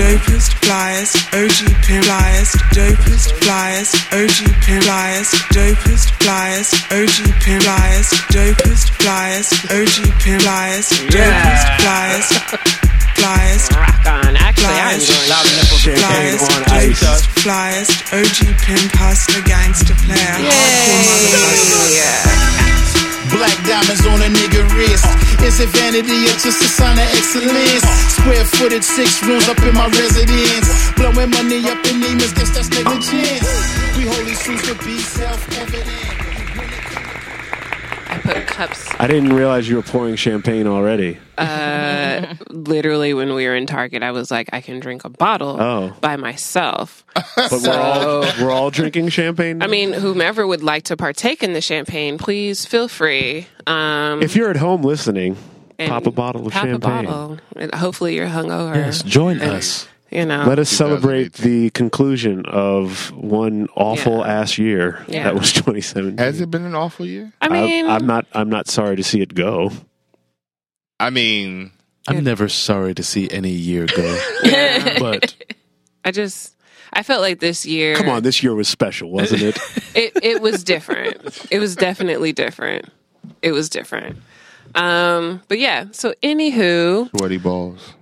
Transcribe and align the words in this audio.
dopest, 0.00 0.52
flyest, 0.64 1.14
OG 1.36 1.58
pimp, 1.84 2.04
flyest, 2.04 2.56
dopest, 2.72 3.28
flyest, 3.44 3.92
OG 4.16 4.38
pimp, 4.64 4.82
flyest, 4.84 5.32
dopest, 5.52 6.08
flyest, 6.20 6.72
OG 6.88 7.16
pimp, 7.44 7.62
flyest, 7.62 8.12
dopest, 8.32 8.88
flyest, 8.96 9.52
OG 9.68 9.96
pimp, 10.22 10.40
flyest, 10.40 10.90
dopest, 11.12 11.66
flyest, 11.84 12.32
flyest, 13.18 13.68
Rock 13.76 14.06
on. 14.06 14.36
Actually, 14.36 14.80
I'm 14.80 14.96
flyest, 14.96 15.04
enjoying 15.04 15.28
Champagne 15.84 16.38
flyest, 16.38 16.56
on 16.56 16.62
ice. 16.72 17.00
dopest, 17.04 17.24
flyest, 17.44 17.92
OG 18.16 18.38
pimp, 18.64 18.92
hustler, 18.96 19.42
gangster 19.44 19.96
player, 20.00 20.36
hardcore 20.48 21.04
motherfucker. 21.12 22.89
Black 23.30 23.56
diamonds 23.64 24.04
on 24.06 24.20
a 24.22 24.28
nigga 24.28 24.62
wrist. 24.74 25.06
Is 25.42 25.60
it 25.60 25.70
vanity 25.70 26.26
or 26.26 26.36
just 26.38 26.60
a 26.62 26.68
sign 26.68 26.98
of 26.98 27.08
excellence? 27.14 27.84
Square 28.18 28.44
footed, 28.44 28.84
six 28.84 29.22
rooms 29.24 29.48
up 29.48 29.58
in 29.62 29.74
my 29.74 29.86
residence. 29.86 30.92
Blowing 30.96 31.30
money 31.30 31.62
up 31.70 31.78
in 31.86 32.00
demons, 32.00 32.32
guess 32.32 32.50
that's 32.54 32.68
negligence. 32.70 33.48
We 33.96 34.06
hold 34.06 34.26
these 34.26 34.42
truths 34.42 34.66
to 34.68 34.74
be 34.84 34.98
self 34.98 35.40
evident. 35.58 36.10
I 38.10 38.18
put 38.22 38.46
cups 38.46 38.88
I 38.98 39.06
didn't 39.06 39.32
realize 39.32 39.68
you 39.68 39.76
were 39.76 39.82
pouring 39.82 40.16
champagne 40.16 40.66
already. 40.66 41.18
Uh, 41.40 42.34
literally 42.50 43.14
when 43.14 43.34
we 43.34 43.46
were 43.46 43.56
in 43.56 43.66
Target. 43.66 44.02
I 44.02 44.10
was 44.12 44.30
like, 44.30 44.50
I 44.52 44.60
can 44.60 44.80
drink 44.80 45.04
a 45.04 45.08
bottle 45.08 45.56
Oh. 45.60 45.96
by 46.00 46.16
myself. 46.16 47.04
But 47.14 47.52
we're 47.62 47.70
all 47.72 48.20
we're 48.40 48.50
all 48.50 48.70
drinking 48.70 49.08
champagne. 49.08 49.62
I 49.62 49.66
mean, 49.66 49.92
whomever 49.92 50.46
would 50.46 50.62
like 50.62 50.84
to 50.84 50.96
partake 50.96 51.42
in 51.42 51.52
the 51.52 51.60
champagne, 51.60 52.18
please 52.18 52.64
feel 52.66 52.88
free. 52.88 53.46
Um, 53.66 54.22
if 54.22 54.36
you're 54.36 54.50
at 54.50 54.56
home 54.56 54.82
listening, 54.82 55.36
and 55.78 55.90
pop 55.90 56.06
a 56.06 56.10
bottle 56.10 56.46
of 56.46 56.52
pop 56.52 56.64
champagne. 56.66 57.04
A 57.06 57.08
bottle. 57.08 57.38
And 57.56 57.74
hopefully 57.74 58.14
you're 58.16 58.28
hungover. 58.28 58.74
Yes, 58.74 59.02
join 59.02 59.40
us. 59.40 59.88
You 60.10 60.24
know, 60.26 60.44
Let 60.44 60.58
us 60.58 60.68
celebrate 60.68 61.34
the 61.34 61.70
conclusion 61.70 62.44
of 62.46 63.12
one 63.12 63.68
awful 63.76 64.18
Yeah. 64.18 64.40
ass 64.40 64.58
year 64.58 65.04
Yeah. 65.06 65.22
that 65.22 65.36
was 65.36 65.52
2017. 65.52 66.18
Has 66.18 66.40
it 66.40 66.50
been 66.50 66.64
an 66.64 66.74
awful 66.74 67.06
year? 67.06 67.32
I 67.40 67.48
mean, 67.48 67.86
I, 67.86 67.94
am 67.94 68.06
not. 68.08 68.26
I'm 68.32 68.48
not 68.50 68.66
sorry 68.66 68.96
to 68.96 69.04
see 69.04 69.20
it 69.20 69.34
go. 69.34 69.70
I 71.00 71.08
mean, 71.08 71.72
I'm 72.06 72.22
never 72.22 72.50
sorry 72.50 72.94
to 72.94 73.02
see 73.02 73.28
any 73.30 73.50
year 73.50 73.86
go, 73.86 74.20
yeah. 74.44 74.98
but 74.98 75.34
I 76.04 76.10
just, 76.10 76.54
I 76.92 77.02
felt 77.02 77.22
like 77.22 77.40
this 77.40 77.64
year. 77.64 77.96
Come 77.96 78.10
on, 78.10 78.22
this 78.22 78.42
year 78.42 78.54
was 78.54 78.68
special, 78.68 79.10
wasn't 79.10 79.42
it? 79.42 79.58
it 79.94 80.12
it 80.22 80.42
was 80.42 80.62
different. 80.62 81.46
It 81.50 81.58
was 81.58 81.74
definitely 81.74 82.32
different. 82.32 82.90
It 83.40 83.52
was 83.52 83.70
different. 83.70 84.18
Um, 84.74 85.42
but 85.48 85.58
yeah. 85.58 85.86
So, 85.92 86.12
anywho, 86.22 87.08
sweaty 87.16 87.38
balls. 87.38 87.94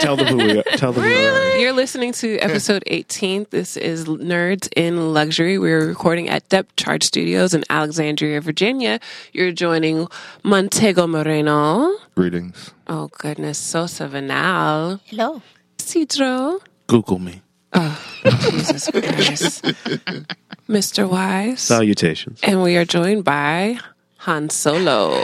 Tell 0.00 0.16
them 0.16 0.26
who 0.26 0.36
we 0.36 0.58
are. 0.58 0.62
Tell 0.76 0.92
them 0.92 1.04
who 1.04 1.08
we 1.08 1.26
are. 1.26 1.56
You're 1.56 1.72
listening 1.72 2.12
to 2.14 2.38
episode 2.38 2.82
18. 2.86 3.46
This 3.50 3.76
is 3.76 4.04
Nerds 4.06 4.68
in 4.76 5.12
Luxury. 5.12 5.58
We're 5.58 5.86
recording 5.86 6.28
at 6.28 6.48
Depth 6.48 6.76
Charge 6.76 7.04
Studios 7.04 7.54
in 7.54 7.64
Alexandria, 7.70 8.40
Virginia. 8.40 9.00
You're 9.32 9.52
joining 9.52 10.08
Montego 10.42 11.06
Moreno. 11.06 11.90
Greetings. 12.14 12.72
Oh, 12.86 13.08
goodness. 13.18 13.58
Sosa 13.58 14.08
Vanal. 14.08 15.00
Hello. 15.06 15.42
Citro. 15.78 16.60
Google 16.86 17.18
me. 17.18 17.42
Oh, 17.72 18.00
Jesus 18.24 18.90
Christ. 18.90 19.64
Mr. 20.68 21.08
Wise. 21.08 21.60
Salutations. 21.60 22.40
And 22.42 22.62
we 22.62 22.76
are 22.76 22.84
joined 22.84 23.24
by 23.24 23.78
Han 24.18 24.50
Solo. 24.50 25.14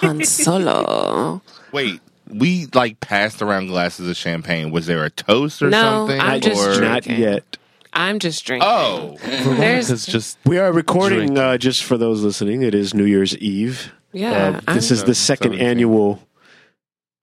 Han 0.00 0.24
Solo. 0.24 1.42
Wait, 1.72 2.00
we 2.28 2.66
like 2.74 3.00
passed 3.00 3.40
around 3.42 3.66
glasses 3.68 4.08
of 4.08 4.16
champagne. 4.16 4.70
Was 4.70 4.86
there 4.86 5.04
a 5.04 5.10
toast 5.10 5.62
or 5.62 5.70
No, 5.70 5.80
something? 5.82 6.20
I'm 6.20 6.40
just 6.40 6.60
or 6.60 6.80
Not 6.80 7.02
drinking. 7.04 7.20
yet. 7.22 7.56
I'm 7.92 8.18
just 8.18 8.44
drinking. 8.44 8.68
oh, 8.70 9.16
There's- 9.22 9.90
It's 9.90 10.06
just 10.06 10.36
We 10.44 10.58
are 10.58 10.70
recording 10.72 11.38
uh, 11.38 11.56
just 11.56 11.84
for 11.84 11.96
those 11.96 12.22
listening. 12.22 12.62
It 12.62 12.74
is 12.74 12.92
New 12.94 13.04
Year's 13.06 13.36
Eve. 13.38 13.92
Yeah, 14.12 14.60
Uh, 14.66 14.74
this 14.74 14.90
I'm- 14.90 14.98
is 14.98 15.04
the 15.04 15.14
second 15.14 15.52
17. 15.52 15.66
annual 15.66 16.22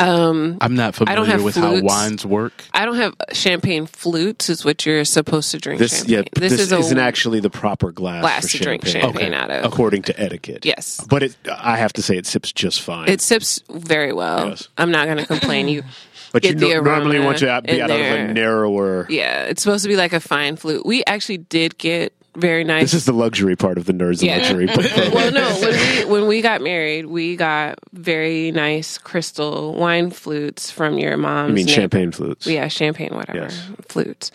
Um, 0.00 0.58
I'm 0.60 0.74
not 0.74 1.00
I 1.02 1.14
don't 1.14 1.26
familiar 1.26 1.32
have 1.32 1.42
with 1.44 1.56
how 1.56 1.80
wines 1.82 2.24
work. 2.24 2.64
I 2.72 2.84
don't 2.84 2.96
have 2.96 3.14
champagne 3.32 3.86
flutes. 3.86 4.48
Is 4.48 4.64
what 4.64 4.86
you're 4.86 5.04
supposed 5.04 5.50
to 5.50 5.58
drink. 5.58 5.78
this 5.78 5.98
champagne. 5.98 6.14
yeah, 6.14 6.22
this, 6.34 6.52
is 6.52 6.72
isn't 6.72 6.98
actually 6.98 7.40
the 7.40 7.50
proper 7.50 7.92
glass, 7.92 8.22
glass 8.22 8.42
for 8.42 8.58
to 8.58 8.64
drink 8.64 8.86
champagne, 8.86 9.12
champagne 9.12 9.34
out 9.34 9.50
of. 9.50 9.64
according 9.64 10.02
to 10.02 10.20
etiquette. 10.20 10.64
Yes. 10.64 11.04
but 11.08 11.22
it, 11.22 11.36
I 11.50 11.76
have 11.76 11.92
to 11.94 12.02
say 12.02 12.16
it 12.16 12.26
sips 12.26 12.52
just 12.52 12.80
fine. 12.80 13.08
It 13.08 13.20
sips 13.20 13.62
very 13.70 14.12
well. 14.12 14.48
Yes. 14.48 14.68
I'm 14.78 14.90
not 14.90 15.06
going 15.06 15.18
to 15.18 15.26
complain. 15.26 15.68
You, 15.68 15.82
but 16.32 16.44
you 16.44 16.52
get 16.54 16.60
the 16.60 16.74
no- 16.74 16.80
normally 16.80 17.20
want 17.20 17.38
to 17.38 17.62
be 17.62 17.78
in 17.78 17.82
out 17.82 17.90
of 17.90 18.00
a 18.00 18.32
narrower. 18.32 19.06
yeah, 19.10 19.44
it's 19.44 19.62
supposed 19.62 19.82
to 19.84 19.88
be 19.88 19.96
like 19.96 20.12
a 20.12 20.20
fine 20.20 20.56
flute. 20.56 20.86
We 20.86 21.04
actually 21.04 21.38
did 21.38 21.76
get 21.78 22.14
very 22.36 22.64
nice. 22.64 22.82
This 22.82 22.94
is 22.94 23.04
the 23.06 23.12
luxury 23.12 23.56
part 23.56 23.76
of 23.78 23.86
the 23.86 23.92
nerds 23.92 24.22
Yeah. 24.22 24.34
and 24.34 24.42
luxury. 24.42 24.66
program. 24.66 25.12
well, 25.14 25.32
no. 25.32 25.60
When 25.60 25.72
we 25.72 26.04
when 26.20 26.26
we 26.26 26.42
got 26.42 26.60
married, 26.62 27.06
we 27.06 27.36
got 27.36 27.78
very 27.92 28.50
nice 28.52 28.98
crystal 28.98 29.74
wine 29.74 30.10
flutes 30.10 30.70
from 30.70 30.98
your 30.98 31.16
mom's. 31.16 31.50
I 31.50 31.54
mean 31.54 31.66
champagne 31.66 32.12
flutes. 32.12 32.46
Yeah, 32.46 32.68
champagne, 32.68 33.10
whatever 33.14 33.38
Yes. 33.40 33.68
flutes. 33.88 34.30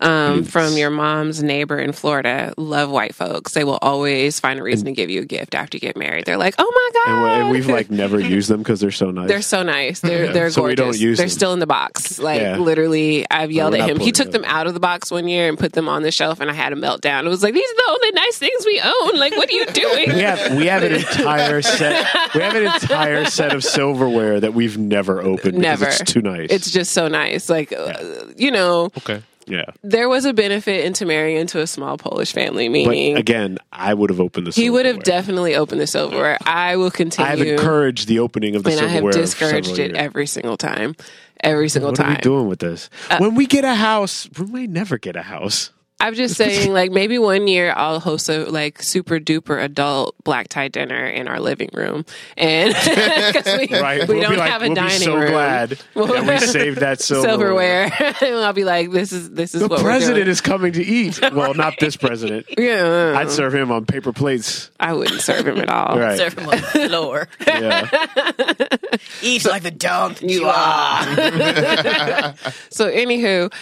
Um, 0.00 0.44
from 0.44 0.76
your 0.76 0.90
mom's 0.90 1.42
neighbor 1.42 1.78
in 1.78 1.92
Florida, 1.92 2.52
love 2.56 2.90
white 2.90 3.14
folks. 3.14 3.52
They 3.54 3.64
will 3.64 3.78
always 3.82 4.38
find 4.40 4.58
a 4.58 4.62
reason 4.62 4.86
to 4.86 4.92
give 4.92 5.10
you 5.10 5.20
a 5.22 5.24
gift 5.24 5.54
after 5.54 5.76
you 5.76 5.80
get 5.80 5.96
married. 5.96 6.24
They're 6.24 6.36
like, 6.36 6.54
"Oh 6.58 6.70
my 6.94 7.04
god!" 7.04 7.22
we- 7.22 7.28
and 7.40 7.50
we've 7.50 7.66
like 7.66 7.90
never 7.90 8.18
used 8.36 8.48
them 8.48 8.58
because 8.58 8.80
they're 8.80 8.90
so 8.90 9.10
nice. 9.10 9.28
They're 9.28 9.42
so 9.42 9.62
nice. 9.62 10.00
They're 10.00 10.26
Yeah. 10.26 10.32
they're 10.32 10.50
So 10.50 10.62
we 10.62 10.74
gorgeous. 10.74 10.98
don't 10.98 11.00
use 11.08 11.18
they're 11.18 11.26
them. 11.26 11.30
still 11.30 11.52
in 11.52 11.58
the 11.58 11.66
box. 11.66 12.18
Like 12.18 12.40
Yeah. 12.40 12.58
literally, 12.58 13.26
I've 13.30 13.50
yelled 13.52 13.72
we're 13.74 13.82
at 13.82 13.90
him. 13.90 13.98
He 14.00 14.12
took 14.12 14.30
them- 14.30 14.42
them 14.42 14.44
out 14.50 14.66
of 14.66 14.74
the 14.74 14.80
box 14.80 15.10
one 15.10 15.26
year 15.26 15.48
and 15.48 15.58
put 15.58 15.72
them 15.72 15.88
on 15.88 16.02
the 16.02 16.10
shelf, 16.12 16.38
and 16.40 16.50
I 16.50 16.54
had 16.54 16.72
a 16.72 16.76
meltdown. 16.76 17.24
It 17.24 17.28
was 17.28 17.42
like 17.42 17.54
these 17.54 17.68
are 17.68 17.74
the 17.74 17.90
only 17.90 18.10
nice 18.12 18.38
things 18.38 18.64
we 18.66 18.80
own. 18.80 19.18
Like, 19.18 19.36
what 19.36 19.50
are 19.50 19.54
you 19.54 19.66
doing? 19.66 20.08
we 20.14 20.20
have 20.20 20.54
we 20.56 20.66
have 20.66 20.82
an 20.82 20.92
entire 20.94 21.60
set. 21.62 22.06
We 22.34 22.40
have 22.42 22.54
an 22.54 22.66
entire 22.66 23.24
set 23.24 23.52
of 23.54 23.64
silverware 23.64 24.38
that 24.40 24.54
we've 24.54 24.78
never 24.78 25.20
opened. 25.20 25.56
because 25.56 25.80
Never. 25.80 25.86
It's 25.86 26.12
too 26.12 26.20
nice. 26.22 26.48
It's 26.50 26.70
just 26.70 26.92
so 26.92 27.08
nice. 27.08 27.48
Like, 27.48 27.72
uh, 27.72 27.94
you 28.36 28.50
know, 28.50 28.90
Okay. 28.98 29.22
Yeah. 29.48 29.64
there 29.82 30.08
was 30.08 30.24
a 30.24 30.32
benefit 30.32 30.84
into 30.84 31.06
marrying 31.06 31.38
into 31.38 31.60
a 31.60 31.66
small 31.66 31.96
Polish 31.98 32.32
family, 32.32 32.68
But 32.68 32.90
meaning 32.90 33.16
again, 33.16 33.58
I 33.72 33.94
would 33.94 34.10
have 34.10 34.20
opened 34.20 34.46
the 34.46 34.50
he 34.50 34.70
would 34.70 34.86
have 34.86 35.02
definitely 35.02 35.54
opened 35.56 35.80
the 35.80 35.86
silverware. 35.86 36.38
I 36.44 36.76
will 36.76 36.90
continue. 36.90 37.26
I 37.26 37.36
have 37.36 37.40
encouraged 37.40 38.08
the 38.08 38.18
opening 38.18 38.54
of 38.56 38.62
the 38.62 38.70
and 38.70 38.80
I 38.80 38.82
have 38.84 38.90
silverware. 38.92 39.12
discouraged 39.12 39.78
it 39.78 39.94
every 39.96 40.26
single 40.26 40.56
time. 40.56 40.94
Every 41.40 41.68
single 41.68 41.92
time. 41.92 42.06
What 42.06 42.10
are. 42.10 42.12
Uh, 42.12 42.16
we 42.18 42.22
doing 42.22 42.48
with 42.48 42.58
this? 42.58 42.90
when 43.18 43.34
we 43.34 43.46
get 43.46 43.64
a 43.64 43.74
house, 43.74 44.28
we 44.38 44.46
may 44.46 44.66
never 44.66 44.98
get 44.98 45.16
a 45.16 45.22
house. 45.22 45.70
I'm 46.00 46.14
just 46.14 46.36
saying, 46.36 46.72
like 46.72 46.92
maybe 46.92 47.18
one 47.18 47.48
year 47.48 47.72
I'll 47.76 47.98
host 47.98 48.28
a 48.28 48.44
like 48.44 48.80
super 48.82 49.18
duper 49.18 49.60
adult 49.60 50.14
black 50.22 50.46
tie 50.48 50.68
dinner 50.68 51.04
in 51.06 51.26
our 51.26 51.40
living 51.40 51.70
room, 51.74 52.04
and 52.36 52.72
'cause 53.34 53.58
we, 53.58 53.66
Right? 53.80 54.06
we 54.06 54.14
We'll 54.14 54.22
don't 54.22 54.30
be 54.32 54.36
like, 54.36 54.50
have 54.50 54.62
a 54.62 54.66
we'll 54.66 54.74
dining 54.76 54.98
be 55.00 55.04
so 55.04 55.16
room. 55.16 55.30
glad 55.32 55.70
that 55.70 56.26
we 56.28 56.38
saved 56.46 56.78
that 56.78 57.00
silverware. 57.00 57.90
silverware, 57.90 58.14
and 58.22 58.44
I'll 58.44 58.52
be 58.52 58.62
like, 58.62 58.92
this 58.92 59.10
is 59.12 59.30
this 59.30 59.56
is 59.56 59.60
The 59.62 59.66
what 59.66 59.80
president 59.80 60.18
we're 60.18 60.24
doing. 60.24 60.28
is 60.30 60.40
coming 60.40 60.72
to 60.74 60.84
eat. 60.84 61.20
Well, 61.32 61.54
not 61.54 61.74
this 61.80 61.96
president. 61.96 62.46
yeah, 62.56 62.82
uh-uh. 62.84 63.18
I'd 63.18 63.30
serve 63.32 63.52
him 63.54 63.72
on 63.72 63.84
paper 63.84 64.12
plates. 64.12 64.70
I 64.78 64.92
wouldn't 64.92 65.20
serve 65.20 65.48
him 65.48 65.58
at 65.58 65.68
all. 65.68 65.98
Right. 65.98 66.16
Serve 66.16 66.38
him 66.38 66.44
on 66.48 66.56
the 66.58 66.88
floor. 66.88 67.28
Yeah. 67.44 67.88
Eat 69.22 69.44
like 69.44 69.64
the 69.64 69.72
dog 69.72 70.22
You 70.22 70.46
are. 70.46 71.04
so, 72.70 72.88
anywho, 72.90 73.52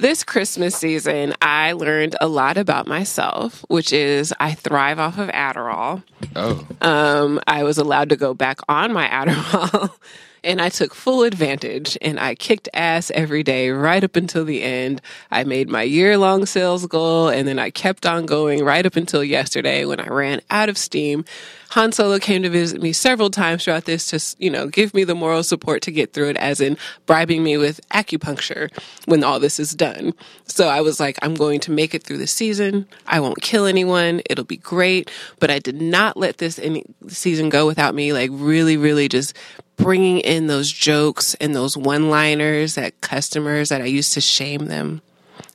this 0.00 0.24
Christmas 0.24 0.74
season, 0.76 1.34
I 1.42 1.72
learned 1.72 2.16
a 2.20 2.26
lot 2.28 2.56
about 2.56 2.86
myself, 2.86 3.64
which 3.68 3.92
is 3.92 4.32
I 4.40 4.54
thrive 4.54 4.98
off 4.98 5.18
of 5.18 5.28
Adderall. 5.28 6.02
Oh, 6.34 6.66
Um, 6.80 7.40
I 7.46 7.62
was 7.64 7.78
allowed 7.78 8.08
to 8.10 8.16
go 8.16 8.34
back 8.34 8.60
on 8.68 8.92
my 8.92 9.06
Adderall. 9.08 9.90
And 10.42 10.58
I 10.62 10.70
took 10.70 10.94
full 10.94 11.24
advantage 11.24 11.98
and 12.00 12.18
I 12.18 12.34
kicked 12.34 12.66
ass 12.72 13.10
every 13.14 13.42
day 13.42 13.68
right 13.68 14.02
up 14.02 14.16
until 14.16 14.46
the 14.46 14.62
end. 14.62 15.02
I 15.30 15.44
made 15.44 15.68
my 15.68 15.82
year 15.82 16.16
long 16.16 16.46
sales 16.46 16.86
goal 16.86 17.28
and 17.28 17.46
then 17.46 17.58
I 17.58 17.68
kept 17.68 18.06
on 18.06 18.24
going 18.24 18.64
right 18.64 18.86
up 18.86 18.96
until 18.96 19.22
yesterday 19.22 19.84
when 19.84 20.00
I 20.00 20.06
ran 20.08 20.40
out 20.50 20.70
of 20.70 20.78
steam. 20.78 21.26
Han 21.70 21.92
Solo 21.92 22.18
came 22.18 22.42
to 22.42 22.50
visit 22.50 22.82
me 22.82 22.92
several 22.92 23.30
times 23.30 23.64
throughout 23.64 23.84
this 23.84 24.10
to, 24.10 24.36
you 24.42 24.50
know, 24.50 24.66
give 24.66 24.92
me 24.92 25.04
the 25.04 25.14
moral 25.14 25.44
support 25.44 25.82
to 25.82 25.92
get 25.92 26.12
through 26.12 26.30
it, 26.30 26.36
as 26.36 26.60
in 26.60 26.76
bribing 27.06 27.44
me 27.44 27.56
with 27.56 27.80
acupuncture 27.90 28.70
when 29.06 29.22
all 29.22 29.38
this 29.38 29.60
is 29.60 29.72
done. 29.72 30.12
So 30.46 30.68
I 30.68 30.80
was 30.80 30.98
like, 30.98 31.16
I'm 31.22 31.34
going 31.34 31.60
to 31.60 31.70
make 31.70 31.94
it 31.94 32.02
through 32.02 32.18
the 32.18 32.26
season. 32.26 32.88
I 33.06 33.20
won't 33.20 33.40
kill 33.40 33.66
anyone. 33.66 34.20
It'll 34.28 34.44
be 34.44 34.56
great. 34.56 35.10
But 35.38 35.50
I 35.50 35.60
did 35.60 35.80
not 35.80 36.16
let 36.16 36.38
this 36.38 36.58
any 36.58 36.84
season 37.06 37.48
go 37.50 37.66
without 37.66 37.94
me, 37.94 38.12
like 38.12 38.30
really, 38.32 38.76
really 38.76 39.08
just 39.08 39.36
bringing 39.76 40.18
in 40.18 40.48
those 40.48 40.72
jokes 40.72 41.34
and 41.34 41.54
those 41.54 41.76
one 41.76 42.10
liners 42.10 42.74
that 42.74 43.00
customers 43.00 43.68
that 43.68 43.80
I 43.80 43.86
used 43.86 44.12
to 44.14 44.20
shame 44.20 44.66
them. 44.66 45.02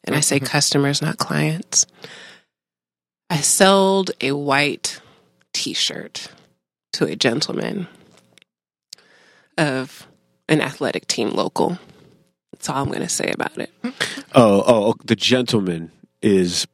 And 0.06 0.16
I 0.16 0.22
say 0.22 0.38
mm-hmm. 0.38 0.46
customers, 0.46 1.02
not 1.02 1.18
clients. 1.18 1.86
I 3.30 3.42
sold 3.42 4.12
a 4.22 4.32
white 4.32 5.02
t 5.56 5.74
shirt 5.74 6.28
to 6.94 7.06
a 7.06 7.16
gentleman 7.16 7.88
of 9.58 10.06
an 10.50 10.62
athletic 10.62 11.08
team 11.08 11.30
local. 11.32 11.80
That's 12.52 12.70
all 12.70 12.82
I'm 12.84 12.88
going 12.88 13.00
to 13.02 13.10
say 13.10 13.32
about 13.32 13.58
it. 13.58 13.72
Oh, 13.84 13.92
oh, 14.36 14.64
oh, 14.68 14.96
the 15.04 15.16
gentleman 15.16 15.92
is 16.22 16.68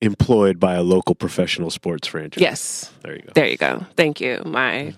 employed 0.00 0.58
by 0.58 0.74
a 0.74 0.82
local 0.82 1.14
professional 1.14 1.70
sports 1.70 2.08
franchise. 2.08 2.40
Yes. 2.40 2.92
There 3.02 3.14
you 3.16 3.22
go. 3.22 3.32
There 3.34 3.46
you 3.48 3.56
go. 3.56 3.86
Thank 3.96 4.20
you. 4.20 4.42
My 4.44 4.94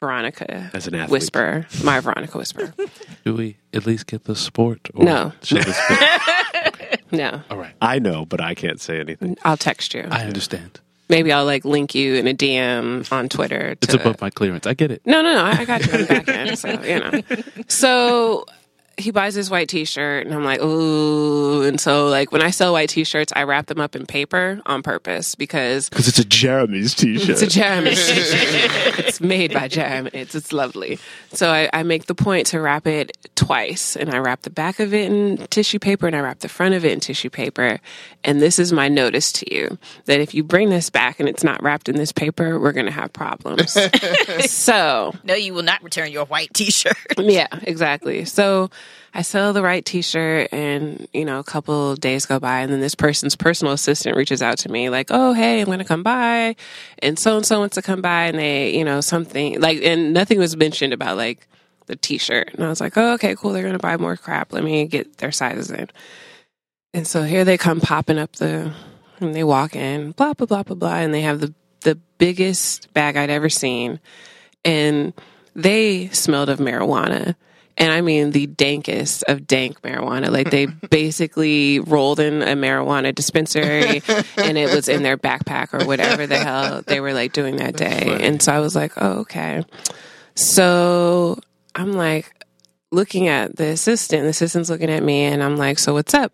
Veronica 0.00 0.70
As 0.72 0.86
an 0.86 0.94
athlete. 0.94 1.10
whisperer. 1.12 1.66
My 1.84 2.00
Veronica 2.00 2.38
whisperer. 2.38 2.72
Do 3.24 3.34
we 3.34 3.56
at 3.74 3.84
least 3.86 4.06
get 4.06 4.24
the 4.24 4.34
sport? 4.36 4.88
Or 4.94 5.04
No. 5.04 5.32
should 5.42 5.62
this 5.62 5.78
No. 7.12 7.42
All 7.50 7.58
right. 7.58 7.74
I 7.82 7.98
know, 7.98 8.24
but 8.24 8.40
I 8.40 8.54
can't 8.54 8.80
say 8.80 8.98
anything. 9.00 9.36
I'll 9.44 9.56
text 9.58 9.92
you. 9.94 10.06
I 10.10 10.24
understand. 10.24 10.80
Maybe 11.10 11.32
I'll 11.32 11.44
like 11.44 11.64
link 11.64 11.94
you 11.94 12.14
in 12.14 12.28
a 12.28 12.32
DM 12.32 13.10
on 13.12 13.28
Twitter. 13.28 13.76
It's 13.82 13.92
above 13.92 14.20
my 14.20 14.30
clearance. 14.30 14.66
I 14.66 14.74
get 14.74 14.92
it. 14.92 15.02
No, 15.04 15.20
no, 15.22 15.34
no. 15.34 15.44
I 15.44 15.50
I 15.58 15.64
got 15.64 15.84
you 15.84 15.92
on 15.92 16.00
the 16.02 16.06
back 16.06 16.28
end. 16.28 16.58
So, 16.58 16.68
you 16.82 17.00
know. 17.00 17.20
So 17.66 18.46
he 19.00 19.10
buys 19.10 19.34
this 19.34 19.50
white 19.50 19.68
t 19.68 19.84
shirt, 19.84 20.26
and 20.26 20.34
I'm 20.34 20.44
like, 20.44 20.60
ooh. 20.62 21.62
And 21.62 21.80
so, 21.80 22.08
like, 22.08 22.32
when 22.32 22.42
I 22.42 22.50
sell 22.50 22.72
white 22.72 22.88
t 22.90 23.04
shirts, 23.04 23.32
I 23.34 23.42
wrap 23.42 23.66
them 23.66 23.80
up 23.80 23.96
in 23.96 24.06
paper 24.06 24.60
on 24.66 24.82
purpose 24.82 25.34
because 25.34 25.88
Because 25.88 26.08
it's 26.08 26.18
a 26.18 26.24
Jeremy's 26.24 26.94
t-shirt. 26.94 27.28
it's 27.30 27.42
a 27.42 27.46
Jeremy's 27.46 28.06
t-shirt. 28.12 28.98
It's 29.00 29.20
made 29.20 29.52
by 29.52 29.68
Jeremy. 29.68 30.10
It's, 30.12 30.34
it's 30.34 30.52
lovely. 30.52 30.98
So 31.32 31.50
I, 31.50 31.68
I 31.72 31.82
make 31.82 32.06
the 32.06 32.14
point 32.14 32.46
to 32.48 32.60
wrap 32.60 32.86
it 32.86 33.16
twice, 33.34 33.96
and 33.96 34.10
I 34.10 34.18
wrap 34.18 34.42
the 34.42 34.50
back 34.50 34.80
of 34.80 34.92
it 34.94 35.10
in 35.10 35.38
tissue 35.48 35.78
paper, 35.78 36.06
and 36.06 36.14
I 36.14 36.20
wrap 36.20 36.40
the 36.40 36.48
front 36.48 36.74
of 36.74 36.84
it 36.84 36.92
in 36.92 37.00
tissue 37.00 37.30
paper. 37.30 37.80
And 38.24 38.40
this 38.40 38.58
is 38.58 38.72
my 38.72 38.88
notice 38.88 39.32
to 39.32 39.54
you 39.54 39.78
that 40.04 40.20
if 40.20 40.34
you 40.34 40.44
bring 40.44 40.68
this 40.70 40.90
back 40.90 41.18
and 41.20 41.28
it's 41.28 41.42
not 41.42 41.62
wrapped 41.62 41.88
in 41.88 41.96
this 41.96 42.12
paper, 42.12 42.58
we're 42.60 42.72
going 42.72 42.86
to 42.86 42.92
have 42.92 43.12
problems. 43.12 43.76
so 44.50 45.14
No, 45.24 45.34
you 45.34 45.54
will 45.54 45.62
not 45.62 45.82
return 45.82 46.10
your 46.12 46.26
white 46.26 46.52
T-shirt. 46.54 46.96
yeah, 47.18 47.46
exactly. 47.62 48.24
So 48.24 48.70
I 49.12 49.22
sell 49.22 49.52
the 49.52 49.62
right 49.62 49.84
t-shirt 49.84 50.48
and, 50.52 51.08
you 51.12 51.24
know, 51.24 51.40
a 51.40 51.44
couple 51.44 51.96
days 51.96 52.26
go 52.26 52.38
by 52.38 52.60
and 52.60 52.72
then 52.72 52.80
this 52.80 52.94
person's 52.94 53.34
personal 53.34 53.72
assistant 53.72 54.16
reaches 54.16 54.40
out 54.42 54.58
to 54.58 54.70
me 54.70 54.88
like, 54.88 55.08
"Oh, 55.10 55.32
hey, 55.32 55.60
I'm 55.60 55.66
going 55.66 55.78
to 55.80 55.84
come 55.84 56.02
by." 56.02 56.54
And 57.00 57.18
so 57.18 57.36
and 57.36 57.46
so 57.46 57.58
wants 57.58 57.74
to 57.74 57.82
come 57.82 58.02
by 58.02 58.26
and 58.26 58.38
they, 58.38 58.76
you 58.76 58.84
know, 58.84 59.00
something 59.00 59.60
like 59.60 59.82
and 59.82 60.12
nothing 60.12 60.38
was 60.38 60.56
mentioned 60.56 60.92
about 60.92 61.16
like 61.16 61.48
the 61.86 61.96
t-shirt. 61.96 62.54
And 62.54 62.64
I 62.64 62.68
was 62.68 62.80
like, 62.80 62.96
"Oh, 62.96 63.14
okay, 63.14 63.34
cool. 63.34 63.52
They're 63.52 63.62
going 63.62 63.72
to 63.72 63.78
buy 63.78 63.96
more 63.96 64.16
crap. 64.16 64.52
Let 64.52 64.62
me 64.62 64.86
get 64.86 65.18
their 65.18 65.32
sizes 65.32 65.70
in." 65.70 65.88
And 66.94 67.06
so 67.06 67.22
here 67.22 67.44
they 67.44 67.58
come 67.58 67.80
popping 67.80 68.18
up 68.18 68.36
the 68.36 68.72
and 69.20 69.34
they 69.34 69.44
walk 69.44 69.76
in, 69.76 70.12
blah 70.12 70.34
blah 70.34 70.46
blah 70.46 70.62
blah 70.62 70.76
blah, 70.76 70.96
and 70.96 71.12
they 71.12 71.22
have 71.22 71.40
the 71.40 71.54
the 71.80 71.96
biggest 72.18 72.92
bag 72.94 73.16
I'd 73.16 73.30
ever 73.30 73.48
seen. 73.48 74.00
And 74.64 75.12
they 75.54 76.08
smelled 76.08 76.48
of 76.48 76.58
marijuana. 76.58 77.34
And 77.76 77.92
I 77.92 78.00
mean 78.00 78.30
the 78.30 78.46
dankest 78.46 79.22
of 79.24 79.46
dank 79.46 79.80
marijuana. 79.82 80.30
Like 80.30 80.50
they 80.50 80.66
basically 80.90 81.80
rolled 81.80 82.20
in 82.20 82.42
a 82.42 82.54
marijuana 82.54 83.14
dispensary 83.14 84.02
and 84.36 84.58
it 84.58 84.74
was 84.74 84.88
in 84.88 85.02
their 85.02 85.16
backpack 85.16 85.72
or 85.72 85.86
whatever 85.86 86.26
the 86.26 86.38
hell 86.38 86.82
they 86.86 87.00
were 87.00 87.12
like 87.12 87.32
doing 87.32 87.56
that 87.56 87.76
day. 87.76 88.18
And 88.20 88.42
so 88.42 88.52
I 88.52 88.60
was 88.60 88.76
like, 88.76 88.92
oh, 88.96 89.20
okay. 89.20 89.64
So 90.34 91.38
I'm 91.74 91.92
like 91.92 92.32
looking 92.90 93.28
at 93.28 93.56
the 93.56 93.68
assistant, 93.68 94.24
the 94.24 94.30
assistant's 94.30 94.68
looking 94.68 94.90
at 94.90 95.02
me 95.02 95.24
and 95.24 95.42
I'm 95.42 95.56
like, 95.56 95.78
so 95.78 95.94
what's 95.94 96.14
up? 96.14 96.32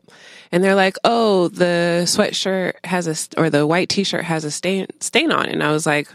And 0.53 0.63
they're 0.63 0.75
like, 0.75 0.97
oh, 1.05 1.49
the 1.49 2.05
sweatshirt 2.07 2.75
has 2.85 3.07
a, 3.07 3.41
or 3.41 3.51
the 3.51 3.67
white 3.67 3.89
t-shirt 3.89 4.25
has 4.25 4.45
a 4.45 4.51
stain, 4.51 4.87
stain 5.01 5.33
on 5.33 5.47
it. 5.47 5.53
And 5.53 5.63
I 5.63 5.73
was 5.73 5.87
like, 5.87 6.09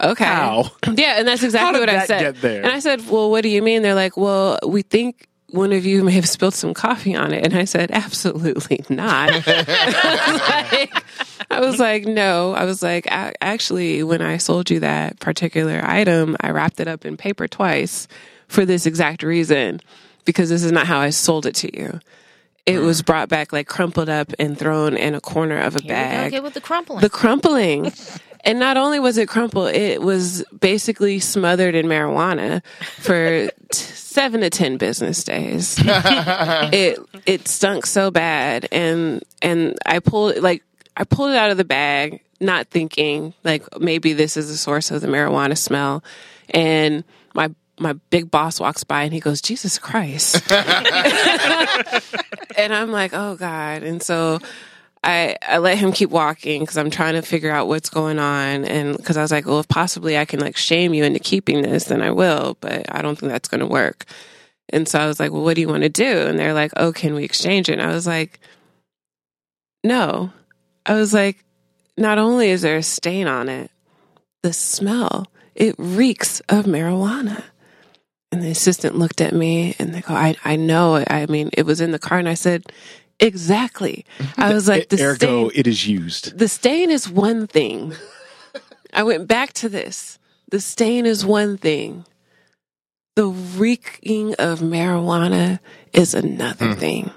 okay. 0.00 0.24
How? 0.24 0.70
Yeah, 0.96 1.18
and 1.18 1.28
that's 1.28 1.42
exactly 1.42 1.66
How 1.66 1.72
did 1.72 1.80
what 1.80 1.88
I 1.88 1.94
that 1.94 2.06
said. 2.06 2.20
get 2.20 2.42
there? 2.42 2.62
And 2.62 2.72
I 2.72 2.80
said, 2.80 3.08
"Well, 3.08 3.30
what 3.30 3.42
do 3.42 3.48
you 3.48 3.62
mean?" 3.62 3.82
They're 3.82 3.94
like, 3.94 4.16
"Well, 4.16 4.58
we 4.66 4.82
think 4.82 5.28
one 5.50 5.72
of 5.72 5.86
you 5.86 6.04
may 6.04 6.12
have 6.12 6.28
spilled 6.28 6.54
some 6.54 6.74
coffee 6.74 7.14
on 7.14 7.32
it." 7.32 7.44
And 7.44 7.54
I 7.54 7.64
said, 7.64 7.90
"Absolutely 7.90 8.84
not." 8.88 9.30
like, 9.30 9.46
I 11.50 11.60
was 11.60 11.78
like, 11.78 12.04
"No." 12.04 12.52
I 12.52 12.64
was 12.64 12.82
like, 12.82 13.06
"A- 13.06 13.32
"Actually, 13.42 14.02
when 14.02 14.22
I 14.22 14.38
sold 14.38 14.70
you 14.70 14.80
that 14.80 15.20
particular 15.20 15.80
item, 15.84 16.36
I 16.40 16.50
wrapped 16.50 16.80
it 16.80 16.88
up 16.88 17.04
in 17.04 17.16
paper 17.16 17.46
twice 17.46 18.08
for 18.48 18.64
this 18.64 18.86
exact 18.86 19.22
reason 19.22 19.80
because 20.24 20.48
this 20.48 20.64
is 20.64 20.72
not 20.72 20.86
how 20.86 20.98
I 20.98 21.10
sold 21.10 21.46
it 21.46 21.54
to 21.56 21.78
you." 21.78 22.00
It 22.66 22.80
hmm. 22.80 22.86
was 22.86 23.00
brought 23.00 23.30
back 23.30 23.50
like 23.52 23.66
crumpled 23.66 24.10
up 24.10 24.30
and 24.38 24.58
thrown 24.58 24.94
in 24.94 25.14
a 25.14 25.22
corner 25.22 25.58
of 25.58 25.74
a 25.74 25.80
Here 25.80 25.88
bag 25.88 26.30
go, 26.30 26.36
get 26.36 26.42
with 26.42 26.54
the 26.54 26.60
crumpling. 26.60 27.00
the 27.00 27.08
crumpling. 27.08 27.92
And 28.48 28.58
not 28.58 28.78
only 28.78 28.98
was 28.98 29.18
it 29.18 29.28
crumpled, 29.28 29.74
it 29.74 30.00
was 30.00 30.42
basically 30.58 31.20
smothered 31.20 31.74
in 31.74 31.84
marijuana 31.84 32.62
for 32.96 33.50
t- 33.72 33.78
seven 33.78 34.40
to 34.40 34.48
ten 34.48 34.78
business 34.78 35.22
days. 35.22 35.76
it 35.84 36.98
it 37.26 37.46
stunk 37.46 37.84
so 37.84 38.10
bad, 38.10 38.66
and 38.72 39.22
and 39.42 39.76
I 39.84 39.98
pulled 39.98 40.38
like 40.38 40.64
I 40.96 41.04
pulled 41.04 41.32
it 41.32 41.36
out 41.36 41.50
of 41.50 41.58
the 41.58 41.64
bag, 41.64 42.22
not 42.40 42.68
thinking 42.68 43.34
like 43.44 43.64
maybe 43.78 44.14
this 44.14 44.38
is 44.38 44.48
the 44.48 44.56
source 44.56 44.90
of 44.90 45.02
the 45.02 45.08
marijuana 45.08 45.58
smell, 45.58 46.02
and 46.48 47.04
my 47.34 47.50
my 47.78 47.92
big 48.08 48.30
boss 48.30 48.58
walks 48.58 48.82
by 48.82 49.02
and 49.02 49.12
he 49.12 49.20
goes, 49.20 49.42
Jesus 49.42 49.78
Christ. 49.78 50.50
and 50.50 50.64
I'm 52.74 52.90
like, 52.90 53.12
oh 53.12 53.36
God. 53.36 53.82
And 53.82 54.02
so 54.02 54.40
I, 55.04 55.36
I 55.42 55.58
let 55.58 55.78
him 55.78 55.92
keep 55.92 56.10
walking 56.10 56.60
because 56.60 56.76
I'm 56.76 56.90
trying 56.90 57.14
to 57.14 57.22
figure 57.22 57.50
out 57.50 57.68
what's 57.68 57.90
going 57.90 58.18
on. 58.18 58.64
And 58.64 58.96
because 58.96 59.16
I 59.16 59.22
was 59.22 59.30
like, 59.30 59.46
well, 59.46 59.60
if 59.60 59.68
possibly 59.68 60.18
I 60.18 60.24
can 60.24 60.40
like 60.40 60.56
shame 60.56 60.94
you 60.94 61.04
into 61.04 61.20
keeping 61.20 61.62
this, 61.62 61.84
then 61.84 62.02
I 62.02 62.10
will. 62.10 62.56
But 62.60 62.92
I 62.94 63.02
don't 63.02 63.16
think 63.16 63.30
that's 63.30 63.48
going 63.48 63.60
to 63.60 63.66
work. 63.66 64.04
And 64.70 64.88
so 64.88 64.98
I 64.98 65.06
was 65.06 65.18
like, 65.18 65.32
well, 65.32 65.42
what 65.44 65.54
do 65.54 65.60
you 65.60 65.68
want 65.68 65.84
to 65.84 65.88
do? 65.88 66.26
And 66.26 66.38
they're 66.38 66.52
like, 66.52 66.72
oh, 66.76 66.92
can 66.92 67.14
we 67.14 67.24
exchange 67.24 67.68
it? 67.68 67.78
And 67.78 67.82
I 67.82 67.94
was 67.94 68.06
like, 68.06 68.40
no. 69.82 70.32
I 70.84 70.94
was 70.94 71.14
like, 71.14 71.44
not 71.96 72.18
only 72.18 72.50
is 72.50 72.62
there 72.62 72.76
a 72.76 72.82
stain 72.82 73.26
on 73.26 73.48
it, 73.48 73.70
the 74.42 74.52
smell, 74.52 75.26
it 75.54 75.74
reeks 75.78 76.40
of 76.48 76.66
marijuana. 76.66 77.42
And 78.30 78.42
the 78.42 78.50
assistant 78.50 78.96
looked 78.96 79.20
at 79.20 79.34
me 79.34 79.74
and 79.78 79.94
they 79.94 80.02
go, 80.02 80.12
I, 80.12 80.36
I 80.44 80.56
know. 80.56 81.02
I 81.08 81.26
mean, 81.26 81.48
it 81.54 81.64
was 81.64 81.80
in 81.80 81.92
the 81.92 81.98
car. 81.98 82.18
And 82.18 82.28
I 82.28 82.34
said, 82.34 82.70
Exactly. 83.20 84.04
I 84.36 84.52
was 84.52 84.68
like, 84.68 84.88
the 84.88 85.02
Ergo, 85.02 85.48
stain, 85.48 85.50
it 85.54 85.66
is 85.66 85.86
used. 85.86 86.38
the 86.38 86.48
stain 86.48 86.90
is 86.90 87.08
one 87.08 87.46
thing. 87.46 87.94
I 88.92 89.02
went 89.02 89.26
back 89.26 89.52
to 89.54 89.68
this. 89.68 90.18
The 90.50 90.60
stain 90.60 91.04
is 91.04 91.26
one 91.26 91.58
thing. 91.58 92.04
The 93.16 93.26
reeking 93.26 94.34
of 94.36 94.60
marijuana 94.60 95.58
is 95.92 96.14
another 96.14 96.74
hmm. 96.74 96.78
thing. 96.80 97.10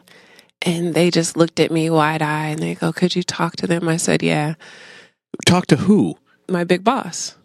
And 0.63 0.93
they 0.93 1.11
just 1.11 1.37
looked 1.37 1.59
at 1.59 1.71
me 1.71 1.89
wide 1.89 2.21
eyed 2.21 2.53
and 2.53 2.59
they 2.59 2.75
go, 2.75 2.91
Could 2.91 3.15
you 3.15 3.23
talk 3.23 3.55
to 3.57 3.67
them? 3.67 3.87
I 3.87 3.97
said, 3.97 4.21
Yeah, 4.23 4.55
Talk 5.45 5.67
to 5.67 5.75
who? 5.75 6.17
my 6.47 6.63
big 6.63 6.83
boss. 6.83 7.35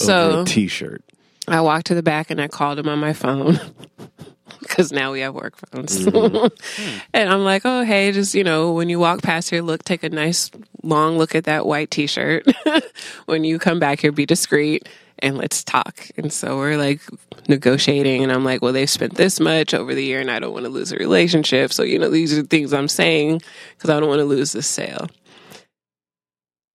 Over 0.00 0.04
So 0.04 0.44
t 0.46 0.68
shirt. 0.68 1.02
I 1.48 1.60
walked 1.60 1.86
to 1.86 1.94
the 1.94 2.02
back 2.02 2.30
and 2.30 2.40
I 2.40 2.48
called 2.48 2.78
him 2.78 2.88
on 2.88 2.98
my 2.98 3.12
phone 3.12 3.60
because 4.60 4.92
now 4.92 5.12
we 5.12 5.20
have 5.20 5.34
work 5.34 5.54
phones. 5.56 6.06
and 7.14 7.30
I'm 7.30 7.44
like, 7.44 7.62
oh, 7.64 7.84
hey, 7.84 8.12
just, 8.12 8.34
you 8.34 8.44
know, 8.44 8.72
when 8.72 8.88
you 8.88 8.98
walk 8.98 9.22
past 9.22 9.50
here, 9.50 9.62
look, 9.62 9.84
take 9.84 10.02
a 10.04 10.08
nice 10.10 10.50
long 10.82 11.18
look 11.18 11.34
at 11.34 11.44
that 11.44 11.66
white 11.66 11.90
t 11.90 12.06
shirt. 12.06 12.46
when 13.26 13.44
you 13.44 13.58
come 13.58 13.78
back 13.78 14.00
here, 14.00 14.12
be 14.12 14.26
discreet 14.26 14.88
and 15.20 15.36
let's 15.38 15.64
talk. 15.64 16.08
And 16.16 16.32
so 16.32 16.56
we're 16.58 16.76
like 16.78 17.00
negotiating. 17.48 18.22
And 18.22 18.32
I'm 18.32 18.44
like, 18.44 18.62
well, 18.62 18.72
they've 18.72 18.90
spent 18.90 19.14
this 19.16 19.40
much 19.40 19.74
over 19.74 19.94
the 19.94 20.04
year 20.04 20.20
and 20.20 20.30
I 20.30 20.38
don't 20.38 20.52
want 20.52 20.64
to 20.64 20.70
lose 20.70 20.92
a 20.92 20.96
relationship. 20.96 21.72
So, 21.72 21.82
you 21.82 21.98
know, 21.98 22.10
these 22.10 22.32
are 22.36 22.42
the 22.42 22.48
things 22.48 22.72
I'm 22.72 22.88
saying 22.88 23.42
because 23.76 23.90
I 23.90 24.00
don't 24.00 24.08
want 24.08 24.20
to 24.20 24.24
lose 24.26 24.52
this 24.52 24.66
sale. 24.68 25.08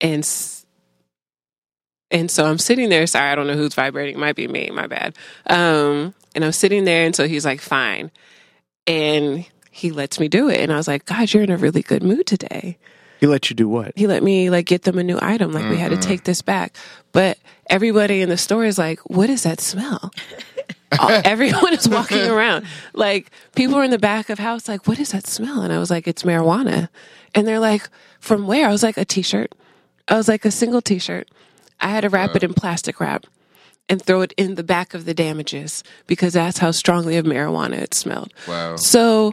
And 0.00 0.22
s- 0.24 0.66
and 2.10 2.30
so 2.30 2.46
I'm 2.46 2.58
sitting 2.58 2.90
there. 2.90 3.06
Sorry, 3.06 3.30
I 3.30 3.34
don't 3.34 3.46
know 3.46 3.54
who's 3.56 3.74
vibrating. 3.74 4.16
It 4.16 4.20
might 4.20 4.36
be 4.36 4.48
me. 4.48 4.70
My 4.70 4.86
bad. 4.86 5.16
Um, 5.46 6.14
and 6.34 6.44
I'm 6.44 6.52
sitting 6.52 6.84
there, 6.84 7.04
and 7.04 7.14
so 7.14 7.26
he's 7.26 7.44
like, 7.44 7.60
"Fine," 7.60 8.10
and 8.86 9.44
he 9.70 9.90
lets 9.90 10.20
me 10.20 10.28
do 10.28 10.48
it. 10.48 10.60
And 10.60 10.72
I 10.72 10.76
was 10.76 10.88
like, 10.88 11.04
"God, 11.06 11.32
you're 11.32 11.42
in 11.42 11.50
a 11.50 11.56
really 11.56 11.82
good 11.82 12.02
mood 12.02 12.26
today." 12.26 12.78
He 13.20 13.26
let 13.28 13.48
you 13.50 13.54
do 13.54 13.68
what? 13.68 13.92
He 13.94 14.08
let 14.08 14.22
me 14.22 14.50
like 14.50 14.66
get 14.66 14.82
them 14.82 14.98
a 14.98 15.04
new 15.04 15.18
item. 15.22 15.52
Like 15.52 15.70
we 15.70 15.76
had 15.76 15.92
to 15.92 15.96
take 15.96 16.24
this 16.24 16.42
back, 16.42 16.76
but 17.12 17.38
everybody 17.68 18.20
in 18.20 18.28
the 18.28 18.36
store 18.36 18.64
is 18.64 18.78
like, 18.78 18.98
"What 19.08 19.30
is 19.30 19.44
that 19.44 19.60
smell?" 19.60 20.10
Everyone 21.24 21.72
is 21.72 21.88
walking 21.88 22.28
around. 22.28 22.66
Like 22.92 23.30
people 23.54 23.76
are 23.76 23.84
in 23.84 23.92
the 23.92 23.98
back 23.98 24.28
of 24.28 24.38
house, 24.38 24.68
like, 24.68 24.88
"What 24.88 24.98
is 24.98 25.12
that 25.12 25.26
smell?" 25.26 25.62
And 25.62 25.72
I 25.72 25.78
was 25.78 25.90
like, 25.90 26.08
"It's 26.08 26.24
marijuana," 26.24 26.88
and 27.34 27.46
they're 27.46 27.60
like, 27.60 27.88
"From 28.18 28.46
where?" 28.46 28.68
I 28.68 28.72
was 28.72 28.82
like, 28.82 28.96
"A 28.96 29.04
t-shirt." 29.04 29.54
I 30.08 30.16
was 30.16 30.26
like, 30.26 30.44
"A 30.44 30.50
single 30.50 30.82
t-shirt." 30.82 31.28
I 31.80 31.88
had 31.88 32.02
to 32.02 32.08
wrap 32.08 32.34
it 32.36 32.42
in 32.42 32.54
plastic 32.54 33.00
wrap 33.00 33.26
and 33.88 34.00
throw 34.00 34.22
it 34.22 34.32
in 34.36 34.54
the 34.54 34.62
back 34.62 34.94
of 34.94 35.04
the 35.04 35.14
damages 35.14 35.84
because 36.06 36.32
that's 36.32 36.58
how 36.58 36.70
strongly 36.70 37.16
of 37.16 37.24
marijuana 37.26 37.74
it 37.74 37.94
smelled. 37.94 38.32
Wow. 38.48 38.76
So, 38.76 39.32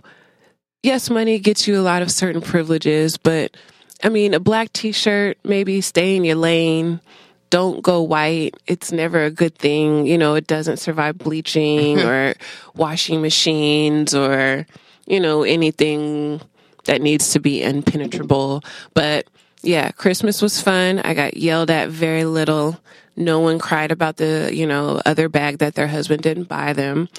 yes, 0.83 1.09
money 1.09 1.39
gets 1.39 1.67
you 1.67 1.79
a 1.79 1.81
lot 1.83 2.01
of 2.01 2.11
certain 2.11 2.41
privileges, 2.41 3.17
but 3.17 3.55
I 4.03 4.09
mean, 4.09 4.33
a 4.33 4.39
black 4.39 4.73
t 4.73 4.91
shirt, 4.91 5.37
maybe 5.43 5.81
stay 5.81 6.15
in 6.15 6.23
your 6.23 6.35
lane. 6.35 7.01
Don't 7.49 7.81
go 7.81 8.01
white. 8.01 8.55
It's 8.67 8.91
never 8.91 9.23
a 9.23 9.31
good 9.31 9.55
thing. 9.55 10.05
You 10.05 10.17
know, 10.17 10.35
it 10.35 10.45
doesn't 10.45 10.77
survive 10.77 11.17
bleaching 11.17 11.99
or 12.05 12.35
washing 12.75 13.21
machines 13.21 14.13
or, 14.13 14.67
you 15.07 15.19
know, 15.19 15.43
anything 15.43 16.41
that 16.85 17.01
needs 17.01 17.31
to 17.31 17.39
be 17.39 17.61
impenetrable. 17.61 18.63
But 18.93 19.27
yeah, 19.61 19.91
Christmas 19.91 20.41
was 20.41 20.61
fun. 20.61 20.99
I 20.99 21.13
got 21.13 21.37
yelled 21.37 21.69
at 21.69 21.89
very 21.89 22.25
little. 22.25 22.79
No 23.19 23.39
one 23.39 23.59
cried 23.59 23.91
about 23.91 24.17
the, 24.17 24.49
you 24.51 24.65
know, 24.65 25.01
other 25.05 25.29
bag 25.29 25.59
that 25.59 25.75
their 25.75 25.87
husband 25.87 26.23
didn't 26.23 26.45
buy 26.45 26.73
them. 26.73 27.09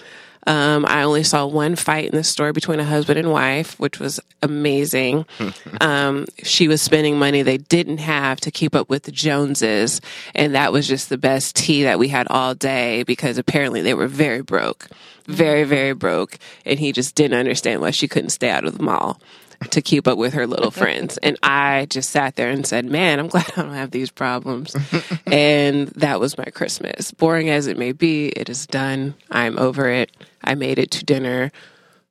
Um, 0.47 0.87
I 0.88 1.02
only 1.02 1.23
saw 1.23 1.47
one 1.47 1.76
fight 1.76 2.07
in 2.07 2.16
the 2.16 2.25
store 2.25 2.52
between 2.54 2.80
a 2.80 2.85
husband 2.85 3.19
and 3.19 3.30
wife, 3.30 3.78
which 3.78 4.00
was 4.00 4.19
amazing. 4.42 5.26
um, 5.80 6.26
she 6.42 6.66
was 6.66 6.80
spending 6.80 7.19
money 7.19 7.42
they 7.42 7.59
didn't 7.59 7.99
have 7.99 8.40
to 8.40 8.50
keep 8.50 8.75
up 8.75 8.88
with 8.88 9.02
the 9.02 9.12
Joneses. 9.12 10.00
And 10.35 10.54
that 10.54 10.73
was 10.73 10.88
just 10.88 11.11
the 11.11 11.19
best 11.19 11.57
tea 11.57 11.83
that 11.83 11.99
we 11.99 12.09
had 12.09 12.26
all 12.28 12.54
day 12.54 13.02
because 13.02 13.37
apparently 13.37 13.83
they 13.83 13.95
were 13.95 14.09
very 14.09 14.40
broke, 14.40 14.88
very, 15.26 15.64
very 15.64 15.92
broke. 15.92 16.38
And 16.64 16.78
he 16.78 16.92
just 16.92 17.14
didn't 17.14 17.38
understand 17.38 17.83
why 17.83 17.90
she 17.90 18.09
couldn't 18.09 18.30
stay 18.30 18.49
out 18.49 18.64
of 18.64 18.78
the 18.78 18.83
mall 18.83 19.21
to 19.69 19.83
keep 19.83 20.09
up 20.09 20.17
with 20.17 20.33
her 20.35 20.47
little 20.47 20.71
friends. 20.71 21.19
And 21.19 21.37
I 21.43 21.87
just 21.90 22.11
sat 22.11 22.37
there 22.37 22.50
and 22.50 22.67
said, 22.67 22.87
Man, 22.87 23.19
I'm 23.19 23.29
glad 23.35 23.50
I 23.57 23.62
don't 23.62 23.75
have 23.75 23.90
these 23.90 24.11
problems. 24.11 24.75
and 25.26 25.88
that 25.88 26.19
was 26.21 26.38
my 26.38 26.45
Christmas. 26.47 27.12
Boring 27.12 27.50
as 27.50 27.67
it 27.67 27.76
may 27.79 27.93
be, 27.93 28.29
it 28.29 28.49
is 28.49 28.67
done. 28.67 29.14
I'm 29.31 29.59
over 29.59 29.88
it. 29.88 30.11
I 30.43 30.55
made 30.55 30.79
it 30.79 30.90
to 30.93 31.05
dinner 31.05 31.52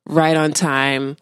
right 0.06 0.36
on 0.36 0.52
time. 0.52 1.16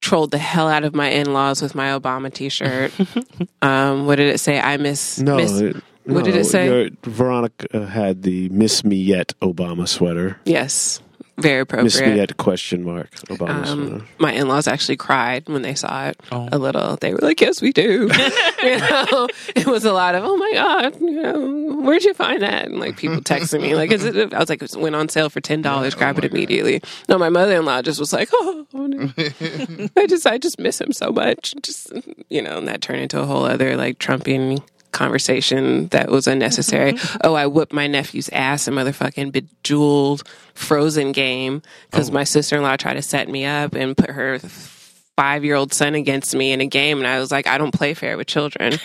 Trolled 0.00 0.30
the 0.30 0.38
hell 0.38 0.68
out 0.68 0.84
of 0.84 0.94
my 0.94 1.08
in 1.08 1.32
laws 1.32 1.60
with 1.62 1.74
my 1.74 1.88
Obama 1.88 2.32
t 2.32 2.48
shirt. 2.48 2.92
um, 3.62 4.06
what 4.06 4.16
did 4.16 4.32
it 4.32 4.38
say? 4.38 4.60
I 4.60 4.76
miss. 4.76 5.18
No. 5.18 5.36
miss 5.36 5.58
it- 5.60 5.76
what 6.04 6.24
did 6.24 6.36
it 6.36 6.44
say? 6.44 6.90
Veronica 7.02 7.84
had 7.88 8.22
the 8.22 8.48
"Miss 8.50 8.84
Me 8.84 8.94
Yet" 8.94 9.32
Obama 9.42 9.88
sweater. 9.88 10.38
yes. 10.44 11.00
Very 11.38 11.60
appropriate. 11.60 11.84
Miss 11.84 11.94
Me 11.96 12.00
appropriate. 12.06 12.30
Yet 12.30 12.36
question 12.38 12.82
mark 12.84 13.10
Obama 13.28 13.66
Um, 13.66 14.08
my 14.18 14.32
in-laws 14.32 14.66
actually 14.66 14.96
cried 14.96 15.48
when 15.48 15.62
they 15.62 15.74
saw 15.74 16.08
it 16.08 16.18
Oh. 16.32 16.48
a 16.50 16.58
little. 16.58 16.96
They 16.96 17.12
were 17.12 17.18
like, 17.20 17.40
"Yes, 17.40 17.60
we 17.60 17.72
do." 17.72 18.08
you 18.62 18.78
know, 18.78 19.28
it 19.54 19.66
was 19.66 19.84
a 19.84 19.92
lot 19.92 20.14
of, 20.14 20.24
"Oh 20.24 20.36
my 20.36 20.50
god, 20.54 21.00
you 21.00 21.10
know, 21.22 21.76
where'd 21.82 22.04
you 22.04 22.14
find 22.14 22.40
that?" 22.42 22.66
And 22.66 22.80
like 22.80 22.96
people 22.96 23.20
texting 23.20 23.60
me, 23.62 23.74
like, 23.74 23.92
"Is 23.92 24.04
it?" 24.04 24.32
I 24.32 24.38
was 24.38 24.48
like, 24.48 24.62
"It 24.62 24.74
went 24.76 24.94
on 24.96 25.08
sale 25.10 25.28
for 25.28 25.40
ten 25.40 25.60
dollars. 25.62 25.94
Grab 25.94 26.16
it 26.18 26.24
immediately." 26.24 26.80
No, 27.08 27.18
my 27.18 27.28
mother-in-law 27.28 27.82
just 27.82 28.00
was 28.00 28.12
like, 28.14 28.28
"Oh, 28.32 28.66
I 29.96 30.06
just, 30.06 30.26
I 30.26 30.38
just 30.38 30.58
miss 30.58 30.80
him 30.80 30.92
so 30.92 31.10
much." 31.12 31.54
Just 31.62 31.92
you 32.30 32.40
know, 32.42 32.58
and 32.58 32.68
that 32.68 32.80
turned 32.80 33.00
into 33.02 33.20
a 33.20 33.26
whole 33.26 33.44
other 33.44 33.76
like 33.76 33.98
trumping 33.98 34.62
conversation 34.96 35.88
that 35.88 36.10
was 36.10 36.26
unnecessary. 36.26 36.94
Mm-hmm. 36.94 37.18
oh, 37.24 37.34
I 37.34 37.46
whipped 37.46 37.72
my 37.72 37.86
nephew's 37.86 38.28
ass 38.30 38.66
in 38.66 38.74
motherfucking 38.74 39.32
bejeweled 39.32 40.26
frozen 40.54 41.12
game 41.12 41.62
because 41.90 42.10
oh. 42.10 42.14
my 42.14 42.24
sister 42.24 42.56
in 42.56 42.62
law 42.62 42.76
tried 42.76 42.94
to 42.94 43.02
set 43.02 43.28
me 43.28 43.44
up 43.44 43.74
and 43.74 43.96
put 43.96 44.10
her 44.10 44.38
five 44.38 45.44
year 45.44 45.54
old 45.54 45.72
son 45.72 45.94
against 45.94 46.34
me 46.34 46.52
in 46.52 46.60
a 46.60 46.66
game. 46.66 46.98
And 46.98 47.06
I 47.06 47.18
was 47.18 47.30
like, 47.30 47.46
I 47.46 47.58
don't 47.58 47.72
play 47.72 47.94
fair 47.94 48.16
with 48.16 48.26
children. 48.26 48.74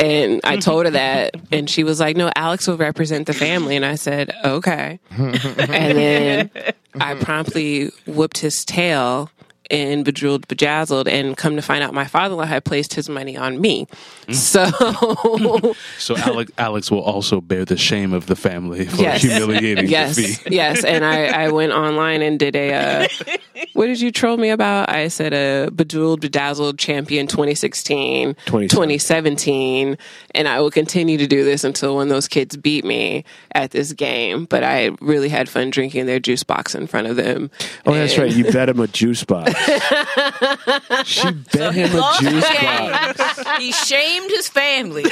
And 0.00 0.40
I 0.44 0.58
told 0.58 0.84
her 0.84 0.92
that, 0.92 1.34
and 1.50 1.68
she 1.68 1.82
was 1.82 1.98
like, 1.98 2.16
"No, 2.16 2.30
Alex 2.36 2.68
will 2.68 2.76
represent 2.76 3.26
the 3.26 3.32
family." 3.32 3.74
And 3.74 3.84
I 3.84 3.96
said, 3.96 4.32
"Okay." 4.44 5.00
and 5.10 5.34
then 5.98 6.50
I 7.00 7.14
promptly 7.14 7.90
whooped 8.06 8.38
his 8.38 8.64
tail 8.64 9.28
in 9.70 10.02
Bejeweled 10.02 10.48
Bejazzled, 10.48 11.08
and 11.08 11.36
come 11.36 11.56
to 11.56 11.62
find 11.62 11.82
out, 11.82 11.92
my 11.92 12.06
father-in-law 12.06 12.46
had 12.46 12.64
placed 12.64 12.94
his 12.94 13.08
money 13.08 13.36
on 13.36 13.60
me. 13.60 13.86
So, 14.32 14.64
So 15.98 16.16
Alex, 16.16 16.50
Alex 16.58 16.90
will 16.90 17.02
also 17.02 17.40
bear 17.40 17.64
the 17.64 17.76
shame 17.76 18.12
of 18.12 18.26
the 18.26 18.36
family 18.36 18.86
for 18.86 19.02
Yes. 19.02 19.22
humiliating 19.22 19.88
yes, 19.88 20.16
the 20.16 20.22
fee. 20.34 20.54
yes. 20.54 20.84
And 20.84 21.04
I, 21.04 21.26
I 21.26 21.50
went 21.50 21.72
online 21.72 22.22
and 22.22 22.38
did 22.38 22.56
a. 22.56 22.72
Uh, 22.74 23.08
what 23.74 23.86
did 23.86 24.00
you 24.00 24.10
troll 24.10 24.36
me 24.36 24.50
about? 24.50 24.88
I 24.90 25.08
said 25.08 25.32
a 25.34 25.70
Bejeweled 25.70 26.20
Bedazzled 26.20 26.78
Champion 26.78 27.26
2016, 27.26 28.34
2017, 28.46 29.98
and 30.34 30.48
I 30.48 30.60
will 30.60 30.70
continue 30.70 31.18
to 31.18 31.26
do 31.26 31.44
this 31.44 31.64
until 31.64 31.96
when 31.96 32.08
those 32.08 32.28
kids 32.28 32.56
beat 32.56 32.84
me 32.84 33.24
at 33.52 33.70
this 33.70 33.92
game. 33.92 34.44
But 34.46 34.62
I 34.64 34.90
really 35.00 35.28
had 35.28 35.48
fun 35.48 35.70
drinking 35.70 36.06
their 36.06 36.20
juice 36.20 36.42
box 36.42 36.74
in 36.74 36.86
front 36.86 37.06
of 37.06 37.16
them. 37.16 37.50
Oh, 37.86 37.94
that's 37.94 38.18
right. 38.18 38.32
You 38.32 38.44
bet 38.44 38.66
them 38.68 38.80
a 38.80 38.86
juice 38.86 39.24
box. 39.24 39.52
She 41.04 41.30
bet 41.52 41.74
him 41.74 41.92
a 41.94 41.96
Lost 42.00 42.20
juice 42.20 42.48
game. 42.48 42.90
box. 42.90 43.58
he 43.58 43.72
shamed 43.72 44.30
his 44.30 44.48
family, 44.48 45.04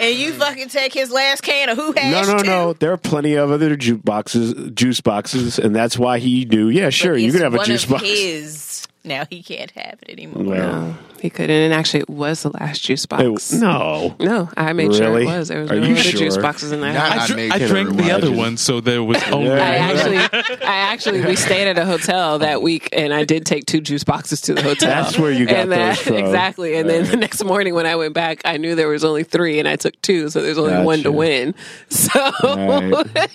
and 0.00 0.14
you 0.16 0.32
fucking 0.34 0.68
take 0.68 0.92
his 0.92 1.10
last 1.10 1.42
can 1.42 1.68
of 1.68 1.76
who 1.76 1.92
No, 1.94 2.00
has 2.02 2.28
no, 2.28 2.36
no. 2.36 2.42
No. 2.42 2.72
There 2.74 2.92
are 2.92 2.96
plenty 2.96 3.34
of 3.34 3.50
other 3.50 3.76
juice 3.76 4.00
boxes, 4.02 4.70
juice 4.72 5.00
boxes, 5.00 5.58
and 5.58 5.74
that's 5.74 5.98
why 5.98 6.18
he 6.18 6.44
knew. 6.44 6.68
Yeah, 6.68 6.90
sure, 6.90 7.16
you 7.16 7.32
could 7.32 7.40
have 7.42 7.54
a 7.54 7.58
one 7.58 7.66
juice 7.66 7.84
of 7.84 7.90
box. 7.90 8.02
His. 8.04 8.65
Now 9.06 9.24
he 9.30 9.42
can't 9.42 9.70
have 9.70 9.98
it 10.02 10.10
anymore. 10.10 10.42
Well, 10.44 10.80
No, 10.82 10.94
he 11.22 11.30
couldn't. 11.30 11.50
And 11.50 11.72
actually, 11.72 12.00
it 12.00 12.10
was 12.10 12.42
the 12.42 12.50
last 12.50 12.82
juice 12.82 13.06
box. 13.06 13.52
it- 13.52 13.60
no. 13.60 14.14
No, 14.18 14.50
I 14.56 14.72
made 14.72 14.92
sure 14.94 15.08
Really? 15.10 15.22
it 15.22 15.26
was. 15.38 15.48
There 15.48 15.60
was 15.62 15.70
Are 15.70 15.76
no 15.80 15.86
you 15.86 15.92
other 15.94 16.02
juice 16.02 16.34
sure? 16.34 16.42
boxes 16.42 16.72
in 16.72 16.80
there. 16.80 16.92
Not- 16.92 17.12
I, 17.12 17.22
I 17.22 17.26
dr- 17.28 17.36
made 17.36 17.52
I 17.52 17.58
sure 17.58 17.68
drank 17.68 17.90
the 17.96 18.10
other 18.10 18.26
imagine. 18.26 18.36
one, 18.36 18.56
so 18.56 18.80
there 18.80 19.02
was 19.04 19.22
only. 19.32 19.46
Yeah. 19.48 19.54
I 19.54 19.76
actually, 19.76 20.18
I 20.66 20.76
actually, 20.92 21.20
we 21.24 21.36
stayed 21.36 21.68
at 21.68 21.78
a 21.78 21.84
hotel 21.86 22.40
that 22.40 22.62
week, 22.62 22.88
and 22.92 23.14
I 23.14 23.24
did 23.24 23.46
take 23.46 23.66
two 23.66 23.80
juice 23.80 24.02
boxes 24.04 24.40
to 24.42 24.54
the 24.54 24.62
hotel. 24.62 24.88
That's 25.04 25.18
where 25.18 25.30
you 25.30 25.46
got 25.46 25.54
and 25.56 25.72
then, 25.72 25.88
those 25.90 25.98
from. 26.00 26.16
exactly. 26.16 26.76
And 26.76 26.88
then 26.90 27.04
the 27.08 27.16
next 27.16 27.44
morning 27.44 27.74
when 27.74 27.86
I 27.86 27.94
went 27.96 28.12
back, 28.14 28.42
I 28.44 28.56
knew 28.56 28.74
there 28.74 28.88
was 28.88 29.04
only 29.04 29.22
three, 29.22 29.58
and 29.60 29.68
I 29.68 29.76
took 29.76 30.00
two, 30.02 30.28
so 30.30 30.42
there's 30.42 30.58
only 30.58 30.84
one 30.84 31.02
to 31.04 31.12
win. 31.12 31.54
So 31.88 32.10
Right. 32.42 33.30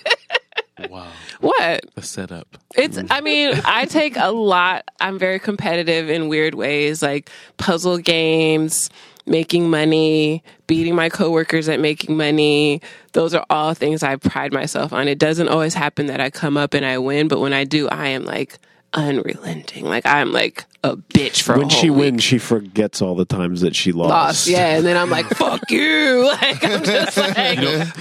Wow, 0.89 1.11
what? 1.39 1.81
A 1.95 2.01
setup. 2.01 2.57
It's, 2.75 2.97
I 3.09 3.21
mean, 3.21 3.59
I 3.65 3.85
take 3.85 4.17
a 4.17 4.31
lot. 4.31 4.85
I'm 4.99 5.19
very 5.19 5.39
competitive 5.39 6.09
in 6.09 6.27
weird 6.27 6.55
ways, 6.55 7.03
like 7.03 7.29
puzzle 7.57 7.97
games, 7.97 8.89
making 9.25 9.69
money, 9.69 10.43
beating 10.67 10.95
my 10.95 11.09
coworkers 11.09 11.69
at 11.69 11.79
making 11.79 12.17
money. 12.17 12.81
Those 13.13 13.33
are 13.33 13.45
all 13.49 13.73
things 13.73 14.01
I 14.01 14.15
pride 14.15 14.53
myself 14.53 14.93
on. 14.93 15.07
It 15.07 15.19
doesn't 15.19 15.49
always 15.49 15.73
happen 15.73 16.07
that 16.07 16.19
I 16.21 16.29
come 16.29 16.57
up 16.57 16.73
and 16.73 16.85
I 16.85 16.97
win, 16.97 17.27
but 17.27 17.39
when 17.39 17.53
I 17.53 17.63
do, 17.63 17.87
I 17.89 18.07
am 18.07 18.25
like 18.25 18.57
unrelenting. 18.93 19.85
Like 19.85 20.05
I'm 20.05 20.31
like 20.31 20.65
a 20.83 20.97
bitch 20.97 21.43
for 21.43 21.53
when 21.57 21.67
a 21.67 21.69
whole 21.69 21.81
she 21.81 21.89
week. 21.91 21.99
wins, 21.99 22.23
she 22.23 22.37
forgets 22.39 23.01
all 23.03 23.13
the 23.15 23.25
times 23.25 23.61
that 23.61 23.75
she 23.75 23.91
lost. 23.91 24.09
Lost, 24.09 24.47
yeah, 24.47 24.75
and 24.77 24.85
then 24.85 24.97
I'm 24.97 25.09
like, 25.11 25.27
"Fuck 25.35 25.69
you!" 25.69 26.25
Like 26.41 26.63
I'm 26.63 26.83
just 26.83 27.17
like, 27.17 27.35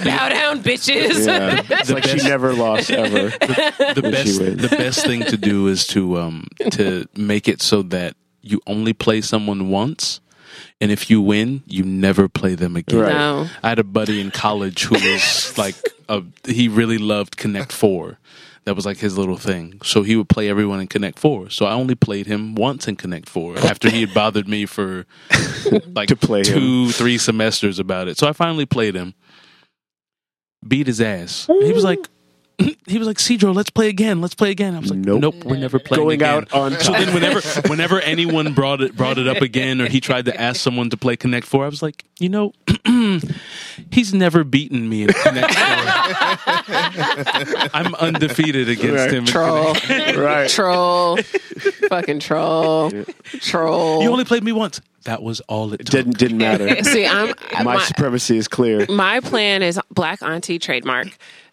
"Bow 0.05 0.29
down, 0.31 0.63
bitches." 0.63 1.27
Yeah. 1.27 1.63
It's 1.81 1.91
like 1.91 2.05
she 2.05 2.17
never 2.27 2.53
lost 2.55 2.91
ever. 2.91 3.29
the 3.31 4.01
when 4.03 4.13
she 4.27 4.39
best 4.39 4.39
the 4.39 4.69
best 4.77 5.05
thing 5.07 5.23
to 5.25 5.37
do 5.37 5.67
is 5.69 5.87
to 5.89 6.19
um 6.19 6.47
to 6.71 7.07
make 7.17 7.49
it 7.49 7.61
so 7.63 7.83
that 7.83 8.15
you 8.43 8.61
only 8.67 8.93
play 8.95 9.21
someone 9.21 9.69
once 9.69 10.21
and 10.81 10.91
if 10.91 11.11
you 11.11 11.21
win 11.21 11.63
you 11.67 11.83
never 11.85 12.29
play 12.29 12.55
them 12.55 12.75
again 12.77 13.01
Right. 13.01 13.13
No. 13.13 13.47
i 13.63 13.69
had 13.69 13.79
a 13.79 13.85
buddy 13.85 14.21
in 14.21 14.31
college 14.31 14.85
who 14.85 14.95
was 14.95 15.57
like 15.59 15.75
a, 16.09 16.23
he 16.47 16.69
really 16.69 16.97
loved 16.99 17.37
connect 17.37 17.71
four 17.73 18.19
that 18.64 18.75
was 18.75 18.85
like 18.87 18.99
his 18.99 19.17
little 19.17 19.37
thing. 19.37 19.81
So 19.83 20.02
he 20.02 20.17
would 20.17 20.29
play 20.29 20.49
everyone 20.49 20.81
in 20.81 20.87
connect 20.87 21.19
four. 21.19 21.50
So 21.50 21.67
i 21.67 21.73
only 21.73 21.95
played 21.95 22.26
him 22.26 22.55
once 22.55 22.87
in 22.88 22.97
connect 22.97 23.29
four 23.29 23.59
after 23.59 23.88
he 23.90 24.00
had 24.02 24.14
bothered 24.14 24.49
me 24.49 24.67
for 24.67 25.07
like 25.95 26.09
To 26.09 26.17
play 26.17 26.43
two 26.43 26.90
three 26.90 27.19
semesters 27.19 27.79
about 27.79 28.09
it. 28.09 28.19
So 28.19 28.29
i 28.29 28.33
finally 28.33 28.67
played 28.67 28.95
him. 28.95 29.14
Beat 30.67 30.87
his 30.87 31.00
ass. 31.00 31.47
He 31.47 31.73
was 31.73 31.85
like 31.85 32.00
he 32.87 32.99
was 32.99 33.07
like, 33.07 33.17
Cedro, 33.19 33.55
let's 33.55 33.71
play 33.71 33.88
again. 33.88 34.21
Let's 34.21 34.35
play 34.35 34.50
again. 34.50 34.75
I 34.75 34.81
was 34.81 34.90
like, 34.90 34.99
Nope. 34.99 35.21
nope, 35.21 35.45
we're 35.45 35.57
never 35.59 35.79
playing 35.79 36.02
Going 36.05 36.14
again. 36.23 36.35
out 36.35 36.52
on 36.52 36.73
So 36.81 36.93
then, 36.93 37.12
whenever 37.14 37.40
whenever 37.69 38.00
anyone 38.00 38.52
brought 38.55 38.81
it 38.81 38.97
brought 38.97 39.19
it 39.19 39.26
up 39.29 39.38
again, 39.43 39.81
or 39.81 39.88
he 39.88 40.00
tried 40.00 40.26
to 40.26 40.40
ask 40.40 40.61
someone 40.61 40.90
to 40.90 40.97
play 40.97 41.17
Connect 41.17 41.47
Four, 41.47 41.64
I 41.64 41.69
was 41.69 41.83
like, 41.83 42.05
you 42.19 42.29
know, 42.29 42.52
he's 43.90 44.12
never 44.14 44.45
beaten 44.45 44.88
me 44.88 45.02
in 45.05 45.09
Connect 45.12 45.55
Four. 45.55 45.67
I'm 47.75 47.95
undefeated 47.97 48.69
against 48.69 48.90
Right. 48.90 49.12
him. 49.12 49.25
troll, 49.25 49.75
right. 50.17 50.49
troll, 50.50 51.17
fucking 51.88 52.21
troll, 52.21 52.90
troll. 53.40 54.02
You 54.02 54.11
only 54.11 54.25
played 54.25 54.43
me 54.45 54.52
once. 54.52 54.81
That 55.05 55.23
was 55.23 55.40
all 55.43 55.73
it 55.73 55.79
took. 55.79 55.87
Didn't 55.90 56.19
didn't 56.19 56.38
matter. 56.38 56.83
See, 56.85 57.07
I'm 57.07 57.35
My 57.55 57.62
my, 57.76 57.83
supremacy 57.85 58.37
is 58.37 58.49
clear. 58.49 58.85
my 58.88 59.21
plan 59.21 59.62
is 59.62 59.81
black 59.90 60.23
auntie 60.23 60.59
trademark 60.59 61.09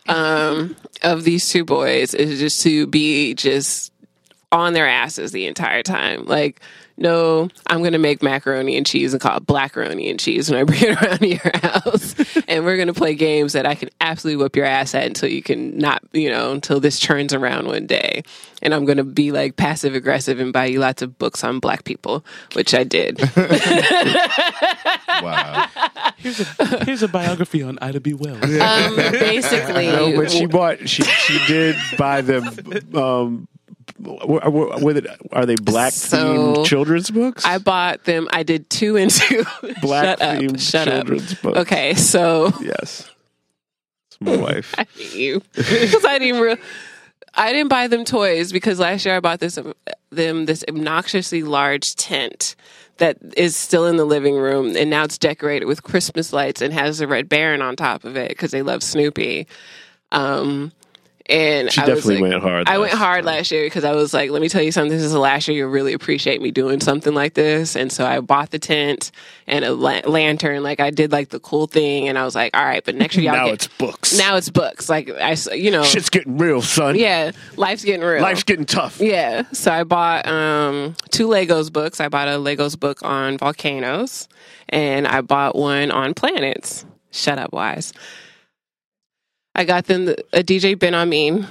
um, 0.08 0.76
of 1.04 1.24
these 1.24 1.50
two 1.50 1.66
boys 1.66 2.14
is 2.14 2.40
just 2.40 2.62
to 2.64 2.88
be 2.88 3.34
just 3.34 3.92
on 4.52 4.74
their 4.74 4.88
asses 4.88 5.32
the 5.32 5.46
entire 5.46 5.84
time. 5.84 6.26
Like, 6.26 6.62
no, 6.98 7.50
I'm 7.68 7.80
going 7.80 7.94
to 7.94 8.00
make 8.00 8.24
macaroni 8.24 8.76
and 8.76 8.86
cheese 8.86 9.14
and 9.14 9.22
call 9.22 9.38
it 9.38 9.46
blackaroni 9.46 10.10
and 10.10 10.20
cheese 10.20 10.50
when 10.50 10.60
I 10.60 10.64
bring 10.64 10.82
it 10.82 11.02
around 11.02 11.20
to 11.20 11.28
your 11.28 11.52
house. 11.54 12.16
and 12.48 12.66
we're 12.66 12.76
going 12.76 12.88
to 12.88 12.94
play 12.94 13.14
games 13.14 13.54
that 13.54 13.66
I 13.66 13.76
can 13.76 13.90
absolutely 14.02 14.44
whip 14.44 14.56
your 14.56 14.66
ass 14.66 14.96
at 14.96 15.06
until 15.06 15.30
you 15.30 15.44
can 15.44 15.78
not, 15.78 16.02
you 16.12 16.30
know, 16.30 16.52
until 16.52 16.80
this 16.80 17.00
turns 17.00 17.34
around 17.34 17.68
one 17.68 17.86
day. 17.86 18.24
And 18.62 18.74
I'm 18.74 18.86
going 18.86 18.98
to 18.98 19.04
be 19.04 19.32
like 19.32 19.56
passive 19.56 19.94
aggressive 19.94 20.40
and 20.40 20.52
buy 20.52 20.66
you 20.66 20.80
lots 20.80 21.04
of 21.04 21.18
books 21.20 21.44
on 21.44 21.60
black 21.60 21.84
people, 21.84 22.26
which 22.54 22.74
I 22.74 22.84
did. 22.84 23.20
Wow. 25.22 25.68
Here's 26.18 26.40
a 26.40 26.86
here's 26.86 27.04
a 27.04 27.08
biography 27.08 27.64
on 27.64 27.78
Ida 27.82 28.00
B. 28.00 28.14
Wells. 28.14 28.44
um, 28.62 28.96
basically, 28.96 29.88
No, 29.88 30.16
but 30.16 30.32
she 30.32 30.46
bought. 30.46 30.88
She 30.88 31.04
she 31.04 31.40
did 31.48 31.76
buy 31.98 32.22
them. 32.22 32.48
Um, 32.94 33.48
were, 34.00 34.94
they- 34.94 35.16
are 35.32 35.46
they 35.46 35.56
black 35.56 35.94
So, 35.94 36.18
themed 36.56 36.66
children's 36.66 37.10
books? 37.12 37.46
I 37.46 37.58
bought 37.58 38.04
them. 38.06 38.28
I 38.32 38.44
did 38.44 38.70
two 38.70 38.96
and 38.98 39.10
two. 39.12 39.44
Black 39.82 40.20
themed 40.20 40.60
Shut 40.60 40.88
up. 40.88 40.94
children's 41.08 41.34
books. 41.36 41.58
Okay, 41.60 41.94
so 41.96 42.54
yes, 42.62 43.10
it's 44.08 44.22
my 44.22 44.36
wife. 44.38 44.76
I 44.78 44.86
hate 44.96 45.16
you 45.16 45.42
because 45.56 46.06
I 46.06 46.20
didn't. 46.20 46.42
Re- 46.42 46.58
I 47.34 47.54
didn't 47.54 47.70
buy 47.70 47.88
them 47.88 48.04
toys 48.06 48.52
because 48.52 48.80
last 48.80 49.06
year 49.06 49.16
I 49.16 49.20
bought 49.20 49.40
this 49.40 49.60
them 50.10 50.46
this 50.46 50.64
obnoxiously 50.68 51.44
large 51.44 51.96
tent 51.96 52.56
that 52.98 53.18
is 53.36 53.56
still 53.56 53.86
in 53.86 53.98
the 53.98 54.06
living 54.06 54.36
room 54.36 54.76
and 54.76 54.90
now 54.90 55.04
it's 55.04 55.20
decorated 55.20 55.66
with 55.66 55.84
Christmas 55.84 56.34
lights 56.34 56.62
and 56.64 56.74
has 56.74 57.00
a 57.00 57.06
red 57.08 57.30
baron 57.30 57.62
on 57.62 57.76
top 57.76 58.06
of 58.06 58.16
it 58.18 58.30
because 58.30 58.50
they 58.50 58.64
love 58.64 58.82
Snoopy. 58.82 59.46
Um, 60.12 60.72
and 61.30 61.72
She 61.72 61.82
I 61.82 61.86
was 61.86 61.96
definitely 62.04 62.22
like- 62.24 62.32
went 62.32 62.44
hard 62.44 62.68
I 62.70 62.78
went 62.78 62.94
last 62.94 63.00
hard 63.02 63.26
last 63.26 63.52
year 63.52 63.66
because 63.66 63.84
I 63.84 63.94
was 63.94 64.14
like, 64.14 64.32
let 64.32 64.42
me 64.42 64.50
tell 64.50 64.62
you 64.62 64.72
something. 64.72 64.92
This 64.92 65.04
is 65.04 65.12
the 65.12 65.20
last 65.20 65.48
year 65.48 65.58
you'll 65.58 65.70
really 65.70 65.94
appreciate 65.94 66.42
me 66.42 66.52
doing 66.52 66.80
something 66.80 67.14
like 67.14 67.34
this. 67.34 67.76
And 67.76 67.92
so 67.92 68.06
I 68.06 68.20
bought 68.22 68.52
the 68.52 68.60
tent 68.60 69.12
and 69.46 69.66
a 69.66 69.74
la- 69.74 70.02
lantern. 70.06 70.64
Like 70.64 70.80
I 70.80 70.90
did 70.90 71.12
like 71.12 71.30
the 71.30 71.40
cool 71.40 71.68
thing, 71.68 72.08
and 72.08 72.18
I 72.18 72.24
was 72.26 72.36
like, 72.36 72.56
all 72.56 72.64
right, 72.66 72.84
but 72.84 72.96
next 72.96 73.16
year 73.18 73.26
y'all 73.26 73.36
now 73.38 73.46
get 73.46 73.54
it's 73.56 73.68
books. 73.68 74.18
now 74.18 74.36
it's 74.38 74.50
books. 74.50 74.90
Like 74.90 75.10
I, 75.10 75.36
you 75.54 75.72
know, 75.72 75.84
shit's 75.84 76.10
getting 76.10 76.38
real, 76.38 76.62
son. 76.62 76.96
yeah, 76.98 77.32
life's 77.56 77.84
getting 77.84 78.06
real. 78.06 78.22
life's 78.22 78.44
getting 78.44 78.66
tough. 78.66 79.00
yeah. 79.02 79.44
So 79.52 79.72
I 79.72 79.84
bought 79.84 80.28
um, 80.28 80.96
two 81.12 81.28
Legos 81.28 81.72
books. 81.72 82.00
I 82.00 82.08
bought 82.10 82.28
a 82.28 82.32
Legos 82.32 82.80
book 82.80 83.04
on 83.04 83.38
volcanoes, 83.38 84.28
and 84.70 85.08
I 85.08 85.22
bought 85.22 85.56
one 85.56 85.92
on 85.92 86.14
planets. 86.14 86.86
Shut 87.12 87.40
up, 87.40 87.52
wise. 87.54 87.94
I 89.58 89.66
got 89.66 89.86
them 89.88 90.10
a 90.32 90.44
DJ 90.44 90.78
Ben 90.78 90.94
Amin, 90.94 91.48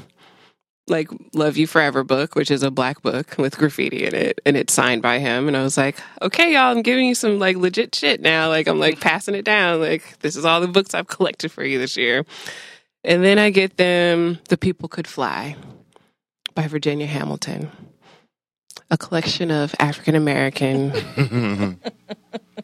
like 0.86 1.08
"Love 1.34 1.56
You 1.56 1.66
Forever" 1.66 2.04
book, 2.04 2.36
which 2.36 2.50
is 2.50 2.62
a 2.62 2.70
black 2.70 3.02
book 3.02 3.36
with 3.36 3.58
graffiti 3.58 4.06
in 4.06 4.14
it, 4.14 4.40
and 4.46 4.56
it's 4.56 4.72
signed 4.72 5.02
by 5.02 5.18
him. 5.18 5.48
And 5.48 5.56
I 5.56 5.62
was 5.64 5.76
like, 5.76 5.96
okay, 6.22 6.52
y'all, 6.52 6.74
I'm 6.74 6.82
giving 6.82 7.06
you 7.06 7.16
some 7.16 7.40
like 7.40 7.56
legit 7.56 7.94
shit 7.94 8.20
now. 8.20 8.48
Like 8.48 8.68
I'm 8.68 8.78
like 8.78 9.00
passing 9.00 9.34
it 9.34 9.44
down. 9.44 9.80
Like 9.80 10.18
this 10.20 10.36
is 10.36 10.44
all 10.44 10.60
the 10.60 10.68
books 10.68 10.94
I've 10.94 11.08
collected 11.08 11.50
for 11.50 11.64
you 11.64 11.78
this 11.78 11.96
year. 11.96 12.24
And 13.02 13.24
then 13.24 13.38
I 13.38 13.50
get 13.50 13.76
them 13.76 14.38
"The 14.48 14.56
People 14.56 14.88
Could 14.88 15.08
Fly" 15.08 15.56
by 16.54 16.68
Virginia 16.68 17.06
Hamilton, 17.06 17.70
a 18.90 18.96
collection 18.96 19.50
of 19.50 19.74
African 19.80 20.14
American 20.14 20.92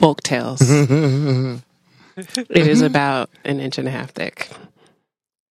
folk 0.00 0.22
tales. 0.22 0.60
it 0.62 1.62
is 2.66 2.82
about 2.82 3.30
an 3.44 3.58
inch 3.60 3.78
and 3.78 3.88
a 3.88 3.90
half 3.90 4.12
thick, 4.12 4.48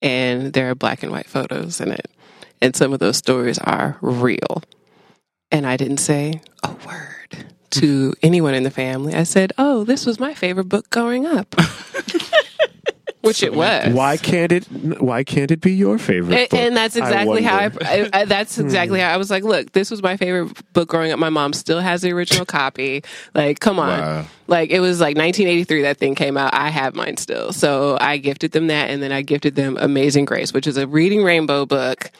and 0.02 0.52
there 0.52 0.68
are 0.70 0.74
black 0.74 1.02
and 1.02 1.12
white 1.12 1.28
photos 1.28 1.80
in 1.80 1.92
it. 1.92 2.10
And 2.60 2.76
some 2.76 2.92
of 2.92 2.98
those 2.98 3.16
stories 3.16 3.58
are 3.58 3.96
real. 4.00 4.62
And 5.50 5.66
I 5.66 5.76
didn't 5.76 5.98
say 5.98 6.42
a 6.62 6.72
word 6.86 7.46
to 7.70 8.10
mm-hmm. 8.10 8.26
anyone 8.26 8.54
in 8.54 8.62
the 8.62 8.70
family. 8.70 9.14
I 9.14 9.22
said, 9.22 9.52
"Oh, 9.58 9.84
this 9.84 10.06
was 10.06 10.20
my 10.20 10.34
favorite 10.34 10.68
book 10.68 10.90
growing 10.90 11.26
up," 11.26 11.54
which 13.22 13.42
it 13.42 13.54
was. 13.54 13.92
Why 13.92 14.16
can't 14.16 14.52
it? 14.52 14.64
Why 15.00 15.24
can't 15.24 15.50
it 15.50 15.60
be 15.60 15.72
your 15.72 15.98
favorite? 15.98 16.36
And, 16.36 16.50
book? 16.50 16.60
and 16.60 16.76
that's 16.76 16.96
exactly 16.96 17.42
how 17.42 17.56
I, 17.56 17.68
wonder. 17.68 17.84
I, 17.84 18.10
I. 18.12 18.24
That's 18.24 18.58
exactly 18.58 19.00
how 19.00 19.10
I 19.10 19.16
was 19.16 19.30
like, 19.30 19.44
look, 19.44 19.72
this 19.72 19.90
was 19.90 20.02
my 20.02 20.16
favorite 20.16 20.52
book 20.72 20.88
growing 20.88 21.12
up. 21.12 21.18
My 21.18 21.30
mom 21.30 21.52
still 21.52 21.80
has 21.80 22.02
the 22.02 22.12
original 22.12 22.44
copy. 22.44 23.02
Like, 23.34 23.60
come 23.60 23.78
on. 23.78 23.98
Wow. 23.98 24.26
Like 24.48 24.70
it 24.70 24.80
was 24.80 25.00
like 25.00 25.16
1983 25.16 25.82
that 25.82 25.98
thing 25.98 26.14
came 26.14 26.36
out. 26.36 26.52
I 26.52 26.68
have 26.68 26.94
mine 26.94 27.16
still. 27.16 27.52
So 27.52 27.96
I 28.00 28.18
gifted 28.18 28.52
them 28.52 28.66
that, 28.66 28.90
and 28.90 29.02
then 29.02 29.12
I 29.12 29.22
gifted 29.22 29.54
them 29.54 29.78
Amazing 29.80 30.26
Grace, 30.26 30.52
which 30.52 30.66
is 30.66 30.76
a 30.76 30.86
Reading 30.86 31.24
Rainbow 31.24 31.64
book. 31.64 32.10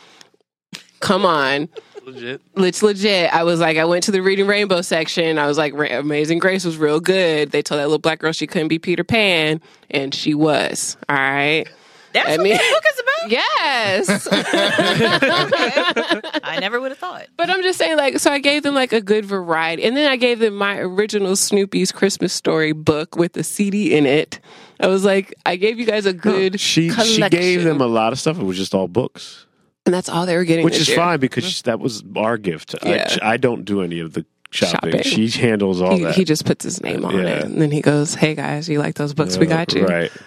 Come 1.01 1.27
on. 1.27 1.69
Legit. 2.05 2.41
It's 2.57 2.83
legit. 2.83 3.33
I 3.33 3.45
was 3.45 3.61
like, 3.61 3.77
I 3.77 3.85
went 3.85 4.05
to 4.05 4.11
the 4.11 4.21
Reading 4.21 4.47
Rainbow 4.47 4.83
section. 4.83 5.39
I 5.39 5.47
was 5.47 5.57
like, 5.59 5.73
Amazing 5.73 6.39
Grace 6.41 6.65
was 6.65 6.77
real 6.77 7.01
good. 7.01 7.51
They 7.53 7.63
told 7.63 7.79
that 7.81 7.85
little 7.87 7.99
black 7.99 8.19
girl 8.19 8.33
she 8.33 8.47
couldn't 8.47 8.69
be 8.69 8.79
Peter 8.79 9.05
Pan, 9.05 9.61
and 9.91 10.15
she 10.15 10.35
was. 10.35 10.97
All 11.09 11.17
right. 11.17 11.65
That's 12.13 12.29
I 12.29 12.33
what 12.33 12.41
mean- 12.43 12.57
this 12.59 12.73
book 12.73 12.85
is 12.93 13.01
about. 13.01 13.31
Yes. 13.31 14.29
I 16.45 16.59
never 16.61 16.81
would 16.81 16.91
have 16.91 16.99
thought. 16.99 17.27
But 17.37 17.49
I'm 17.51 17.63
just 17.63 17.79
saying, 17.79 17.97
like, 17.97 18.19
so 18.19 18.31
I 18.33 18.39
gave 18.41 18.63
them 18.65 18.75
like 18.75 18.93
a 18.93 19.01
good 19.01 19.25
variety, 19.25 19.85
and 19.85 19.97
then 19.97 20.11
I 20.11 20.17
gave 20.17 20.39
them 20.41 20.55
my 20.57 20.79
original 20.79 21.37
Snoopy's 21.37 21.93
Christmas 21.93 22.33
Story 22.33 22.73
book 22.73 23.15
with 23.17 23.33
the 23.35 23.45
CD 23.45 23.95
in 23.97 24.07
it. 24.07 24.41
I 24.81 24.89
was 24.89 25.05
like, 25.05 25.35
I 25.47 25.55
gave 25.57 25.79
you 25.79 25.87
guys 25.87 26.05
a 26.07 26.13
good. 26.13 26.59
she 26.61 26.89
she 26.91 26.95
collection. 26.95 27.29
gave 27.31 27.63
them 27.65 27.81
a 27.81 27.87
lot 27.87 28.13
of 28.13 28.19
stuff. 28.19 28.39
It 28.39 28.45
was 28.45 28.57
just 28.57 28.75
all 28.75 28.89
books, 28.89 29.47
and 29.87 29.95
that's 29.95 30.09
all 30.09 30.27
they 30.27 30.37
were 30.37 30.45
getting, 30.45 30.65
which 30.65 30.79
is 30.79 30.89
year. 30.89 30.97
fine 30.97 31.19
because 31.21 31.45
mm-hmm. 31.45 31.71
that 31.71 31.81
was 31.81 32.05
our 32.17 32.39
gift. 32.39 32.75
Yeah. 32.85 33.17
I, 33.23 33.33
I 33.33 33.37
don't 33.37 33.65
do 33.65 33.83
any 33.83 34.01
of 34.01 34.13
the 34.13 34.25
shopping. 34.51 34.93
Shopping. 34.93 35.03
She 35.03 35.29
handles 35.29 35.81
all 35.81 35.97
He, 35.97 36.05
that. 36.05 36.15
he 36.15 36.25
just 36.25 36.45
puts 36.45 36.65
his 36.65 36.83
name 36.83 37.05
on 37.05 37.17
Yeah. 37.17 37.23
it, 37.23 37.45
and 37.45 37.61
then 37.61 37.71
he 37.71 37.81
goes, 37.81 38.15
"Hey 38.15 38.35
guys, 38.35 38.69
you 38.69 38.79
like 38.79 38.95
those 38.95 39.15
books? 39.15 39.39
we 39.39 39.47
got 39.47 39.73
you." 39.75 39.85
Right. 39.85 40.13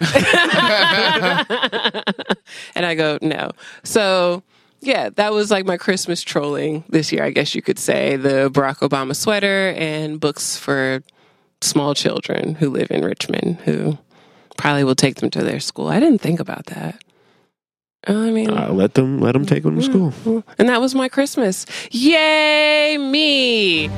and 2.74 2.84
I 2.84 2.94
go, 2.96 3.18
no. 3.22 3.52
So, 3.82 4.42
yeah, 4.80 5.10
that 5.10 5.32
was 5.32 5.50
like 5.50 5.64
my 5.64 5.76
Christmas 5.76 6.22
trolling 6.22 6.84
this 6.88 7.12
year, 7.12 7.24
I 7.24 7.30
guess 7.30 7.54
you 7.54 7.62
could 7.62 7.78
say. 7.78 8.16
The 8.16 8.50
Barack 8.52 8.78
Obama 8.78 9.16
sweater 9.16 9.74
and 9.76 10.20
books 10.20 10.56
for 10.56 11.02
small 11.60 11.94
children 11.94 12.54
who 12.56 12.68
live 12.68 12.90
in 12.90 13.04
Richmond 13.04 13.56
who 13.64 13.96
probably 14.58 14.84
will 14.84 14.94
take 14.94 15.16
them 15.16 15.30
to 15.30 15.42
their 15.42 15.60
school. 15.60 15.88
I 15.88 16.00
didn't 16.00 16.20
think 16.20 16.40
about 16.40 16.66
that. 16.66 17.02
I 18.06 18.30
mean, 18.30 18.50
Uh, 18.50 18.72
let 18.72 18.94
them 18.94 19.18
let 19.20 19.32
them 19.32 19.44
take 19.46 19.62
them 19.64 19.76
to 19.76 19.82
school. 19.82 20.44
and 20.58 20.68
that 20.68 20.80
was 20.80 20.94
my 20.94 21.08
Christmas. 21.08 21.66
Yay, 21.90 22.96
me! 22.98 23.90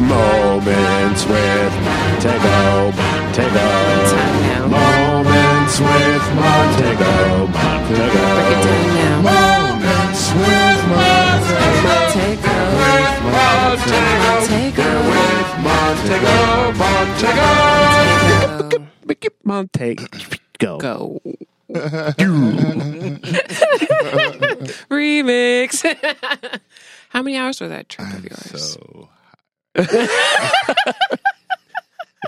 Moments 0.00 1.24
with 1.26 1.72
Montego, 1.84 2.90
Montego. 2.96 3.68
Moments 4.70 4.70
Moments 4.70 5.80
with 5.80 6.24
Montego. 6.34 7.46
Montego. 7.48 8.22
Break 8.32 8.50
it 8.50 8.64
down 8.64 8.86
now. 8.94 9.20
Moments 9.26 9.69
with 10.34 10.80
Montego. 10.90 12.56
Montego. 13.30 14.88
With 15.10 15.50
Montego. 15.64 16.36
Montego. 16.78 17.46
Montego. 19.44 20.04
Go. 20.58 20.78
Go. 20.78 21.20
Remix. 24.90 25.82
How 27.10 27.22
many 27.22 27.36
hours 27.36 27.60
was 27.60 27.70
that 27.70 27.88
trip 27.88 28.08
of 28.12 28.24
yours? 28.24 28.78
So, 28.78 29.08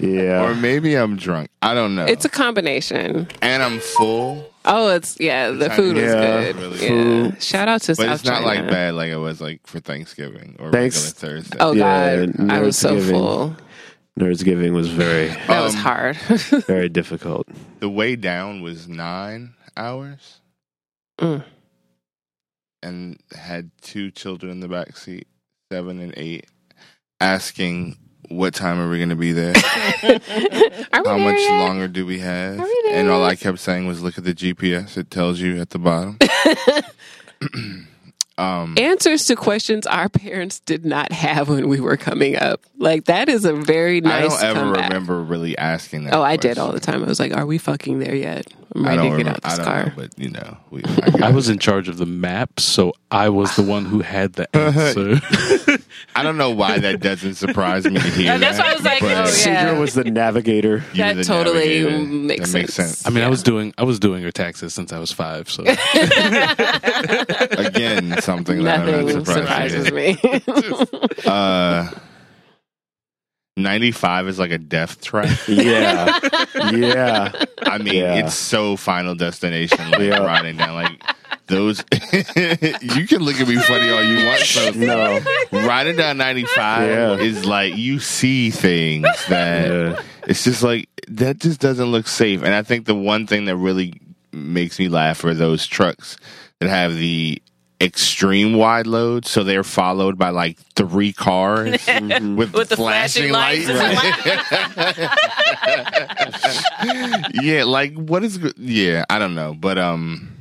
Yeah. 0.01 0.43
or 0.45 0.55
maybe 0.55 0.95
I'm 0.97 1.17
drunk. 1.17 1.51
I 1.61 1.75
don't 1.75 1.95
know. 1.95 2.05
It's 2.07 2.25
a 2.25 2.29
combination. 2.29 3.29
and 3.43 3.63
I'm 3.63 3.79
full, 3.79 4.52
Oh, 4.65 4.89
it's 4.95 5.19
yeah. 5.19 5.51
The 5.51 5.71
food 5.71 5.97
was 5.97 6.05
Yeah, 6.05 6.45
good. 6.53 6.57
really 6.57 6.79
yeah. 6.83 6.89
food. 7.31 7.43
Shout 7.43 7.69
out 7.69 7.83
to 7.83 7.93
but 7.97 8.05
South 8.05 8.15
it's 8.15 8.25
not 8.25 8.43
China. 8.43 8.47
like 8.63 8.71
bad 8.71 8.95
like 8.95 9.11
it 9.11 9.17
was 9.17 9.41
like 9.41 9.67
for 9.67 9.81
Thanksgiving 9.81 10.57
or 10.61 10.71
Thanks. 10.71 10.97
regular 10.97 11.41
Thursday. 11.41 11.57
Oh 11.61 11.73
Yeah, 11.73 12.27
God, 12.27 12.51
I 12.51 12.61
was 12.61 12.77
so 12.79 12.97
Nerdsgiving. 12.97 13.11
full. 13.11 13.57
Nerdsgiving 14.21 14.73
was 14.73 14.89
very, 14.89 15.29
That 15.49 15.63
was 15.63 15.75
Um, 15.75 15.81
hard. 15.81 16.17
very 16.67 16.89
difficult. 16.89 17.49
The 17.81 17.89
way 17.89 18.15
down 18.15 18.61
was 18.63 18.87
nine 18.89 19.55
hours, 19.77 20.41
Mm. 21.21 21.45
and 22.83 23.19
had 23.35 23.71
two 23.81 24.11
children 24.11 24.53
in 24.53 24.61
the 24.61 24.69
back 24.69 24.97
seat, 24.97 25.27
seven 25.73 25.99
and 26.01 26.13
eight, 26.17 26.47
asking, 27.21 27.97
"What 28.33 28.55
time 28.55 28.81
are 28.81 28.89
we 28.91 28.99
going 28.99 29.11
to 29.11 29.17
be 29.17 29.33
there? 29.33 29.55
Are 30.03 30.11
we 30.13 30.21
How 30.93 31.03
there 31.03 31.19
much 31.19 31.41
yet? 31.41 31.59
longer 31.59 31.89
do 31.89 32.05
we 32.07 32.19
have?" 32.21 32.59
Are 32.59 32.65
we 32.65 32.81
there 32.85 32.99
And 33.01 33.09
all? 33.11 33.25
I 33.25 33.37
kept 33.37 33.59
saying 33.61 33.87
was, 33.87 34.03
"Look 34.03 34.19
at 34.19 34.25
the 34.25 34.35
GPS; 34.35 34.97
it 34.97 35.11
tells 35.11 35.41
you 35.41 35.61
at 35.61 35.71
the 35.71 35.79
bottom." 35.79 36.19
um, 38.39 38.75
Answers 38.79 39.27
to 39.27 39.37
questions 39.37 39.87
our 39.87 40.09
parents 40.09 40.61
did 40.61 40.85
not 40.85 41.13
have 41.13 41.49
when 41.49 41.69
we 41.69 41.81
were 41.81 41.97
coming 41.97 42.37
up. 42.37 42.61
Like 42.79 43.05
that 43.05 43.29
is 43.29 43.45
a 43.45 43.53
very 43.53 44.01
nice. 44.01 44.13
I 44.13 44.21
nice. 44.29 44.41
don't 44.41 44.45
ever 44.51 44.61
comeback. 44.65 44.89
remember 44.89 45.23
really 45.23 45.57
asking 45.59 46.05
that. 46.05 46.15
Oh, 46.15 46.23
I 46.23 46.37
did 46.37 46.59
all 46.59 46.73
the 46.73 46.81
time. 46.81 47.03
I 47.05 47.07
was 47.07 47.21
like, 47.21 47.35
"Are 47.37 47.47
we 47.47 47.59
fucking 47.59 47.99
there 47.99 48.15
yet? 48.15 48.47
I'm 48.75 48.87
I 48.87 48.97
ready 48.97 48.97
don't 48.97 49.05
to 49.05 49.11
get 49.11 49.19
remember. 49.19 49.37
out 49.37 49.43
this 49.43 49.53
I 49.53 49.57
don't 49.57 49.65
car." 49.67 49.85
know, 49.87 49.93
but 49.97 50.19
you 50.19 50.31
know, 50.31 50.57
we, 50.71 50.83
I, 51.23 51.29
I 51.29 51.31
was 51.31 51.49
in 51.49 51.59
charge 51.59 51.89
of 51.89 51.99
the 51.99 52.07
maps, 52.07 52.65
so 52.65 52.95
I 53.11 53.29
was 53.29 53.55
the 53.57 53.63
one 53.63 53.85
who 53.85 54.01
had 54.01 54.33
the 54.35 54.57
answer. 54.57 55.21
I 56.15 56.23
don't 56.23 56.37
know 56.37 56.51
why 56.51 56.79
that 56.79 57.01
doesn't 57.01 57.35
surprise 57.35 57.85
me 57.85 57.95
to 57.95 58.01
hear. 58.01 58.39
That's 58.39 58.59
that, 58.59 58.65
why 58.67 58.71
I 58.71 58.75
was 58.75 58.85
like, 58.85 59.01
but 59.01 59.11
oh, 59.13 59.15
yeah. 59.15 59.27
Cedra 59.75 59.81
was 59.81 59.95
the 59.95 60.05
navigator. 60.05 60.83
you 60.93 61.03
That 61.03 61.17
the 61.17 61.25
totally 61.25 61.83
navigator. 61.83 61.99
makes 62.07 62.53
that 62.53 62.59
makes 62.59 62.75
sense. 62.75 62.99
sense. 62.99 63.07
I 63.07 63.11
mean, 63.11 63.25
I 63.25 63.29
was 63.29 63.43
doing 63.43 63.73
I 63.79 63.85
was 63.85 63.99
doing 63.99 64.23
her 64.23 64.31
taxes 64.33 64.75
since 64.75 64.93
I 64.93 64.99
was 64.99 65.11
five. 65.13 65.51
So 65.51 65.63
Again, 67.59 68.21
something 68.21 68.63
that 68.65 68.81
I'm 68.81 68.87
Nothing 68.87 69.17
not 69.17 69.27
surprised. 69.27 69.87
surprises 69.87 69.93
me. 69.93 70.19
Uh, 71.31 71.89
95 73.57 74.29
is 74.29 74.39
like 74.39 74.51
a 74.51 74.59
death 74.59 75.01
trap. 75.01 75.29
Yeah. 75.49 76.19
yeah. 76.73 77.33
I 77.63 77.79
mean, 77.79 77.95
Yeah. 77.95 78.15
it's 78.15 78.35
so 78.35 78.77
Final 78.77 79.15
Destination, 79.15 79.91
like 79.91 80.01
Yeah. 80.01 80.19
riding 80.19 80.57
down 80.57 80.75
like 80.75 81.03
those. 81.49 81.85
you 81.93 83.07
can 83.07 83.21
look 83.23 83.39
at 83.41 83.47
me 83.49 83.57
funny 83.57 83.91
all 83.91 84.03
you 84.03 84.25
want. 84.27 84.41
So 84.41 84.71
No. 84.77 85.21
riding 85.53 85.97
down 85.97 86.17
95 86.17 86.89
Yeah. 86.89 87.17
is 87.17 87.45
like 87.45 87.77
you 87.77 87.99
see 88.01 88.51
things 88.51 89.07
that 89.29 90.03
it's 90.27 90.45
just 90.45 90.63
like 90.63 90.89
that 91.09 91.39
just 91.39 91.61
doesn't 91.61 91.91
look 91.91 92.09
safe. 92.09 92.43
And 92.43 92.55
I 92.55 92.63
think 92.63 92.87
the 92.87 92.95
one 92.95 93.27
thing 93.27 93.45
that 93.47 93.57
really 93.57 94.01
makes 94.33 94.79
me 94.79 94.89
laugh 94.89 95.23
are 95.25 95.35
those 95.35 95.67
trucks 95.67 96.17
that 96.61 96.71
have 96.71 96.95
the 96.95 97.43
extreme 97.83 98.55
wide 98.57 98.87
load, 98.87 99.27
so 99.27 99.43
they're 99.43 99.65
followed 99.65 100.17
by 100.17 100.31
like 100.31 100.59
three 100.77 101.13
cars 101.13 101.85
with, 101.87 102.55
With 102.55 102.69
the 102.69 102.77
flashing, 102.77 103.31
flashing 103.31 103.77
lights. 103.77 104.15
yeah, 107.43 107.65
like 107.65 107.95
what 107.95 108.23
is? 108.23 108.39
Yeah, 108.57 109.05
I 109.11 109.19
don't 109.19 109.35
know, 109.35 109.55
but 109.55 109.79
um, 109.79 110.37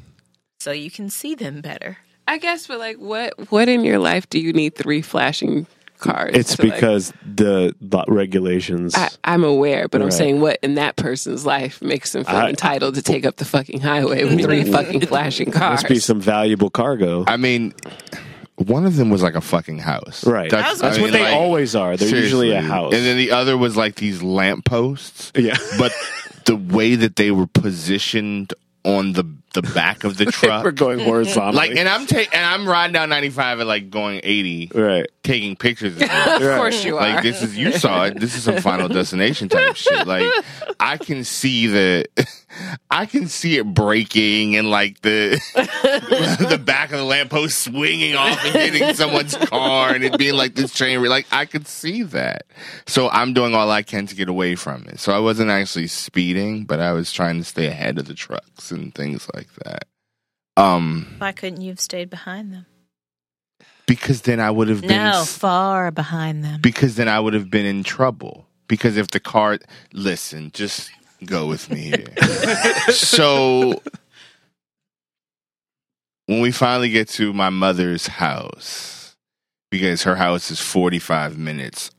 so 0.60 0.72
you 0.72 0.92
can 0.92 1.10
see 1.10 1.36
them 1.36 1.62
better. 1.62 1.98
I 2.28 2.38
guess, 2.38 2.68
but 2.68 2.80
like, 2.80 2.98
what 2.98 3.52
what 3.52 3.68
in 3.68 3.84
your 3.84 4.00
life 4.00 4.30
do 4.30 4.40
you 4.40 4.54
need 4.54 4.76
three 4.76 5.02
flashing 5.02 5.66
cars? 6.02 6.32
It's 6.36 6.58
to, 6.58 6.64
like- 6.64 6.74
because 6.74 7.14
the, 7.26 7.74
the 7.80 8.04
regulations. 8.10 8.94
I, 8.96 9.10
I'm 9.24 9.44
aware, 9.46 9.88
but 9.88 10.02
I'm 10.02 10.12
saying 10.12 10.42
what 10.42 10.60
in 10.62 10.76
that 10.76 10.98
person's 10.98 11.46
life 11.46 11.82
makes 11.82 12.12
them 12.12 12.26
feel 12.26 12.36
I- 12.36 12.50
entitled 12.50 12.96
to 12.96 13.02
take 13.02 13.26
up 13.26 13.38
the 13.38 13.46
fucking 13.46 13.80
highway 13.80 14.26
with 14.26 14.42
three 14.44 14.64
fucking 14.72 15.06
flashing 15.06 15.52
cars. 15.52 15.78
must 15.84 15.88
be 15.88 16.00
some 16.00 16.20
valuable 16.20 16.70
cargo. 16.70 17.24
I 17.28 17.38
mean. 17.38 17.74
One 18.58 18.86
of 18.86 18.96
them 18.96 19.10
was 19.10 19.24
like 19.24 19.34
a 19.34 19.42
fucking 19.42 19.80
house, 19.80 20.24
right. 20.24 20.52
That's, 20.52 20.82
That's, 20.82 20.98
I 20.98 21.02
what 21.02 21.06
mean, 21.06 21.14
they 21.14 21.24
like, 21.24 21.34
always 21.34 21.76
are. 21.76 21.98
They're 21.98 22.10
usually 22.10 22.52
a 22.52 22.62
house. 22.62 22.94
and 22.94 23.04
then 23.04 23.18
the 23.18 23.32
other 23.32 23.58
was 23.58 23.76
like 23.76 23.96
these 23.96 24.22
lampposts. 24.22 25.32
yeah. 25.36 25.56
but 25.80 25.92
the 26.46 26.56
way 26.56 26.94
that 26.94 27.16
they 27.16 27.32
were 27.32 27.48
positioned 27.48 28.54
on 28.84 29.14
the 29.14 29.24
the 29.54 29.62
back 29.62 30.04
of 30.04 30.18
the 30.18 30.26
truck. 30.32 30.64
We're 30.64 30.72
going 30.72 31.00
horizontally. 31.00 31.56
like, 31.70 31.78
and 31.78 31.88
I'm 31.90 32.06
ta- 32.06 32.24
and 32.34 32.46
I'm 32.46 32.68
riding 32.68 32.94
down 32.94 33.10
95 33.10 33.60
at 33.62 33.68
like 33.68 33.90
going 33.90 34.22
80, 34.24 34.72
right. 34.74 35.08
taking 35.24 35.56
pictures. 35.56 35.96
Of 36.02 36.02
it. 36.42 36.42
of 36.52 36.58
course 36.58 36.84
you 36.86 36.98
are. 36.98 37.02
Like 37.02 37.24
this 37.24 37.42
is 37.42 37.58
you 37.58 37.72
saw 37.74 38.06
it. 38.06 38.20
This 38.20 38.36
is 38.36 38.44
some 38.44 38.58
Final 38.58 38.88
Destination 38.90 39.50
type 39.50 39.76
shit. 39.76 40.08
Like 40.08 40.26
I 40.80 40.98
can 40.98 41.24
see 41.24 41.68
the, 41.68 42.06
I 42.90 43.06
can 43.06 43.28
see 43.28 43.58
it 43.58 43.66
breaking 43.66 44.56
and 44.56 44.70
like 44.70 45.02
the 45.02 45.40
the 46.50 46.58
back 46.58 46.92
of 46.92 47.00
the 47.00 47.04
lamppost 47.06 47.60
swinging 47.64 48.16
off 48.16 48.44
and 48.46 48.56
hitting 48.56 48.94
someone's 48.94 49.36
car 49.36 49.94
and 49.94 50.04
it 50.04 50.18
being 50.18 50.36
like 50.36 50.56
this 50.56 50.74
train. 50.74 51.00
re- 51.00 51.10
Like 51.10 51.28
I 51.32 51.46
could 51.46 51.68
see 51.68 52.04
that. 52.04 52.44
So 52.88 53.10
I'm 53.10 53.34
doing 53.34 53.54
all 53.56 53.70
I 53.72 53.82
can 53.84 54.06
to 54.08 54.16
get 54.16 54.30
away 54.30 54.56
from 54.56 54.86
it. 54.88 55.00
So 55.00 55.12
I 55.14 55.20
wasn't 55.20 55.50
actually 55.50 55.88
speeding, 55.88 56.64
but 56.66 56.80
I 56.80 56.92
was 56.94 57.12
trying 57.12 57.38
to 57.40 57.44
stay 57.44 57.68
ahead 57.68 57.98
of 57.98 58.06
the 58.08 58.14
trucks 58.14 58.72
and 58.72 58.94
things 58.94 59.28
like 59.36 59.41
that. 59.64 59.88
Um, 60.58 61.16
Why 61.18 61.32
couldn't 61.32 61.62
you 61.62 61.70
have 61.70 61.80
stayed 61.80 62.10
behind 62.10 62.54
them? 62.54 62.66
because 63.88 64.22
then 64.22 64.40
I 64.40 64.50
would 64.50 64.70
have 64.70 64.82
been 64.82 65.04
No, 65.04 65.26
far 65.26 65.92
behind 65.92 66.46
them. 66.46 66.62
because 66.62 66.96
then 66.96 67.10
I 67.10 67.20
would 67.20 67.34
have 67.34 67.50
been 67.50 67.66
in 67.66 67.84
trouble. 67.84 68.48
Because 68.68 68.96
if 68.96 69.08
the 69.08 69.20
car, 69.20 69.60
listen, 69.92 70.52
just 70.54 70.90
go 71.26 71.46
with 71.48 71.70
me 71.70 71.82
here. 71.90 72.16
so 72.94 73.82
when 76.28 76.40
we 76.40 76.52
finally 76.52 76.90
get 76.90 77.10
to 77.10 77.34
my 77.34 77.50
mother's 77.50 78.08
house, 78.08 79.18
because 79.72 80.04
her 80.04 80.16
house 80.16 80.52
is 80.52 80.62
45 80.62 81.38
minutes 81.38 81.92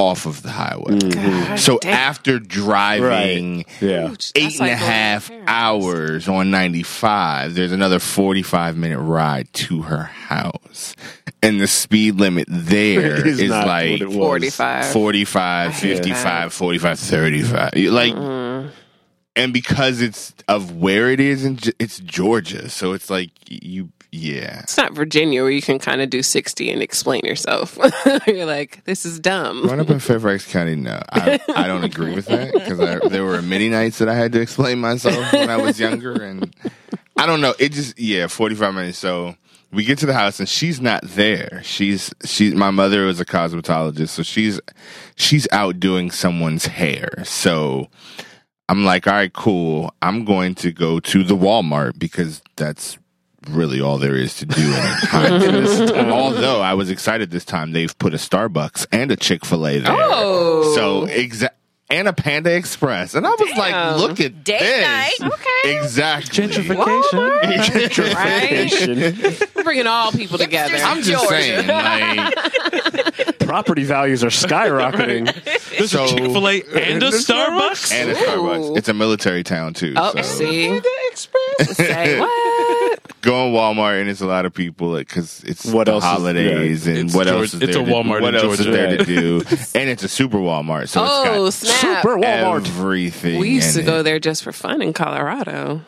off 0.00 0.24
of 0.24 0.42
the 0.42 0.50
highway. 0.50 0.94
Mhm. 0.98 1.58
So 1.58 1.78
after 1.84 2.38
driving 2.38 3.66
Yeah. 3.80 4.14
Eight 4.34 4.52
and 4.52 4.60
like 4.60 4.70
going 4.70 4.70
to 4.70 4.76
half 4.76 5.30
hours 5.46 6.26
on 6.26 6.50
95, 6.50 7.54
there's 7.54 7.70
another 7.72 7.98
45 7.98 8.76
minute 8.78 8.98
ride 8.98 9.52
to 9.52 9.82
her 9.82 10.04
house. 10.04 10.96
And 11.42 11.60
the 11.60 11.66
speed 11.66 12.18
limit 12.18 12.46
there 12.48 13.14
is 13.26 13.34
is 13.34 13.40
is 13.40 13.50
like 13.50 14.00
what 14.00 14.12
45. 14.12 14.86
45, 14.86 15.74
55, 15.74 16.22
that. 16.24 16.52
45, 16.52 16.98
35. 16.98 17.70
Like, 17.92 18.14
Mm. 18.14 18.70
and 19.36 19.52
because 19.52 20.00
it's 20.00 20.32
of 20.48 20.76
where 20.76 21.10
it 21.10 21.20
is, 21.20 21.44
in, 21.44 21.56
Ge- 21.58 21.72
it's 21.78 22.00
Georgia. 22.00 22.68
So 22.70 22.92
it's 22.94 23.10
like, 23.10 23.30
you, 23.48 23.90
yeah. 24.12 24.60
It's 24.60 24.76
not 24.76 24.92
Virginia 24.92 25.42
where 25.42 25.50
you 25.50 25.62
can 25.62 25.78
kind 25.78 26.00
of 26.00 26.10
do 26.10 26.22
60 26.22 26.70
and 26.70 26.82
explain 26.82 27.22
yourself. 27.24 27.78
You're 28.26 28.46
like, 28.46 28.84
this 28.84 29.06
is 29.06 29.20
dumb. 29.20 29.62
Growing 29.62 29.80
up 29.80 29.90
in 29.90 30.00
Fairfax 30.00 30.50
County, 30.50 30.74
no, 30.74 31.00
I, 31.12 31.40
I 31.54 31.66
don't 31.66 31.84
agree 31.84 32.14
with 32.14 32.26
that 32.26 32.52
because 32.52 32.78
there 33.10 33.24
were 33.24 33.40
many 33.42 33.68
nights 33.68 33.98
that 33.98 34.08
I 34.08 34.14
had 34.14 34.32
to 34.32 34.40
explain 34.40 34.78
myself 34.78 35.32
when 35.32 35.50
I 35.50 35.58
was 35.58 35.78
younger, 35.78 36.22
and 36.22 36.52
I 37.16 37.26
don't 37.26 37.40
know. 37.40 37.54
It 37.58 37.72
just 37.72 37.98
yeah, 37.98 38.26
forty 38.26 38.54
five 38.54 38.74
minutes. 38.74 38.98
So 38.98 39.36
we 39.72 39.84
get 39.84 39.98
to 39.98 40.06
the 40.06 40.14
house 40.14 40.40
and 40.40 40.48
she's 40.48 40.80
not 40.80 41.02
there. 41.04 41.60
She's 41.62 42.12
she's 42.24 42.54
my 42.54 42.70
mother 42.70 43.06
was 43.06 43.20
a 43.20 43.24
cosmetologist, 43.24 44.08
so 44.08 44.22
she's 44.22 44.60
she's 45.14 45.46
out 45.52 45.78
doing 45.78 46.10
someone's 46.10 46.66
hair. 46.66 47.22
So 47.24 47.88
I'm 48.68 48.84
like, 48.84 49.06
all 49.06 49.14
right, 49.14 49.32
cool. 49.32 49.92
I'm 50.02 50.24
going 50.24 50.54
to 50.56 50.72
go 50.72 51.00
to 51.00 51.22
the 51.22 51.36
Walmart 51.36 51.98
because 51.98 52.42
that's 52.56 52.98
really 53.48 53.80
all 53.80 53.98
there 53.98 54.16
is 54.16 54.36
to 54.38 54.46
do 54.46 54.60
in 54.62 54.72
a 54.72 55.00
time. 55.06 56.10
Although 56.12 56.60
I 56.60 56.74
was 56.74 56.90
excited 56.90 57.30
this 57.30 57.44
time, 57.44 57.72
they've 57.72 57.96
put 57.98 58.12
a 58.14 58.18
Starbucks 58.18 58.86
and 58.92 59.10
a 59.10 59.16
Chick 59.16 59.44
Fil 59.44 59.66
A 59.66 59.78
there. 59.78 59.92
Oh. 59.96 60.72
so 60.74 61.04
exact. 61.04 61.56
And 61.92 62.06
a 62.06 62.12
Panda 62.12 62.54
Express, 62.54 63.16
and 63.16 63.26
I 63.26 63.30
was 63.30 63.48
Damn. 63.48 63.58
like, 63.58 63.96
"Look 63.96 64.20
at 64.20 64.44
Date 64.44 64.60
this!" 64.60 64.86
night. 65.20 65.32
Okay. 65.32 65.76
Exactly. 65.76 66.46
Gentrification. 66.46 68.14
Right? 68.14 69.54
We're 69.56 69.64
bringing 69.64 69.88
all 69.88 70.12
people 70.12 70.38
together. 70.38 70.76
I'm 70.76 71.02
just 71.02 71.20
Georgia. 71.28 71.42
saying, 71.42 71.66
like, 71.66 73.38
Property 73.40 73.82
values 73.82 74.22
are 74.22 74.28
skyrocketing. 74.28 75.34
There's 75.76 75.90
So- 75.90 76.04
a 76.04 76.08
Chick 76.08 76.18
Fil 76.30 76.48
A 76.48 76.62
and 76.80 77.02
a 77.02 77.10
Starbucks. 77.10 77.92
and 77.92 78.10
a 78.10 78.14
Starbucks. 78.14 78.76
It's 78.78 78.88
a 78.88 78.94
military 78.94 79.42
town 79.42 79.74
too. 79.74 79.94
Oh, 79.96 80.12
so. 80.14 80.22
see, 80.22 80.80
say 81.74 82.20
what? 82.20 83.00
Go 83.22 83.46
in 83.46 83.52
Walmart 83.52 84.00
and 84.00 84.08
it's 84.10 84.20
a 84.20 84.26
lot 84.26 84.46
of 84.46 84.54
people 84.54 84.96
because 84.96 85.42
it's 85.44 85.66
What 85.66 85.84
the 85.84 85.92
else 85.92 86.04
is- 86.04 86.10
holidays 86.10 86.86
yeah. 86.86 86.94
and 86.94 87.06
It's 87.06 87.14
what 87.14 87.26
Georgia- 87.26 87.40
else 87.40 87.54
is 87.54 87.62
it's 87.62 87.72
there 87.74 87.82
a 87.82 87.86
to- 87.86 87.92
Walmart 87.92 88.20
what 88.22 88.34
in 88.34 88.40
else 88.44 88.56
Georgia. 88.58 88.70
is 88.70 88.76
there 88.76 88.96
to 88.98 89.04
do 89.04 89.36
and 89.78 89.88
it's 89.90 90.02
a 90.02 90.08
super 90.08 90.38
Walmart 90.38 90.88
so 90.88 91.04
oh 91.06 91.46
it's 91.46 91.56
snap! 91.56 92.02
Super 92.02 92.18
got 92.18 92.24
Walmart. 92.44 92.66
everything 92.66 93.38
we 93.40 93.50
used 93.50 93.74
to 93.74 93.80
in 93.80 93.86
go 93.86 94.00
it. 94.00 94.02
there 94.04 94.18
just 94.18 94.42
for 94.42 94.52
fun 94.52 94.82
in 94.82 94.92
Colorado. 94.92 95.82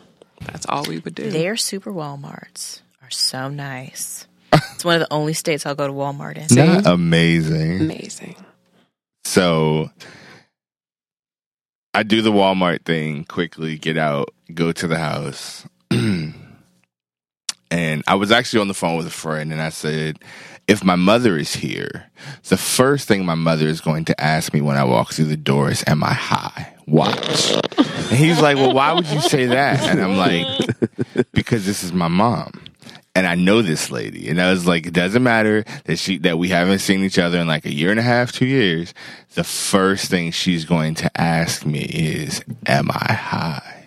That's 0.45 0.67
all 0.69 0.85
we 0.89 0.99
would 0.99 1.15
do. 1.15 1.31
Their 1.31 1.57
super 1.57 1.93
Walmarts 1.93 2.81
are 3.03 3.11
so 3.11 3.49
nice. 3.49 4.27
It's 4.75 4.85
one 4.85 4.95
of 5.01 5.01
the 5.01 5.13
only 5.13 5.33
states 5.35 5.65
I'll 5.65 5.75
go 5.77 5.87
to 5.87 5.93
Walmart 5.93 6.37
in. 6.37 6.55
Not 6.57 6.87
amazing 6.87 7.81
Amazing. 7.81 8.37
so 9.25 9.91
I 11.95 12.03
do 12.03 12.23
the 12.23 12.33
Walmart 12.33 12.85
thing 12.85 13.25
quickly 13.25 13.79
get 13.79 13.97
out 13.97 14.31
go 14.53 14.73
to 14.73 14.87
the 14.87 14.99
house 14.99 15.65
and 17.73 18.05
I 18.07 18.17
was 18.17 18.31
actually 18.31 18.61
on 18.61 18.69
the 18.69 18.75
phone 18.75 18.99
with 18.99 19.07
a 19.07 19.11
friend 19.11 19.51
and 19.51 19.63
I 19.63 19.71
said 19.71 20.19
if 20.69 20.85
my 20.85 20.95
mother 20.95 21.39
is 21.39 21.55
here, 21.55 22.11
the 22.49 22.59
first 22.59 23.09
thing 23.09 23.25
my 23.25 23.35
mother 23.35 23.67
is 23.67 23.81
going 23.81 24.05
to 24.05 24.21
ask 24.21 24.53
me 24.53 24.61
when 24.61 24.77
I 24.77 24.85
walk 24.85 25.13
through 25.13 25.25
the 25.25 25.39
door 25.39 25.71
is, 25.71 25.83
Am 25.87 26.05
I 26.05 26.13
high? 26.13 26.75
Watch. 26.87 27.53
And 27.79 28.19
he's 28.19 28.41
like, 28.41 28.59
Well, 28.59 28.75
why 28.75 28.93
would 28.93 29.07
you 29.07 29.21
say 29.21 29.47
that? 29.47 29.81
And 29.89 30.03
I'm 30.03 30.19
like, 30.19 30.47
Because 31.33 31.65
this 31.65 31.83
is 31.83 31.95
my 31.95 32.09
mom. 32.09 32.63
And 33.15 33.27
I 33.27 33.35
know 33.37 33.63
this 33.63 33.91
lady. 33.91 34.29
And 34.29 34.41
I 34.41 34.51
was 34.51 34.67
like, 34.67 34.87
it 34.87 34.95
doesn't 34.95 35.23
matter 35.23 35.65
that 35.85 35.99
she 35.99 36.19
that 36.19 36.39
we 36.39 36.49
haven't 36.49 36.81
seen 36.81 37.03
each 37.03 37.19
other 37.19 37.39
in 37.39 37.47
like 37.47 37.65
a 37.65 37.73
year 37.73 37.91
and 37.91 38.01
a 38.01 38.03
half, 38.03 38.33
two 38.33 38.47
years. 38.47 38.93
The 39.35 39.45
first 39.45 40.11
thing 40.11 40.31
she's 40.31 40.67
going 40.67 40.95
to 40.97 41.11
ask 41.21 41.65
me 41.65 41.81
is, 41.83 42.45
Am 42.67 42.91
I 42.91 43.13
high? 43.15 43.82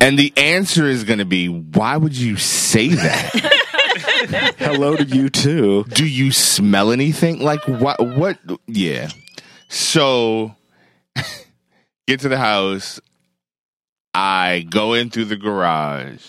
And 0.00 0.18
the 0.18 0.32
answer 0.36 0.86
is 0.86 1.04
gonna 1.04 1.24
be, 1.24 1.48
Why 1.48 1.96
would 1.96 2.16
you 2.16 2.36
say 2.36 2.88
that? 2.88 3.54
Hello 4.58 4.96
to 4.96 5.04
you 5.04 5.28
too. 5.30 5.84
do 5.84 6.06
you 6.06 6.32
smell 6.32 6.90
anything? 6.92 7.40
Like 7.40 7.66
what? 7.66 8.00
What? 8.00 8.38
Yeah. 8.66 9.10
So 9.68 10.54
get 12.06 12.20
to 12.20 12.28
the 12.28 12.38
house. 12.38 13.00
I 14.14 14.66
go 14.68 14.94
in 14.94 15.10
through 15.10 15.26
the 15.26 15.36
garage, 15.36 16.24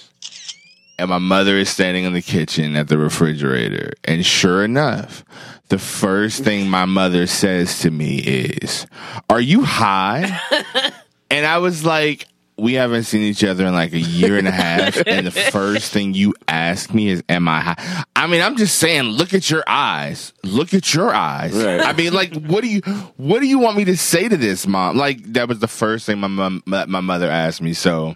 and 1.00 1.10
my 1.10 1.18
mother 1.18 1.58
is 1.58 1.70
standing 1.70 2.04
in 2.04 2.14
the 2.14 2.22
kitchen 2.22 2.76
at 2.76 2.88
the 2.88 2.98
refrigerator. 2.98 3.94
And 4.04 4.24
sure 4.26 4.64
enough, 4.64 5.24
the 5.70 5.80
first 5.80 6.44
thing 6.44 6.70
my 6.70 6.86
mother 6.86 7.26
says 7.26 7.80
to 7.80 7.90
me 7.92 8.18
is, 8.20 8.86
"Are 9.30 9.42
you 9.42 9.64
high?" 9.64 10.40
and 11.32 11.46
I 11.46 11.58
was 11.60 11.84
like. 11.86 12.28
We 12.60 12.74
haven't 12.74 13.04
seen 13.04 13.22
each 13.22 13.44
other 13.44 13.66
in 13.66 13.74
like 13.74 13.94
a 13.94 14.00
year 14.00 14.38
and 14.38 14.48
a 14.48 14.52
half, 14.52 15.02
and 15.08 15.26
the 15.26 15.32
first 15.32 15.92
thing 15.92 16.14
you 16.14 16.34
ask 16.48 16.94
me 16.94 17.10
is, 17.10 17.24
"Am 17.30 17.48
I 17.48 17.62
high?" 17.62 18.04
I 18.16 18.28
mean, 18.28 18.42
I'm 18.42 18.58
just 18.58 18.78
saying, 18.80 19.04
look 19.06 19.34
at 19.34 19.50
your 19.50 19.64
eyes. 19.66 20.34
Look 20.44 20.74
at 20.74 20.94
your 20.94 21.14
eyes. 21.14 21.54
Right. 21.54 21.80
I 21.80 21.94
mean, 21.94 22.14
like, 22.14 22.34
what 22.34 22.62
do 22.62 22.68
you, 22.68 22.82
what 23.16 23.40
do 23.40 23.48
you 23.48 23.60
want 23.60 23.78
me 23.78 23.86
to 23.86 23.96
say 23.96 24.28
to 24.28 24.36
this, 24.36 24.68
mom? 24.68 24.98
Like, 24.98 25.24
that 25.34 25.48
was 25.48 25.60
the 25.60 25.70
first 25.70 26.06
thing 26.06 26.20
my 26.20 26.28
mom, 26.28 26.62
my, 26.66 26.86
my 26.86 27.00
mother 27.00 27.30
asked 27.30 27.62
me. 27.62 27.72
So, 27.72 28.16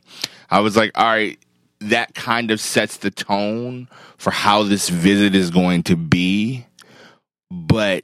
I 0.50 0.60
was 0.60 0.76
like, 0.76 0.92
all 0.96 1.06
right, 1.06 1.40
that 1.80 2.14
kind 2.16 2.52
of 2.52 2.60
sets 2.60 2.98
the 2.98 3.12
tone 3.12 3.88
for 4.18 4.32
how 4.32 4.64
this 4.64 4.90
visit 4.90 5.36
is 5.36 5.52
going 5.52 5.84
to 5.84 5.96
be, 5.96 6.66
but 7.50 8.04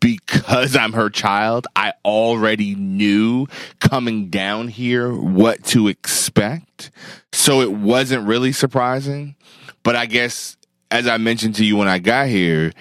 because 0.00 0.76
I'm 0.76 0.92
her 0.92 1.10
child, 1.10 1.66
I 1.76 1.92
already 2.04 2.74
knew 2.74 3.46
coming 3.80 4.28
down 4.30 4.68
here 4.68 5.12
what 5.12 5.64
to 5.66 5.88
expect. 5.88 6.90
So 7.32 7.60
it 7.60 7.72
wasn't 7.72 8.26
really 8.26 8.52
surprising. 8.52 9.36
But 9.82 9.96
I 9.96 10.06
guess, 10.06 10.56
as 10.90 11.06
I 11.06 11.18
mentioned 11.18 11.54
to 11.56 11.64
you 11.64 11.76
when 11.76 11.88
I 11.88 11.98
got 11.98 12.28
here, 12.28 12.72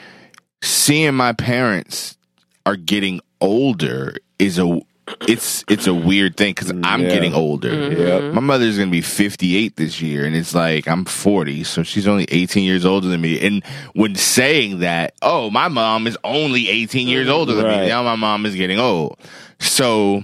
seeing 0.62 1.14
my 1.14 1.34
parents 1.34 2.18
are 2.66 2.76
getting 2.76 3.22
older 3.40 4.16
is 4.40 4.58
a 4.58 4.82
it's 5.28 5.64
it's 5.70 5.88
a 5.88 5.94
weird 5.94 6.36
thing 6.36 6.54
because 6.54 6.72
mm, 6.72 6.86
I'm 6.86 7.02
Yeah. 7.04 7.10
getting 7.10 7.34
older. 7.34 7.70
Mm-hmm. 7.70 8.02
Yep. 8.02 8.22
Mm-hmm. 8.22 8.36
My 8.36 8.42
mother's 8.42 8.78
gonna 8.78 8.92
be 8.92 9.02
58 9.02 9.76
this 9.76 10.02
year, 10.02 10.26
and 10.26 10.36
it's 10.36 10.56
like 10.56 10.88
I'm 10.88 11.06
40, 11.06 11.64
so 11.64 11.84
she's 11.84 12.08
only 12.08 12.26
18 12.30 12.64
years 12.64 12.86
older 12.86 13.08
than 13.08 13.22
me. 13.22 13.40
And 13.46 13.64
when 13.94 14.16
saying 14.16 14.80
that, 14.80 15.14
oh, 15.22 15.50
my 15.50 15.68
mom 15.68 16.08
is 16.08 16.18
only 16.24 16.70
18 16.70 17.08
years 17.08 17.28
mm-hmm. 17.28 17.36
older 17.36 17.54
than 17.54 17.66
Right. 17.66 17.82
me. 17.82 17.88
Now 17.88 18.04
my 18.04 18.16
mom 18.16 18.46
is 18.46 18.56
getting 18.56 18.80
old. 18.80 19.18
So 19.60 20.24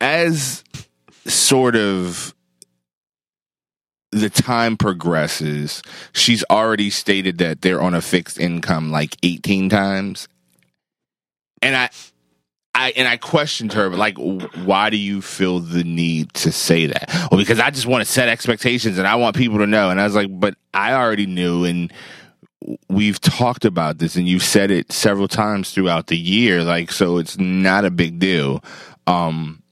as 0.00 0.62
sort 1.26 1.76
of 1.76 2.34
the 4.12 4.30
time 4.30 4.76
progresses, 4.76 5.82
she's 6.12 6.44
already 6.50 6.90
stated 6.90 7.38
that 7.38 7.62
they're 7.62 7.80
on 7.80 7.94
a 7.94 8.00
fixed 8.00 8.38
income 8.38 8.90
like 8.90 9.16
18 9.22 9.68
times. 9.68 10.28
And 11.62 11.76
I 11.76 11.90
I 12.74 12.92
and 12.96 13.08
I 13.08 13.16
questioned 13.16 13.72
her, 13.72 13.90
like, 13.90 14.16
why 14.18 14.90
do 14.90 14.96
you 14.96 15.20
feel 15.22 15.58
the 15.58 15.84
need 15.84 16.32
to 16.34 16.52
say 16.52 16.86
that? 16.86 17.10
Well, 17.30 17.38
because 17.38 17.58
I 17.58 17.70
just 17.70 17.86
want 17.86 18.04
to 18.04 18.10
set 18.10 18.28
expectations 18.28 18.96
and 18.98 19.06
I 19.06 19.16
want 19.16 19.36
people 19.36 19.58
to 19.58 19.66
know. 19.66 19.90
And 19.90 20.00
I 20.00 20.04
was 20.04 20.14
like, 20.14 20.28
but 20.30 20.54
I 20.72 20.92
already 20.94 21.26
knew, 21.26 21.64
and 21.64 21.92
we've 22.88 23.20
talked 23.20 23.64
about 23.64 23.98
this, 23.98 24.16
and 24.16 24.28
you've 24.28 24.44
said 24.44 24.70
it 24.70 24.92
several 24.92 25.28
times 25.28 25.72
throughout 25.72 26.06
the 26.06 26.16
year, 26.18 26.62
like, 26.62 26.92
so 26.92 27.18
it's 27.18 27.38
not 27.38 27.84
a 27.84 27.90
big 27.90 28.18
deal. 28.18 28.62
Um, 29.06 29.62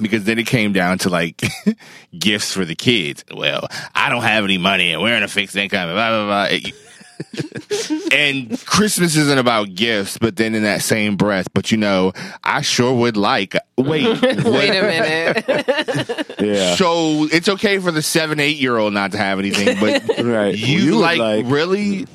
because 0.00 0.24
then 0.24 0.38
it 0.38 0.46
came 0.46 0.72
down 0.72 0.98
to 0.98 1.08
like 1.08 1.42
gifts 2.18 2.52
for 2.52 2.64
the 2.64 2.74
kids. 2.74 3.24
Well, 3.34 3.66
I 3.94 4.08
don't 4.10 4.22
have 4.22 4.44
any 4.44 4.58
money, 4.58 4.92
and 4.92 5.00
we're 5.02 5.16
in 5.16 5.22
a 5.22 5.28
fixed 5.28 5.56
income. 5.56 5.88
Blah 5.90 6.10
blah 6.10 6.26
blah. 6.26 6.44
It- 6.50 6.74
and 8.12 8.58
Christmas 8.66 9.16
isn't 9.16 9.38
about 9.38 9.74
gifts, 9.74 10.18
but 10.18 10.36
then 10.36 10.54
in 10.54 10.62
that 10.64 10.82
same 10.82 11.16
breath, 11.16 11.48
but 11.54 11.70
you 11.70 11.78
know, 11.78 12.12
I 12.44 12.60
sure 12.62 12.92
would 12.92 13.16
like. 13.16 13.54
Wait, 13.78 14.04
Wait 14.22 14.44
what- 14.44 14.68
a 14.68 14.82
minute. 14.82 16.22
Yeah. 16.38 16.74
So 16.76 17.24
it's 17.32 17.48
okay 17.48 17.78
for 17.78 17.90
the 17.90 18.02
seven, 18.02 18.40
eight 18.40 18.58
year 18.58 18.76
old 18.76 18.92
not 18.92 19.12
to 19.12 19.18
have 19.18 19.38
anything, 19.38 19.78
but 19.80 20.22
Right. 20.24 20.56
you, 20.56 20.78
You 20.80 20.96
like, 20.96 21.18
like- 21.18 21.46
really? 21.48 22.06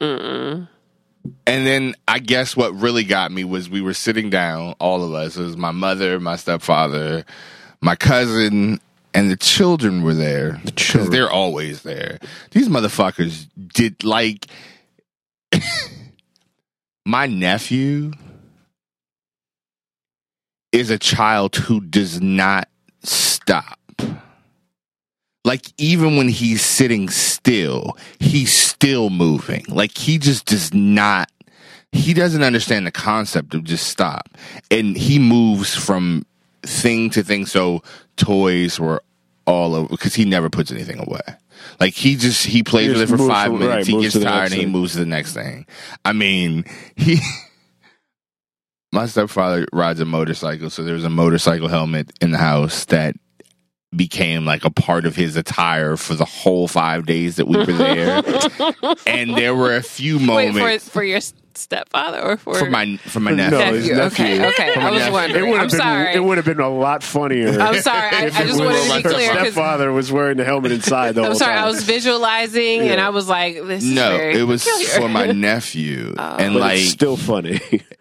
And 0.00 0.66
then 1.66 1.94
I 2.08 2.18
guess 2.20 2.56
what 2.56 2.74
really 2.74 3.04
got 3.04 3.30
me 3.32 3.44
was 3.44 3.68
we 3.68 3.80
were 3.80 3.94
sitting 3.94 4.30
down, 4.30 4.74
all 4.78 5.02
of 5.04 5.12
us. 5.12 5.36
It 5.36 5.42
was 5.42 5.56
my 5.56 5.72
mother, 5.72 6.18
my 6.20 6.36
stepfather, 6.36 7.24
my 7.80 7.96
cousin, 7.96 8.80
and 9.16 9.30
the 9.30 9.36
children 9.36 10.02
were 10.02 10.12
there 10.12 10.60
because 10.62 11.08
they're 11.08 11.30
always 11.30 11.82
there. 11.82 12.18
These 12.50 12.68
motherfuckers 12.68 13.48
did 13.72 14.04
like 14.04 14.46
my 17.06 17.26
nephew 17.26 18.12
is 20.70 20.90
a 20.90 20.98
child 20.98 21.56
who 21.56 21.80
does 21.80 22.20
not 22.20 22.68
stop. 23.04 23.80
Like 25.46 25.64
even 25.78 26.18
when 26.18 26.28
he's 26.28 26.62
sitting 26.62 27.08
still, 27.08 27.96
he's 28.20 28.54
still 28.54 29.08
moving. 29.08 29.64
Like 29.66 29.96
he 29.96 30.18
just 30.18 30.44
does 30.44 30.74
not 30.74 31.32
he 31.90 32.12
doesn't 32.12 32.42
understand 32.42 32.86
the 32.86 32.92
concept 32.92 33.54
of 33.54 33.64
just 33.64 33.86
stop. 33.86 34.28
And 34.70 34.94
he 34.94 35.18
moves 35.18 35.74
from 35.74 36.26
thing 36.62 37.08
to 37.10 37.22
thing. 37.22 37.46
So 37.46 37.82
toys 38.16 38.78
were 38.80 39.02
all 39.46 39.74
over 39.74 39.88
because 39.88 40.14
he 40.14 40.24
never 40.24 40.50
puts 40.50 40.72
anything 40.72 40.98
away. 40.98 41.20
Like 41.80 41.94
he 41.94 42.16
just 42.16 42.44
he 42.44 42.62
plays 42.62 42.86
He 42.86 42.92
with 42.92 43.02
it 43.02 43.06
for 43.06 43.18
five 43.28 43.48
from- 43.50 43.58
minutes. 43.60 43.88
right, 43.88 43.96
he 43.96 44.02
gets 44.02 44.18
tired 44.18 44.52
and 44.52 44.60
he 44.60 44.66
moves 44.66 44.92
to 44.92 44.98
the 44.98 45.06
next 45.06 45.32
thing. 45.34 45.66
I 46.04 46.12
mean, 46.12 46.64
he 46.96 47.18
my 48.92 49.06
stepfather 49.06 49.66
rides 49.72 50.00
a 50.00 50.04
motorcycle, 50.04 50.70
so 50.70 50.82
there's 50.82 51.04
a 51.04 51.10
motorcycle 51.10 51.68
helmet 51.68 52.12
in 52.20 52.30
the 52.30 52.38
house 52.38 52.84
that 52.86 53.14
became 53.94 54.44
like 54.44 54.64
a 54.64 54.70
part 54.70 55.06
of 55.06 55.14
his 55.16 55.36
attire 55.36 55.96
for 55.96 56.14
the 56.14 56.24
whole 56.24 56.68
five 56.68 57.06
days 57.06 57.36
that 57.36 57.46
we 57.48 57.56
were 57.56 57.64
there. 57.66 58.22
and 59.06 59.36
there 59.36 59.54
were 59.54 59.74
a 59.76 59.82
few 59.82 60.18
Wait 60.18 60.52
moments 60.52 60.84
for 60.88 60.90
for 60.90 61.04
your 61.04 61.20
stepfather 61.54 62.20
or 62.20 62.36
for, 62.36 62.54
for 62.56 62.68
my 62.70 62.96
for 62.98 63.20
my 63.20 63.30
No, 63.30 63.48
nephew. 63.48 63.74
his 63.78 63.90
nephew? 63.90 64.24
Okay, 64.26 64.46
okay. 64.48 64.74
For 64.74 64.80
I 64.80 64.90
was 64.90 64.98
nephew. 65.00 65.08
It 65.08 65.12
wondering. 65.12 65.50
would 65.50 65.54
I'm 65.54 65.60
have 65.60 65.70
been. 65.70 65.78
sorry. 65.80 66.14
It 66.14 66.20
would 66.24 66.36
have 66.36 66.44
been 66.44 66.60
a 66.60 66.68
lot 66.68 67.02
funnier. 67.02 67.58
I'm 67.60 67.80
sorry. 67.80 68.10
I, 68.14 68.24
if 68.26 68.36
I 68.36 68.42
it 68.42 68.46
just 68.48 68.60
was 68.60 68.68
wanted 68.88 69.02
to 69.02 69.08
be 69.08 69.14
clear 69.14 69.30
because 69.32 69.52
stepfather 69.54 69.92
was 69.92 70.12
wearing 70.12 70.36
the 70.36 70.44
helmet 70.44 70.72
inside 70.72 71.14
the 71.14 71.22
I'm 71.22 71.26
whole 71.28 71.34
sorry. 71.36 71.54
time. 71.54 71.64
I 71.64 71.66
was 71.68 71.82
visualizing 71.84 72.80
and 72.88 73.00
I 73.00 73.08
was 73.08 73.28
like, 73.28 73.54
"This 73.54 73.84
is 73.84 73.90
No, 73.92 74.16
very 74.18 74.38
it 74.40 74.42
was 74.42 74.64
peculiar. 74.64 74.88
for 75.00 75.08
my 75.08 75.26
nephew, 75.32 76.14
oh. 76.18 76.36
and 76.38 76.52
but 76.54 76.60
like, 76.60 76.78
it's 76.80 76.90
still 76.90 77.16
funny. 77.16 77.60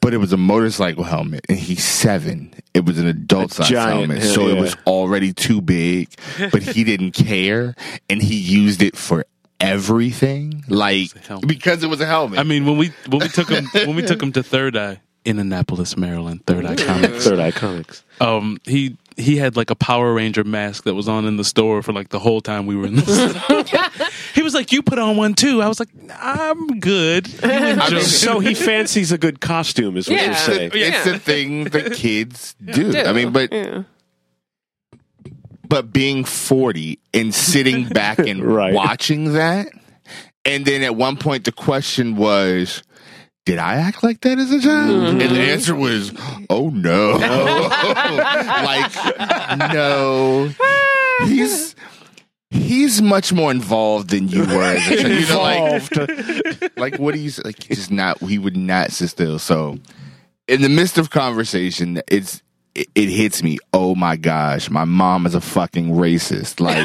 but 0.00 0.12
it 0.12 0.18
was 0.18 0.32
a 0.32 0.36
motorcycle 0.36 1.04
helmet, 1.04 1.46
and 1.48 1.58
he's 1.58 1.84
seven. 1.84 2.52
It 2.74 2.84
was 2.84 2.98
an 2.98 3.06
adult 3.06 3.52
size 3.52 3.68
helmet, 3.68 4.18
hell, 4.18 4.34
so 4.34 4.48
it 4.48 4.58
was 4.58 4.76
already 4.86 5.32
too 5.32 5.60
big. 5.60 6.08
But 6.50 6.62
he 6.62 6.84
didn't 6.84 7.12
care, 7.12 7.74
and 8.10 8.22
he 8.22 8.36
used 8.36 8.82
it 8.82 8.96
for 8.96 9.24
everything, 9.60 10.64
like 10.68 11.10
a 11.28 11.38
because 11.46 11.82
it 11.82 11.88
was 11.88 12.00
a 12.00 12.06
helmet. 12.06 12.38
I 12.38 12.42
mean, 12.42 12.66
when 12.66 12.76
we 12.76 12.92
when 13.08 13.20
we 13.20 13.28
took 13.28 13.48
him 13.48 13.66
when 13.72 13.94
we 13.94 14.02
took 14.02 14.22
him 14.22 14.32
to 14.32 14.42
Third 14.42 14.76
Eye, 14.76 15.00
in 15.24 15.38
Annapolis, 15.38 15.96
Maryland. 15.96 16.44
Third 16.46 16.66
Eye 16.66 16.76
Comics. 16.76 17.24
Third 17.24 17.38
Eye 17.38 17.50
Comics. 17.52 18.04
Um, 18.20 18.58
he 18.64 18.96
he 19.16 19.36
had 19.36 19.56
like 19.56 19.70
a 19.70 19.74
Power 19.74 20.14
Ranger 20.14 20.44
mask 20.44 20.84
that 20.84 20.94
was 20.94 21.08
on 21.08 21.24
in 21.26 21.36
the 21.36 21.44
store 21.44 21.82
for 21.82 21.92
like 21.92 22.08
the 22.10 22.18
whole 22.18 22.40
time 22.40 22.66
we 22.66 22.76
were 22.76 22.86
in 22.86 22.96
the. 22.96 24.12
he 24.34 24.42
was 24.42 24.54
like, 24.54 24.72
"You 24.72 24.82
put 24.82 24.98
on 24.98 25.16
one 25.16 25.34
too." 25.34 25.60
I 25.62 25.68
was 25.68 25.78
like, 25.80 25.88
"I'm 26.10 26.78
good." 26.80 27.28
You 27.42 27.50
enjoy 27.50 28.00
so 28.00 28.38
he 28.40 28.54
fancies 28.54 29.12
a 29.12 29.18
good 29.18 29.40
costume, 29.40 29.96
is 29.96 30.08
what 30.08 30.16
Yeah. 30.18 30.26
you're 30.26 30.34
saying. 30.34 30.70
It's 30.74 31.04
the 31.04 31.18
thing 31.18 31.64
that 31.64 31.92
kids 31.92 32.54
do. 32.64 32.96
I 32.96 33.12
mean, 33.12 33.32
but 33.32 33.52
Yeah. 33.52 33.82
but 35.68 35.92
being 35.92 36.24
40 36.24 36.98
and 37.14 37.34
sitting 37.34 37.88
back 37.88 38.18
and 38.18 38.42
Right. 38.44 38.72
watching 38.74 39.32
that 39.34 39.68
and 40.44 40.64
then 40.64 40.82
at 40.82 40.96
one 40.96 41.16
point 41.16 41.44
the 41.44 41.52
question 41.52 42.16
was 42.16 42.82
did 43.44 43.58
I 43.58 43.74
act 43.76 44.02
like 44.02 44.20
that 44.20 44.38
as 44.38 44.52
a 44.52 44.60
child? 44.60 44.90
Mm-hmm. 44.90 45.20
And 45.20 45.30
the 45.36 45.40
answer 45.40 45.74
was, 45.74 46.12
"Oh 46.48 46.70
no!" 46.70 47.12
like, 48.68 49.72
no. 49.72 50.50
He's 51.26 51.74
he's 52.50 53.02
much 53.02 53.32
more 53.32 53.50
involved 53.50 54.10
than 54.10 54.28
you 54.28 54.40
were 54.44 54.62
as 54.62 54.86
a 54.88 55.24
child. 55.26 55.90
You 55.90 56.06
know, 56.06 56.06
like, 56.60 56.78
like 56.78 57.00
what 57.00 57.14
he's 57.14 57.42
like. 57.44 57.62
He's 57.64 57.90
not. 57.90 58.18
He 58.18 58.38
would 58.38 58.56
not 58.56 58.92
sit 58.92 59.10
still. 59.10 59.38
So, 59.38 59.78
in 60.46 60.62
the 60.62 60.68
midst 60.68 60.98
of 60.98 61.10
conversation, 61.10 62.00
it's 62.06 62.42
it, 62.74 62.88
it 62.94 63.08
hits 63.08 63.42
me. 63.42 63.58
Oh 63.72 63.94
my 63.94 64.16
gosh, 64.16 64.70
my 64.70 64.84
mom 64.84 65.26
is 65.26 65.34
a 65.34 65.40
fucking 65.40 65.88
racist. 65.88 66.60
Like 66.60 66.78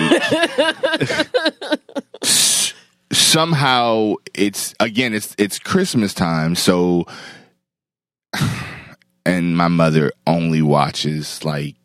somehow 3.12 4.16
it's 4.34 4.74
again 4.80 5.14
it's 5.14 5.36
it's 5.38 5.60
Christmas 5.60 6.14
time, 6.14 6.56
so 6.56 7.06
and 9.26 9.58
my 9.58 9.68
mother 9.68 10.12
only 10.26 10.62
watches 10.62 11.44
like 11.44 11.76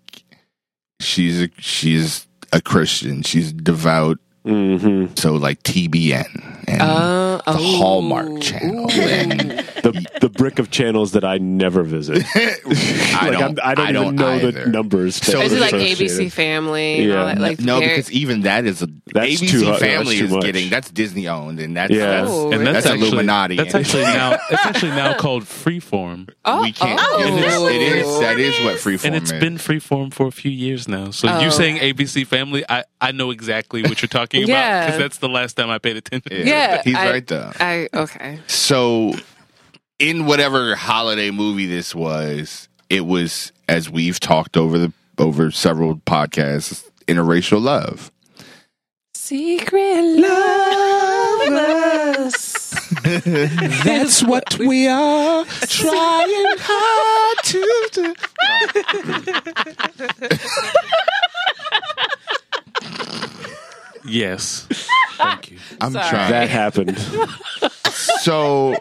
she's 1.01 1.43
a 1.43 1.49
she's 1.59 2.27
a 2.53 2.61
Christian. 2.61 3.23
She's 3.23 3.53
devout. 3.53 4.19
Mm-hmm. 4.45 5.15
So 5.15 5.35
like 5.35 5.63
TBN 5.63 6.52
and 6.68 6.81
Uh, 6.83 7.37
the 7.38 7.42
oh. 7.46 7.77
Hallmark 7.79 8.40
Channel 8.40 8.90
and 8.92 9.40
The 9.83 10.07
the 10.20 10.29
brick 10.29 10.61
of 10.61 10.70
channels 10.70 11.11
that 11.12 11.25
I 11.25 11.38
never 11.38 11.83
visit. 11.83 12.25
I 12.35 13.29
like 13.31 13.33
don't 13.38 13.59
I'm, 13.61 13.70
I 13.70 13.75
don't 13.75 13.87
I 13.87 13.90
even 13.90 13.94
don't 13.94 14.14
know 14.16 14.29
either. 14.35 14.53
the 14.53 14.66
numbers. 14.70 15.16
So 15.16 15.38
that 15.38 15.46
Is 15.46 15.53
are 15.55 15.57
it 15.57 15.61
like. 15.61 15.75
ABC 15.75 16.31
Family? 16.31 16.98
And 17.01 17.09
Yeah. 17.09 17.18
all 17.20 17.27
that? 17.27 17.38
Like 17.38 17.61
no, 17.61 17.81
they're- 17.81 17.88
because 17.88 18.12
even 18.12 18.42
that 18.42 18.64
is 18.64 18.81
a 18.83 18.87
That's 19.12 19.27
ABC 19.40 19.48
too 19.51 19.64
hard- 19.66 19.81
Family 19.81 20.18
that's 20.20 20.29
is 20.29 20.31
much. 20.31 20.42
getting 20.44 20.70
that's 20.70 20.90
Disney 20.90 21.27
owned 21.27 21.59
and 21.59 21.77
that's 21.77 21.92
Yeah. 21.92 22.07
that's, 22.22 22.31
Oh, 22.31 22.53
and 22.53 22.64
that's, 22.64 22.85
that's 22.85 22.87
actually, 22.94 23.09
Illuminati. 23.09 23.57
That's 23.57 23.75
actually 23.75 24.05
now. 24.05 24.38
It's 24.51 24.66
actually 24.66 24.92
now 24.92 25.14
called 25.14 25.42
Freeform, 25.44 26.29
oh, 26.44 26.62
we 26.62 26.70
can't. 26.72 27.01
oh. 27.03 27.20
It 27.20 27.44
is. 27.44 27.62
It 27.62 27.83
is. 28.07 28.20
That 28.20 28.38
is 28.38 28.55
what 28.64 28.77
freeform 28.77 29.05
and 29.07 29.14
it's 29.16 29.33
is. 29.33 29.40
been 29.40 29.57
Freeform 29.59 30.12
for 30.14 30.27
a 30.29 30.33
few 30.33 30.51
years 30.53 30.87
now. 30.87 31.11
So 31.11 31.29
Oh. 31.29 31.40
you 31.40 31.51
saying 31.51 31.79
ABC 31.79 32.25
Family, 32.25 32.64
I 32.68 32.85
I 33.01 33.11
know 33.11 33.33
exactly 33.33 33.83
what 33.83 34.01
you're 34.01 34.09
talking 34.09 34.44
about 34.44 34.53
Yeah. 34.53 34.87
because 34.87 35.01
that's 35.01 35.18
the 35.18 35.29
last 35.29 35.57
time 35.57 35.70
I 35.70 35.79
paid 35.79 35.96
attention. 35.96 36.46
Yeah, 36.46 36.52
he's 36.85 36.97
I- 36.97 37.11
right 37.11 37.27
though. 37.27 37.53
I 37.59 37.88
okay. 37.95 38.41
So, 38.47 39.15
in 39.99 40.27
whatever 40.27 40.75
holiday 40.75 41.31
movie 41.31 41.67
this 41.67 41.95
was, 41.95 42.69
it 42.91 43.07
was 43.07 43.53
as 43.69 43.88
we've 43.91 44.21
talked 44.21 44.57
over 44.57 44.79
the 44.79 44.93
over 45.19 45.51
several 45.51 45.97
podcasts, 45.97 46.88
interracial 47.07 47.61
love. 47.62 48.11
Secret 49.15 50.03
lovers. 51.41 52.53
That's 53.85 54.23
what 54.23 54.59
we 54.59 54.87
are 54.88 55.45
trying 55.45 56.57
hard 56.59 57.38
to 57.45 57.88
do. 57.93 58.15
Yes. 64.05 64.67
Thank 65.17 65.51
you. 65.53 65.59
I'm 65.81 65.93
Sorry. 65.93 66.09
trying. 66.09 66.31
That 66.31 66.49
happened. 66.49 66.99
so 68.21 68.77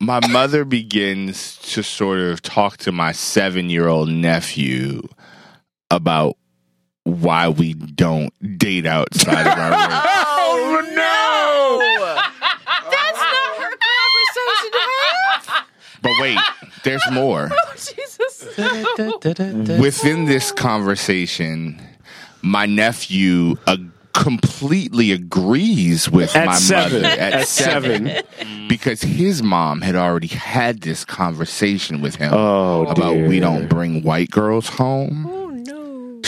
my 0.00 0.26
mother 0.28 0.64
begins 0.64 1.58
to 1.58 1.82
sort 1.82 2.18
of 2.18 2.40
talk 2.42 2.76
to 2.78 2.90
my 2.92 3.12
seven 3.12 3.70
year 3.70 3.86
old 3.88 4.08
nephew 4.08 5.02
about 5.90 6.36
why 7.04 7.48
we 7.48 7.74
don't 7.74 8.32
date 8.58 8.86
outside 8.86 9.46
of 9.46 9.58
our 9.58 9.70
race. 9.70 10.08
Oh, 10.44 10.76
oh 10.76 10.80
no! 10.94 11.78
That's 12.90 13.18
not 13.18 13.56
her 13.56 13.72
conversation 13.88 14.70
to 14.72 14.78
have. 14.82 15.64
But 16.02 16.12
wait, 16.20 16.38
there's 16.84 17.04
more. 17.12 17.50
Oh, 17.64 17.74
Jesus. 17.76 18.44
Within 19.80 20.24
this 20.26 20.52
conversation, 20.52 21.80
my 22.42 22.66
nephew 22.66 23.56
uh, 23.66 23.76
completely 24.14 25.10
agrees 25.12 26.10
with 26.10 26.34
At 26.36 26.46
my 26.46 26.54
seven. 26.54 27.02
mother 27.02 27.14
at, 27.14 27.32
At 27.32 27.48
seven, 27.48 28.06
seven. 28.08 28.68
because 28.68 29.00
his 29.02 29.42
mom 29.42 29.80
had 29.80 29.96
already 29.96 30.26
had 30.26 30.82
this 30.82 31.04
conversation 31.04 32.00
with 32.02 32.16
him 32.16 32.32
Oh, 32.34 32.86
about 32.88 33.14
dear. 33.14 33.28
we 33.28 33.40
don't 33.40 33.68
bring 33.68 34.02
white 34.02 34.30
girls 34.30 34.68
home. 34.68 35.41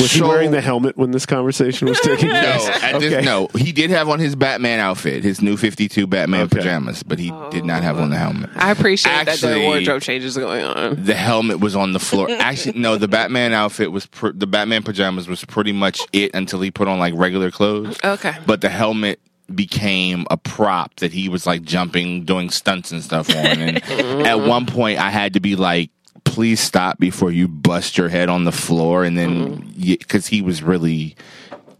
Was 0.01 0.13
he 0.13 0.23
wearing 0.23 0.51
the 0.51 0.61
helmet 0.61 0.97
when 0.97 1.11
this 1.11 1.27
conversation 1.27 1.89
was 1.89 2.01
taking 2.01 2.29
place? 2.31 2.45
No, 2.45 2.71
place? 2.71 2.83
at 2.83 3.01
this, 3.01 3.25
no, 3.25 3.49
he 3.57 3.73
did 3.73 3.91
have 3.91 4.09
on 4.09 4.19
his 4.19 4.35
Batman 4.37 4.81
outfit, 4.81 5.23
his 5.25 5.41
new 5.41 5.57
Fifty 5.57 5.89
Two 5.89 6.07
Batman 6.07 6.43
Okay. 6.43 6.57
pajamas, 6.59 7.03
but 7.03 7.19
he 7.19 7.33
did 7.51 7.65
not 7.65 7.83
have 7.83 7.99
on 7.99 8.11
the 8.11 8.17
helmet. 8.17 8.51
I 8.57 8.71
appreciate 8.71 9.25
that 9.27 9.39
the 9.39 9.61
wardrobe 9.61 10.03
changes 10.03 10.37
going 10.37 10.65
on. 10.65 11.05
the 11.05 11.15
helmet 11.15 11.61
was 11.61 11.75
on 11.77 11.93
the 11.93 12.01
floor. 12.01 12.29
Actually, 12.31 12.79
no, 12.79 12.97
the 12.97 13.09
Batman 13.09 13.53
outfit 13.53 13.93
was 13.93 14.07
pr- 14.07 14.31
the 14.35 14.47
Batman 14.47 14.83
pajamas 14.83 15.29
was 15.29 15.45
pretty 15.45 15.73
much 15.73 16.01
it 16.13 16.35
until 16.35 16.61
he 16.61 16.71
put 16.71 16.89
on 16.89 16.99
like 16.99 17.15
regular 17.17 17.51
clothes. 17.51 17.97
Okay. 18.05 18.35
But 18.47 18.61
the 18.61 18.69
helmet 18.71 19.21
became 19.55 20.27
a 20.31 20.37
prop 20.37 20.95
that 20.97 21.13
he 21.13 21.29
was 21.29 21.47
like 21.47 21.63
jumping, 21.63 22.25
doing 22.25 22.51
stunts 22.51 22.93
and 22.93 23.03
stuff 23.03 23.29
on. 23.31 23.37
And 23.37 23.83
at 24.27 24.41
one 24.41 24.67
point, 24.67 24.99
I 24.99 25.11
had 25.11 25.35
to 25.35 25.41
be 25.41 25.55
like, 25.57 25.91
"Please 26.35 26.61
stop 26.61 26.99
before 26.99 27.31
you 27.31 27.49
bust 27.49 27.97
your 27.97 28.09
head 28.09 28.29
on 28.29 28.45
the 28.45 28.53
floor." 28.53 29.05
And 29.05 29.17
then 29.17 29.59
mm-hmm. 29.59 29.95
because 29.99 30.27
he 30.27 30.43
was 30.43 30.63
really 30.63 31.17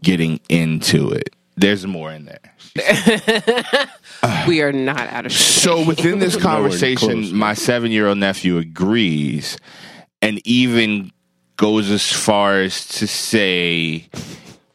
getting 0.01 0.39
into 0.49 1.09
it. 1.11 1.35
There's 1.57 1.85
more 1.87 2.11
in 2.11 2.25
there. 2.25 2.39
we 4.47 4.61
are 4.61 4.71
not 4.71 5.07
out 5.09 5.25
of. 5.25 5.31
So 5.65 5.83
within 5.83 6.19
this 6.19 6.35
conversation, 6.41 7.35
my 7.35 7.53
seven 7.53 7.91
year 7.91 8.07
old 8.07 8.19
nephew 8.19 8.57
agrees 8.57 9.57
and 10.21 10.39
even 10.45 11.11
goes 11.57 11.89
as 11.89 12.11
far 12.11 12.59
as 12.59 12.87
to 12.87 13.07
say 13.07 14.07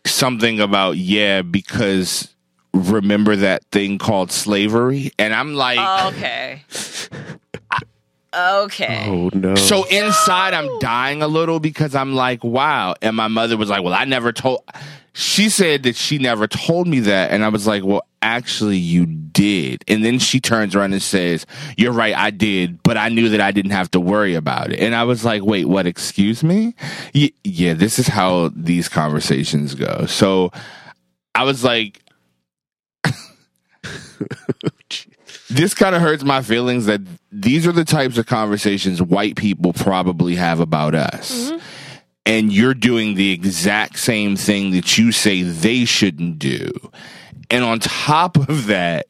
something 0.05 0.61
about, 0.61 0.97
yeah, 0.97 1.43
because 1.43 2.35
remember 2.73 3.37
that 3.37 3.65
thing 3.67 3.99
called 3.99 4.33
slavery? 4.33 5.13
And 5.19 5.35
I'm 5.35 5.55
like, 5.55 5.79
oh, 5.81 6.09
Okay. 6.09 6.65
Okay. 8.33 9.07
Oh 9.09 9.31
no! 9.33 9.57
so 9.57 9.85
inside 9.89 10.55
I'm 10.55 10.79
dying 10.79 11.21
a 11.21 11.27
little 11.27 11.59
because 11.59 11.95
I'm 11.97 12.15
like, 12.15 12.45
wow. 12.45 12.95
And 13.03 13.17
my 13.17 13.27
mother 13.29 13.57
was 13.57 13.69
like, 13.69 13.83
well, 13.83 13.95
I 13.95 14.05
never 14.05 14.33
told. 14.33 14.63
She 15.13 15.49
said 15.49 15.83
that 15.83 15.97
she 15.97 16.19
never 16.19 16.47
told 16.47 16.87
me 16.87 17.01
that. 17.01 17.33
And 17.33 17.45
I 17.45 17.49
was 17.49 17.67
like, 17.67 17.85
well, 17.85 18.07
actually, 18.23 18.77
you 18.77 19.07
did. 19.07 19.83
And 19.89 20.05
then 20.05 20.21
she 20.21 20.39
turns 20.39 20.77
around 20.77 20.93
and 20.93 21.03
says, 21.03 21.47
you're 21.77 21.93
right, 21.93 22.17
I 22.17 22.31
did, 22.31 22.81
but 22.85 22.97
I 22.97 23.09
knew 23.09 23.31
that 23.31 23.41
I 23.41 23.51
didn't 23.51 23.73
have 23.73 23.91
to 23.91 24.01
worry 24.01 24.35
about 24.35 24.71
it. 24.73 24.79
And 24.79 24.95
I 24.95 25.03
was 25.03 25.25
like, 25.25 25.43
wait, 25.43 25.67
what? 25.67 25.87
Excuse 25.89 26.45
me? 26.45 26.77
Y- 27.13 27.33
yeah, 27.43 27.75
this 27.75 27.99
is 27.99 28.07
how 28.07 28.53
these 28.55 28.89
conversations 28.89 29.75
go. 29.75 30.07
So 30.07 30.53
I 31.35 31.43
was 31.43 31.65
like, 31.65 32.01
this 35.51 35.75
kind 35.75 35.95
of 35.95 36.03
hurts 36.03 36.23
my 36.23 36.43
feelings 36.43 36.87
that 36.87 37.01
these 37.33 37.67
are 37.67 37.73
the 37.73 37.85
types 37.85 38.19
of 38.19 38.27
conversations 38.27 39.03
white 39.03 39.37
people 39.37 39.73
probably 39.73 40.37
have 40.37 40.61
about 40.61 40.95
us. 40.95 41.51
Mm-hmm. 41.51 41.59
And 42.27 42.53
you're 42.53 42.75
doing 42.75 43.15
the 43.15 43.33
exact 43.33 43.99
same 43.99 44.37
thing 44.37 44.71
that 44.73 44.97
you 44.97 45.11
say 45.11 45.43
they 45.43 45.85
shouldn't 45.85 46.39
do. 46.39 46.71
And 47.51 47.65
on 47.65 47.81
top 47.81 48.37
of 48.37 48.67
that, 48.67 49.07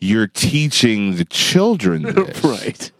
you're 0.00 0.26
teaching 0.26 1.16
the 1.16 1.24
children 1.24 2.02
this. 2.14 2.44
right. 2.44 2.90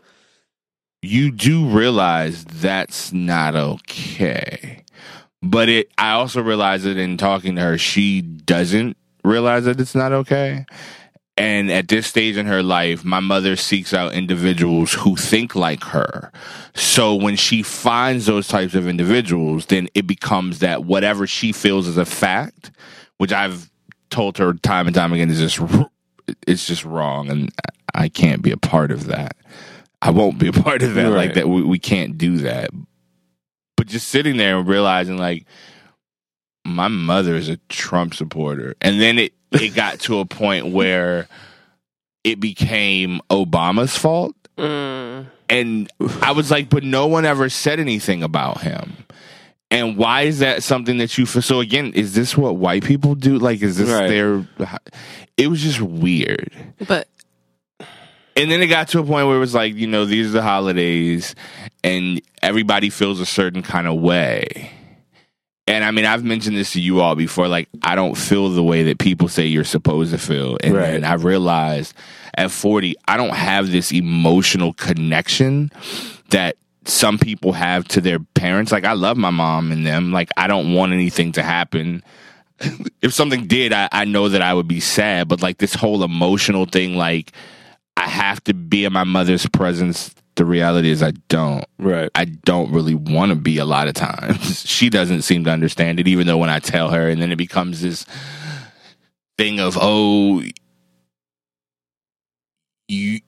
You 1.03 1.31
do 1.31 1.67
realize 1.67 2.45
that's 2.45 3.13
not 3.13 3.55
okay. 3.55 4.85
But 5.43 5.69
it 5.69 5.91
I 5.99 6.13
also 6.13 6.43
realize 6.43 6.85
that 6.85 6.97
in 6.97 7.17
talking 7.17 7.57
to 7.57 7.63
her, 7.63 7.79
she 7.79 8.23
doesn't 8.23 8.97
realize 9.25 9.65
that 9.67 9.81
it's 9.81 9.95
not 9.95 10.13
okay. 10.13 10.65
And 11.39 11.71
at 11.71 11.87
this 11.87 12.09
stage 12.09 12.37
in 12.37 12.47
her 12.47 12.65
life, 12.65 13.05
my 13.05 13.21
mother 13.21 13.55
seeks 13.55 13.95
out 13.95 14.13
individuals 14.13 14.93
who 14.93 15.15
think 15.15 15.55
like 15.55 15.85
her. 15.85 16.33
So 16.75 17.15
when 17.15 17.37
she 17.37 17.63
finds 17.63 18.27
those 18.27 18.49
types 18.49 18.75
of 18.75 18.89
individuals, 18.89 19.67
then 19.67 19.89
it 19.95 20.07
becomes 20.07 20.59
that 20.59 20.85
whatever 20.85 21.29
she 21.29 21.53
feels 21.53 21.87
is 21.87 21.97
a 21.97 22.05
fact, 22.05 22.73
which 23.19 23.33
I've 23.33 23.71
told 24.11 24.37
her 24.39 24.53
time 24.55 24.89
and 24.89 24.95
time 24.95 25.13
again 25.13 25.31
is 25.31 25.39
just 25.39 25.61
it's 26.47 26.67
just 26.67 26.85
wrong 26.85 27.31
and 27.31 27.53
I 27.95 28.09
can't 28.09 28.43
be 28.43 28.51
a 28.51 28.57
part 28.57 28.91
of 28.91 29.07
that. 29.07 29.37
I 30.03 30.11
won't 30.11 30.39
be 30.39 30.49
a 30.49 30.53
part 30.53 30.83
of 30.83 30.95
that. 30.95 31.11
Like 31.11 31.35
that, 31.35 31.49
we, 31.49 31.63
we 31.63 31.79
can't 31.79 32.19
do 32.19 32.39
that. 32.39 32.71
But 33.77 33.87
just 33.87 34.09
sitting 34.09 34.37
there 34.37 34.59
and 34.59 34.69
realizing, 34.69 35.19
like, 35.19 35.47
my 36.65 36.89
mother 36.89 37.35
is 37.35 37.49
a 37.49 37.57
Trump 37.69 38.15
supporter, 38.15 38.75
and 38.81 39.01
then 39.01 39.19
it 39.19 39.33
it 39.53 39.75
got 39.75 40.01
to 40.01 40.19
a 40.21 40.25
point 40.25 40.67
where 40.69 41.29
it 42.25 42.41
became 42.41 43.21
Obama's 43.31 43.97
fault, 43.97 44.35
Mm. 44.57 45.27
and 45.49 45.89
I 46.21 46.33
was 46.33 46.51
like, 46.51 46.69
but 46.69 46.83
no 46.83 47.07
one 47.07 47.25
ever 47.25 47.49
said 47.49 47.79
anything 47.79 48.23
about 48.25 48.61
him. 48.63 48.93
And 49.71 49.97
why 49.97 50.23
is 50.23 50.39
that 50.41 50.63
something 50.63 50.99
that 50.99 51.17
you 51.19 51.27
feel? 51.27 51.43
So 51.43 51.61
again, 51.61 51.93
is 51.93 52.15
this 52.15 52.37
what 52.37 52.57
white 52.57 52.83
people 52.85 53.15
do? 53.15 53.39
Like, 53.39 53.63
is 53.63 53.77
this 53.77 53.89
Right. 53.89 54.09
their? 54.09 54.47
It 55.37 55.49
was 55.49 55.63
just 55.63 55.81
weird. 55.81 56.51
But 56.89 57.07
And 58.35 58.51
then 58.51 58.63
it 58.63 58.69
got 58.69 58.89
to 58.89 59.01
a 59.01 59.05
point 59.05 59.27
where 59.27 59.37
it 59.37 59.41
was 59.41 59.55
like, 59.55 59.75
you 59.75 59.87
know, 59.89 60.05
these 60.05 60.29
are 60.29 60.31
the 60.31 60.43
holidays 60.43 61.35
and 61.85 62.21
everybody 62.41 62.89
feels 62.89 63.19
a 63.21 63.27
certain 63.27 63.63
kind 63.63 63.87
of 63.87 63.95
way. 64.01 64.71
And 65.69 65.85
I 65.85 65.91
mean, 65.91 66.07
I've 66.07 66.25
mentioned 66.25 66.57
this 66.57 66.73
to 66.73 66.81
you 66.81 67.01
all 67.01 67.15
before. 67.15 67.47
Like, 67.47 67.69
I 67.83 67.95
don't 67.95 68.17
feel 68.17 68.49
the 68.49 68.63
way 68.63 68.85
that 68.85 68.99
people 68.99 69.29
say 69.29 69.47
you're 69.47 69.65
supposed 69.65 70.13
to 70.13 70.19
feel. 70.19 70.57
And 70.63 70.75
Right. 70.75 70.93
then 70.93 71.05
I 71.05 71.13
realized 71.15 71.93
at 72.37 72.51
40, 72.51 72.97
I 73.07 73.17
don't 73.19 73.35
have 73.35 73.71
this 73.71 73.93
emotional 73.93 74.73
connection 74.73 75.71
that 76.31 76.57
some 76.87 77.19
people 77.19 77.53
have 77.53 77.87
to 77.89 78.01
their 78.01 78.19
parents. 78.19 78.73
Like, 78.73 78.87
I 78.87 78.95
love 78.95 79.19
my 79.19 79.29
mom 79.31 79.71
and 79.71 79.87
them. 79.87 80.11
Like, 80.11 80.31
I 80.39 80.47
don't 80.47 80.73
want 80.73 80.93
anything 80.95 81.33
to 81.33 81.43
happen. 81.43 82.03
if 83.03 83.13
something 83.13 83.47
did, 83.47 83.75
I, 83.75 83.91
I 83.93 84.05
know 84.07 84.31
that 84.31 84.41
I 84.41 84.55
would 84.55 84.69
be 84.69 84.81
sad. 84.81 85.29
But 85.29 85.43
like, 85.43 85.59
this 85.59 85.75
whole 85.75 86.03
emotional 86.03 86.65
thing, 86.65 86.95
like, 86.97 87.33
I 87.95 88.09
have 88.09 88.43
to 88.45 88.55
be 88.55 88.85
in 88.87 88.93
my 88.95 89.05
mother's 89.05 89.47
presence. 89.47 90.15
The 90.39 90.45
reality 90.45 90.91
is, 90.91 91.03
I 91.03 91.11
don't. 91.29 91.65
Right. 91.79 92.09
I 92.15 92.25
don't 92.27 92.71
really 92.73 92.95
want 92.95 93.31
to 93.31 93.35
be 93.37 93.59
a 93.59 93.65
lot 93.65 93.89
of 93.89 93.95
times. 93.95 94.65
She 94.79 94.89
doesn't 94.89 95.23
seem 95.23 95.43
to 95.45 95.51
understand 95.51 95.99
it, 95.99 96.07
even 96.07 96.27
though 96.29 96.39
when 96.39 96.49
I 96.51 96.61
tell 96.61 96.91
her, 96.91 97.09
and 97.09 97.21
then 97.21 97.33
it 97.33 97.37
becomes 97.37 97.81
this 97.83 98.07
thing 99.37 99.59
of, 99.61 99.77
oh, 99.81 100.43
you. 102.89 103.21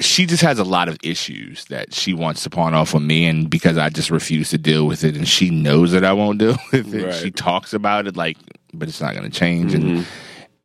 She 0.00 0.26
just 0.26 0.42
has 0.42 0.58
a 0.58 0.64
lot 0.64 0.88
of 0.88 0.98
issues 1.04 1.66
that 1.66 1.94
she 1.94 2.12
wants 2.12 2.42
to 2.42 2.50
pawn 2.50 2.74
off 2.74 2.92
on 2.96 3.06
me, 3.06 3.26
and 3.26 3.48
because 3.48 3.78
I 3.78 3.88
just 3.88 4.10
refuse 4.10 4.50
to 4.50 4.58
deal 4.58 4.86
with 4.88 5.04
it, 5.04 5.16
and 5.16 5.28
she 5.28 5.50
knows 5.50 5.92
that 5.92 6.04
I 6.04 6.12
won't 6.12 6.38
deal 6.40 6.56
with 6.72 6.92
it. 6.92 7.04
Right. 7.06 7.14
She 7.14 7.30
talks 7.30 7.72
about 7.72 8.08
it 8.08 8.16
like, 8.16 8.36
but 8.74 8.88
it's 8.88 9.00
not 9.00 9.14
going 9.14 9.30
to 9.30 9.38
change, 9.38 9.72
and 9.74 9.84
Mhm. 10.00 10.04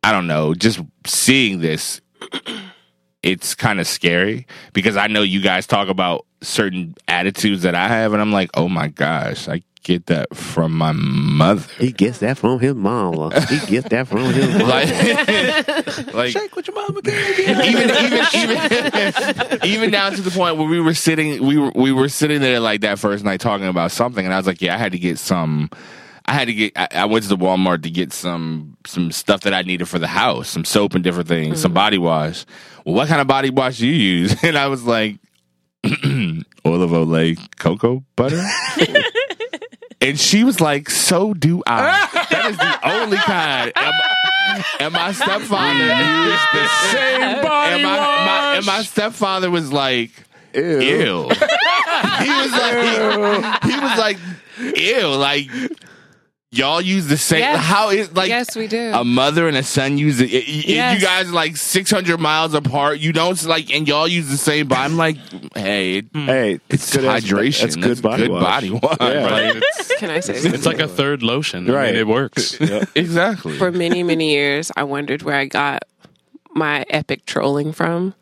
I 0.02 0.10
don't 0.10 0.26
know. 0.26 0.54
Just 0.54 0.80
seeing 1.06 1.60
this, 1.60 2.00
it's 3.28 3.54
kind 3.54 3.78
of 3.78 3.86
scary 3.86 4.46
because 4.72 4.96
I 4.96 5.06
know 5.06 5.22
you 5.22 5.42
guys 5.42 5.66
talk 5.66 5.88
about 5.88 6.24
certain 6.40 6.94
attitudes 7.06 7.62
that 7.62 7.74
I 7.74 7.88
have, 7.88 8.14
and 8.14 8.22
I'm 8.22 8.32
like, 8.32 8.50
oh 8.54 8.68
my 8.68 8.88
gosh, 8.88 9.48
I 9.48 9.62
get 9.82 10.06
that 10.06 10.34
from 10.34 10.72
my 10.72 10.92
mother. 10.92 11.62
He 11.78 11.92
gets 11.92 12.18
that 12.18 12.38
from 12.38 12.58
his 12.58 12.74
mama. 12.74 13.38
He 13.46 13.58
gets 13.66 13.88
that 13.90 14.08
from 14.08 14.32
his 14.32 14.48
mama. 14.48 14.64
Like, 14.68 16.14
like 16.14 16.30
Shake 16.30 16.54
what 16.56 16.66
your 16.66 16.74
mama 16.74 17.02
gave 17.02 17.38
even 17.38 17.90
even 17.90 18.26
even 18.34 19.64
even 19.64 19.90
down 19.90 20.12
to 20.12 20.22
the 20.22 20.30
point 20.30 20.56
where 20.56 20.68
we 20.68 20.80
were 20.80 20.94
sitting 20.94 21.44
we 21.46 21.58
were 21.58 21.72
we 21.74 21.92
were 21.92 22.08
sitting 22.08 22.40
there 22.40 22.60
like 22.60 22.82
that 22.82 22.98
first 22.98 23.24
night 23.24 23.40
talking 23.40 23.66
about 23.66 23.90
something 23.90 24.24
and 24.24 24.34
I 24.34 24.36
was 24.36 24.46
like 24.46 24.60
yeah 24.60 24.74
I 24.74 24.78
had 24.78 24.92
to 24.92 24.98
get 24.98 25.18
some 25.18 25.70
I 26.28 26.32
had 26.32 26.48
to 26.48 26.54
get 26.54 26.72
I, 26.76 26.88
I 26.92 27.04
went 27.06 27.22
to 27.22 27.28
the 27.30 27.38
Walmart 27.38 27.82
to 27.84 27.90
get 27.90 28.12
some 28.12 28.76
some 28.86 29.10
stuff 29.12 29.40
that 29.42 29.54
I 29.54 29.62
needed 29.62 29.88
for 29.88 29.98
the 29.98 30.06
house 30.06 30.48
some 30.50 30.64
soap 30.64 30.94
and 30.94 31.02
different 31.02 31.26
things 31.26 31.60
some 31.60 31.72
mm. 31.72 31.76
body 31.76 31.96
wash. 31.96 32.44
Well 32.84 32.94
what 32.94 33.08
kind 33.08 33.22
of 33.22 33.26
body 33.26 33.48
wash 33.48 33.78
do 33.78 33.86
you 33.86 33.94
use? 33.94 34.36
And 34.44 34.58
I 34.58 34.66
was 34.66 34.84
like 34.84 35.16
olive 35.84 36.90
olay 36.90 37.38
cocoa 37.56 38.04
butter? 38.14 38.44
And 40.00 40.18
she 40.18 40.44
was 40.44 40.60
like 40.60 40.90
so 40.90 41.34
do 41.34 41.60
I. 41.66 42.08
That 42.30 42.50
is 42.50 42.56
the 42.56 42.88
only 42.88 43.16
kind. 43.16 43.72
And, 43.74 44.64
and 44.78 44.92
my 44.92 45.10
stepfather? 45.10 45.74
Used 45.74 46.46
the 46.54 46.68
same 46.92 47.42
body 47.42 47.74
and 47.74 47.82
my, 47.82 47.98
my, 47.98 48.54
and 48.58 48.66
my 48.66 48.82
stepfather 48.82 49.50
was 49.50 49.72
like 49.72 50.12
ew, 50.54 50.62
he 50.62 52.30
was 52.30 52.52
like 52.52 53.64
he, 53.64 53.80
was 53.80 53.98
like 53.98 54.18
ew 54.76 55.08
like 55.16 55.50
y'all 56.50 56.80
use 56.80 57.06
the 57.08 57.16
same 57.16 57.40
Yes. 57.40 57.62
how 57.62 57.90
is 57.90 58.12
like 58.16 58.28
yes, 58.28 58.56
we 58.56 58.66
do. 58.68 58.90
a 58.94 59.04
mother 59.04 59.46
and 59.48 59.56
a 59.56 59.62
son 59.62 59.98
use 59.98 60.20
it. 60.20 60.30
y- 60.32 60.44
y- 60.46 60.62
Yes. 60.66 61.00
You 61.00 61.06
guys 61.06 61.28
are 61.28 61.32
like 61.32 61.56
600 61.56 62.18
miles 62.18 62.54
apart. 62.54 62.98
You 63.00 63.12
don't 63.12 63.42
like, 63.44 63.70
and 63.72 63.86
y'all 63.86 64.08
use 64.08 64.28
the 64.30 64.36
same. 64.38 64.66
But 64.68 64.78
I'm 64.78 64.96
like, 64.96 65.16
hey, 65.54 66.00
hmm. 66.02 66.26
Hey, 66.26 66.60
it's 66.70 66.94
good 66.96 67.04
ass- 67.04 67.24
hydration. 67.24 67.60
That's 67.62 67.76
good 67.76 68.02
body 68.02 68.22
good 68.24 68.30
wash. 68.32 68.42
body 68.42 68.70
wash. 68.70 68.96
Yeah. 69.00 69.26
Like, 69.30 69.56
it's- 69.56 69.92
Can 69.98 70.10
I 70.10 70.20
say 70.20 70.34
It's 70.34 70.42
something? 70.44 70.62
like 70.62 70.80
a 70.80 70.88
third 70.88 71.22
lotion. 71.22 71.68
I 71.70 71.74
Right. 71.74 71.86
mean, 71.92 72.00
it 72.00 72.06
works. 72.06 72.58
Yeah. 72.60 72.84
exactly. 72.94 73.58
For 73.58 73.70
many, 73.72 74.02
many 74.02 74.30
years, 74.30 74.70
I 74.76 74.84
wondered 74.84 75.22
where 75.22 75.36
I 75.36 75.44
got 75.46 75.82
my 76.54 76.84
epic 76.88 77.26
trolling 77.26 77.72
from 77.72 78.14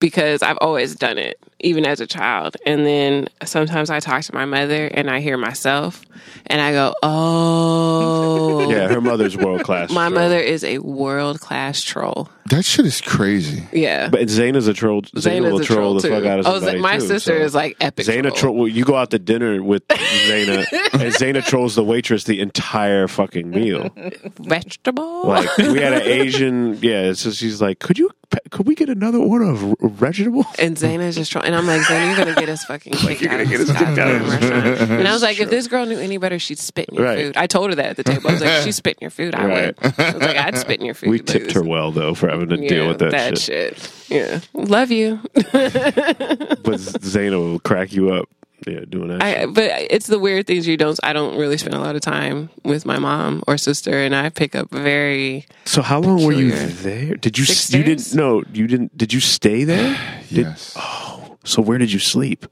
because 0.00 0.42
I've 0.42 0.58
always 0.60 0.94
done 0.94 1.18
it, 1.18 1.38
even 1.60 1.84
as 1.86 2.00
a 2.00 2.06
child. 2.06 2.56
And 2.66 2.86
then 2.86 3.28
sometimes 3.44 3.90
I 3.90 4.00
talk 4.00 4.22
to 4.24 4.34
my 4.34 4.44
mother 4.44 4.86
and 4.86 5.10
I 5.10 5.20
hear 5.20 5.36
myself 5.36 6.04
and 6.46 6.60
I 6.60 6.72
go, 6.72 6.94
oh. 7.02 8.70
Yeah, 8.70 8.88
her 8.88 9.00
mother's 9.00 9.36
world 9.36 9.62
class. 9.62 9.90
My 9.90 10.08
troll. 10.08 10.20
mother 10.22 10.38
is 10.38 10.64
a 10.64 10.78
world 10.78 11.40
class 11.40 11.82
troll. 11.82 12.28
that 12.50 12.64
shit 12.64 12.86
is 12.86 13.00
crazy. 13.00 13.66
Yeah. 13.72 14.08
But 14.08 14.22
Zayna's 14.28 14.66
a 14.68 14.74
troll. 14.74 15.02
Zayna 15.02 15.50
will 15.50 15.58
Zayna's 15.58 15.70
a 15.70 15.74
troll 15.74 15.94
the 15.94 16.00
too. 16.02 16.08
fuck 16.10 16.24
out 16.24 16.38
of 16.40 16.46
Oh, 16.46 16.54
somebody. 16.54 16.78
Z- 16.78 16.82
my 16.82 16.98
too, 16.98 17.06
sister 17.06 17.38
so. 17.38 17.44
is 17.44 17.54
like 17.54 17.76
epic. 17.80 18.06
Zayna 18.06 18.22
troll. 18.22 18.34
troll. 18.36 18.54
well, 18.56 18.68
You 18.68 18.84
go 18.84 18.94
out 18.96 19.10
to 19.10 19.18
dinner 19.18 19.62
with 19.62 19.86
Zayna, 19.88 20.58
and 20.94 21.12
Zayna 21.14 21.44
trolls 21.44 21.74
the 21.74 21.84
waitress 21.84 22.24
the 22.24 22.40
entire 22.40 23.08
fucking 23.08 23.50
meal. 23.50 23.90
vegetable. 24.38 25.26
Like 25.28 25.56
we 25.58 25.80
had 25.80 25.92
an 25.94 26.02
Asian, 26.02 26.78
yeah. 26.82 27.12
So 27.12 27.30
she's 27.30 27.60
like, 27.60 27.78
"Could 27.80 27.98
you? 27.98 28.10
Could 28.50 28.66
we 28.66 28.74
get 28.74 28.88
another 28.88 29.18
order 29.18 29.44
of 29.44 29.64
r- 29.64 29.74
vegetables?" 29.88 30.46
And 30.58 30.76
Zayna's 30.76 31.16
just 31.16 31.32
trying, 31.32 31.47
and 31.48 31.56
I'm 31.56 31.66
like, 31.66 31.80
Zayna, 31.82 32.06
you're 32.14 32.24
gonna 32.24 32.34
get 32.38 32.48
us 32.48 32.64
fucking 32.64 32.92
kicked 32.96 33.22
you're 33.22 33.30
out 33.32 33.38
gonna 33.38 33.42
of 33.44 33.48
get 33.50 33.58
this 33.58 33.70
us 33.70 33.76
kicked 33.78 33.98
out 33.98 34.08
of 34.08 34.20
goddamn 34.22 34.22
this 34.28 34.50
restaurant. 34.50 34.90
And 35.00 35.08
I 35.08 35.12
was 35.12 35.22
like, 35.22 35.40
if 35.40 35.48
this 35.50 35.66
girl 35.66 35.86
knew 35.86 35.98
any 35.98 36.18
better, 36.18 36.38
she'd 36.38 36.58
spit 36.58 36.88
in 36.90 36.94
your 36.96 37.04
Right. 37.04 37.18
food. 37.26 37.36
I 37.36 37.46
told 37.46 37.70
her 37.70 37.76
that 37.76 37.86
at 37.86 37.96
the 37.96 38.04
table. 38.04 38.28
I 38.28 38.32
was 38.34 38.40
like, 38.42 38.62
she's 38.62 38.76
spitting 38.76 39.00
your 39.00 39.10
food. 39.10 39.34
I 39.34 39.46
Right. 39.46 39.82
would. 39.82 39.94
I 39.98 40.12
was 40.12 40.22
like, 40.22 40.36
I'd 40.36 40.58
spit 40.58 40.78
in 40.78 40.84
your 40.86 40.94
food. 40.94 41.10
We 41.10 41.18
but 41.18 41.26
tipped 41.26 41.52
her 41.52 41.62
well 41.64 41.90
though 41.90 42.14
for 42.14 42.28
having 42.28 42.50
to 42.50 42.62
Yeah, 42.62 42.68
deal 42.68 42.88
with 42.88 42.98
that, 43.00 43.38
shit. 43.38 43.76
shit. 43.78 43.90
Yeah, 44.08 44.40
love 44.54 44.90
you. 44.92 45.20
But 45.34 46.80
Zayna 46.80 47.38
will 47.38 47.58
crack 47.60 47.92
you 47.92 48.12
up. 48.12 48.28
Yeah, 48.66 48.80
doing 48.88 49.08
that. 49.08 49.22
I, 49.22 49.46
but 49.46 49.70
it's 49.88 50.08
the 50.08 50.18
weird 50.18 50.48
things 50.48 50.66
you 50.66 50.76
don't. 50.76 50.98
I 51.04 51.12
don't 51.12 51.38
really 51.38 51.56
spend 51.58 51.74
a 51.76 51.78
lot 51.78 51.94
of 51.94 52.02
time 52.02 52.50
with 52.64 52.84
my 52.84 52.98
mom 52.98 53.42
or 53.46 53.56
sister, 53.56 53.92
and 54.02 54.14
I 54.16 54.30
pick 54.30 54.56
up 54.56 54.68
very. 54.72 55.46
So 55.64 55.80
how 55.80 56.00
long 56.00 56.24
were 56.24 56.32
you 56.32 56.50
there? 56.50 57.14
Did 57.14 57.38
you? 57.38 57.44
Six 57.44 57.72
you 57.72 57.84
days? 57.84 58.06
didn't? 58.10 58.16
No, 58.18 58.42
you 58.52 58.66
didn't. 58.66 58.98
Did 58.98 59.12
you 59.12 59.20
stay 59.20 59.62
there? 59.62 59.96
Did- 60.28 60.46
Yes. 60.46 60.74
Oh. 60.76 61.07
So 61.44 61.62
where 61.62 61.78
did 61.78 61.92
you 61.92 61.98
sleep? 61.98 62.46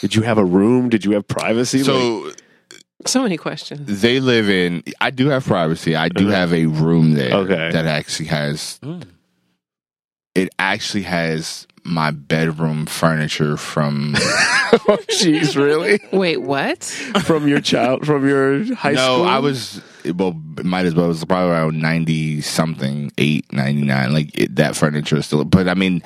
Did 0.00 0.14
you 0.14 0.22
have 0.22 0.38
a 0.38 0.44
room? 0.44 0.88
Did 0.88 1.04
you 1.04 1.12
have 1.12 1.26
privacy? 1.26 1.78
Like- 1.78 1.86
So 1.86 2.32
So 3.06 3.22
many 3.22 3.36
questions. 3.36 4.00
they 4.00 4.20
live 4.20 4.48
in. 4.48 4.82
I 5.00 5.10
do 5.10 5.28
have 5.28 5.44
privacy. 5.44 5.96
I 5.96 6.08
do 6.08 6.28
have 6.28 6.52
a 6.52 6.66
room 6.66 7.14
there. 7.14 7.34
Okay. 7.34 7.70
That 7.72 7.86
actually 7.86 8.26
has. 8.26 8.78
Hmm. 8.82 9.00
It 10.34 10.48
actually 10.58 11.02
has 11.02 11.66
my 11.84 12.10
bedroom 12.10 12.86
furniture 12.86 13.56
from. 13.56 14.14
oh, 14.16 14.98
jeez, 15.10 15.56
really? 15.56 16.00
Wait, 16.12 16.38
what? 16.38 16.84
From 17.24 17.48
your 17.48 17.60
child? 17.60 18.06
From 18.06 18.26
your 18.26 18.74
high 18.74 18.92
no, 18.92 19.14
school? 19.14 19.24
No, 19.24 19.30
I 19.30 19.40
was 19.40 19.82
well. 20.10 20.36
it 20.58 20.64
Might 20.64 20.86
as 20.86 20.94
well. 20.94 21.06
It 21.06 21.08
was 21.08 21.24
probably 21.24 21.50
around 21.50 21.80
ninety 21.80 22.40
something, 22.40 23.12
eight 23.18 23.50
ninety 23.52 23.82
nine. 23.82 24.12
Like 24.12 24.36
it, 24.38 24.56
that 24.56 24.76
furniture 24.76 25.16
is 25.16 25.26
still. 25.26 25.44
But 25.44 25.68
I 25.68 25.74
mean, 25.74 26.02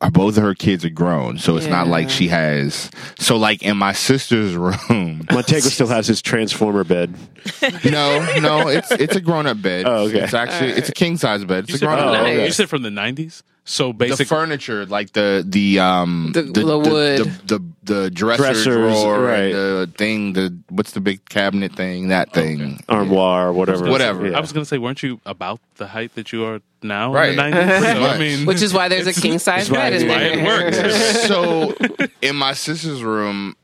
uh, 0.00 0.10
both 0.10 0.36
of 0.36 0.42
her 0.42 0.54
kids 0.54 0.84
are 0.84 0.90
grown, 0.90 1.38
so 1.38 1.56
it's 1.56 1.66
not 1.66 1.86
like 1.88 2.10
she 2.10 2.28
has. 2.28 2.90
So 3.18 3.36
like 3.36 3.62
in 3.62 3.76
my 3.76 3.92
sister's 3.92 4.54
room. 4.90 5.26
Montego 5.30 5.68
still 5.68 5.88
has 5.88 6.06
his 6.06 6.22
transformer 6.22 6.84
bed. 6.84 7.14
no, 7.84 8.38
no, 8.40 8.68
it's 8.68 8.90
it's 8.92 9.16
a 9.16 9.20
grown 9.20 9.46
up 9.46 9.60
bed. 9.60 9.84
Oh, 9.86 10.06
okay. 10.08 10.20
It's 10.20 10.34
actually 10.34 10.72
it's 10.72 10.88
a 10.88 10.92
king 10.92 11.16
size 11.16 11.44
bed. 11.44 11.68
You 11.68 11.74
It's 11.74 11.82
a 11.82 11.86
grown 11.86 11.98
up. 11.98 12.06
Oh, 12.06 12.12
bed. 12.12 12.26
okay. 12.34 12.46
you 12.46 12.52
said 12.52 12.68
from 12.68 12.82
the 12.82 12.90
90s? 12.90 13.42
So 13.64 13.92
basically, 13.92 14.24
The 14.24 14.28
furniture, 14.28 14.86
like 14.86 15.12
the 15.12 15.44
the 15.46 15.78
um 15.78 16.32
The- 16.34 16.42
the 16.42 16.78
wood. 16.78 17.18
the, 17.20 17.58
the, 17.58 17.64
the 17.90 18.10
dresser 18.10 18.42
Dressers, 18.42 18.64
drawer, 18.66 19.20
right. 19.20 19.52
the 19.52 19.90
thing, 19.98 20.32
the 20.34 20.56
what's 20.68 20.92
the 20.92 21.00
big 21.00 21.28
cabinet 21.28 21.74
thing? 21.74 22.08
That 22.08 22.32
thing. 22.32 22.80
Armoire, 22.88 23.52
whatever. 23.52 23.90
Whatever. 23.90 24.28
Yeah. 24.30 24.36
I 24.36 24.40
was 24.40 24.52
going 24.52 24.62
to 24.62 24.68
say, 24.68 24.78
weren't 24.78 25.02
you 25.02 25.20
about 25.26 25.60
the 25.76 25.88
height 25.88 26.14
that 26.14 26.32
you 26.32 26.44
are 26.44 26.60
now 26.82 27.12
Right. 27.12 27.30
in 27.30 27.36
the 27.36 27.42
90s? 27.42 27.80
So, 27.94 28.02
I 28.04 28.18
mean, 28.18 28.46
Which 28.46 28.62
is 28.62 28.72
why 28.72 28.88
there's 28.88 29.06
a 29.06 29.12
king 29.12 29.38
size 29.38 29.68
that's 29.68 29.70
why- 29.70 29.90
bed 29.90 30.02
in 30.02 30.08
that's 30.08 31.26
there. 31.26 31.74
it 31.74 31.76
works. 31.76 31.98
so 32.00 32.06
in 32.22 32.36
my 32.36 32.52
sister's 32.52 33.02
room 33.02 33.56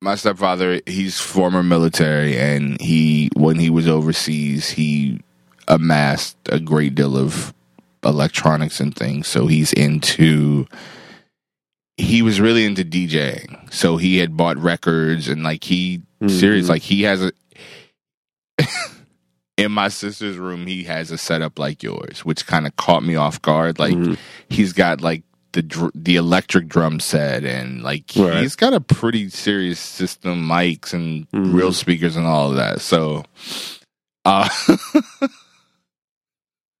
my 0.00 0.16
stepfather 0.16 0.80
he's 0.86 1.20
former 1.20 1.62
military 1.62 2.36
and 2.36 2.80
he 2.80 3.30
when 3.36 3.56
he 3.60 3.70
was 3.70 3.86
overseas 3.86 4.70
he 4.70 5.20
amassed 5.68 6.36
a 6.48 6.58
great 6.58 6.94
deal 6.96 7.16
of 7.16 7.54
electronics 8.04 8.80
and 8.80 8.96
things. 8.96 9.28
So 9.28 9.46
he's 9.46 9.72
into. 9.74 10.66
He 11.96 12.22
was 12.22 12.40
really 12.40 12.64
into 12.64 12.84
DJing, 12.84 13.72
so 13.72 13.96
he 13.96 14.18
had 14.18 14.36
bought 14.36 14.56
records 14.56 15.28
and 15.28 15.42
like 15.42 15.64
he 15.64 15.98
mm-hmm. 15.98 16.28
serious 16.28 16.68
like 16.68 16.82
he 16.82 17.02
has 17.02 17.22
a. 17.22 17.32
in 19.58 19.72
my 19.72 19.88
sister's 19.88 20.38
room, 20.38 20.66
he 20.66 20.84
has 20.84 21.10
a 21.10 21.18
setup 21.18 21.58
like 21.58 21.82
yours, 21.82 22.24
which 22.24 22.46
kind 22.46 22.66
of 22.66 22.76
caught 22.76 23.02
me 23.02 23.16
off 23.16 23.42
guard. 23.42 23.78
Like 23.78 23.94
mm-hmm. 23.94 24.14
he's 24.48 24.72
got 24.72 25.00
like 25.00 25.22
the 25.52 25.62
dr- 25.62 25.92
the 25.94 26.16
electric 26.16 26.66
drum 26.66 26.98
set 26.98 27.44
and 27.44 27.82
like 27.82 28.10
Right. 28.16 28.42
he's 28.42 28.56
got 28.56 28.72
a 28.72 28.80
pretty 28.80 29.28
serious 29.28 29.78
system, 29.78 30.48
mics 30.48 30.94
and 30.94 31.30
mm-hmm. 31.30 31.54
real 31.54 31.72
speakers 31.72 32.16
and 32.16 32.26
all 32.26 32.50
of 32.50 32.56
that. 32.56 32.80
So, 32.80 33.24
uh, 34.24 34.48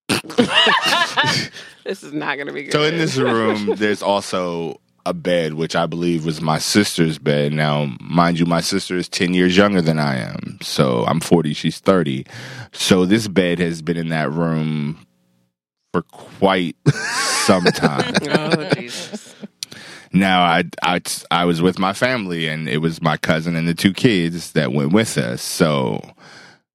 This 1.84 2.02
is 2.02 2.12
not 2.12 2.36
going 2.36 2.46
to 2.46 2.52
be 2.52 2.64
good. 2.64 2.72
so 2.72 2.82
in 2.82 2.96
this 2.96 3.16
room, 3.16 3.74
there's 3.76 4.02
also 4.02 4.80
a 5.04 5.14
bed, 5.14 5.54
which 5.54 5.74
I 5.74 5.86
believe 5.86 6.24
was 6.24 6.40
my 6.40 6.58
sister's 6.58 7.18
bed. 7.18 7.52
Now, 7.52 7.94
mind 8.00 8.38
you, 8.38 8.46
my 8.46 8.60
sister 8.60 8.96
is 8.96 9.08
10 9.08 9.34
years 9.34 9.56
younger 9.56 9.82
than 9.82 9.98
I 9.98 10.16
am. 10.16 10.58
So 10.62 11.04
I'm 11.06 11.20
40, 11.20 11.54
she's 11.54 11.78
30. 11.78 12.24
So 12.72 13.04
this 13.04 13.28
bed 13.28 13.58
has 13.58 13.82
been 13.82 13.96
in 13.96 14.08
that 14.08 14.30
room 14.30 15.06
for 15.92 16.02
quite 16.02 16.76
some 16.88 17.64
time. 17.64 18.14
oh 18.30 18.70
Jesus! 18.74 19.34
Now 20.12 20.42
I, 20.42 20.64
I 20.82 21.00
I 21.30 21.44
was 21.44 21.62
with 21.62 21.78
my 21.78 21.92
family 21.92 22.46
and 22.46 22.68
it 22.68 22.78
was 22.78 23.02
my 23.02 23.16
cousin 23.16 23.56
and 23.56 23.68
the 23.68 23.74
two 23.74 23.92
kids 23.92 24.52
that 24.52 24.72
went 24.72 24.92
with 24.92 25.16
us. 25.18 25.42
So 25.42 26.00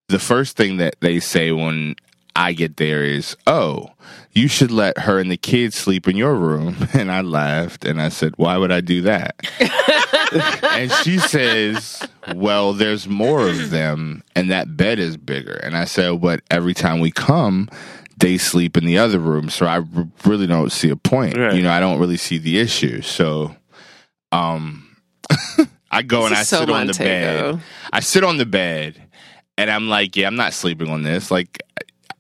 the 0.08 0.20
first 0.20 0.56
thing 0.58 0.78
that 0.78 0.96
they 1.02 1.20
say 1.20 1.52
when 1.52 1.96
I 2.36 2.54
get 2.54 2.78
there 2.78 3.04
is, 3.04 3.36
"Oh, 3.46 3.90
you 4.38 4.48
should 4.48 4.72
let 4.72 4.98
her 5.00 5.20
and 5.20 5.30
the 5.32 5.38
kids 5.38 5.76
sleep 5.76 6.08
in 6.08 6.16
your 6.16 6.36
room." 6.36 6.76
And 6.94 7.12
I 7.12 7.22
laughed 7.22 7.86
and 7.86 8.02
I 8.02 8.10
said, 8.10 8.34
"Why 8.38 8.58
would 8.58 8.72
I 8.72 8.82
do 8.82 9.02
that?" 9.04 9.36
and 10.64 10.92
she 11.04 11.18
says, 11.20 12.08
"Well, 12.36 12.74
there's 12.74 13.08
more 13.08 13.48
of 13.48 13.70
them 13.70 14.24
and 14.36 14.50
that 14.52 14.76
bed 14.78 15.00
is 15.00 15.18
bigger." 15.18 15.54
And 15.64 15.76
I 15.76 15.86
said, 15.86 16.22
"But 16.22 16.42
every 16.50 16.74
time 16.74 17.00
we 17.00 17.12
come, 17.12 17.70
they 18.18 18.38
sleep 18.38 18.78
in 18.78 18.86
the 18.86 18.98
other 18.98 19.20
room, 19.20 19.50
so 19.50 19.66
I 19.66 19.78
r- 19.80 20.08
really 20.26 20.48
don't 20.48 20.72
see 20.72 20.90
a 20.90 20.96
point. 20.96 21.38
Right. 21.38 21.54
You 21.54 21.62
know, 21.62 21.72
I 21.72 21.80
don't 21.80 22.00
really 22.00 22.18
see 22.18 22.38
the 22.40 22.58
issue. 22.60 23.02
So, 23.02 23.56
um, 24.32 24.98
I 25.92 26.02
go 26.02 26.26
and 26.26 26.34
I 26.34 26.44
so 26.44 26.60
sit 26.62 26.70
on 26.70 26.88
the 26.88 26.94
Montego. 26.94 27.54
bed. 27.54 27.64
I 27.94 28.00
sit 28.00 28.24
on 28.24 28.38
the 28.38 28.46
bed, 28.46 29.02
and 29.58 29.70
I'm 29.70 29.88
like, 29.88 30.16
yeah, 30.16 30.28
I'm 30.28 30.36
not 30.36 30.54
sleeping 30.54 30.90
on 30.90 31.04
this. 31.04 31.30
Like, 31.32 31.60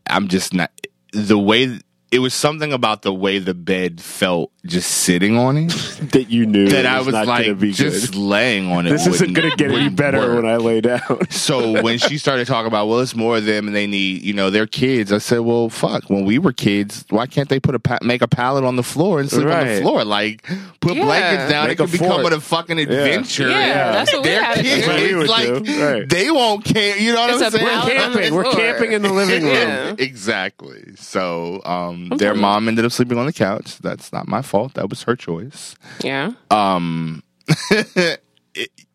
I'm 0.07 0.27
just 0.27 0.53
not. 0.53 0.71
The 1.13 1.37
way 1.37 1.79
it 2.11 2.19
was 2.19 2.33
something 2.33 2.71
about 2.71 3.01
the 3.01 3.13
way 3.13 3.37
the 3.39 3.53
bed 3.53 3.99
felt 4.01 4.51
just 4.65 4.89
sitting 4.89 5.37
on 5.37 5.57
it 5.57 5.69
that 6.11 6.29
you 6.29 6.45
knew 6.45 6.67
that 6.69 6.79
it 6.79 6.85
I 6.85 6.99
was 6.99 7.07
not 7.13 7.25
like 7.27 7.57
be 7.59 7.71
just 7.71 8.11
good. 8.11 8.15
laying 8.19 8.69
on 8.71 8.85
it. 8.87 8.91
This 8.91 9.07
isn't 9.07 9.33
going 9.33 9.49
to 9.49 9.55
get 9.55 9.71
any 9.71 9.89
better 9.89 10.19
work. 10.19 10.43
when 10.43 10.51
I 10.51 10.57
lay 10.57 10.81
down. 10.81 11.01
So 11.29 11.81
when 11.81 11.97
she 11.99 12.17
started 12.17 12.47
talking 12.47 12.67
about, 12.67 12.87
well, 12.87 12.99
it's 12.99 13.15
more 13.15 13.37
of 13.37 13.45
them 13.45 13.67
and 13.67 13.75
they 13.75 13.87
need, 13.87 14.21
you 14.23 14.33
know, 14.33 14.49
they're 14.49 14.67
kids. 14.67 15.11
I 15.13 15.17
said, 15.19 15.39
well, 15.39 15.69
fuck. 15.69 16.09
When 16.09 16.25
we 16.25 16.37
were 16.39 16.51
kids, 16.53 17.05
why 17.09 17.27
can't 17.27 17.47
they 17.49 17.59
put 17.59 17.75
a 17.75 17.79
pa- 17.79 17.99
make 18.01 18.21
a 18.21 18.27
pallet 18.27 18.63
on 18.65 18.75
the 18.75 18.83
floor 18.83 19.19
and 19.19 19.29
sleep 19.29 19.47
on 19.47 19.67
the 19.67 19.81
floor? 19.81 20.03
Like, 20.03 20.43
put 20.81 20.95
Yeah. 20.95 21.05
blankets 21.05 21.51
down. 21.51 21.67
Make 21.67 21.79
it 21.79 21.83
a 21.83 21.85
could 21.85 21.91
become 21.93 22.21
fort. 22.21 22.33
a 22.33 22.41
fucking 22.41 22.79
adventure. 22.79 23.49
Yeah, 23.49 23.91
that's 23.93 24.11
what 24.13 24.23
we 24.23 24.29
they're 24.29 24.43
had 24.43 24.55
kids. 24.57 24.85
That's 24.85 24.87
what 24.87 25.01
we 25.09 25.15
would 25.15 25.29
like 25.29 25.63
do. 25.63 25.83
Right. 25.85 26.09
they 26.09 26.31
won't 26.31 26.65
care. 26.65 26.97
You 26.97 27.13
know 27.13 27.21
what 27.21 27.29
It's 27.35 27.41
I'm 27.43 27.51
saying? 27.51 27.65
We're 27.65 27.81
camping. 27.89 28.33
We're 28.33 28.43
floor. 28.43 28.55
camping 28.55 28.91
in 28.93 29.01
the 29.01 29.13
living 29.13 29.43
room. 29.45 29.53
Yeah. 29.53 29.95
Exactly. 29.97 30.95
So, 30.97 31.61
um, 31.65 31.96
their 32.17 32.33
mom 32.33 32.67
ended 32.67 32.85
up 32.85 32.91
sleeping 32.91 33.17
on 33.17 33.25
the 33.25 33.33
couch. 33.33 33.77
That's 33.79 34.11
not 34.13 34.27
my 34.27 34.41
fault. 34.41 34.73
That 34.75 34.89
was 34.89 35.03
her 35.03 35.15
choice. 35.15 35.75
Yeah. 36.03 36.33
Um, 36.51 37.23
it- 37.71 38.21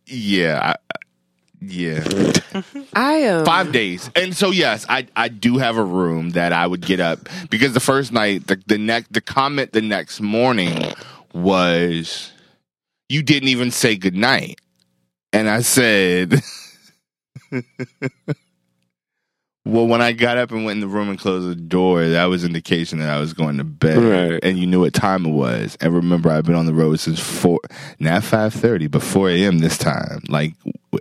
yeah, 0.06 0.74
I, 0.90 0.96
yeah. 1.60 2.04
I 2.94 3.24
um, 3.28 3.44
five 3.46 3.70
days 3.72 4.10
and 4.16 4.36
so 4.36 4.50
yes 4.50 4.84
i 4.88 5.06
i 5.14 5.28
do 5.28 5.58
have 5.58 5.76
a 5.76 5.84
room 5.84 6.30
that 6.30 6.52
i 6.52 6.66
would 6.66 6.80
get 6.84 6.98
up 6.98 7.28
because 7.50 7.72
the 7.72 7.78
first 7.80 8.10
night 8.12 8.48
the, 8.48 8.60
the 8.66 8.76
next 8.78 9.12
the 9.12 9.20
comment 9.20 9.72
the 9.72 9.80
next 9.80 10.20
morning 10.20 10.92
was 11.32 12.32
you 13.08 13.22
didn't 13.22 13.48
even 13.48 13.70
say 13.70 13.94
goodnight 13.96 14.60
and 15.32 15.48
i 15.48 15.60
said 15.62 16.42
well 19.72 19.86
when 19.86 20.02
i 20.02 20.12
got 20.12 20.36
up 20.36 20.50
and 20.52 20.64
went 20.64 20.76
in 20.76 20.80
the 20.80 20.86
room 20.86 21.08
and 21.08 21.18
closed 21.18 21.48
the 21.48 21.54
door 21.54 22.06
that 22.06 22.26
was 22.26 22.44
indication 22.44 22.98
that 22.98 23.10
i 23.10 23.18
was 23.18 23.32
going 23.32 23.56
to 23.56 23.64
bed. 23.64 23.98
Right. 23.98 24.40
and 24.42 24.58
you 24.58 24.66
knew 24.66 24.80
what 24.80 24.92
time 24.94 25.26
it 25.26 25.30
was. 25.30 25.76
And 25.80 25.94
remember 25.94 26.30
i've 26.30 26.44
been 26.44 26.54
on 26.54 26.66
the 26.66 26.74
road 26.74 27.00
since 27.00 27.18
four 27.18 27.60
not 27.98 28.22
5.30 28.22 28.90
but 28.90 29.02
4 29.02 29.30
a.m 29.30 29.58
this 29.58 29.78
time. 29.78 30.22
Like 30.28 30.54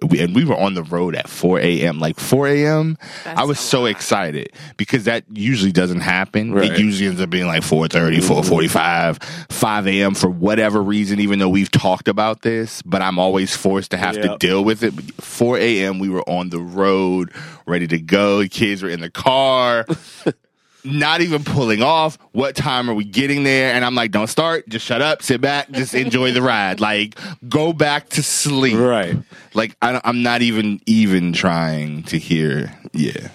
we, 0.08 0.22
and 0.22 0.34
we 0.34 0.46
were 0.46 0.56
on 0.56 0.74
the 0.74 0.84
road 0.84 1.16
at 1.16 1.28
4 1.28 1.60
a.m 1.60 2.00
like 2.00 2.20
4 2.20 2.48
a.m 2.48 2.98
i 3.26 3.44
was 3.44 3.60
so 3.60 3.86
excited 3.86 4.52
because 4.78 5.04
that 5.04 5.26
usually 5.34 5.72
doesn't 5.72 6.00
happen. 6.00 6.54
Right. 6.54 6.72
it 6.72 6.80
usually 6.80 7.10
ends 7.10 7.20
up 7.20 7.30
being 7.30 7.48
like 7.48 7.64
4.30 7.64 8.20
4.45 8.20 8.70
mm-hmm. 8.70 9.54
5 9.54 9.88
a.m 9.88 10.16
for 10.16 10.30
whatever 10.30 10.82
reason 10.82 11.20
even 11.20 11.40
though 11.40 11.50
we've 11.50 11.72
talked 11.72 12.08
about 12.08 12.42
this 12.42 12.82
but 12.84 13.02
i'm 13.02 13.20
always 13.20 13.56
forced 13.56 13.92
to 13.92 13.98
have 13.98 14.16
to 14.16 14.38
deal 14.40 14.64
with 14.64 14.84
it. 14.84 14.94
4 15.22 15.58
a.m 15.58 16.00
we 16.00 16.10
were 16.10 16.28
on 16.30 16.50
the 16.50 16.60
road 16.60 17.34
ready 17.66 17.88
to 17.88 18.00
go. 18.00 18.40
The 18.40 18.50
kids 18.50 18.84
were 18.84 18.90
in 18.90 19.02
the 19.02 19.10
car 19.10 19.86
not 20.84 21.22
even 21.22 21.44
pulling 21.44 21.82
off. 21.84 22.18
What 22.32 22.56
time 22.56 22.90
are 22.90 22.94
we 22.94 23.04
getting 23.04 23.44
there? 23.44 23.74
And 23.74 23.84
I'm 23.86 23.96
like, 23.96 24.12
don't 24.12 24.28
start. 24.28 24.68
Just 24.70 24.86
shut 24.86 25.02
up. 25.02 25.22
Sit 25.22 25.42
back. 25.42 25.70
Just 25.72 25.94
enjoy 25.94 26.32
the 26.32 26.42
ride. 26.42 26.80
Like, 26.80 27.20
go 27.48 27.74
back 27.74 28.10
to 28.10 28.24
sleep. 28.24 28.78
Right. 28.78 29.16
Like, 29.54 29.76
I, 29.82 30.00
I'm 30.04 30.24
not 30.24 30.42
even 30.42 30.80
even 30.86 31.34
trying 31.34 32.04
to 32.04 32.18
hear. 32.18 32.72
Yeah. 32.94 33.30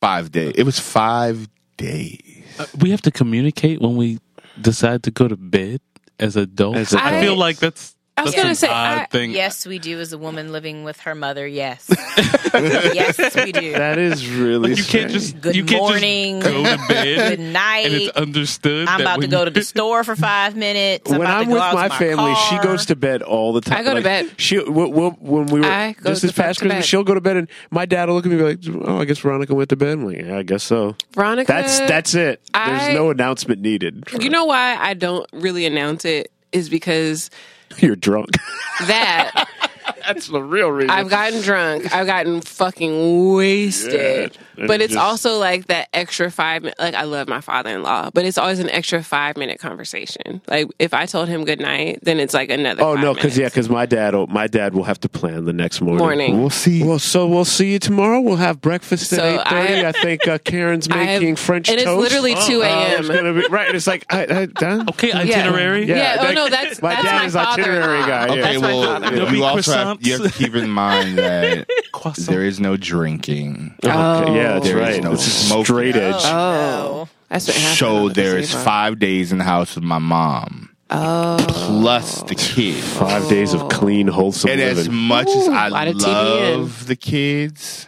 Five 0.00 0.30
days. 0.30 0.52
It 0.56 0.62
was 0.64 0.78
five 0.78 1.48
days. 1.76 2.44
Uh, 2.58 2.66
we 2.80 2.90
have 2.90 3.02
to 3.02 3.10
communicate 3.10 3.80
when 3.80 3.96
we 3.96 4.18
decide 4.60 5.02
to 5.04 5.10
go 5.10 5.28
to 5.28 5.36
bed 5.36 5.80
as 6.20 6.36
adults. 6.36 6.78
As 6.78 6.92
a- 6.94 7.04
I 7.04 7.20
feel 7.20 7.36
like 7.36 7.58
that's 7.58 7.94
I 8.18 8.22
was 8.24 8.34
gonna 8.34 8.54
say, 8.54 8.68
I- 8.70 9.06
thing. 9.10 9.30
Yes, 9.30 9.66
we 9.66 9.78
do. 9.78 9.98
As 10.00 10.12
a 10.12 10.18
woman 10.18 10.52
living 10.52 10.84
with 10.84 11.00
her 11.00 11.14
mother, 11.14 11.46
yes, 11.46 11.86
yes, 12.54 13.34
we 13.36 13.52
do. 13.52 13.72
That 13.72 13.98
is 13.98 14.28
really. 14.28 14.70
Like 14.70 14.78
you 14.78 14.84
can't 14.84 15.10
just 15.10 15.40
Good 15.40 15.56
you 15.56 15.64
can't 15.64 15.80
morning. 15.82 16.40
just 16.40 16.52
go 16.52 16.62
to 16.64 16.76
bed 16.88 17.36
Good 17.38 17.40
night. 17.40 17.86
and 17.86 17.94
it's 17.94 18.16
understood. 18.16 18.88
I'm 18.88 18.98
that 18.98 19.00
about 19.00 19.20
to 19.22 19.28
go 19.28 19.44
to 19.44 19.50
the 19.50 19.62
store 19.64 20.04
for 20.04 20.16
five 20.16 20.56
minutes. 20.56 21.10
when 21.10 21.20
about 21.20 21.38
I'm 21.40 21.44
to 21.44 21.48
go 21.50 21.54
with 21.54 21.62
out 21.62 21.74
my 21.74 21.88
to 21.88 21.94
family, 21.94 22.34
she 22.48 22.58
goes 22.58 22.86
to 22.86 22.96
bed 22.96 23.22
all 23.22 23.52
the 23.52 23.60
time. 23.60 23.78
I 23.78 23.82
go 23.82 23.94
to 23.94 24.02
bed. 24.02 24.30
She 24.38 24.58
we'll, 24.58 24.90
we'll, 24.92 25.10
when 25.12 25.46
we 25.46 25.60
were 25.60 25.66
I 25.66 25.92
go 25.92 26.10
just 26.10 26.20
to 26.22 26.26
this 26.28 26.36
bed 26.36 26.44
past 26.44 26.60
Christmas, 26.60 26.84
she'll 26.86 27.04
go 27.04 27.14
to 27.14 27.20
bed, 27.20 27.36
and 27.36 27.48
my 27.70 27.86
dad 27.86 28.08
will 28.08 28.16
look 28.16 28.26
at 28.26 28.32
me 28.32 28.40
and 28.42 28.60
be 28.60 28.70
like, 28.72 28.88
"Oh, 28.88 29.00
I 29.00 29.04
guess 29.04 29.18
Veronica 29.18 29.54
went 29.54 29.70
to 29.70 29.76
bed." 29.76 29.88
I'm 29.94 30.04
like, 30.06 30.18
"Yeah, 30.18 30.38
I 30.38 30.42
guess 30.42 30.62
so." 30.64 30.96
Veronica. 31.12 31.50
That's 31.52 31.78
that's 31.80 32.14
it. 32.14 32.40
There's 32.52 32.82
I- 32.82 32.92
no 32.94 33.10
announcement 33.10 33.60
needed. 33.60 34.04
You 34.18 34.30
know 34.30 34.44
why 34.44 34.76
I 34.78 34.94
don't 34.94 35.26
really 35.32 35.66
announce 35.66 36.04
it 36.04 36.32
is 36.52 36.68
because 36.68 37.30
you're 37.78 37.96
drunk. 37.96 38.30
that 38.86 39.48
that's 40.06 40.28
the 40.28 40.42
real 40.42 40.68
reason. 40.70 40.90
I've 40.90 41.08
gotten 41.08 41.40
drunk. 41.42 41.92
I've 41.94 42.06
gotten 42.06 42.40
fucking 42.40 43.34
wasted. 43.34 44.36
Yeah. 44.56 44.66
but 44.66 44.80
it's 44.80 44.94
Just- 44.94 45.04
also 45.04 45.38
like 45.38 45.66
that 45.66 45.88
extra 45.92 46.30
five 46.30 46.62
minute. 46.62 46.78
Like 46.78 46.94
I 46.94 47.02
love 47.04 47.28
my 47.28 47.40
father 47.40 47.70
in 47.70 47.82
law, 47.82 48.10
but 48.12 48.24
it's 48.24 48.38
always 48.38 48.58
an 48.58 48.68
extra 48.70 49.02
five 49.02 49.36
minute 49.36 49.58
conversation. 49.60 50.40
Like 50.48 50.66
if 50.78 50.92
I 50.94 51.06
told 51.06 51.28
him 51.28 51.44
good 51.44 51.60
night, 51.60 52.00
then 52.02 52.18
it's 52.18 52.34
like 52.34 52.50
another. 52.50 52.82
Oh 52.82 52.94
five 52.94 53.04
no, 53.04 53.14
because 53.14 53.38
yeah, 53.38 53.46
because 53.48 53.68
my 53.68 53.86
dad, 53.86 54.14
will, 54.14 54.26
my 54.26 54.46
dad 54.46 54.74
will 54.74 54.84
have 54.84 55.00
to 55.00 55.08
plan 55.08 55.44
the 55.44 55.52
next 55.52 55.80
morning. 55.80 55.98
Morning. 55.98 56.40
We'll 56.40 56.50
see. 56.50 56.82
Well, 56.84 56.98
so 56.98 57.26
we'll 57.26 57.44
see 57.44 57.72
you 57.72 57.78
tomorrow. 57.78 58.20
We'll 58.20 58.36
have 58.36 58.60
breakfast 58.60 59.12
at 59.12 59.18
So 59.18 59.24
eight 59.24 59.48
thirty. 59.48 59.84
I, 59.84 59.88
I- 59.88 59.92
think 59.92 60.26
uh, 60.28 60.38
Karen's 60.38 60.88
I 60.88 60.98
have- 60.98 61.20
making 61.22 61.36
French 61.36 61.68
and 61.68 61.76
it's 61.76 61.84
toast. 61.84 62.00
literally 62.00 62.34
2 62.34 62.62
Uh, 62.62 62.64
a.m.. 62.66 63.10
it's 63.10 63.50
right. 63.50 63.74
It's 63.74 63.86
like 63.86 64.04
I, 64.10 64.22
I, 64.42 64.46
done? 64.46 64.88
Okay, 64.90 65.12
itinerary. 65.12 65.86
Yeah, 65.86 65.96
yeah. 65.96 66.16
oh, 66.20 66.24
like, 66.24 66.34
no, 66.34 66.48
that's- 66.48 66.80
my 66.82 66.90
that's 66.94 67.04
dad 67.04 67.16
my 67.18 67.24
is 67.26 67.36
itinerary 67.36 68.00
father-in-law. 68.00 68.06
guy. 68.06 68.26
yeah. 68.26 68.32
Okay, 68.32 68.40
That's 68.42 68.60
well, 68.60 68.82
father. 69.00 69.10
There'll 69.16 69.30
be 69.30 69.36
you 69.38 69.44
also 69.44 69.72
have, 69.86 70.06
you 70.06 70.12
have 70.20 70.22
to 70.32 70.38
keep 70.38 70.54
in 70.54 70.68
mind 70.70 71.18
that 71.18 71.66
there 72.18 72.44
is 72.44 72.60
no 72.60 72.76
drinking. 72.76 73.74
Okay, 73.84 73.92
oh. 73.94 74.34
yeah, 74.34 74.54
that's 74.54 74.66
There 74.66 74.78
is 74.82 74.94
right. 74.96 75.02
no 75.04 75.10
This 75.12 75.26
is 75.26 75.46
smoking. 75.48 75.64
straight 75.64 75.96
edge. 75.96 76.14
Oh, 76.24 77.08
I 77.30 77.38
spent 77.38 77.58
half 77.58 77.76
So 77.76 78.06
of 78.06 78.10
it 78.12 78.14
there 78.14 78.34
on 78.34 78.40
is 78.40 78.52
the 78.52 78.58
five 78.58 78.98
days 78.98 79.32
in 79.32 79.38
the 79.38 79.44
house 79.44 79.74
with 79.74 79.84
my 79.84 79.98
mom, 79.98 80.70
Oh, 80.90 81.36
plus 81.48 82.22
the 82.22 82.34
kids. 82.34 82.80
Five 82.96 83.28
days 83.28 83.52
of 83.54 83.68
clean, 83.68 84.08
wholesome 84.08 84.50
And 84.50 84.60
as 84.60 84.76
living. 84.78 84.94
much 84.94 85.28
as 85.28 85.48
Ooh, 85.48 85.52
I 85.52 85.68
lot 85.68 85.88
of 85.88 85.96
love 86.00 86.86
the 86.86 86.96
kids, 86.96 87.86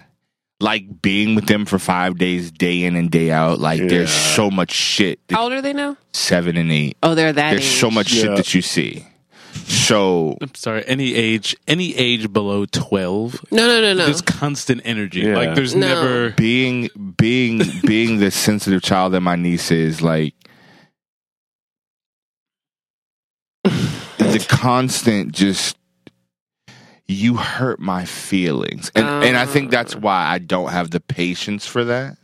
like 0.61 1.01
being 1.01 1.35
with 1.35 1.47
them 1.47 1.65
for 1.65 1.79
five 1.79 2.19
days, 2.19 2.51
day 2.51 2.83
in 2.85 2.97
and 2.97 3.11
day 3.11 3.31
out, 3.31 3.59
like 3.59 3.81
there's 3.81 4.11
so 4.13 4.51
much 4.51 4.73
shit. 4.73 5.19
that- 5.29 5.37
How 5.37 5.45
old 5.45 5.53
are 5.53 5.63
they 5.63 5.73
now? 5.73 5.97
seven 6.13 6.59
and 6.59 6.71
eight. 6.71 6.99
Oh, 7.03 7.15
they're 7.15 7.33
that. 7.33 7.51
There's 7.53 7.63
age. 7.65 7.79
so 7.81 7.91
much 7.91 8.13
Yeah. 8.13 8.23
shit 8.25 8.37
that 8.37 8.55
you 8.55 8.61
see. 8.61 9.07
So 9.53 10.37
I'm 10.41 10.55
sorry. 10.55 10.85
Any 10.87 11.15
age, 11.15 11.57
any 11.67 11.97
age 11.97 12.33
below 12.33 12.67
twelve, 12.67 13.45
No, 13.51 13.67
no, 13.67 13.81
no, 13.81 13.95
no. 13.95 14.05
there's 14.05 14.23
constant 14.23 14.83
energy. 14.85 15.21
Yeah. 15.23 15.35
Like 15.37 15.55
there's 15.55 15.75
No. 15.75 15.89
never. 15.89 16.31
being 16.31 16.89
being 17.17 17.63
being 17.87 18.19
the 18.19 18.31
sensitive 18.31 18.83
child 18.83 19.13
that 19.15 19.21
my 19.21 19.37
niece 19.37 19.71
is, 19.71 20.01
like 20.03 20.35
the 23.65 24.47
constant 24.49 25.33
just 25.33 25.77
you 27.07 27.37
hurt 27.37 27.81
my 27.81 28.05
feelings. 28.05 28.93
And 28.95 29.07
and 29.07 29.37
I 29.37 29.47
think 29.47 29.71
that's 29.71 29.97
oh. 29.97 30.01
why 30.01 30.27
I 30.27 30.39
don't 30.39 30.71
have 30.71 30.91
the 30.91 31.01
patience 31.01 31.67
for 31.67 31.85
that. 31.85 32.17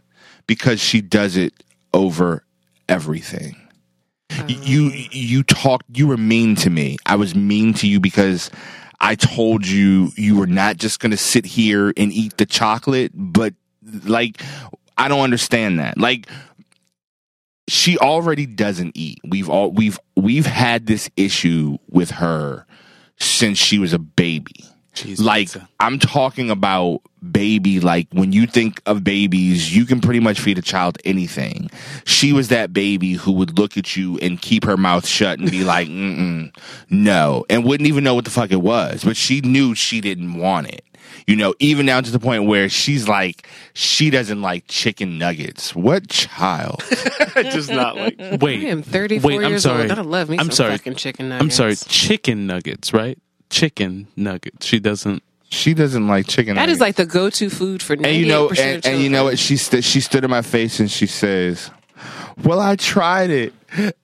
Because 0.47 0.81
she 0.81 1.01
does 1.01 1.37
it 1.37 1.53
over 1.93 2.45
everything. 2.89 3.57
You 4.49 4.91
mm. 4.91 5.09
you 5.13 5.43
talked 5.43 5.87
you 5.97 6.07
were 6.07 6.17
mean 6.17 6.57
to 6.57 6.71
me. 6.71 6.97
I 7.07 7.17
was 7.17 7.35
mean 7.35 7.75
to 7.75 7.89
you 7.89 8.01
because 8.01 8.51
I 9.01 9.15
told 9.15 9.67
you 9.67 10.11
you 10.17 10.37
were 10.37 10.47
not 10.47 10.77
just 10.77 11.01
going 11.01 11.11
to 11.11 11.17
sit 11.17 11.47
here 11.47 11.93
and 11.97 12.13
eat 12.13 12.37
the 12.37 12.47
chocolate, 12.47 13.13
but 13.15 13.55
like 14.05 14.43
I 14.99 15.09
don't 15.09 15.21
understand 15.21 15.79
that. 15.79 15.99
Like 15.99 16.29
she 17.69 17.99
already 17.99 18.47
doesn't 18.47 18.93
eat. 18.97 19.21
We've 19.25 19.49
all 19.49 19.71
we've 19.71 19.99
we've 20.17 20.47
had 20.47 20.87
this 20.87 21.11
issue 21.17 21.79
with 21.89 22.13
her 22.13 22.67
since 23.19 23.59
she 23.59 23.79
was 23.79 23.93
a 23.93 23.99
baby. 23.99 24.66
Cheese 24.97 25.21
like 25.21 25.43
pizza. 25.47 25.69
I'm 25.79 25.99
talking 25.99 26.51
about 26.51 27.03
baby 27.33 27.81
like 27.81 28.07
when 28.13 28.33
you 28.33 28.47
think 28.47 28.81
of 28.87 29.03
babies 29.05 29.75
you 29.75 29.85
can 29.85 30.01
pretty 30.01 30.21
much 30.21 30.39
feed 30.41 30.59
a 30.59 30.63
child 30.63 30.97
anything 31.05 31.69
she 32.05 32.33
was 32.33 32.49
that 32.49 32.73
baby 32.73 33.15
who 33.15 33.33
would 33.33 33.59
look 33.59 33.77
at 33.77 33.97
you 33.97 34.17
and 34.19 34.41
keep 34.41 34.65
her 34.65 34.77
mouth 34.77 35.05
shut 35.07 35.39
and 35.41 35.51
be 35.51 35.65
like 35.65 35.89
Mm-mm, 35.89 36.55
no 36.89 37.45
and 37.51 37.65
wouldn't 37.65 37.89
even 37.89 38.05
know 38.05 38.15
what 38.15 38.25
the 38.25 38.31
fuck 38.31 38.53
it 38.53 38.63
was 38.63 39.03
but 39.03 39.17
she 39.17 39.41
knew 39.41 39.75
she 39.75 40.01
didn't 40.01 40.35
want 40.39 40.69
it 40.69 40.85
you 41.27 41.35
know 41.35 41.53
even 41.59 41.87
down 41.87 42.05
to 42.05 42.13
the 42.13 42.21
point 42.21 42.47
where 42.47 42.69
she's 42.69 43.09
like 43.09 43.49
she 43.75 44.09
doesn't 44.09 44.41
like 44.41 44.65
chicken 44.69 45.19
nuggets 45.19 45.75
what 45.75 46.09
child 46.09 46.81
just 47.35 47.71
not 47.71 47.97
like 47.97 48.15
Wait, 48.41 48.65
I 48.67 48.69
am 48.71 48.83
34 48.83 49.29
wait, 49.29 49.45
I'm 49.45 49.51
years 49.51 49.63
sorry. 49.65 49.91
old. 49.91 49.99
I 49.99 50.03
love 50.03 50.29
me 50.31 50.39
I'm 50.39 50.47
some 50.47 50.53
sorry. 50.53 50.71
fucking 50.79 50.95
chicken 50.95 51.29
nuggets. 51.29 51.43
I'm 51.43 51.51
sorry, 51.51 51.75
chicken 51.77 52.47
nuggets, 52.47 52.93
right? 52.93 53.19
Chicken 53.51 54.09
nuggets. 54.17 54.67
She 54.67 54.81
doesn't. 54.81 55.23
she 55.49 55.73
doesn't 55.75 56.09
like 56.09 56.27
chicken 56.27 56.57
That 56.57 56.63
nuggets. 56.63 56.77
is 56.77 56.81
like 56.81 56.97
the 56.97 57.07
go-to 57.07 57.49
food 57.51 57.83
for 57.83 57.97
98% 57.97 58.05
and 58.07 58.17
you 58.17 58.27
know 58.27 58.49
and, 58.51 58.85
and 58.87 59.01
you 59.03 59.09
know 59.09 59.25
what 59.25 59.39
she 59.39 59.57
st- 59.57 59.85
she 59.85 60.01
stood 60.01 60.25
in 60.25 60.31
my 60.31 60.43
face 60.43 60.81
and 60.81 60.91
she 60.91 61.07
says 61.07 61.71
well 62.43 62.59
i 62.61 62.75
tried 62.77 63.31
it 63.31 63.55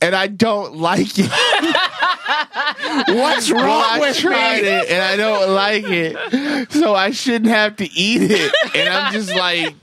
and 0.00 0.14
i 0.14 0.28
don't 0.28 0.76
like 0.76 1.08
it 1.18 1.28
what's 3.08 3.50
wrong 3.50 3.62
well, 3.64 4.04
i 4.04 4.12
tried 4.12 4.64
it 4.64 4.88
and 4.90 5.02
i 5.02 5.16
don't 5.16 5.50
like 5.54 5.84
it 5.86 6.70
so 6.72 6.94
i 6.94 7.10
shouldn't 7.10 7.50
have 7.50 7.76
to 7.76 7.90
eat 7.92 8.30
it 8.30 8.52
and 8.74 8.88
i'm 8.88 9.12
just 9.12 9.34
like 9.34 9.74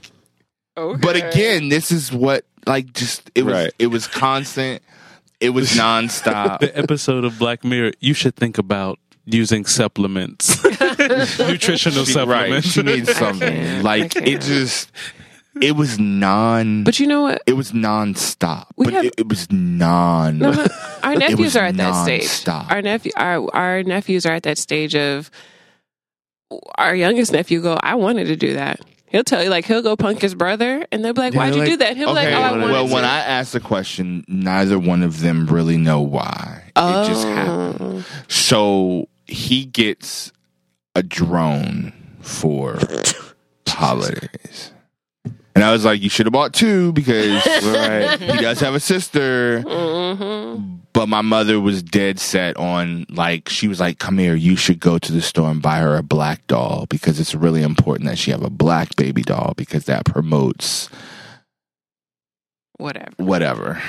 but 0.74 1.16
again 1.16 1.68
this 1.68 1.92
is 1.92 2.10
what 2.12 2.44
like 2.66 2.92
just 2.94 3.30
it 3.34 3.42
was 3.44 3.52
Right. 3.54 3.72
it 3.78 3.88
was 3.88 4.06
constant 4.06 4.82
it 5.40 5.50
was 5.50 5.70
nonstop 5.76 6.60
The 6.60 6.76
episode 6.76 7.24
of 7.24 7.38
Black 7.38 7.64
Mirror. 7.64 7.92
You 8.00 8.12
should 8.14 8.36
think 8.36 8.58
about 8.58 8.98
using 9.34 9.64
supplements, 9.64 10.62
nutritional 11.38 12.04
She- 12.04 12.18
right 12.18 12.62
supplements. 12.64 12.68
she 12.68 12.82
needs 12.82 13.14
something 13.16 13.82
like 13.82 14.16
it 14.16 14.40
just 14.42 14.90
it 15.60 15.74
was 15.76 15.98
non 15.98 16.84
But 16.84 17.00
you 17.00 17.06
know 17.06 17.22
what? 17.22 17.42
it 17.46 17.54
was 17.54 17.74
non-stop 17.74 18.72
We 18.76 18.86
but 18.86 18.94
have- 18.94 19.04
it, 19.06 19.14
it 19.18 19.28
was 19.28 19.50
non 19.50 20.38
No, 20.38 20.52
no, 20.52 20.66
our 21.02 21.14
nephews 21.24 21.56
are 21.56 21.64
at 21.64 21.76
that 21.76 22.04
stage. 22.04 22.22
nonstop. 22.22 22.70
Our 22.70 22.82
nephew, 22.82 23.12
our 23.16 23.54
our 23.54 23.82
nephews 23.82 24.26
are 24.26 24.32
at 24.32 24.44
that 24.44 24.58
stage 24.58 24.94
of. 24.94 25.30
Our 26.78 26.96
youngest 26.96 27.30
nephew 27.32 27.62
go. 27.62 27.78
I 27.80 27.94
wanted 27.94 28.26
to 28.26 28.34
do 28.36 28.54
that. 28.54 28.80
He'll 29.06 29.22
tell 29.22 29.42
you 29.42 29.50
like 29.50 29.66
he'll 29.66 29.82
go 29.82 29.96
punk 29.96 30.20
his 30.20 30.34
brother, 30.34 30.84
and 30.90 31.04
they'll 31.04 31.12
be 31.12 31.20
like, 31.20 31.32
Yeah, 31.32 31.38
"Why'd 31.40 31.54
you 31.54 31.60
like- 31.60 31.68
do 31.70 31.76
that?" 31.78 31.96
He'll 31.96 32.08
be 32.08 32.14
like, 32.14 32.28
"Oh, 32.28 32.40
I 32.40 32.50
wanted 32.52 32.64
well, 32.72 32.88
to." 32.88 32.94
when 32.94 33.04
I 33.04 33.18
asked 33.20 33.52
the 33.52 33.60
question, 33.60 34.24
neither 34.26 34.76
one 34.78 35.02
of 35.04 35.20
them 35.20 35.46
really 35.46 35.76
know 35.76 36.00
why. 36.00 36.64
It 36.76 37.06
just 37.06 37.24
oh. 37.26 37.30
happened. 37.34 37.76
Oh. 37.80 38.04
So 38.28 39.08
he 39.30 39.64
gets 39.64 40.32
a 40.94 41.02
drone 41.02 41.92
for 42.20 42.78
holidays. 43.68 44.72
And 45.54 45.64
I 45.64 45.72
was 45.72 45.84
like, 45.84 46.00
you 46.00 46.08
should 46.08 46.26
have 46.26 46.32
bought 46.32 46.54
two 46.54 46.92
because 46.92 47.44
right, 47.64 48.18
he 48.18 48.38
does 48.38 48.60
have 48.60 48.74
a 48.74 48.80
sister. 48.80 49.62
Mm-hmm. 49.62 50.76
But 50.92 51.08
my 51.08 51.22
mother 51.22 51.60
was 51.60 51.82
dead 51.82 52.18
set 52.18 52.56
on 52.56 53.06
like 53.10 53.48
she 53.48 53.68
was 53.68 53.78
like, 53.78 53.98
"Come 53.98 54.18
here, 54.18 54.34
you 54.34 54.56
should 54.56 54.80
go 54.80 54.98
to 54.98 55.12
the 55.12 55.20
store 55.22 55.50
and 55.50 55.62
buy 55.62 55.78
her 55.78 55.96
a 55.96 56.02
black 56.02 56.46
doll 56.46 56.86
because 56.88 57.20
it's 57.20 57.34
really 57.34 57.62
important 57.62 58.08
that 58.08 58.18
she 58.18 58.32
have 58.32 58.42
a 58.42 58.50
black 58.50 58.96
baby 58.96 59.22
doll 59.22 59.54
because 59.56 59.84
that 59.84 60.04
promotes 60.04 60.88
Whatever. 62.78 63.12
whatever." 63.18 63.82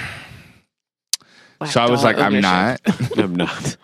Black 1.60 1.72
so 1.72 1.82
I 1.82 1.90
was 1.90 2.04
like, 2.04 2.18
"I'm 2.18 2.40
not. 2.40 2.82
I'm 3.18 3.36
not. 3.36 3.78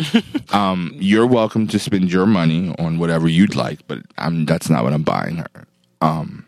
Um, 0.52 0.92
you're 0.96 1.28
welcome 1.28 1.68
to 1.68 1.78
spend 1.78 2.10
your 2.10 2.26
money 2.26 2.74
on 2.78 2.98
whatever 2.98 3.28
you'd 3.28 3.54
like, 3.54 3.86
but 3.86 4.00
I'm 4.18 4.46
that's 4.46 4.68
not 4.68 4.82
what 4.82 4.92
I'm 4.92 5.04
buying 5.04 5.36
her." 5.36 5.66
Um, 6.00 6.44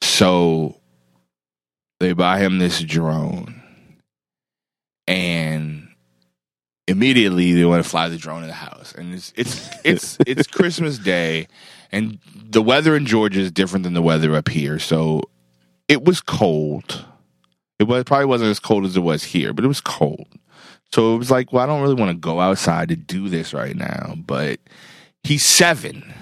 so 0.00 0.80
they 1.98 2.12
buy 2.12 2.38
him 2.38 2.58
this 2.58 2.80
drone, 2.80 3.60
and 5.08 5.88
immediately 6.86 7.52
they 7.52 7.64
want 7.64 7.82
to 7.82 7.88
fly 7.88 8.08
the 8.08 8.16
drone 8.16 8.42
in 8.42 8.48
the 8.48 8.54
house, 8.54 8.94
and 8.94 9.14
it's 9.14 9.32
it's 9.36 9.68
it's 9.84 10.18
it's 10.26 10.46
Christmas 10.46 10.98
Day, 10.98 11.48
and 11.90 12.18
the 12.34 12.62
weather 12.62 12.94
in 12.96 13.06
Georgia 13.06 13.40
is 13.40 13.50
different 13.50 13.82
than 13.84 13.94
the 13.94 14.02
weather 14.02 14.36
up 14.36 14.48
here, 14.48 14.78
so 14.78 15.22
it 15.88 16.04
was 16.04 16.20
cold. 16.20 17.04
It 17.78 17.84
was 17.84 18.04
probably 18.04 18.26
wasn't 18.26 18.50
as 18.50 18.60
cold 18.60 18.84
as 18.84 18.96
it 18.96 19.00
was 19.00 19.24
here, 19.24 19.52
but 19.52 19.64
it 19.64 19.68
was 19.68 19.80
cold. 19.80 20.28
So 20.94 21.16
it 21.16 21.18
was 21.18 21.28
like, 21.28 21.52
well, 21.52 21.64
I 21.64 21.66
don't 21.66 21.82
really 21.82 21.96
want 21.96 22.10
to 22.10 22.16
go 22.16 22.38
outside 22.38 22.90
to 22.90 22.94
do 22.94 23.28
this 23.28 23.52
right 23.52 23.74
now, 23.74 24.14
but 24.16 24.60
he's 25.24 25.44
seven. 25.44 26.14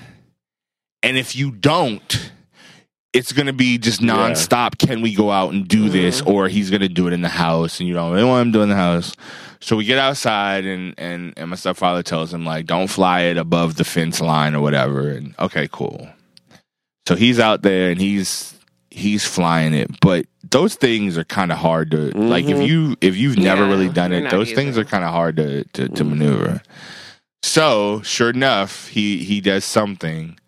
And 1.02 1.18
if 1.18 1.36
you 1.36 1.50
don't, 1.50 2.32
it's 3.12 3.32
going 3.32 3.48
to 3.48 3.52
be 3.52 3.76
just 3.76 4.00
Yeah. 4.00 4.14
nonstop. 4.14 4.78
Can 4.78 5.02
we 5.02 5.14
go 5.14 5.30
out 5.30 5.52
and 5.52 5.68
do 5.68 5.82
mm-hmm. 5.82 5.92
this? 5.92 6.22
Or 6.22 6.48
he's 6.48 6.70
going 6.70 6.80
to 6.80 6.88
do 6.88 7.06
it 7.06 7.12
in 7.12 7.20
the 7.20 7.28
house 7.28 7.80
and 7.80 7.86
you 7.86 7.92
don't 7.92 8.12
really 8.12 8.24
want 8.24 8.46
him 8.46 8.52
doing 8.52 8.70
the 8.70 8.74
house. 8.74 9.14
So 9.60 9.76
we 9.76 9.84
get 9.84 9.98
outside 9.98 10.64
and, 10.64 10.94
and, 10.96 11.34
and 11.36 11.50
my 11.50 11.56
stepfather 11.56 12.02
tells 12.02 12.32
him 12.32 12.46
like, 12.46 12.64
don't 12.64 12.88
fly 12.88 13.24
it 13.24 13.36
above 13.36 13.74
the 13.74 13.84
fence 13.84 14.22
line 14.22 14.54
or 14.54 14.62
whatever. 14.62 15.10
And 15.10 15.34
okay, 15.38 15.68
cool. 15.70 16.08
So 17.06 17.14
he's 17.14 17.38
out 17.38 17.60
there 17.60 17.90
and 17.90 18.00
he's, 18.00 18.58
he's 18.92 19.24
flying 19.24 19.74
it, 19.74 20.00
but 20.00 20.26
those 20.50 20.74
things 20.74 21.16
are 21.18 21.24
kind 21.24 21.50
of 21.52 21.58
hard 21.58 21.90
to 21.92 22.10
like 22.16 22.44
if 22.46 22.58
Mhm. 22.58 22.66
you 22.68 22.96
if 23.00 23.16
you've 23.16 23.38
never 23.38 23.62
Yeah, 23.62 23.68
really 23.70 23.88
done 23.88 24.12
it 24.12 24.30
those 24.30 24.48
used 24.50 24.56
things 24.56 24.74
to 24.76 24.82
are 24.82 24.84
kind 24.84 25.04
of 25.04 25.10
hard 25.12 25.36
to 25.36 25.64
to, 25.64 25.88
to 25.88 26.04
maneuver 26.04 26.62
so 27.42 28.02
sure 28.02 28.30
enough 28.30 28.88
he 28.88 29.18
he 29.24 29.40
does 29.40 29.64
something 29.64 30.38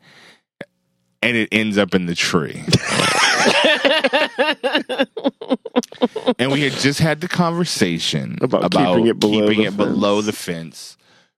and 1.23 1.37
it 1.37 1.49
ends 1.53 1.79
up 1.79 1.95
in 1.95 2.07
the 2.07 2.15
tree 2.15 2.63
and 6.39 6.53
we 6.53 6.63
had 6.63 6.73
just 6.75 7.01
had 7.01 7.21
the 7.21 7.29
conversation 7.29 8.39
About 8.43 8.71
keeping 8.73 9.07
it 9.07 9.19
below 9.19 9.41
keeping 9.47 9.63
the 9.63 9.69
it 9.69 9.77
below 9.77 10.17
fence. 10.21 10.27
the 10.27 10.33
fence 10.33 10.97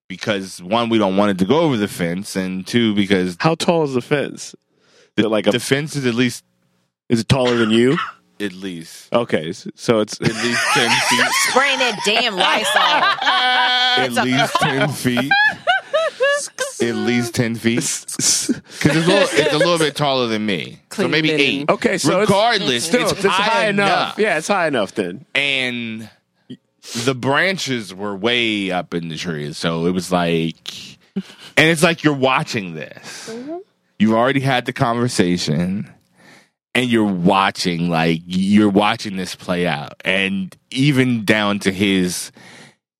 because 0.09 0.63
one 0.63 0.89
we 0.89 0.99
don't 0.99 1.17
want 1.17 1.31
it 1.31 1.39
to 1.39 1.45
go 1.45 1.61
over 1.61 1.77
the 1.77 1.89
fence 1.89 2.37
and 2.37 2.67
two 2.67 2.95
because 2.95 3.37
How 3.41 3.55
tall 3.55 3.85
is 3.85 3.95
the 3.95 4.01
fence? 4.01 4.55
Is 5.17 5.25
it 5.25 5.29
like 5.29 5.47
a, 5.47 5.53
the 5.53 5.61
fence 5.61 5.97
is 5.97 6.07
at 6.07 6.15
least 6.15 6.45
is 7.09 7.21
it 7.21 7.29
taller 7.29 7.57
than 7.57 7.71
you? 7.71 7.97
at 8.41 8.53
least 8.53 9.11
Okay, 9.15 9.51
so 9.53 10.01
it's 10.01 10.21
at 10.21 10.29
least 10.29 10.61
10 10.75 10.91
feet 11.09 11.27
Spraying 11.49 11.79
that 11.79 11.99
damn 12.05 12.37
Lysol. 12.37 12.83
at 14.19 14.25
least 14.25 14.55
10 14.61 14.89
feet. 14.91 15.33
At 16.89 16.95
least 16.97 17.35
10 17.35 17.55
feet. 17.55 17.77
Because 17.77 18.51
it's, 18.51 18.83
a 18.83 18.89
little- 18.93 19.29
it's 19.33 19.55
a 19.55 19.59
little 19.59 19.79
bit 19.79 19.97
taller 19.97 20.27
than 20.27 20.45
me. 20.45 20.81
so 20.93 21.09
maybe 21.09 21.29
linen. 21.29 21.41
eight. 21.41 21.71
okay. 21.71 21.97
So 21.99 22.11
it's- 22.23 22.29
Regardless, 22.29 22.85
still, 22.85 23.09
it's, 23.09 23.25
high, 23.25 23.69
enough. 23.69 24.19
Yeah, 24.19 24.37
it's 24.37 24.49
high 24.49 24.67
enough 24.67 24.95
then. 24.95 25.25
And 25.35 26.11
the 27.05 27.15
branches 27.15 27.95
were 27.95 28.15
way 28.15 28.71
up 28.71 28.93
in 28.93 29.09
the 29.09 29.17
trees. 29.17 29.57
So 29.57 29.87
it 29.87 29.93
was 29.93 30.13
like, 30.13 30.99
and 31.57 31.71
it's 31.71 31.83
like 31.83 32.05
you're 32.05 32.13
watching 32.15 32.75
this. 32.75 33.31
Mm-hmm. 33.33 33.57
You've 33.99 34.13
already 34.13 34.41
had 34.41 34.67
the 34.67 34.75
conversation. 34.75 35.91
And 36.77 36.91
you're 36.91 37.05
watching, 37.05 37.89
like 37.89 38.21
you're 38.27 38.69
watching 38.69 39.17
this 39.17 39.35
play 39.35 39.67
out, 39.67 39.95
and 40.05 40.55
even 40.71 41.25
down 41.25 41.59
to 41.61 41.73
his 41.73 42.31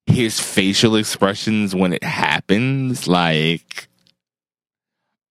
his 0.07 0.41
facial 0.41 0.97
expressions 0.97 1.75
when 1.75 1.93
it 1.93 2.03
happens, 2.03 3.07
like, 3.07 3.89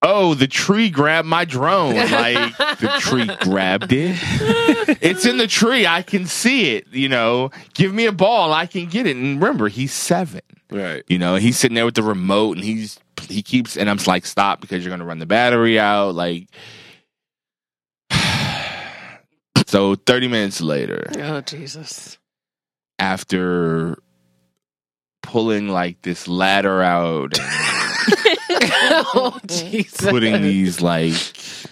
oh, 0.02 0.36
the 0.36 0.48
tree 0.48 0.90
grabbed 0.90 1.28
my 1.28 1.46
drone. 1.46 1.96
Like, 2.16 2.58
the 2.58 2.94
tree 3.00 3.30
grabbed 3.42 3.92
it. 3.92 4.18
It's 5.02 5.26
in 5.26 5.38
the 5.38 5.48
tree. 5.48 5.88
I 5.88 6.02
can 6.02 6.26
see 6.26 6.76
it. 6.76 6.88
You 6.92 7.10
know, 7.10 7.52
give 7.74 7.94
me 7.94 8.06
a 8.06 8.12
ball. 8.12 8.54
I 8.54 8.66
can 8.68 8.88
get 8.88 9.08
it. 9.08 9.16
And 9.16 9.42
remember, 9.42 9.70
he's 9.70 9.94
seven. 9.94 10.42
Right. 10.70 11.04
You 11.08 11.18
know, 11.18 11.36
he's 11.36 11.58
sitting 11.58 11.76
there 11.76 11.86
with 11.86 11.96
the 11.96 12.04
remote 12.04 12.58
and 12.58 12.66
he's 12.66 13.00
he 13.28 13.42
keeps 13.42 13.78
and 13.78 13.90
I'm 13.90 13.98
like, 14.06 14.26
stop 14.26 14.62
because 14.62 14.84
you're 14.84 14.92
gonna 14.92 15.06
run 15.06 15.20
the 15.20 15.26
battery 15.26 15.80
out. 15.80 16.16
Like 16.16 16.48
so 19.76 19.96
30 19.96 20.28
minutes 20.30 20.62
later, 20.62 21.06
Oh 21.18 21.42
Jesus. 21.42 22.18
after 22.98 23.98
pulling 25.22 25.68
like 25.68 26.02
this 26.04 26.28
ladder 26.30 26.82
out 26.82 27.34
oh 27.40 29.38
Jesus. 29.48 30.10
putting 30.10 30.42
these 30.44 30.80
like 30.82 31.14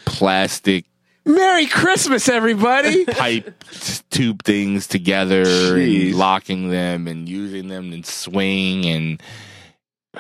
plastic 0.06 0.86
Merry 1.26 1.68
Christmas, 1.68 2.28
everybody. 2.28 3.06
pipe 3.08 3.64
tube 4.10 4.44
things 4.44 4.88
together 4.88 5.46
Jeez. 5.46 6.08
and 6.10 6.16
locking 6.18 6.70
them 6.70 7.08
and 7.08 7.30
using 7.30 7.70
them 7.70 7.94
and 7.94 8.06
swing 8.06 8.86
and 8.86 9.22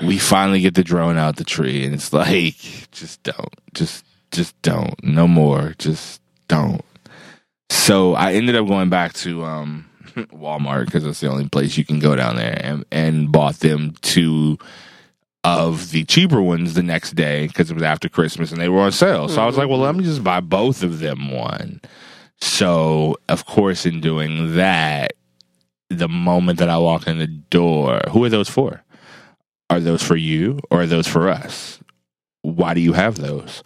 we 0.04 0.18
finally 0.18 0.62
get 0.62 0.76
the 0.76 0.84
drone 0.84 1.18
out 1.18 1.36
the 1.36 1.44
tree 1.44 1.84
and 1.86 1.94
it's 1.94 2.14
like 2.14 2.56
just 2.92 3.22
don't 3.24 3.54
just 3.74 4.06
just 4.32 4.60
don't 4.62 5.04
no 5.04 5.28
more 5.28 5.74
just 5.78 6.22
don't 6.48 6.82
so 7.74 8.14
i 8.16 8.34
ended 8.34 8.56
up 8.56 8.68
going 8.68 8.90
back 8.90 9.14
to 9.14 9.44
um 9.44 9.90
walmart 10.32 10.86
because 10.86 11.06
it's 11.06 11.20
the 11.20 11.28
only 11.30 11.48
place 11.48 11.78
you 11.78 11.86
can 11.86 12.00
go 12.00 12.16
down 12.16 12.36
there 12.36 12.60
and, 12.64 12.86
and 12.92 13.32
bought 13.32 13.56
them 13.60 13.94
two 14.02 14.58
of 15.44 15.92
the 15.92 16.04
cheaper 16.06 16.42
ones 16.42 16.74
the 16.74 16.84
next 16.84 17.16
day 17.16 17.48
because 17.48 17.70
it 17.70 17.74
was 17.74 17.84
after 17.84 18.08
christmas 18.08 18.52
and 18.52 18.62
they 18.62 18.70
were 18.70 18.82
on 18.82 18.92
sale 18.92 19.28
so 19.28 19.42
i 19.42 19.46
was 19.46 19.58
like 19.58 19.68
well 19.68 19.80
let 19.80 19.96
me 19.96 20.04
just 20.04 20.24
buy 20.24 20.40
both 20.40 20.84
of 20.84 21.00
them 21.00 21.32
one 21.32 21.82
so 22.40 23.18
of 23.28 23.46
course 23.46 23.86
in 23.86 24.00
doing 24.00 24.56
that 24.56 25.14
the 25.90 26.08
moment 26.08 26.60
that 26.60 26.70
i 26.70 26.78
walk 26.78 27.08
in 27.08 27.18
the 27.18 27.28
door 27.28 28.02
who 28.12 28.24
are 28.24 28.30
those 28.30 28.50
for 28.50 28.84
are 29.74 29.80
those 29.80 30.04
for 30.04 30.16
you 30.16 30.60
or 30.70 30.82
are 30.82 30.86
those 30.86 31.08
for 31.08 31.30
us? 31.30 31.80
Why 32.44 32.74
do 32.74 32.82
you 32.82 32.94
have 32.94 33.16
those? 33.16 33.64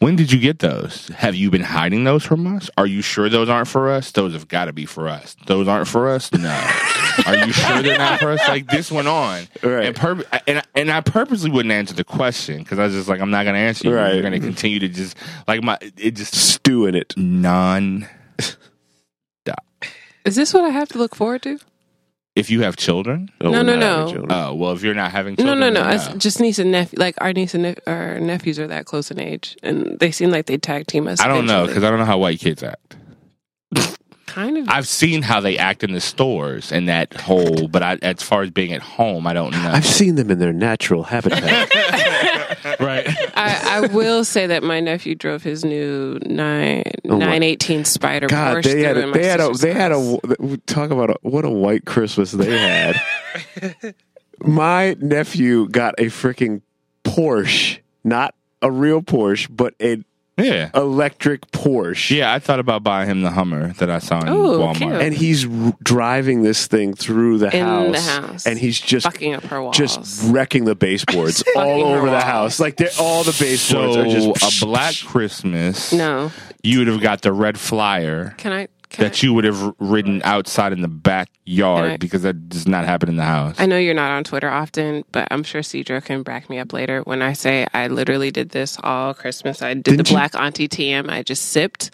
When 0.00 0.14
did 0.14 0.30
you 0.30 0.38
get 0.38 0.60
those? 0.60 1.08
Have 1.08 1.34
you 1.34 1.50
been 1.50 1.62
hiding 1.62 2.04
those 2.04 2.22
from 2.24 2.46
us? 2.46 2.70
Are 2.76 2.86
you 2.86 3.02
sure 3.02 3.28
those 3.28 3.48
aren't 3.48 3.66
for 3.66 3.90
us? 3.90 4.12
Those 4.12 4.32
have 4.32 4.46
got 4.46 4.66
to 4.66 4.72
be 4.72 4.86
for 4.86 5.08
us. 5.08 5.34
Those 5.46 5.66
aren't 5.66 5.88
for 5.88 6.08
us? 6.08 6.32
No. 6.32 6.48
Are 7.26 7.36
you 7.36 7.52
sure 7.52 7.82
they're 7.82 7.98
not 7.98 8.20
for 8.20 8.30
us? 8.30 8.46
Like 8.46 8.68
this 8.68 8.92
went 8.92 9.08
on, 9.08 9.48
Right. 9.60 9.86
and 9.86 9.96
pur- 9.96 10.24
and 10.46 10.62
and 10.76 10.90
I 10.92 11.00
purposely 11.00 11.50
wouldn't 11.50 11.72
answer 11.72 11.94
the 11.94 12.04
question 12.04 12.58
because 12.58 12.78
I 12.78 12.84
was 12.84 12.94
just 12.94 13.08
like, 13.08 13.20
I'm 13.20 13.30
not 13.32 13.42
going 13.42 13.54
to 13.54 13.60
answer 13.60 13.88
you. 13.88 13.94
Right. 13.96 14.12
You're 14.12 14.22
going 14.22 14.40
to 14.40 14.46
continue 14.46 14.78
to 14.78 14.88
just 14.88 15.16
like 15.48 15.64
my 15.64 15.76
it 15.96 16.12
just 16.12 16.32
Stew 16.34 16.86
in 16.86 16.94
it. 16.94 17.14
non. 17.16 18.06
Stop. 18.38 19.64
Is 20.24 20.36
this 20.36 20.54
what 20.54 20.64
I 20.64 20.68
have 20.68 20.88
to 20.90 20.98
look 20.98 21.16
forward 21.16 21.42
to? 21.42 21.58
If 22.38 22.50
you 22.50 22.62
have 22.62 22.76
children, 22.76 23.30
Oh, 23.40 23.50
No, 23.50 23.62
no, 23.62 23.76
no. 23.76 24.26
oh 24.30 24.54
well. 24.54 24.72
If 24.72 24.82
you're 24.82 24.94
not 24.94 25.10
having 25.10 25.34
No, 25.38 25.44
children, 25.44 25.60
no, 25.60 25.70
no. 25.82 25.84
then 25.84 25.94
It's 26.16 26.24
just 26.24 26.40
niece 26.40 26.58
and 26.58 26.70
nephew. 26.70 26.98
Like 26.98 27.16
our 27.20 27.32
niece 27.32 27.54
and 27.54 27.64
nep- 27.64 27.80
our 27.86 28.18
nephews 28.20 28.58
are 28.58 28.66
that 28.68 28.86
close 28.86 29.10
in 29.10 29.20
age, 29.20 29.56
and 29.62 29.98
they 29.98 30.10
seem 30.10 30.30
like 30.30 30.46
they 30.46 30.56
tag 30.56 30.86
team 30.86 31.08
us. 31.08 31.20
I 31.20 31.26
don't 31.28 31.46
know 31.46 31.66
because 31.66 31.82
I 31.84 31.90
don't 31.90 31.98
know 31.98 32.04
how 32.04 32.18
white 32.18 32.38
kids 32.40 32.62
act. 32.62 32.96
kind 34.26 34.56
of. 34.58 34.68
I've 34.68 34.86
seen 34.86 35.22
how 35.22 35.40
they 35.40 35.58
act 35.58 35.82
in 35.82 35.92
the 35.92 36.00
stores 36.00 36.70
and 36.70 36.88
that 36.88 37.14
whole, 37.14 37.66
but 37.68 37.82
I, 37.82 37.98
as 38.02 38.22
far 38.22 38.42
as 38.42 38.50
being 38.50 38.72
at 38.72 38.82
home, 38.82 39.26
I 39.26 39.32
don't 39.32 39.50
know. 39.52 39.70
I've 39.72 39.86
seen 39.86 40.14
them 40.16 40.30
in 40.30 40.38
their 40.38 40.52
natural 40.52 41.02
habitat. 41.02 41.68
right. 42.80 43.06
I, 43.36 43.82
I 43.82 43.86
will 43.88 44.24
say 44.24 44.46
that 44.48 44.62
my 44.62 44.80
nephew 44.80 45.14
drove 45.14 45.42
his 45.42 45.64
new 45.64 46.18
nine 46.24 46.82
Oh 47.08 47.18
my- 47.18 47.24
nine 47.26 47.42
eighteen 47.42 47.82
Spyder 47.82 48.28
God, 48.28 48.56
Porsche 48.58 48.62
they 48.64 48.82
had 48.82 48.96
a, 48.96 49.10
they 49.12 49.26
had 49.26 49.40
a 49.40 49.52
they 49.52 49.72
had 49.72 49.92
a 49.92 50.56
talk 50.66 50.90
about 50.90 51.10
a, 51.10 51.16
what 51.22 51.44
a 51.44 51.50
white 51.50 51.84
Christmas 51.84 52.32
they 52.32 52.58
had. 52.58 53.00
My 54.40 54.96
nephew 55.00 55.68
got 55.68 55.94
a 55.98 56.04
freaking 56.04 56.62
Porsche, 57.04 57.80
not 58.04 58.34
a 58.62 58.70
real 58.70 59.02
Porsche, 59.02 59.48
but 59.50 59.74
an 59.80 60.04
Yeah. 60.38 60.70
electric 60.74 61.50
Porsche. 61.50 62.16
Yeah, 62.16 62.32
I 62.32 62.38
thought 62.38 62.60
about 62.60 62.82
buying 62.84 63.08
him 63.10 63.22
the 63.22 63.30
Hummer 63.30 63.72
that 63.74 63.90
I 63.90 63.98
saw 63.98 64.20
in 64.20 64.28
Ooh, 64.28 64.58
Walmart. 64.58 64.76
cute. 64.76 64.92
And 64.92 65.14
he's 65.14 65.46
r- 65.46 65.72
driving 65.82 66.42
this 66.42 66.66
thing 66.66 66.94
through 66.94 67.38
the 67.38 67.54
In 67.56 67.64
house, 67.64 67.92
the 68.06 68.10
house. 68.20 68.46
and 68.46 68.58
he's 68.58 68.80
just 68.80 69.04
fucking 69.04 69.34
up 69.34 69.44
her 69.44 69.62
walls. 69.62 69.76
just 69.76 70.30
wrecking 70.32 70.64
the 70.64 70.74
baseboards 70.74 71.42
all 71.56 71.62
Fucking 71.64 71.86
her 71.90 71.96
over 71.96 72.06
the 72.06 72.12
walls. 72.12 72.22
house. 72.24 72.60
Like 72.60 72.76
they're, 72.76 72.88
all 73.00 73.24
the 73.24 73.36
baseboards 73.38 73.94
So 73.94 74.00
are 74.00 74.04
just 74.04 74.62
a 74.62 74.66
Black 74.66 74.94
Christmas, 75.06 75.92
no. 75.92 76.30
you 76.62 76.78
would 76.78 76.88
have 76.88 77.00
got 77.00 77.22
the 77.22 77.32
red 77.32 77.58
flyer 77.58 78.34
Can 78.38 78.52
I? 78.52 78.68
Can 78.90 79.04
that 79.04 79.22
you 79.22 79.34
would 79.34 79.44
have 79.44 79.74
ridden 79.78 80.22
outside 80.24 80.72
in 80.72 80.80
the 80.80 80.88
backyard 80.88 81.92
I- 81.92 81.96
because 81.98 82.22
that 82.22 82.48
does 82.48 82.66
not 82.66 82.84
happen 82.84 83.08
in 83.08 83.16
the 83.16 83.24
house. 83.24 83.56
I 83.58 83.66
know 83.66 83.76
you're 83.78 83.94
not 83.94 84.10
on 84.10 84.24
Twitter 84.24 84.48
often, 84.48 85.04
but 85.12 85.28
I'm 85.30 85.42
sure 85.42 85.60
Cedro 85.60 86.02
can 86.02 86.22
back 86.22 86.48
me 86.48 86.58
up 86.58 86.72
later 86.72 87.02
when 87.02 87.20
I 87.22 87.32
say 87.32 87.66
I 87.74 87.88
literally 87.88 88.30
did 88.30 88.50
this 88.50 88.78
all 88.82 89.14
Christmas. 89.14 89.62
I 89.62 89.74
did 89.74 89.84
Didn't 89.84 90.06
the 90.06 90.10
you- 90.10 90.16
black 90.16 90.34
auntie 90.34 90.68
TM. 90.68 91.08
I 91.10 91.22
just 91.22 91.50
sipped. 91.50 91.90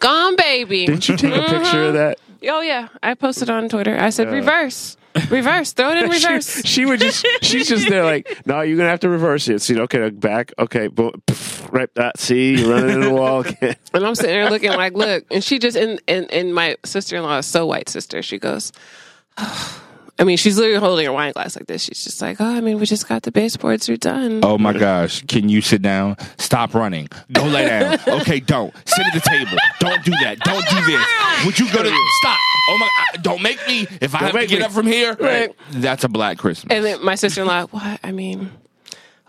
Gone, 0.00 0.36
baby. 0.36 0.86
Didn't 0.86 1.08
you 1.08 1.16
take 1.16 1.34
a 1.34 1.40
picture 1.40 1.56
of 1.58 1.64
mm-hmm. 1.64 1.96
that? 1.96 2.18
Oh, 2.44 2.60
yeah. 2.60 2.88
I 3.02 3.14
posted 3.14 3.50
on 3.50 3.68
Twitter. 3.68 3.98
I 3.98 4.10
said, 4.10 4.28
uh, 4.28 4.32
reverse. 4.32 4.97
Reverse. 5.30 5.72
Throw 5.72 5.90
it 5.90 6.04
in 6.04 6.10
reverse. 6.10 6.56
She, 6.56 6.62
she 6.62 6.86
would 6.86 7.00
just 7.00 7.26
she's 7.42 7.68
just 7.68 7.88
there 7.88 8.04
like 8.04 8.46
no 8.46 8.60
you're 8.60 8.76
gonna 8.76 8.88
have 8.88 9.00
to 9.00 9.08
reverse 9.08 9.48
it 9.48 9.60
see 9.60 9.78
okay 9.80 10.10
back 10.10 10.52
okay 10.58 10.86
boom, 10.86 11.10
pff, 11.26 11.72
right 11.72 11.92
that 11.94 12.18
see 12.18 12.56
you're 12.60 12.70
running 12.70 12.90
into 12.90 13.08
the 13.08 13.14
wall 13.14 13.40
again 13.46 13.76
And 13.92 14.06
I'm 14.06 14.14
sitting 14.14 14.30
there 14.32 14.50
looking 14.50 14.70
like, 14.72 14.92
look. 14.94 15.24
And 15.30 15.42
she 15.42 15.58
just, 15.58 15.76
and, 15.76 16.00
and, 16.06 16.30
and 16.30 16.54
my 16.54 16.76
sister 16.84 17.16
in 17.16 17.22
law 17.22 17.38
is 17.38 17.46
so 17.46 17.66
white 17.66 17.88
sister. 17.88 18.22
She 18.22 18.38
goes, 18.38 18.72
I 19.38 20.24
mean, 20.24 20.36
she's 20.36 20.56
literally 20.58 20.80
holding 20.80 21.06
her 21.06 21.12
wine 21.12 21.32
glass 21.32 21.56
like 21.56 21.66
this. 21.66 21.82
She's 21.82 22.02
just 22.02 22.20
like, 22.20 22.40
oh, 22.40 22.44
I 22.44 22.60
mean, 22.60 22.78
we 22.80 22.86
just 22.86 23.08
got 23.08 23.22
the 23.22 23.30
baseboards 23.30 23.88
redone. 23.88 24.40
Oh 24.44 24.58
my 24.58 24.72
gosh. 24.72 25.22
Can 25.26 25.48
you 25.48 25.60
sit 25.60 25.80
down? 25.80 26.16
Stop 26.38 26.74
running. 26.74 27.08
Go 27.32 27.44
lay 27.44 27.66
down. 27.66 27.98
Okay, 28.20 28.40
don't. 28.40 28.74
Sit 28.84 29.06
at 29.06 29.14
the 29.14 29.20
table. 29.20 29.56
Don't 29.80 30.04
do 30.04 30.10
that. 30.22 30.38
Don't 30.40 30.64
do 30.68 30.84
this. 30.86 31.44
Would 31.46 31.58
you 31.58 31.72
go 31.72 31.82
to 31.82 32.06
stop? 32.18 32.38
Oh 32.68 32.78
my 32.78 32.88
I- 33.14 33.16
don't 33.18 33.42
make 33.42 33.58
me 33.66 33.86
if 34.00 34.14
I 34.14 34.18
have 34.18 34.32
to 34.32 34.46
get 34.46 34.58
me. 34.58 34.64
up 34.64 34.72
from 34.72 34.86
here. 34.86 35.16
Right. 35.18 35.50
That's 35.70 36.04
a 36.04 36.08
black 36.08 36.38
Christmas. 36.38 36.70
And 36.74 36.84
then 36.84 37.04
my 37.04 37.14
sister 37.14 37.40
in 37.42 37.46
law, 37.46 37.66
what? 37.66 38.00
I 38.04 38.12
mean, 38.12 38.50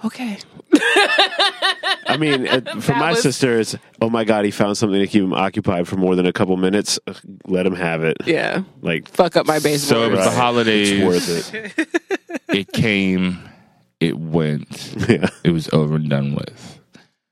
okay. 0.06 0.38
I 2.08 2.18
mean 2.20 2.48
uh, 2.48 2.62
for 2.82 2.92
That 2.94 2.98
my 2.98 3.12
was- 3.12 3.22
sister 3.22 3.60
it's 3.60 3.76
oh 4.02 4.10
my 4.10 4.24
god 4.24 4.46
he 4.46 4.52
found 4.52 4.78
something 4.78 5.00
to 5.00 5.08
keep 5.08 5.22
him 5.24 5.34
occupied 5.34 5.88
for 5.88 5.96
more 5.98 6.16
than 6.16 6.26
a 6.26 6.34
couple 6.34 6.56
minutes 6.58 7.00
Ugh, 7.08 7.16
let 7.48 7.66
him 7.66 7.76
have 7.76 8.04
it 8.04 8.18
Yeah. 8.26 8.64
like 8.82 9.08
Fuck 9.10 9.36
up 9.36 9.46
my 9.46 9.60
basement. 9.60 9.82
so 9.82 10.04
it 10.06 10.10
baseboard. 10.10 10.18
was 10.18 10.26
the 10.26 10.30
Right. 10.32 10.38
holidays. 10.44 10.92
it's 10.92 11.06
worth 11.06 11.54
it 11.54 12.30
It 12.50 12.72
came, 12.72 13.38
it 14.00 14.18
went, 14.18 14.96
yeah 15.08 15.30
it 15.44 15.52
was 15.52 15.70
over 15.72 15.96
and 15.96 16.10
done 16.10 16.34
with. 16.36 16.80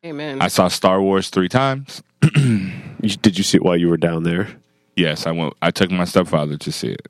Amen. 0.06 0.42
I 0.42 0.48
saw 0.48 0.68
Star 0.68 1.02
Wars 1.02 1.30
three 1.30 1.50
times. 1.50 2.02
You- 3.00 3.16
did 3.16 3.38
you 3.38 3.44
see 3.44 3.58
it 3.58 3.64
while 3.64 3.78
you 3.78 3.90
were 3.90 3.98
down 3.98 4.24
there 4.24 4.48
Yes, 4.98 5.28
I 5.28 5.32
went 5.32 5.54
I 5.62 5.72
took 5.72 5.92
my 5.92 6.06
stepfather 6.06 6.58
to 6.58 6.72
see 6.72 6.90
it. 6.90 7.08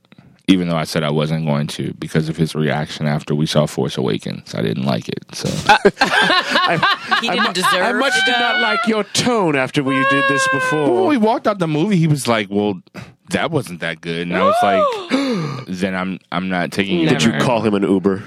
Even 0.50 0.70
though 0.70 0.78
I 0.78 0.84
said 0.86 1.04
I 1.04 1.10
wasn't 1.10 1.46
going 1.46 1.68
to 1.68 1.94
because 1.96 2.30
of 2.30 2.38
his 2.38 2.54
reaction 2.56 3.06
after 3.06 3.34
we 3.36 3.46
saw 3.46 3.66
Force 3.66 3.98
Awakens. 3.98 4.56
I 4.56 4.62
didn't 4.62 4.84
like 4.84 5.10
it. 5.10 5.24
So 5.34 5.50
He 7.22 7.30
didn't 7.30 7.54
deserve 7.54 7.82
I 7.82 7.92
much 7.94 8.14
to 8.14 8.26
did 8.26 8.40
not 8.40 8.62
like 8.62 8.80
your 8.88 9.04
tone 9.04 9.56
after 9.56 9.84
we 9.84 9.96
did 9.96 10.24
this 10.30 10.48
ah. 10.50 10.60
before. 10.60 10.96
when 10.96 11.08
we 11.08 11.18
walked 11.18 11.48
out 11.48 11.60
the 11.60 11.68
movie, 11.68 11.98
he 11.98 12.08
was 12.08 12.28
like, 12.28 12.48
"Well, 12.50 12.82
that 13.30 13.52
wasn't 13.52 13.80
that 13.80 14.00
good," 14.02 14.28
and 14.28 14.38
I 14.38 14.44
was 14.44 14.56
like, 14.62 15.66
"Then 15.68 15.96
I'm 15.96 16.20
I'm 16.32 16.50
not 16.50 16.72
taking 16.72 17.06
did 17.06 17.24
you 17.24 17.34
call 17.40 17.62
him 17.62 17.74
an 17.74 17.84
Uber 17.84 18.24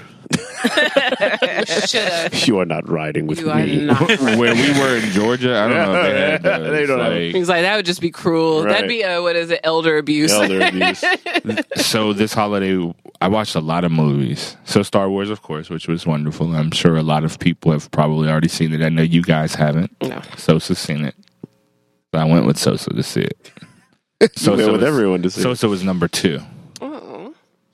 Should 1.87 2.47
you 2.47 2.59
are 2.59 2.65
not 2.65 2.87
riding 2.89 3.27
with 3.27 3.39
You 3.39 3.49
are 3.51 3.55
me 3.65 3.85
not. 3.85 3.99
Where 4.19 4.53
we 4.55 4.79
were 4.79 4.97
in 4.97 5.09
Georgia, 5.11 5.57
I 5.59 5.67
don't 5.67 5.77
know 5.77 5.95
if 5.95 6.03
they 6.03 6.19
had 6.31 6.43
those. 6.43 6.71
They 6.71 6.85
don't 6.85 6.99
have- 6.99 7.13
Like, 7.13 7.35
He's 7.35 7.49
like, 7.49 7.61
that 7.63 7.75
would 7.75 7.85
just 7.85 8.01
be 8.01 8.11
cruel. 8.11 8.63
Right. 8.63 8.71
That'd 8.73 8.89
be 8.89 9.01
a, 9.03 9.21
what 9.21 9.35
is 9.35 9.49
it, 9.51 9.59
elder 9.63 9.97
abuse. 9.97 10.31
elder 10.31 10.61
abuse 10.61 11.03
so 11.75 12.13
this 12.13 12.33
holiday, 12.33 12.93
I 13.21 13.27
watched 13.27 13.55
a 13.55 13.59
lot 13.59 13.83
of 13.83 13.91
movies. 13.91 14.55
So 14.65 14.83
Star 14.83 15.09
Wars, 15.09 15.29
of 15.29 15.41
course, 15.41 15.69
which 15.69 15.87
was 15.87 16.05
wonderful. 16.05 16.55
I'm 16.55 16.71
sure 16.71 16.95
a 16.97 17.03
lot 17.03 17.23
of 17.23 17.39
people 17.39 17.71
have 17.71 17.89
probably 17.91 18.29
already 18.29 18.47
seen 18.47 18.73
it. 18.73 18.81
I 18.81 18.89
know 18.89 19.01
you 19.01 19.21
guys 19.21 19.55
haven't. 19.55 19.95
No. 20.01 20.21
Sosa's 20.37 20.79
seen 20.79 21.05
it. 21.05 21.15
So 22.13 22.19
I 22.19 22.25
went 22.25 22.45
with 22.45 22.57
Sosa 22.57 22.89
to 22.91 23.03
see 23.03 23.21
it. 23.21 23.51
You 24.21 24.27
went 24.51 24.57
with 24.57 24.67
was- 24.81 24.83
everyone 24.83 25.21
to 25.23 25.29
see 25.29 25.41
it. 25.41 25.43
Sosa 25.43 25.67
was 25.67 25.83
number 25.83 26.07
two. 26.07 26.39
Oh. 26.81 27.33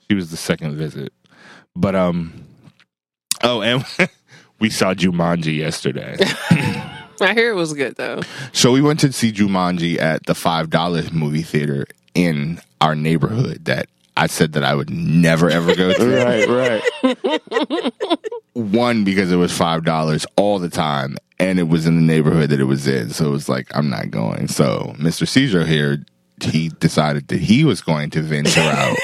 She 0.10 0.16
was 0.16 0.32
the 0.32 0.38
second 0.38 0.76
visit. 0.78 1.12
But 1.76 1.96
um 1.96 2.46
oh 3.44 3.62
and 3.62 3.86
we 4.60 4.70
saw 4.70 4.94
Jumanji 4.94 5.58
yesterday. 5.58 6.18
I 7.20 7.34
hear 7.34 7.50
it 7.50 7.56
was 7.56 7.74
good, 7.74 7.96
though. 7.96 8.22
so 8.52 8.72
we 8.72 8.82
went 8.82 9.00
to 9.00 9.12
see 9.12 9.32
Jumanji 9.32 10.00
at 10.00 10.26
the 10.28 10.36
five 10.36 10.70
dollar 10.70 11.04
movie 11.12 11.42
theater 11.42 11.86
in 12.14 12.62
our 12.80 12.96
neighborhood 12.96 13.66
that 13.66 13.88
I 14.16 14.28
said 14.28 14.54
that 14.54 14.64
I 14.64 14.76
would 14.76 14.90
never 14.90 15.50
ever 15.50 15.76
go 15.76 15.94
to. 15.94 16.82
right 17.04 17.04
right 17.04 17.94
One 18.54 19.04
because 19.04 19.32
it 19.32 19.36
was 19.38 19.56
five 19.56 19.84
dollars 19.84 20.26
all 20.36 20.60
the 20.60 20.70
time 20.70 21.18
and 21.40 21.60
it 21.60 21.68
was 21.68 21.86
in 21.86 21.96
the 21.96 22.02
neighborhood 22.02 22.50
that 22.50 22.60
it 22.60 22.66
was 22.66 22.88
in. 22.88 23.12
So 23.12 23.28
it 23.28 23.32
was 23.32 23.50
like 23.50 23.68
I'm 23.76 23.90
not 23.90 24.10
going. 24.12 24.48
So 24.48 24.96
Mr. 24.98 25.26
Cedro 25.28 25.66
here 25.66 26.04
he 26.42 26.70
decided 26.70 27.28
that 27.30 27.40
he 27.40 27.64
was 27.64 27.82
going 27.82 28.12
to 28.12 28.22
venture 28.22 28.60
out 28.62 28.96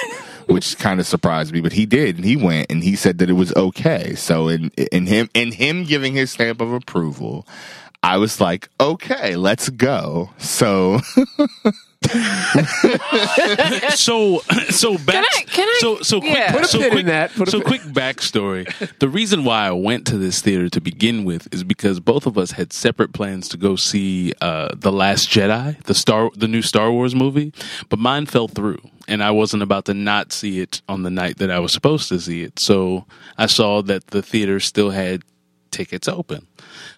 which 0.48 0.78
kind 0.78 1.00
of 1.00 1.06
surprised 1.06 1.54
me. 1.54 1.62
But 1.62 1.74
he 1.74 1.86
did, 1.86 2.16
and 2.18 2.26
he 2.26 2.36
went, 2.36 2.72
and 2.72 2.84
he 2.84 2.96
said 2.96 3.18
that 3.20 3.30
it 3.30 3.34
was 3.34 3.54
okay. 3.56 4.16
So 4.16 4.48
in 4.48 4.70
in 4.92 5.08
him 5.08 5.30
in 5.34 5.52
him 5.52 5.84
giving 5.84 6.14
his 6.14 6.32
stamp 6.32 6.62
of 6.62 6.72
approval, 6.72 7.48
I 8.02 8.18
was 8.18 8.42
like, 8.42 8.70
okay, 8.80 9.36
let's 9.36 9.70
go. 9.70 10.32
So 10.38 11.00
so 13.96 14.40
so 14.70 14.98
back 14.98 15.26
I- 15.36 15.44
can 15.44 15.68
I- 15.68 15.78
so 15.80 16.02
so 16.02 16.20
quick 16.20 16.34
yeah. 16.34 16.52
Put 16.52 16.62
a 16.64 16.68
so 16.68 16.78
pin 16.80 16.88
in 16.88 16.92
quick 16.94 17.06
that. 17.08 17.32
Put 17.34 17.48
a 17.48 17.52
so 17.52 17.60
pin- 17.60 17.68
quick 17.68 17.82
backstory. 17.82 18.98
The 19.00 19.10
reason 19.10 19.44
why 19.44 19.68
I 19.68 19.72
went 19.72 20.06
to 20.08 20.18
this 20.18 20.42
theater 20.42 20.70
to 20.70 20.82
begin 20.82 21.24
with 21.26 21.48
is 21.54 21.64
because 21.64 22.00
both 22.00 22.26
of 22.26 22.38
us 22.38 22.52
had 22.52 22.74
separate 22.74 23.14
plans 23.14 23.48
to 23.50 23.58
go 23.58 23.76
see 23.76 24.34
uh, 24.42 24.70
the 24.76 24.92
Last 24.92 25.30
Jedi, 25.30 25.82
the 25.84 25.94
Star 25.94 26.30
the 26.36 26.48
new 26.48 26.62
Star 26.62 26.92
Wars 26.92 27.16
movie, 27.16 27.54
but 27.90 28.00
mine 28.00 28.26
fell 28.26 28.48
through, 28.48 28.80
and 29.08 29.24
I 29.24 29.32
wasn't 29.32 29.64
about 29.64 29.86
to 29.86 29.94
not 29.94 30.32
see 30.32 30.60
it 30.60 30.82
on 30.88 31.04
the 31.04 31.10
night 31.12 31.38
that 31.38 31.52
I 31.52 31.60
was 31.60 31.72
supposed 31.72 32.10
to 32.10 32.20
see 32.20 32.44
it. 32.44 32.60
So 32.60 33.06
I 33.38 33.46
saw 33.48 33.82
that 33.84 34.08
the 34.08 34.22
theater 34.22 34.60
still 34.60 34.92
had 34.92 35.24
tickets 35.72 36.08
open, 36.08 36.48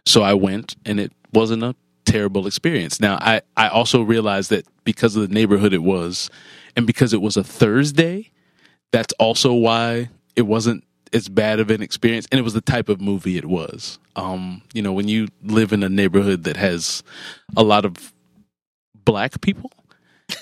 so 0.06 0.22
I 0.22 0.34
went, 0.34 0.76
and 0.86 1.00
it 1.00 1.12
wasn't 1.34 1.64
a 1.64 1.76
terrible 2.06 2.48
experience. 2.48 3.00
Now, 3.00 3.18
I, 3.20 3.42
I 3.58 3.68
also 3.68 4.02
realized 4.02 4.50
that 4.52 4.66
because 4.84 5.16
of 5.16 5.28
the 5.28 5.34
neighborhood 5.34 5.74
it 5.74 5.84
was, 5.84 6.30
and 6.76 6.88
because 6.88 7.14
it 7.14 7.22
was 7.22 7.38
a 7.38 7.44
Thursday, 7.44 8.32
that's 8.92 9.14
also 9.20 9.54
why 9.54 10.10
it 10.36 10.44
wasn't 10.44 10.84
as 11.14 11.30
bad 11.30 11.60
of 11.60 11.70
an 11.70 11.82
experience. 11.82 12.28
And 12.32 12.40
it 12.40 12.44
was 12.44 12.54
the 12.54 12.62
type 12.62 12.90
of 12.90 13.02
movie 13.02 13.38
it 13.38 13.46
was. 13.46 14.00
Um, 14.16 14.62
you 14.74 14.82
know, 14.82 14.94
when 14.94 15.08
you 15.08 15.28
live 15.44 15.74
in 15.74 15.84
a 15.84 15.90
neighborhood 15.90 16.44
that 16.44 16.58
has 16.58 17.04
a 17.58 17.64
lot 17.64 17.86
of 17.86 18.14
black 19.04 19.42
people, 19.42 19.72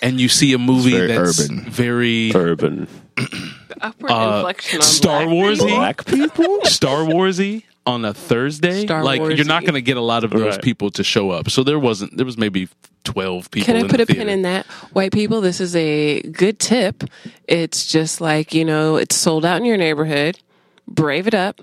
and 0.02 0.20
you 0.20 0.30
see 0.30 0.54
a 0.54 0.58
movie 0.58 0.92
very 0.92 1.08
that's 1.08 1.50
urban. 1.50 1.62
very 1.70 2.32
Urban 2.34 2.88
Upward 3.82 4.12
uh, 4.12 4.36
inflection 4.38 4.78
on 4.80 4.84
Star 4.84 5.26
black 5.26 5.36
Warsy, 5.36 5.76
black 5.76 6.06
people. 6.06 6.62
Star 6.66 7.00
Warsy 7.00 7.64
on 7.86 8.06
a 8.06 8.14
Thursday, 8.14 8.86
Star 8.86 9.04
like 9.04 9.20
you're 9.20 9.46
not 9.46 9.64
going 9.64 9.74
to 9.74 9.82
get 9.82 9.98
a 9.98 10.02
lot 10.02 10.24
of 10.24 10.32
those 10.32 10.56
Right. 10.56 10.62
people 10.62 10.90
to 10.92 11.04
show 11.04 11.30
up. 11.32 11.50
So 11.50 11.64
there 11.64 11.80
wasn't. 11.80 12.16
There 12.18 12.26
was 12.26 12.38
maybe 12.38 12.70
twelve 13.04 13.52
people. 13.52 13.66
Can 13.66 13.76
I 13.76 13.80
in 13.82 13.88
put 13.90 13.98
the 13.98 14.04
a 14.04 14.06
pin 14.06 14.16
theater. 14.16 14.32
in 14.32 14.42
that? 14.44 14.66
White 14.94 15.12
people, 15.12 15.42
this 15.42 15.60
is 15.60 15.76
a 15.76 16.22
good 16.22 16.60
tip. 16.60 17.04
It's 17.48 17.86
just 17.86 18.22
like, 18.22 18.54
you 18.54 18.64
know, 18.64 18.96
it's 18.96 19.16
sold 19.16 19.44
out 19.46 19.58
in 19.58 19.66
your 19.66 19.78
neighborhood. 19.78 20.40
Brave 20.88 21.28
it 21.28 21.34
up. 21.34 21.62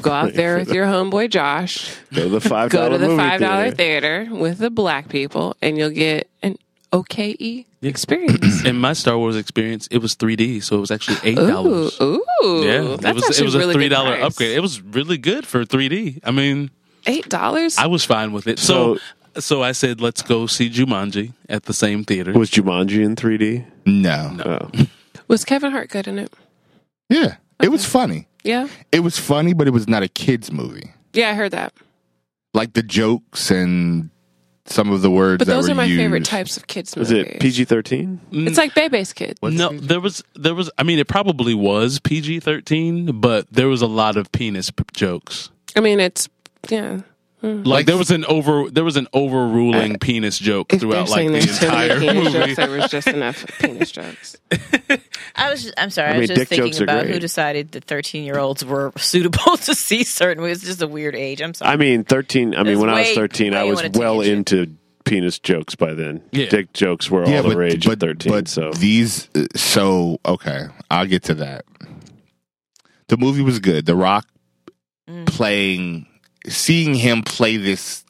Go 0.00 0.10
out 0.12 0.34
there 0.34 0.58
with 0.58 0.72
your 0.72 0.86
homeboy 0.86 1.28
Josh. 1.30 1.96
Go 2.14 2.22
to 2.24 2.28
the 2.28 2.40
five 2.40 2.70
Go 2.70 2.88
to 2.88 2.98
the 2.98 3.08
movie 3.08 3.18
five 3.22 3.40
dollar 3.40 3.70
theater. 3.72 4.24
theater 4.26 4.34
with 4.40 4.58
the 4.58 4.70
black 4.70 5.08
people 5.08 5.56
and 5.60 5.76
you'll 5.76 5.90
get 5.90 6.30
an 6.42 6.56
okay 6.92 7.64
experience. 7.88 8.64
In 8.64 8.76
my 8.78 8.92
Star 8.92 9.18
Wars 9.18 9.36
experience, 9.36 9.88
it 9.90 9.98
was 9.98 10.14
3D, 10.14 10.62
so 10.62 10.76
it 10.76 10.80
was 10.80 10.90
actually 10.90 11.18
eight 11.24 11.36
dollars. 11.36 11.98
ooh. 12.00 12.22
Yeah, 12.44 12.96
That's 12.98 13.04
it 13.06 13.14
was 13.14 13.24
it 13.24 13.28
actually 13.30 13.44
was 13.44 13.54
a 13.54 13.72
three 13.72 13.88
dollar 13.88 14.14
upgrade. 14.20 14.52
It 14.56 14.60
was 14.60 14.80
really 14.80 15.18
good 15.18 15.46
for 15.46 15.64
3D. 15.64 16.20
I 16.24 16.30
mean, 16.30 16.70
Eight 17.06 17.28
dollars? 17.28 17.76
I 17.78 17.86
was 17.86 18.04
fine 18.04 18.32
with 18.32 18.46
it. 18.46 18.58
So 18.58 18.98
so 19.38 19.62
I 19.62 19.72
said, 19.72 20.00
let's 20.00 20.22
go 20.22 20.46
see 20.46 20.68
Jumanji 20.70 21.32
at 21.48 21.64
the 21.64 21.72
same 21.72 22.04
theater. 22.04 22.32
Was 22.32 22.50
Jumanji 22.50 23.02
in 23.04 23.16
3D? 23.16 23.64
no, 23.86 24.36
Oh. 24.74 24.86
Was 25.28 25.44
Kevin 25.44 25.72
Hart 25.72 25.88
good 25.88 26.06
in 26.06 26.18
it? 26.18 26.32
yeah, 27.08 27.36
it 27.62 27.68
was 27.70 27.84
funny. 27.86 28.28
Yeah. 28.44 28.68
It 28.90 29.00
was 29.00 29.18
funny, 29.18 29.54
but 29.54 29.66
it 29.66 29.70
was 29.70 29.88
not 29.88 30.02
a 30.02 30.08
kids 30.08 30.52
movie. 30.52 30.92
Yeah, 31.14 31.30
I 31.30 31.34
heard 31.34 31.52
that. 31.52 31.72
Like 32.54 32.74
the 32.74 32.82
jokes 32.82 33.50
and 33.50 34.10
some 34.66 34.90
of 34.92 35.02
the 35.02 35.10
words 35.10 35.38
But 35.38 35.46
that 35.48 35.54
those 35.54 35.68
were 35.68 35.72
are 35.72 35.76
my 35.76 35.88
favorite 35.88 36.24
types 36.24 36.56
of 36.56 36.66
kids 36.66 36.94
Was 36.96 37.10
movies. 37.10 37.32
it 37.34 37.40
PG 37.40 37.64
13? 37.64 38.20
It's 38.30 38.54
mm. 38.54 38.56
like 38.56 38.74
Bebe's 38.74 39.12
Kid. 39.12 39.38
no, 39.42 39.70
there 39.70 40.00
was 40.00 40.22
there 40.34 40.54
was. 40.54 40.70
I 40.78 40.82
mean, 40.82 40.98
it 40.98 41.08
probably 41.08 41.54
was 41.54 41.98
PG 42.00 42.40
thirteen, 42.40 43.20
but 43.20 43.46
there 43.50 43.68
was 43.68 43.82
a 43.82 43.86
lot 43.86 44.16
of 44.16 44.30
penis 44.32 44.70
p- 44.70 44.84
jokes. 44.92 45.50
I 45.74 45.80
mean, 45.80 46.00
it's 46.00 46.28
yeah. 46.68 47.00
Like, 47.42 47.86
there 47.86 47.96
was 47.96 48.10
an 48.12 48.24
over 48.26 48.70
there 48.70 48.84
was 48.84 48.96
an 48.96 49.08
overruling 49.12 49.98
penis 49.98 50.38
joke 50.38 50.68
throughout 50.70 51.08
like 51.08 51.18
saying 51.18 51.32
the 51.32 51.40
there's 51.40 51.58
too 51.58 51.64
entire 51.66 51.98
penis 51.98 52.14
movie. 52.14 52.30
jokes, 52.32 52.56
there 52.56 52.70
was 52.70 52.90
just 52.90 53.06
enough 53.08 53.44
penis 53.58 53.90
jokes. 53.90 54.36
I 55.34 55.50
was. 55.50 55.62
Just, 55.64 55.74
I'm 55.76 55.90
sorry. 55.90 56.08
I 56.08 56.10
I, 56.10 56.12
mean, 56.14 56.20
was 56.20 56.28
just 56.30 56.38
dick 56.40 56.48
thinking 56.48 56.66
jokes 56.68 56.80
are 56.80 56.84
about 56.84 57.02
great. 57.04 57.14
who 57.14 57.20
decided 57.20 57.72
that 57.72 57.84
13 57.84 58.22
year 58.24 58.38
olds 58.38 58.64
were 58.64 58.92
suitable 58.96 59.56
to 59.56 59.74
see 59.74 60.04
certain 60.04 60.40
movies. 60.42 60.58
It's 60.58 60.66
just 60.66 60.82
a 60.82 60.86
weird 60.86 61.16
age. 61.16 61.42
I'm 61.42 61.52
sorry. 61.54 61.72
I 61.72 61.76
mean, 61.76 62.04
13. 62.04 62.54
I 62.54 62.58
mean, 62.58 62.66
That's 62.66 62.78
when 62.80 62.90
I 62.90 63.00
was 63.00 63.10
13, 63.14 63.54
I 63.54 63.64
was 63.64 63.82
well 63.94 64.20
into 64.20 64.76
penis 65.04 65.40
jokes 65.40 65.74
by 65.74 65.94
then. 65.94 66.22
Yeah. 66.30 66.48
Dick 66.48 66.72
jokes 66.72 67.10
were 67.10 67.24
all 67.24 67.42
the 67.42 67.56
rage 67.56 67.88
at 67.88 67.98
13. 67.98 68.30
but 68.32 68.46
so 68.46 68.70
these, 68.72 69.28
uh, 69.34 69.46
so 69.56 70.20
okay, 70.24 70.66
I'll 70.90 71.06
get 71.06 71.24
to 71.24 71.34
that. 71.34 71.64
The 73.08 73.16
movie 73.16 73.42
was 73.42 73.58
good. 73.58 73.84
The 73.86 73.96
Rock 73.96 74.28
Mm. 75.10 75.26
playing, 75.26 76.06
seeing 76.48 76.94
him 76.94 77.22
play 77.22 77.56
this 77.56 78.04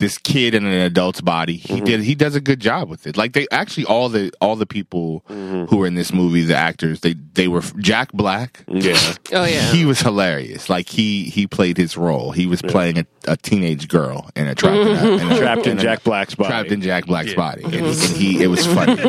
this 0.00 0.16
kid 0.16 0.54
in 0.54 0.64
an 0.64 0.72
adult's 0.82 1.20
body, 1.20 1.56
he 1.56 1.74
Mm-hmm. 1.74 1.84
did. 1.84 2.00
He 2.02 2.14
does 2.14 2.36
a 2.36 2.40
good 2.40 2.60
job 2.60 2.88
with 2.88 3.04
it. 3.08 3.16
Like 3.16 3.32
they 3.32 3.48
actually 3.50 3.84
all 3.86 4.08
the 4.08 4.30
all 4.40 4.54
the 4.54 4.64
people 4.66 5.24
who 5.26 5.76
were 5.76 5.88
in 5.88 5.96
this 5.96 6.12
movie, 6.12 6.42
the 6.42 6.54
actors, 6.54 7.00
they 7.00 7.14
they 7.14 7.48
were 7.48 7.62
Jack 7.78 8.12
Black. 8.12 8.62
yeah. 8.68 8.96
Oh 9.32 9.44
yeah. 9.44 9.72
He 9.72 9.84
was 9.84 9.98
hilarious. 10.00 10.68
Like 10.70 10.88
he 10.88 11.24
he 11.24 11.48
played 11.48 11.76
his 11.76 11.96
role. 11.96 12.30
He 12.30 12.46
was 12.46 12.62
playing 12.62 12.98
a, 13.00 13.06
a 13.26 13.36
teenage 13.36 13.88
girl 13.88 14.30
in 14.36 14.46
a 14.46 14.54
trapped 14.54 14.76
in, 14.76 14.86
a, 14.96 15.16
in 15.16 15.32
a- 15.32 15.38
Trapped 15.40 15.66
in 15.66 15.78
a- 15.78 15.82
Jack 15.82 16.04
Black's 16.04 16.36
body. 16.36 16.48
trapped 16.48 16.70
in 16.70 16.80
Jack 16.80 17.06
Black's 17.06 17.34
body, 17.34 17.64
and, 17.64 17.74
and 17.74 17.96
he 18.16 18.40
it 18.40 18.46
was 18.46 18.64
funny. 18.66 19.02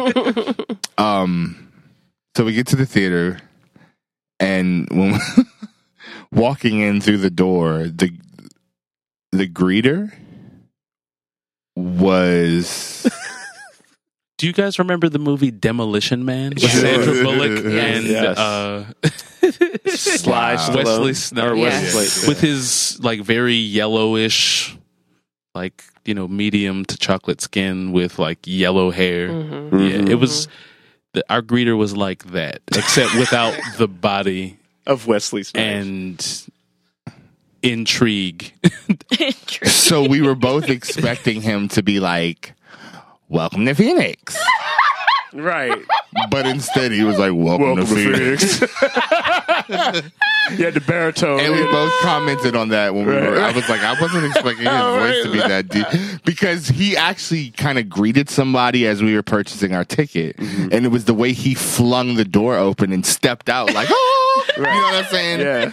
um, 0.98 1.72
so 2.36 2.44
we 2.46 2.54
get 2.54 2.66
to 2.68 2.76
the 2.76 2.88
theater, 2.88 3.40
and 4.40 4.88
when 4.90 5.20
walking 6.32 6.80
in 6.80 7.00
through 7.02 7.18
the 7.18 7.30
door, 7.30 7.88
the 7.88 8.12
the 9.32 9.48
greeter 9.48 10.12
was 11.76 13.08
Do 14.38 14.48
you 14.48 14.54
guys 14.54 14.80
remember 14.80 15.10
the 15.10 15.20
movie 15.20 15.52
Demolition 15.52 16.24
Man 16.26 16.52
with 16.52 16.62
Sure. 16.62 16.70
Sandra 16.70 17.24
Bullock 17.24 17.52
and 17.66 18.06
Yes. 18.06 18.38
uh, 18.38 18.86
Sly 19.88 20.54
Wow. 20.56 20.58
Stallone. 20.58 20.76
Wesley 20.86 21.14
Snipes 21.14 21.58
Yes. 21.58 21.96
Wesley. 21.96 22.28
with 22.30 22.40
his 22.42 23.00
like 23.04 23.22
very 23.22 23.56
yellowish, 23.56 24.78
like 25.56 25.84
you 26.06 26.14
know 26.14 26.28
medium 26.28 26.86
to 26.86 26.98
chocolate 26.98 27.42
skin 27.42 27.92
with 27.92 28.18
like 28.20 28.40
yellow 28.46 28.92
hair? 28.92 29.30
Mm-hmm. 29.30 29.80
Yeah, 29.80 30.12
it 30.14 30.16
was. 30.20 30.48
The, 31.14 31.24
our 31.30 31.42
greeter 31.42 31.76
was 31.78 31.98
like 31.98 32.24
that, 32.34 32.62
except 32.76 33.16
without 33.16 33.58
the 33.80 33.88
body 33.88 34.58
of 34.86 35.08
Wesley 35.08 35.42
Snipes. 35.44 35.58
and 35.66 36.48
intrigue. 37.62 38.54
so 39.66 40.08
we 40.08 40.22
were 40.22 40.36
both 40.36 40.70
expecting 40.70 41.42
him 41.42 41.68
to 41.70 41.84
be 41.84 42.00
like, 42.00 42.54
"Welcome 43.28 43.66
to 43.66 43.74
Phoenix," 43.74 44.38
right. 45.34 45.78
but 46.30 46.46
instead 46.48 46.92
he 46.92 47.04
was 47.04 47.18
like, 47.20 47.34
"Welcome, 47.34 47.76
Welcome 47.76 47.86
to 47.86 47.96
to 47.96 47.96
Phoenix." 47.96 48.60
Phoenix. 48.60 50.12
you 50.58 50.66
had 50.66 50.74
the 50.74 50.84
baritone. 50.86 51.40
And 51.40 51.54
we 51.54 51.64
both 51.66 51.94
commented 52.02 52.56
on 52.56 52.70
that 52.70 52.96
when 52.96 53.06
we 53.06 53.14
were. 53.14 53.40
I 53.40 53.52
was 53.52 53.68
like, 53.70 53.82
I 53.82 54.00
wasn't 54.02 54.26
expecting 54.26 54.66
his 54.66 54.74
voice 54.82 55.24
to 55.24 55.32
be 55.32 55.40
that 55.40 55.68
deep 55.70 55.86
because 56.26 56.68
he 56.68 56.98
actually 56.98 57.52
kind 57.52 57.78
of 57.78 57.88
greeted 57.90 58.30
somebody 58.30 58.88
as 58.88 59.04
we 59.04 59.14
were 59.14 59.22
purchasing 59.24 59.74
our 59.76 59.86
ticket, 59.86 60.38
Mm-hmm. 60.38 60.70
and 60.72 60.86
it 60.86 60.90
was 60.90 61.06
the 61.06 61.14
way 61.14 61.34
he 61.34 61.54
flung 61.54 62.16
the 62.16 62.26
door 62.26 62.56
open 62.58 62.92
and 62.94 63.06
stepped 63.06 63.50
out 63.50 63.74
like, 63.74 63.88
oh, 63.92 64.29
you 64.58 64.64
know 64.64 64.70
what 64.70 64.96
I'm 64.96 65.06
saying? 65.06 65.40
yeah. 65.42 65.72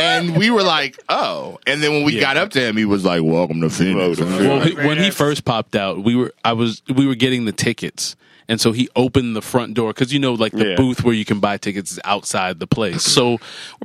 And 0.00 0.36
we 0.36 0.50
were 0.50 0.62
like, 0.62 0.96
oh. 1.08 1.58
And 1.66 1.82
then 1.82 1.90
when 1.92 2.04
we 2.04 2.14
Yeah. 2.14 2.20
got 2.20 2.36
up 2.36 2.50
to 2.50 2.60
him, 2.60 2.76
he 2.76 2.84
was 2.84 3.04
like, 3.04 3.20
"Welcome 3.22 3.60
to 3.62 3.70
Phoenix." 3.70 4.20
Welcome. 4.20 4.46
well, 4.46 4.60
he, 4.60 4.74
when 4.74 4.96
he 4.98 5.10
first 5.10 5.44
popped 5.44 5.74
out, 5.74 6.04
we 6.04 6.14
were 6.14 6.32
I 6.44 6.52
was 6.52 6.82
we 6.94 7.04
were 7.06 7.16
getting 7.16 7.46
the 7.46 7.52
tickets, 7.52 8.14
and 8.48 8.60
so 8.60 8.70
he 8.70 8.88
opened 8.94 9.34
the 9.34 9.42
front 9.42 9.74
door 9.74 9.92
because 9.92 10.12
you 10.12 10.20
know 10.20 10.34
like 10.34 10.52
the 10.52 10.68
Yeah. 10.70 10.76
booth 10.76 11.02
where 11.02 11.14
you 11.14 11.24
can 11.24 11.40
buy 11.40 11.56
tickets 11.56 11.90
is 11.90 11.98
outside 12.04 12.60
the 12.60 12.68
place. 12.68 13.02
So 13.02 13.30
we're 13.32 13.38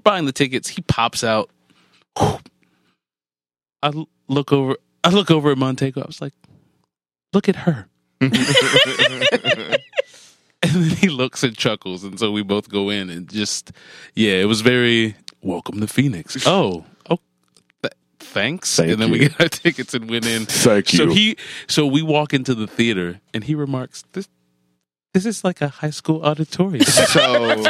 buying 0.03 0.25
the 0.25 0.31
tickets. 0.31 0.69
He 0.69 0.83
pops 0.83 1.23
out. 1.23 1.49
I 2.15 2.37
l- 3.85 4.07
look 4.27 4.53
over. 4.53 4.77
I 5.03 5.09
look 5.09 5.31
over 5.31 5.49
at 5.51 5.57
Montego. 5.57 6.01
I 6.01 6.05
was 6.05 6.21
like, 6.21 6.33
"Look 7.33 7.49
at 7.49 7.55
her." 7.55 7.87
and 10.73 10.83
then 10.83 10.97
he 10.97 11.09
looks 11.09 11.43
and 11.43 11.55
chuckles, 11.57 12.03
and 12.03 12.19
so 12.19 12.31
we 12.31 12.41
both 12.43 12.69
go 12.69 12.89
in 12.89 13.09
and 13.09 13.29
just 13.29 13.71
yeah, 14.15 14.33
it 14.33 14.45
was 14.45 14.61
very 14.61 15.15
welcome 15.41 15.79
to 15.81 15.87
Phoenix. 15.87 16.37
Oh, 16.47 16.85
oh, 17.09 17.19
th- 17.81 17.93
thanks. 18.19 18.75
Thank 18.75 18.91
and 18.93 19.01
then 19.01 19.11
we 19.11 19.19
you. 19.21 19.29
get 19.29 19.41
our 19.41 19.49
tickets 19.49 19.93
and 19.93 20.09
went 20.09 20.25
in. 20.25 20.45
Thank 20.47 20.89
So 20.89 21.03
you. 21.03 21.11
he, 21.11 21.37
so 21.67 21.85
we 21.85 22.01
walk 22.01 22.33
into 22.33 22.55
the 22.55 22.67
theater, 22.67 23.19
and 23.33 23.43
he 23.43 23.55
remarks, 23.55 24.03
"This, 24.13 24.27
this 25.13 25.25
is 25.25 25.43
like 25.43 25.61
a 25.61 25.67
high 25.67 25.89
school 25.91 26.23
auditorium." 26.23 26.85
So 26.85 27.63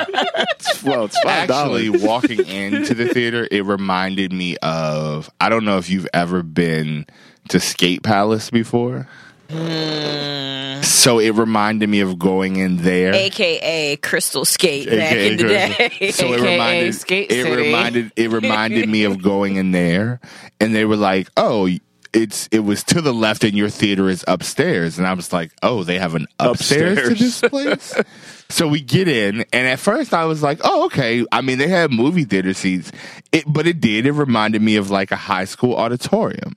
well, 0.85 1.05
it's 1.05 1.19
five 1.19 1.49
actually, 1.49 1.89
walking 1.89 2.45
into 2.45 2.93
the 2.93 3.07
theater, 3.07 3.47
it 3.51 3.65
reminded 3.65 4.31
me 4.33 4.57
of. 4.57 5.29
I 5.41 5.49
don't 5.49 5.65
know 5.65 5.77
if 5.77 5.89
you've 5.89 6.07
ever 6.13 6.43
been 6.43 7.05
to 7.49 7.59
Skate 7.59 8.03
Palace 8.03 8.49
before. 8.49 9.07
Hmm. 9.49 10.81
So 10.83 11.19
it 11.19 11.31
reminded 11.35 11.89
me 11.89 11.99
of 11.99 12.17
going 12.17 12.55
in 12.57 12.77
there. 12.77 13.13
AKA 13.13 13.97
Crystal 13.97 14.45
Skate 14.45 14.89
back 14.89 15.11
AKA 15.13 15.31
in 15.31 15.37
the 15.37 15.43
Crystal. 15.43 15.89
day. 15.99 16.11
So 16.11 16.33
it 16.33 16.39
AKA 16.39 16.51
reminded 16.53 16.95
Skate 16.95 17.31
it 17.31 17.43
City. 17.43 17.55
reminded 17.55 18.11
it 18.15 18.29
reminded 18.31 18.89
me 18.89 19.03
of 19.03 19.21
going 19.21 19.55
in 19.57 19.71
there, 19.71 20.19
and 20.59 20.73
they 20.73 20.85
were 20.85 20.95
like, 20.95 21.29
"Oh, 21.37 21.69
it's 22.13 22.47
it 22.51 22.59
was 22.59 22.83
to 22.85 23.01
the 23.01 23.13
left, 23.13 23.43
and 23.43 23.53
your 23.53 23.69
theater 23.69 24.09
is 24.09 24.23
upstairs." 24.27 24.97
And 24.97 25.05
I 25.07 25.13
was 25.13 25.33
like, 25.33 25.51
"Oh, 25.61 25.83
they 25.83 25.99
have 25.99 26.15
an 26.15 26.27
upstairs, 26.39 27.09
to 27.09 27.15
this 27.15 27.41
place." 27.49 27.93
So 28.53 28.67
we 28.67 28.81
get 28.81 29.07
in, 29.07 29.45
and 29.51 29.67
at 29.67 29.79
first 29.79 30.13
I 30.13 30.25
was 30.25 30.43
like, 30.43 30.59
"Oh, 30.63 30.85
okay." 30.85 31.25
I 31.31 31.41
mean, 31.41 31.57
they 31.57 31.67
had 31.67 31.91
movie 31.91 32.23
theater 32.23 32.53
seats, 32.53 32.91
it, 33.31 33.43
but 33.47 33.65
it 33.65 33.81
did. 33.81 34.05
It 34.05 34.11
reminded 34.11 34.61
me 34.61 34.75
of 34.75 34.91
like 34.91 35.11
a 35.11 35.15
high 35.15 35.45
school 35.45 35.75
auditorium, 35.75 36.55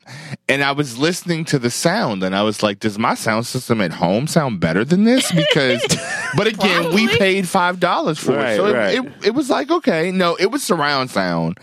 and 0.48 0.62
I 0.62 0.72
was 0.72 0.98
listening 0.98 1.44
to 1.46 1.58
the 1.58 1.70
sound, 1.70 2.22
and 2.22 2.36
I 2.36 2.42
was 2.42 2.62
like, 2.62 2.80
"Does 2.80 2.98
my 2.98 3.14
sound 3.14 3.46
system 3.46 3.80
at 3.80 3.92
home 3.92 4.26
sound 4.26 4.60
better 4.60 4.84
than 4.84 5.04
this?" 5.04 5.32
Because, 5.32 5.82
but 6.36 6.46
again, 6.46 6.94
we 6.94 7.08
paid 7.08 7.48
five 7.48 7.80
dollars 7.80 8.18
for 8.18 8.36
Right, 8.36 8.52
it, 8.52 8.56
so 8.56 8.66
it- 8.66 8.94
it, 9.06 9.12
it 9.28 9.30
was 9.34 9.48
like 9.48 9.70
okay, 9.70 10.10
no, 10.10 10.36
it 10.36 10.50
was 10.50 10.62
surround 10.62 11.10
sound. 11.10 11.58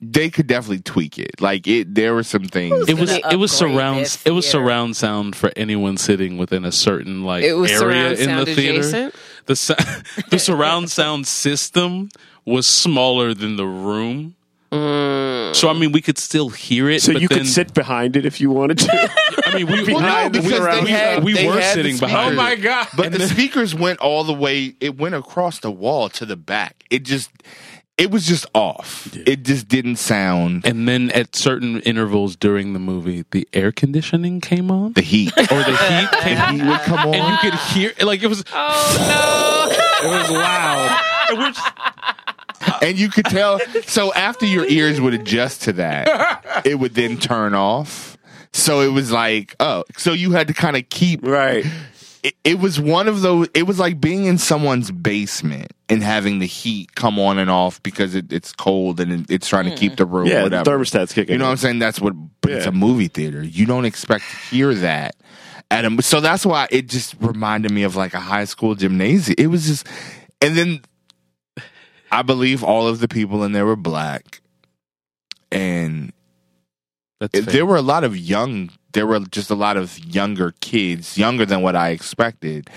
They 0.00 0.28
could 0.28 0.46
definitely 0.46 0.80
tweak 0.80 1.18
it. 1.18 1.40
Like 1.40 1.66
it, 1.66 1.94
there 1.94 2.14
were 2.14 2.22
some 2.22 2.44
things. 2.44 2.86
It 2.88 2.98
was 2.98 3.10
it 3.12 3.36
was 3.36 3.50
surround 3.50 4.18
it 4.26 4.30
was 4.30 4.46
surround 4.48 4.94
sound 4.96 5.34
for 5.34 5.50
anyone 5.56 5.96
sitting 5.96 6.36
within 6.36 6.64
a 6.66 6.72
certain 6.72 7.24
like 7.24 7.44
It 7.44 7.54
was 7.54 7.70
area 7.72 8.14
surround 8.14 8.18
in 8.18 8.36
the 8.36 8.54
theater. 8.54 8.80
adjacent? 8.80 9.14
The 9.46 10.04
the 10.30 10.38
surround 10.38 10.90
sound 10.90 11.26
system 11.26 12.10
was 12.44 12.66
smaller 12.66 13.32
than 13.32 13.56
the 13.56 13.64
room. 13.66 14.34
Mm. 14.70 15.54
So 15.54 15.68
I 15.68 15.72
mean, 15.72 15.92
we 15.92 16.02
could 16.02 16.18
still 16.18 16.50
hear 16.50 16.90
it. 16.90 17.00
So 17.00 17.12
but 17.14 17.22
you 17.22 17.28
then, 17.28 17.38
could 17.38 17.46
sit 17.46 17.72
behind 17.72 18.16
it 18.16 18.26
if 18.26 18.40
you 18.40 18.50
wanted 18.50 18.78
to. 18.80 19.10
I 19.46 19.54
mean, 19.54 19.66
we, 19.66 19.72
Well, 19.94 20.00
no, 20.00 20.06
behind 20.06 20.34
the 20.34 20.42
surround 20.42 20.88
had- 20.88 21.14
sound. 21.14 21.24
we 21.24 21.46
were 21.46 21.62
sitting 21.62 21.96
speakers. 21.96 22.00
behind. 22.00 22.34
Oh 22.34 22.36
my 22.36 22.56
god! 22.56 22.88
But 22.96 23.12
the 23.12 23.26
speakers 23.28 23.74
went 23.74 24.00
all 24.00 24.24
the 24.24 24.34
way. 24.34 24.74
It 24.80 24.98
went 24.98 25.14
across 25.14 25.60
the 25.60 25.70
wall 25.70 26.08
to 26.10 26.26
the 26.26 26.36
back. 26.36 26.82
It 26.90 27.04
just, 27.04 27.30
it 27.98 28.10
was 28.10 28.26
just 28.26 28.44
off. 28.54 29.08
It 29.14 29.42
just 29.44 29.68
didn't 29.68 29.96
sound 29.96 30.66
And 30.66 30.86
then 30.86 31.10
at 31.12 31.34
certain 31.34 31.80
intervals 31.80 32.36
during 32.36 32.72
the 32.74 32.78
movie, 32.78 33.24
the 33.30 33.48
air 33.54 33.72
conditioning 33.72 34.40
came 34.40 34.70
on, 34.70 34.92
the 34.92 35.00
heat. 35.02 35.32
or 35.38 35.44
the 35.44 35.76
heat 35.76 36.10
came 36.20 36.38
on, 36.38 36.54
heat 36.60 36.66
would 36.66 36.80
come 36.80 36.98
on. 37.08 37.14
and 37.14 37.32
you 37.32 37.38
could 37.50 37.58
hear 37.60 37.92
like 38.02 38.22
it 38.22 38.26
was. 38.28 38.44
Oh 38.52 39.68
It 40.04 40.08
was 40.08 40.30
loud. 40.30 41.00
And 41.30 41.38
we're 41.38 41.50
just- 41.52 41.72
and 42.82 42.98
you 42.98 43.08
could 43.08 43.24
tell. 43.26 43.60
So 43.86 44.12
after 44.12 44.44
your 44.44 44.66
ears 44.66 45.00
would 45.00 45.14
adjust 45.14 45.62
to 45.62 45.72
that, 45.74 46.62
it 46.66 46.74
would 46.78 46.94
then 46.94 47.16
turn 47.18 47.54
off. 47.54 48.18
So 48.52 48.80
it 48.80 48.88
was 48.88 49.10
like, 49.12 49.54
oh, 49.60 49.84
so 49.96 50.12
you 50.12 50.32
had 50.32 50.48
to 50.48 50.54
kind 50.54 50.76
of 50.76 50.88
keep. 50.88 51.24
right. 51.24 51.64
It, 52.26 52.34
it 52.42 52.58
was 52.58 52.80
one 52.80 53.06
of 53.06 53.20
those. 53.20 53.46
It 53.54 53.68
was 53.68 53.78
like 53.78 54.00
being 54.00 54.24
in 54.24 54.36
someone's 54.36 54.90
basement 54.90 55.72
and 55.88 56.02
having 56.02 56.40
the 56.40 56.46
heat 56.46 56.96
come 56.96 57.20
on 57.20 57.38
and 57.38 57.48
off 57.48 57.80
because 57.84 58.16
it, 58.16 58.32
it's 58.32 58.52
cold 58.52 58.98
and 58.98 59.12
it, 59.12 59.30
it's 59.30 59.48
trying 59.48 59.66
to 59.66 59.76
keep 59.76 59.92
hmm. 59.92 59.96
the 59.96 60.06
room. 60.06 60.26
Yeah, 60.26 60.48
the 60.48 60.64
thermostat's 60.64 61.12
kicking. 61.12 61.34
You 61.34 61.38
know 61.38 61.44
what 61.44 61.52
I'm 61.52 61.56
saying? 61.56 61.78
That's 61.78 62.00
what. 62.00 62.14
But 62.40 62.50
it's 62.50 62.66
a 62.66 62.72
movie 62.72 63.06
theater. 63.06 63.44
You 63.44 63.64
don't 63.64 63.84
expect 63.84 64.24
to 64.28 64.36
hear 64.48 64.74
that. 64.74 65.14
At 65.70 65.84
a, 65.84 66.02
so 66.02 66.20
that's 66.20 66.44
why 66.44 66.66
it 66.72 66.88
just 66.88 67.14
reminded 67.20 67.70
me 67.70 67.84
of 67.84 67.94
like 67.94 68.14
a 68.14 68.20
high 68.20 68.44
school 68.44 68.74
gymnasium. 68.74 69.36
It 69.38 69.46
was 69.46 69.66
just, 69.66 69.86
and 70.40 70.56
then 70.56 70.80
I 72.10 72.22
believe 72.22 72.64
all 72.64 72.88
of 72.88 72.98
the 72.98 73.06
people 73.06 73.44
in 73.44 73.52
there 73.52 73.66
were 73.66 73.76
black, 73.76 74.40
and 75.52 76.12
That's 77.20 77.46
there 77.46 77.66
were 77.66 77.76
a 77.76 77.82
lot 77.82 78.02
of 78.02 78.16
young. 78.16 78.70
There 78.96 79.06
were 79.06 79.20
just 79.20 79.50
a 79.50 79.54
lot 79.54 79.76
of 79.76 79.98
younger 79.98 80.54
kids, 80.60 81.18
younger 81.18 81.44
than 81.44 81.60
what 81.60 81.76
I 81.76 81.90
expected, 81.90 82.70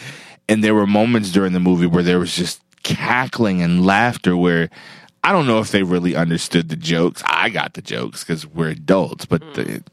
and 0.50 0.62
there 0.62 0.76
were 0.76 0.86
moments 0.86 1.32
during 1.32 1.54
the 1.54 1.62
movie 1.62 1.88
where 1.88 2.04
there 2.04 2.20
was 2.20 2.36
just 2.36 2.62
cackling 2.84 3.62
and 3.62 3.86
laughter 3.86 4.36
where. 4.36 4.70
I 5.22 5.34
don't 5.34 5.48
know 5.48 5.60
if 5.60 5.72
they 5.72 5.84
really 5.84 6.16
understood 6.16 6.70
the 6.70 6.78
jokes. 6.78 7.22
I 7.26 7.50
got 7.50 7.74
the 7.74 7.82
jokes 7.82 8.24
because 8.24 8.48
we're 8.48 8.70
adults, 8.70 9.26
but 9.26 9.42
mm. 9.42 9.54
the, 9.54 9.84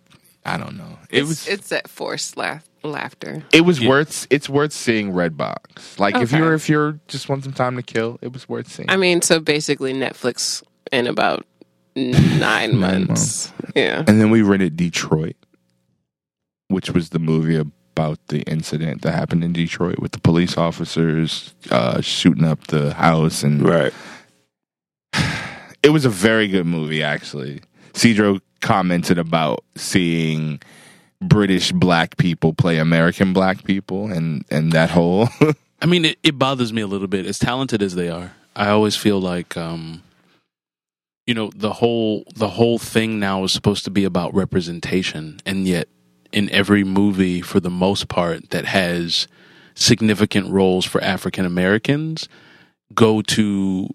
I 0.44 0.56
don't 0.56 0.76
know. 0.76 0.98
It 1.10 1.22
it's, 1.22 1.28
was 1.28 1.48
it's 1.48 1.68
that 1.70 1.88
forced 1.90 2.36
laugh, 2.36 2.64
laughter. 2.84 3.42
it 3.52 3.62
was 3.62 3.84
worth 3.84 4.28
it's 4.30 4.48
worth 4.48 4.72
seeing 4.72 5.12
Redbox. 5.12 5.98
Like 5.98 6.14
if 6.14 6.30
you're 6.30 6.54
if 6.54 6.68
you're 6.68 7.00
just 7.08 7.28
want 7.28 7.42
some 7.42 7.52
time 7.52 7.74
to 7.76 7.82
kill, 7.82 8.18
it 8.22 8.32
was 8.32 8.48
worth 8.48 8.68
seeing. 8.68 8.88
I 8.88 8.96
mean, 8.96 9.20
so 9.20 9.40
basically 9.40 9.92
Netflix 9.92 10.62
in 10.92 11.08
about 11.08 11.44
nine 11.96 12.76
months. 12.76 13.08
months. 13.48 13.52
Yeah. 13.74 14.04
and 14.06 14.20
then 14.20 14.30
we 14.30 14.42
rented 14.42 14.76
Detroit, 14.76 15.36
which 16.68 16.90
was 16.90 17.10
the 17.10 17.18
movie 17.18 17.56
about 17.56 18.18
the 18.28 18.42
incident 18.42 19.02
that 19.02 19.12
happened 19.12 19.42
in 19.42 19.52
Detroit 19.52 19.98
with 19.98 20.12
the 20.12 20.20
police 20.20 20.58
officers 20.58 21.54
uh, 21.70 22.00
shooting 22.00 22.44
up 22.44 22.66
the 22.66 22.92
house, 22.94 23.42
and 23.42 23.62
Right. 23.66 23.92
it 25.82 25.90
was 25.90 26.04
a 26.04 26.10
very 26.10 26.48
good 26.48 26.66
movie 26.66 27.02
actually. 27.02 27.62
Cedro 27.92 28.40
commented 28.60 29.18
about 29.18 29.64
seeing 29.76 30.60
British 31.20 31.72
black 31.72 32.16
people 32.18 32.52
play 32.52 32.78
American 32.78 33.32
black 33.32 33.64
people, 33.64 34.10
and 34.10 34.44
and 34.50 34.72
that 34.72 34.90
whole. 34.90 35.28
I 35.80 35.86
mean, 35.86 36.04
it, 36.04 36.18
it 36.22 36.38
bothers 36.38 36.72
me 36.72 36.82
a 36.82 36.86
little 36.86 37.06
bit. 37.06 37.26
As 37.26 37.38
talented 37.38 37.82
as 37.82 37.94
they 37.94 38.08
are, 38.08 38.32
I 38.54 38.68
always 38.68 38.96
feel 38.96 39.20
like, 39.20 39.56
um, 39.56 40.02
you 41.26 41.34
know, 41.34 41.50
the 41.54 41.72
whole 41.72 42.24
the 42.34 42.48
whole 42.48 42.78
thing 42.78 43.18
now 43.18 43.44
is 43.44 43.52
supposed 43.52 43.84
to 43.84 43.90
be 43.90 44.04
about 44.04 44.34
representation, 44.34 45.40
and 45.46 45.66
yet 45.66 45.88
in 46.32 46.50
every 46.50 46.84
movie, 46.84 47.40
for 47.40 47.60
the 47.60 47.70
most 47.70 48.08
part, 48.08 48.50
that 48.50 48.64
has 48.66 49.28
significant 49.74 50.50
roles 50.50 50.84
for 50.84 51.02
African 51.02 51.44
Americans, 51.44 52.28
go 52.94 53.22
to 53.22 53.88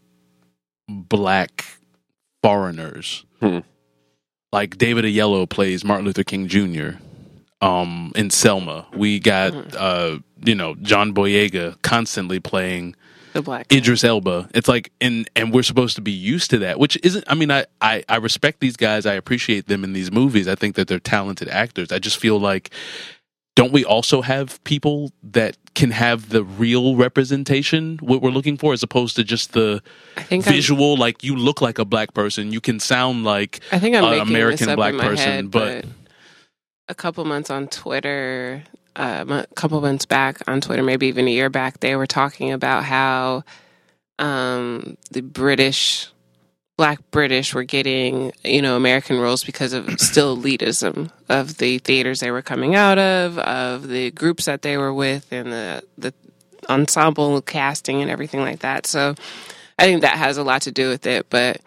black 0.87 1.65
foreigners. 2.43 3.25
Hmm. 3.39 3.59
Like 4.51 4.77
David 4.77 5.05
Oyelowo 5.05 5.49
plays 5.49 5.83
Martin 5.83 6.05
Luther 6.05 6.23
King 6.23 6.47
Jr. 6.47 6.97
Um, 7.61 8.11
in 8.15 8.29
Selma, 8.29 8.87
we 8.93 9.19
got 9.19 9.75
uh, 9.75 10.19
you 10.43 10.55
know 10.55 10.75
John 10.75 11.13
Boyega 11.13 11.81
constantly 11.81 12.39
playing 12.39 12.95
The 13.33 13.41
black. 13.41 13.67
guy. 13.67 13.77
Idris 13.77 14.03
Elba. 14.03 14.49
It's 14.53 14.67
like 14.67 14.91
and 15.01 15.29
and 15.35 15.53
we're 15.53 15.63
supposed 15.63 15.95
to 15.95 16.01
be 16.01 16.11
used 16.11 16.49
to 16.51 16.57
that, 16.59 16.79
which 16.79 16.97
isn't. 17.03 17.23
I 17.27 17.35
mean, 17.35 17.51
I 17.51 17.65
I, 17.81 18.03
I 18.09 18.17
respect 18.17 18.59
these 18.59 18.77
guys. 18.77 19.05
I 19.05 19.13
appreciate 19.13 19.67
them 19.67 19.83
in 19.83 19.93
these 19.93 20.11
movies. 20.11 20.47
I 20.47 20.55
think 20.55 20.75
that 20.75 20.87
they're 20.87 20.99
talented 20.99 21.47
actors. 21.49 21.91
I 21.91 21.99
just 21.99 22.17
feel 22.17 22.39
like. 22.39 22.71
Don't 23.53 23.73
we 23.73 23.83
also 23.83 24.21
have 24.21 24.63
people 24.63 25.11
that 25.23 25.57
can 25.75 25.91
have 25.91 26.29
the 26.29 26.41
real 26.41 26.95
representation 26.95 27.97
what 28.01 28.21
we're 28.21 28.31
looking 28.31 28.55
for 28.55 28.71
as 28.71 28.81
opposed 28.81 29.17
to 29.17 29.25
just 29.25 29.51
the 29.51 29.83
I 30.15 30.23
think 30.23 30.47
I'm- 30.47 30.55
visual 30.55 30.95
like 30.95 31.21
you 31.21 31.35
look 31.35 31.61
like 31.61 31.77
a 31.77 31.83
black 31.83 32.13
person 32.13 32.53
you 32.53 32.61
can 32.61 32.79
sound 32.79 33.25
like 33.25 33.59
I 33.71 33.77
think 33.77 33.97
I'm 33.97 34.05
an 34.05 34.19
American 34.21 34.73
black 34.75 34.93
person 34.95 35.17
head, 35.17 35.51
but 35.51 35.81
but 35.83 35.91
a 36.87 36.95
couple 36.95 37.25
months 37.25 37.49
on 37.49 37.67
Twitter, 37.67 38.63
um, 38.95 39.31
a 39.31 39.47
couple 39.55 39.79
months 39.81 40.05
back 40.05 40.39
on 40.47 40.61
Twitter, 40.61 40.83
maybe 40.83 41.07
even 41.07 41.27
a 41.27 41.31
year 41.31 41.49
back, 41.49 41.79
they 41.79 41.95
were 41.95 42.07
talking 42.07 42.51
about 42.51 42.83
how 42.83 43.43
um, 44.19 44.97
the 45.11 45.21
British, 45.21 46.09
Black 46.77 46.99
British, 47.11 47.53
were 47.53 47.63
getting 47.63 48.31
you 48.43 48.61
know 48.61 48.75
American 48.75 49.19
roles 49.19 49.43
because 49.43 49.73
of 49.73 49.99
still 49.99 50.37
elitism 50.37 51.11
of 51.29 51.57
the 51.57 51.77
theaters 51.79 52.19
they 52.19 52.31
were 52.31 52.41
coming 52.41 52.75
out 52.75 52.97
of, 52.97 53.37
of 53.39 53.87
the 53.87 54.11
groups 54.11 54.45
that 54.45 54.61
they 54.61 54.77
were 54.77 54.93
with, 54.93 55.31
and 55.31 55.51
the 55.51 55.83
the 55.97 56.13
ensemble 56.69 57.41
casting 57.41 58.01
and 58.01 58.11
everything 58.11 58.41
like 58.41 58.59
that. 58.59 58.85
So 58.85 59.15
I 59.79 59.85
think 59.85 60.01
that 60.01 60.17
has 60.17 60.37
a 60.37 60.43
lot 60.43 60.63
to 60.63 60.71
do 60.71 60.89
with 60.89 61.05
it, 61.05 61.27
but. 61.29 61.61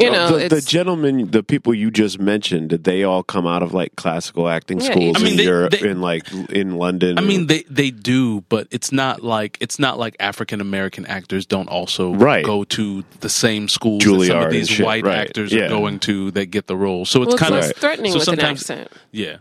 You 0.00 0.12
know, 0.12 0.38
the, 0.38 0.48
the 0.48 0.60
gentlemen, 0.60 1.32
the 1.32 1.42
people 1.42 1.74
you 1.74 1.90
just 1.90 2.20
mentioned, 2.20 2.68
did 2.70 2.84
they 2.84 3.02
all 3.02 3.24
come 3.24 3.48
out 3.48 3.64
of 3.64 3.74
like 3.74 3.96
classical 3.96 4.48
acting 4.48 4.78
Yeah, 4.80 4.92
schools 4.92 5.16
I 5.16 5.20
mean, 5.24 5.32
in 5.32 5.36
they- 5.38 5.44
Europe, 5.44 5.72
they- 5.72 5.88
in 5.90 6.00
like 6.00 6.32
in 6.50 6.76
London? 6.76 7.18
I 7.18 7.22
mean, 7.22 7.48
they 7.48 7.64
they 7.68 7.90
do, 7.90 8.42
but 8.48 8.68
it's 8.70 8.92
not 8.92 9.24
like 9.24 9.58
it's 9.60 9.80
not 9.80 9.98
like 9.98 10.14
African 10.20 10.60
American 10.60 11.04
actors 11.06 11.46
don't 11.46 11.68
also 11.68 12.14
Right. 12.14 12.44
go 12.44 12.62
to 12.64 13.02
the 13.20 13.28
same 13.28 13.68
schools 13.68 14.04
Juilliard 14.04 14.18
that 14.20 14.26
some 14.28 14.36
of 14.38 14.42
and 14.44 14.52
these 14.52 14.68
shit, 14.68 14.86
white 14.86 15.04
right. 15.04 15.16
actors 15.16 15.52
Yeah. 15.52 15.62
are 15.64 15.68
going 15.70 15.98
to 16.00 16.30
that 16.30 16.46
get 16.46 16.68
the 16.68 16.76
role. 16.76 17.04
So 17.04 17.22
it's 17.22 17.30
well, 17.30 17.38
kind 17.38 17.54
less 17.54 17.70
of 17.70 17.76
threatening 17.76 18.12
so 18.12 18.18
with 18.20 18.28
an 18.28 18.36
sometimes- 18.36 18.60
accent. 18.70 18.92
yeah. 19.10 19.38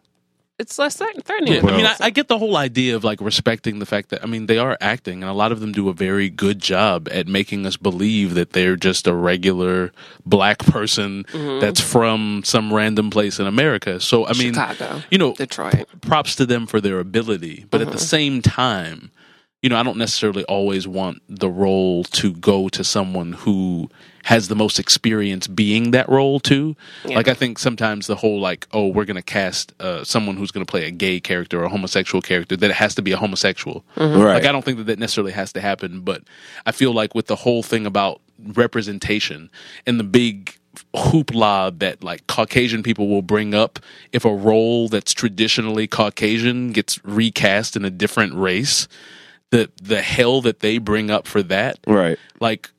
It's 0.60 0.80
less 0.80 0.98
thre- 0.98 1.06
threatening. 1.24 1.64
with 1.64 1.72
I 1.74 1.78
mean, 1.78 1.86
I. 1.86 1.96
I 2.00 2.10
get 2.10 2.28
the 2.30 2.38
whole 2.40 2.58
idea 2.58 2.96
of 2.96 3.04
like 3.04 3.22
respecting 3.22 3.78
the 3.78 3.86
fact 3.86 4.10
that 4.10 4.24
I 4.24 4.26
mean 4.26 4.48
they 4.48 4.58
are 4.58 4.76
acting, 4.82 5.22
and 5.22 5.30
a 5.30 5.34
lot 5.34 5.52
of 5.52 5.60
them 5.60 5.72
do 5.72 5.88
a 5.88 5.94
very 5.94 6.30
good 6.32 6.60
job 6.60 7.08
at 7.12 7.28
making 7.28 7.66
us 7.68 7.78
believe 7.78 8.34
that 8.34 8.54
they're 8.54 8.76
just 8.76 9.06
a 9.06 9.14
regular 9.14 9.92
black 10.26 10.60
person 10.60 11.26
Mm-hmm. 11.26 11.60
that's 11.60 11.80
from 11.82 12.42
some 12.44 12.74
random 12.74 13.10
place 13.12 13.40
in 13.40 13.46
America. 13.46 14.00
So 14.00 14.26
I 14.26 14.34
mean, 14.34 14.54
Chicago, 14.56 15.02
you 15.12 15.18
know, 15.20 15.34
Detroit. 15.36 15.86
props 16.02 16.36
to 16.38 16.46
them 16.48 16.66
for 16.66 16.82
their 16.82 17.00
ability, 17.00 17.66
but 17.70 17.82
Mm-hmm. 17.82 17.90
at 17.90 17.94
the 17.94 18.04
same 18.04 18.42
time, 18.42 19.12
you 19.62 19.70
know, 19.70 19.78
I 19.78 19.84
don't 19.84 19.98
necessarily 19.98 20.44
always 20.46 20.88
want 20.88 21.22
the 21.30 21.50
role 21.50 22.04
to 22.04 22.34
go 22.34 22.68
to 22.70 22.84
someone 22.84 23.34
who 23.34 23.90
has 24.28 24.50
the 24.50 24.56
most 24.56 24.78
experience 24.78 25.48
being 25.48 25.92
that 25.92 26.10
role 26.10 26.38
too. 26.38 26.76
Yeah. 27.06 27.16
Like 27.16 27.30
I 27.30 27.34
think 27.34 27.58
sometimes 27.58 28.08
the 28.08 28.16
whole 28.18 28.42
like, 28.42 28.68
oh, 28.74 28.88
we're 28.88 29.06
gonna 29.06 29.22
cast 29.22 29.72
uh, 29.80 30.04
someone 30.04 30.36
who's 30.36 30.52
gonna 30.52 30.66
play 30.66 30.84
a 30.86 30.92
gay 30.92 31.22
character 31.22 31.62
or 31.62 31.64
a 31.64 31.70
homosexual 31.70 32.22
character 32.22 32.58
that 32.58 32.70
it 32.70 32.76
has 32.76 32.94
to 32.96 33.02
be 33.02 33.14
a 33.14 33.18
homosexual. 33.18 33.86
Right. 33.96 34.34
Like 34.34 34.46
I 34.46 34.52
don't 34.52 34.66
think 34.66 34.80
that 34.80 34.84
that 34.88 35.00
necessarily 35.00 35.32
has 35.32 35.54
to 35.54 35.62
happen, 35.62 36.02
but 36.02 36.24
I 36.66 36.74
feel 36.74 36.92
like 36.92 37.16
with 37.16 37.28
the 37.28 37.38
whole 37.38 37.64
thing 37.64 37.86
about 37.86 38.20
representation 38.38 39.50
and 39.86 39.98
the 39.98 40.04
big 40.04 40.58
hoopla 40.94 41.80
that 41.80 42.04
like 42.04 42.28
Caucasian 42.28 42.84
people 42.84 43.08
will 43.08 43.22
bring 43.22 43.54
up 43.56 43.80
if 44.12 44.26
a 44.26 44.34
role 44.36 44.90
that's 44.90 45.14
traditionally 45.14 45.88
Caucasian 45.88 46.72
gets 46.74 47.04
recast 47.06 47.76
in 47.78 47.86
a 47.86 47.90
different 47.90 48.34
race, 48.36 48.88
the 49.52 49.70
the 49.82 50.02
hell 50.02 50.42
that 50.42 50.60
they 50.60 50.78
bring 50.80 51.10
up 51.10 51.28
for 51.28 51.42
that, 51.44 51.80
Right. 51.88 52.20
like 52.42 52.70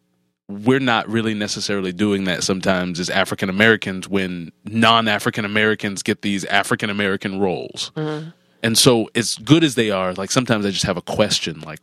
we're 0.48 0.80
not 0.80 1.08
really 1.08 1.34
necessarily 1.34 1.92
doing 1.92 2.24
that 2.24 2.42
sometimes 2.42 2.98
as 2.98 3.10
African 3.10 3.50
Americans 3.50 4.08
when 4.08 4.50
non 4.64 5.06
African 5.06 5.44
Americans 5.44 6.02
get 6.02 6.22
these 6.22 6.44
African 6.46 6.90
American 6.90 7.38
roles. 7.38 7.92
Mm-hmm. 7.96 8.30
And 8.62 8.76
so, 8.76 9.08
as 9.14 9.36
good 9.36 9.62
as 9.62 9.74
they 9.76 9.90
are, 9.90 10.14
like 10.14 10.30
sometimes 10.30 10.66
I 10.66 10.70
just 10.70 10.84
have 10.84 10.96
a 10.96 11.02
question 11.02 11.60
like, 11.60 11.80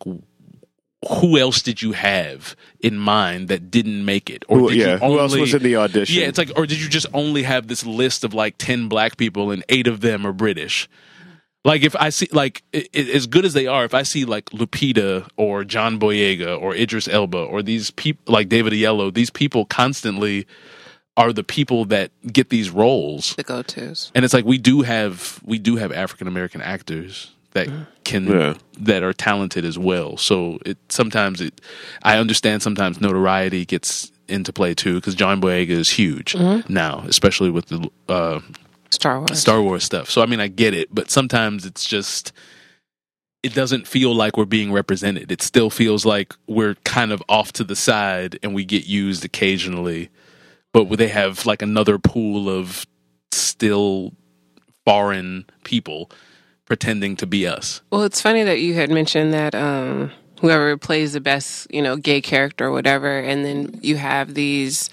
who 1.07 1.37
else 1.37 1.61
did 1.61 1.81
you 1.81 1.91
have 1.91 2.55
in 2.79 2.97
mind 2.97 3.47
that 3.49 3.69
didn't 3.69 4.03
make 4.03 4.29
it? 4.29 4.43
Or 4.47 4.59
Who- 4.59 4.69
did 4.69 4.77
you 4.77 4.85
yeah, 4.85 4.97
who 4.97 5.19
else 5.19 5.35
was 5.35 5.53
in 5.53 5.63
the 5.63 5.75
audition? 5.75 6.19
Yeah, 6.19 6.27
it's 6.27 6.37
like, 6.37 6.51
or 6.55 6.65
did 6.65 6.81
you 6.81 6.89
just 6.89 7.05
only 7.13 7.43
have 7.43 7.67
this 7.67 7.85
list 7.85 8.23
of 8.23 8.33
like 8.33 8.57
10 8.57 8.89
black 8.89 9.17
people 9.17 9.51
and 9.51 9.63
eight 9.69 9.87
of 9.87 10.01
them 10.01 10.25
are 10.25 10.33
British? 10.33 10.89
Like 11.65 11.83
if 11.83 11.95
I 11.97 12.09
see 12.11 12.29
like 12.31 12.63
i 12.73 12.85
i- 12.95 12.99
as 13.17 13.25
good 13.27 13.43
as 13.43 13.53
they 13.53 13.67
are, 13.67 13.83
if 13.83 13.93
I 13.93 14.03
see 14.03 14.23
like 14.23 14.45
Lupita 14.51 15.27
or 15.35 15.63
John 15.65 15.99
Boyega 15.99 16.61
or 16.61 16.73
Idris 16.75 17.07
Elba 17.09 17.39
or 17.39 17.61
these 17.63 17.91
people 17.91 18.31
like 18.33 18.47
David 18.49 18.71
Oyelowo, 18.71 19.13
these 19.13 19.29
people 19.31 19.65
constantly 19.65 20.45
are 21.17 21.33
the 21.33 21.43
people 21.43 21.85
that 21.85 22.11
get 22.31 22.49
these 22.49 22.69
roles. 22.69 23.33
The 23.35 23.43
go 23.43 23.61
tos. 23.63 24.11
And 24.15 24.23
it's 24.23 24.33
like 24.33 24.45
we 24.45 24.57
do 24.59 24.83
have 24.83 25.39
we 25.43 25.57
do 25.59 25.75
have 25.77 25.91
African 25.91 26.27
American 26.27 26.61
actors 26.61 27.31
that 27.53 27.67
can 28.03 28.27
Yeah. 28.27 28.53
that 28.79 29.01
are 29.01 29.13
talented 29.13 29.65
as 29.65 29.77
well. 29.79 30.17
So 30.17 30.59
it 30.65 30.77
sometimes 30.89 31.41
it 31.41 31.61
I 32.03 32.17
understand 32.19 32.61
sometimes 32.61 33.01
notoriety 33.01 33.65
gets 33.65 34.11
into 34.27 34.51
play 34.53 34.73
too 34.75 34.95
because 34.95 35.15
John 35.15 35.39
Boyega 35.41 35.69
is 35.69 35.89
huge 35.89 36.35
now, 36.69 37.03
especially 37.07 37.49
with 37.49 37.67
the 37.67 37.89
uh, 38.09 38.41
Star 38.89 39.19
Wars. 39.19 39.39
Star 39.39 39.61
Wars 39.61 39.83
stuff. 39.83 40.09
So 40.09 40.21
I 40.21 40.25
mean, 40.25 40.39
I 40.39 40.47
get 40.47 40.73
it, 40.73 40.93
but 40.93 41.11
sometimes 41.11 41.65
it's 41.65 41.85
just 41.85 42.31
it 43.43 43.53
doesn't 43.53 43.87
feel 43.87 44.15
like 44.15 44.37
we're 44.37 44.45
being 44.45 44.71
represented. 44.71 45.31
It 45.31 45.41
still 45.41 45.69
feels 45.69 46.03
like 46.03 46.33
we're 46.47 46.73
kind 46.83 47.11
of 47.11 47.21
off 47.29 47.53
to 47.53 47.63
the 47.63 47.75
side 47.75 48.39
and 48.41 48.55
we 48.55 48.65
get 48.65 48.87
used 48.87 49.23
occasionally, 49.23 50.09
but 50.73 50.85
they 50.97 51.09
have 51.09 51.45
like 51.45 51.61
another 51.61 51.99
pool 51.99 52.49
of 52.49 52.87
still 53.31 54.13
foreign 54.83 55.45
people 55.63 56.09
pretending 56.65 57.15
to 57.17 57.27
be 57.27 57.45
us. 57.45 57.81
Well, 57.91 58.01
it's 58.01 58.19
funny 58.19 58.41
that 58.41 58.61
you 58.61 58.73
had 58.73 58.89
mentioned 58.89 59.33
that 59.33 59.53
um, 59.53 60.11
whoever 60.41 60.75
plays 60.77 61.13
the 61.13 61.21
best, 61.21 61.71
you 61.71 61.81
know, 61.81 61.97
gay 61.97 62.21
character 62.21 62.65
or 62.65 62.71
whatever, 62.71 63.19
and 63.19 63.45
then 63.45 63.79
you 63.83 63.97
have 63.97 64.33
these 64.33 64.89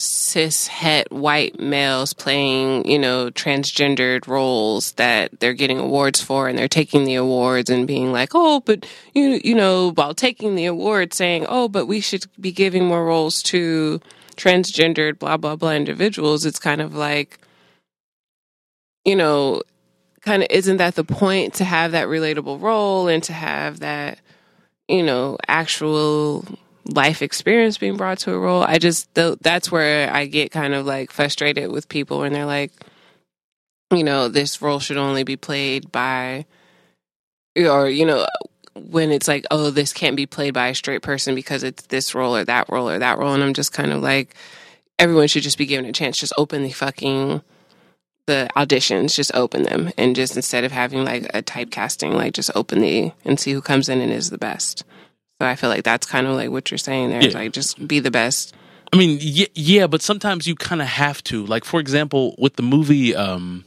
cis 0.00 0.68
het 0.68 1.08
white 1.10 1.58
males 1.58 2.12
playing, 2.12 2.88
you 2.88 2.98
know, 2.98 3.30
transgendered 3.30 4.26
roles 4.26 4.92
that 4.92 5.40
they're 5.40 5.54
getting 5.54 5.78
awards 5.78 6.22
for, 6.22 6.48
and 6.48 6.56
they're 6.58 6.68
taking 6.68 7.04
the 7.04 7.16
awards 7.16 7.68
and 7.68 7.86
being 7.86 8.12
like, 8.12 8.30
oh, 8.34 8.60
but 8.60 8.86
you, 9.14 9.40
you 9.42 9.54
know, 9.54 9.90
while 9.92 10.14
taking 10.14 10.54
the 10.54 10.66
award, 10.66 11.12
saying, 11.12 11.46
oh, 11.48 11.68
but 11.68 11.86
we 11.86 12.00
should 12.00 12.26
be 12.40 12.52
giving 12.52 12.84
more 12.84 13.04
roles 13.04 13.42
to 13.42 14.00
transgendered 14.36 15.18
blah 15.18 15.36
blah 15.36 15.56
blah 15.56 15.72
individuals. 15.72 16.46
It's 16.46 16.60
kind 16.60 16.80
of 16.80 16.94
like, 16.94 17.40
you 19.04 19.16
know, 19.16 19.62
kind 20.20 20.42
of 20.42 20.48
isn't 20.50 20.76
that 20.76 20.94
the 20.94 21.04
point 21.04 21.54
to 21.54 21.64
have 21.64 21.92
that 21.92 22.06
relatable 22.06 22.60
role 22.60 23.08
and 23.08 23.22
to 23.24 23.32
have 23.32 23.80
that 23.80 24.18
you 24.86 25.02
know 25.02 25.38
actual 25.46 26.44
life 26.88 27.22
experience 27.22 27.78
being 27.78 27.96
brought 27.96 28.18
to 28.18 28.32
a 28.32 28.38
role 28.38 28.62
i 28.62 28.78
just 28.78 29.14
th- 29.14 29.38
that's 29.40 29.70
where 29.70 30.12
i 30.12 30.26
get 30.26 30.50
kind 30.50 30.74
of 30.74 30.86
like 30.86 31.10
frustrated 31.10 31.70
with 31.70 31.88
people 31.88 32.20
when 32.20 32.32
they're 32.32 32.46
like 32.46 32.72
you 33.90 34.02
know 34.02 34.28
this 34.28 34.60
role 34.60 34.80
should 34.80 34.96
only 34.96 35.22
be 35.22 35.36
played 35.36 35.90
by 35.92 36.44
or 37.56 37.88
you 37.88 38.06
know 38.06 38.26
when 38.74 39.10
it's 39.10 39.28
like 39.28 39.44
oh 39.50 39.70
this 39.70 39.92
can't 39.92 40.16
be 40.16 40.26
played 40.26 40.54
by 40.54 40.68
a 40.68 40.74
straight 40.74 41.02
person 41.02 41.34
because 41.34 41.62
it's 41.62 41.84
this 41.86 42.14
role 42.14 42.34
or 42.36 42.44
that 42.44 42.68
role 42.68 42.88
or 42.88 42.98
that 42.98 43.18
role. 43.18 43.34
And 43.34 43.42
i'm 43.42 43.54
just 43.54 43.72
kind 43.72 43.92
of 43.92 44.02
like 44.02 44.34
everyone 44.98 45.28
should 45.28 45.42
just 45.42 45.58
be 45.58 45.66
given 45.66 45.86
a 45.86 45.92
chance. 45.92 46.18
Just 46.18 46.32
open 46.36 46.62
the 46.62 46.72
fucking 46.72 47.42
the 48.26 48.48
auditions, 48.56 49.14
just 49.14 49.34
open 49.34 49.62
them. 49.62 49.90
And 49.96 50.14
just 50.14 50.36
instead 50.36 50.64
of 50.64 50.72
having 50.72 51.04
like 51.04 51.24
a 51.34 51.42
typecasting, 51.42 52.14
like 52.14 52.34
just 52.34 52.50
open 52.54 52.80
the 52.80 53.12
and 53.24 53.40
see 53.40 53.52
who 53.52 53.62
comes 53.62 53.88
in 53.88 54.00
and 54.00 54.12
is 54.12 54.30
the 54.30 54.38
best. 54.38 54.84
So 55.40 55.46
I 55.46 55.54
feel 55.54 55.70
like 55.70 55.84
that's 55.84 56.06
kind 56.06 56.26
of 56.26 56.34
like 56.34 56.50
what 56.50 56.70
you're 56.70 56.78
saying 56.78 57.10
there. 57.10 57.22
Yeah. 57.22 57.38
Like 57.38 57.52
just 57.52 57.86
be 57.86 58.00
the 58.00 58.10
best. 58.10 58.54
I 58.92 58.96
mean, 58.96 59.18
yeah, 59.20 59.46
yeah 59.54 59.86
but 59.86 60.02
sometimes 60.02 60.46
you 60.46 60.54
kind 60.56 60.82
of 60.82 60.88
have 60.88 61.22
to. 61.24 61.44
Like, 61.46 61.64
for 61.64 61.78
example, 61.78 62.34
with 62.38 62.56
the 62.56 62.62
movie, 62.62 63.14
um, 63.14 63.64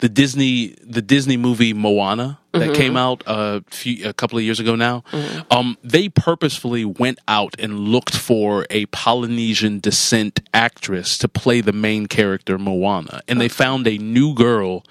the 0.00 0.08
Disney, 0.08 0.76
the 0.82 1.02
Disney 1.02 1.36
movie 1.36 1.72
Moana 1.72 2.38
that 2.52 2.74
came 2.74 2.96
out 2.96 3.24
a 3.26 3.64
few, 3.70 4.08
a 4.08 4.12
couple 4.12 4.38
of 4.38 4.44
years 4.44 4.60
ago 4.60 4.76
now. 4.76 5.02
Um, 5.50 5.76
they 5.82 6.08
purposefully 6.08 6.84
went 6.84 7.18
out 7.26 7.56
and 7.58 7.80
looked 7.80 8.14
for 8.14 8.66
a 8.70 8.86
Polynesian 8.86 9.80
descent 9.80 10.40
actress 10.52 11.18
to 11.18 11.28
play 11.28 11.60
the 11.60 11.72
main 11.72 12.06
character 12.06 12.58
Moana, 12.58 13.22
and 13.26 13.40
they 13.40 13.48
found 13.48 13.88
a 13.88 13.98
new 13.98 14.34
girl. 14.34 14.84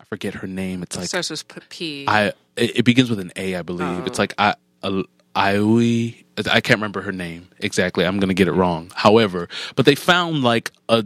I 0.00 0.04
forget 0.04 0.34
her 0.34 0.46
name. 0.46 0.82
It's 0.82 0.96
like 0.96 1.08
Starts 1.08 1.30
with 1.30 1.68
p-. 1.68 2.06
I 2.08 2.28
it, 2.56 2.78
it 2.78 2.84
begins 2.84 3.10
with 3.10 3.20
an 3.20 3.32
A, 3.36 3.56
I 3.56 3.62
believe. 3.62 4.06
It's 4.06 4.18
like 4.18 4.34
I 4.38 4.54
a- 4.82 5.04
Ioi. 5.36 6.24
I 6.50 6.60
can't 6.60 6.78
remember 6.78 7.02
her 7.02 7.12
name 7.12 7.48
exactly. 7.58 8.04
I'm 8.06 8.18
gonna 8.18 8.34
get 8.34 8.48
it 8.48 8.52
wrong. 8.52 8.90
However, 8.94 9.48
but 9.76 9.84
they 9.86 9.94
found 9.94 10.42
like 10.42 10.70
a 10.88 11.04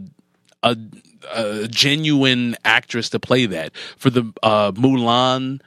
a, 0.63 0.77
a 1.33 1.67
genuine 1.67 2.55
actress 2.63 3.09
to 3.09 3.19
play 3.19 3.45
that 3.47 3.75
for 3.97 4.09
the 4.09 4.31
uh, 4.41 4.71
Mulan 4.71 5.61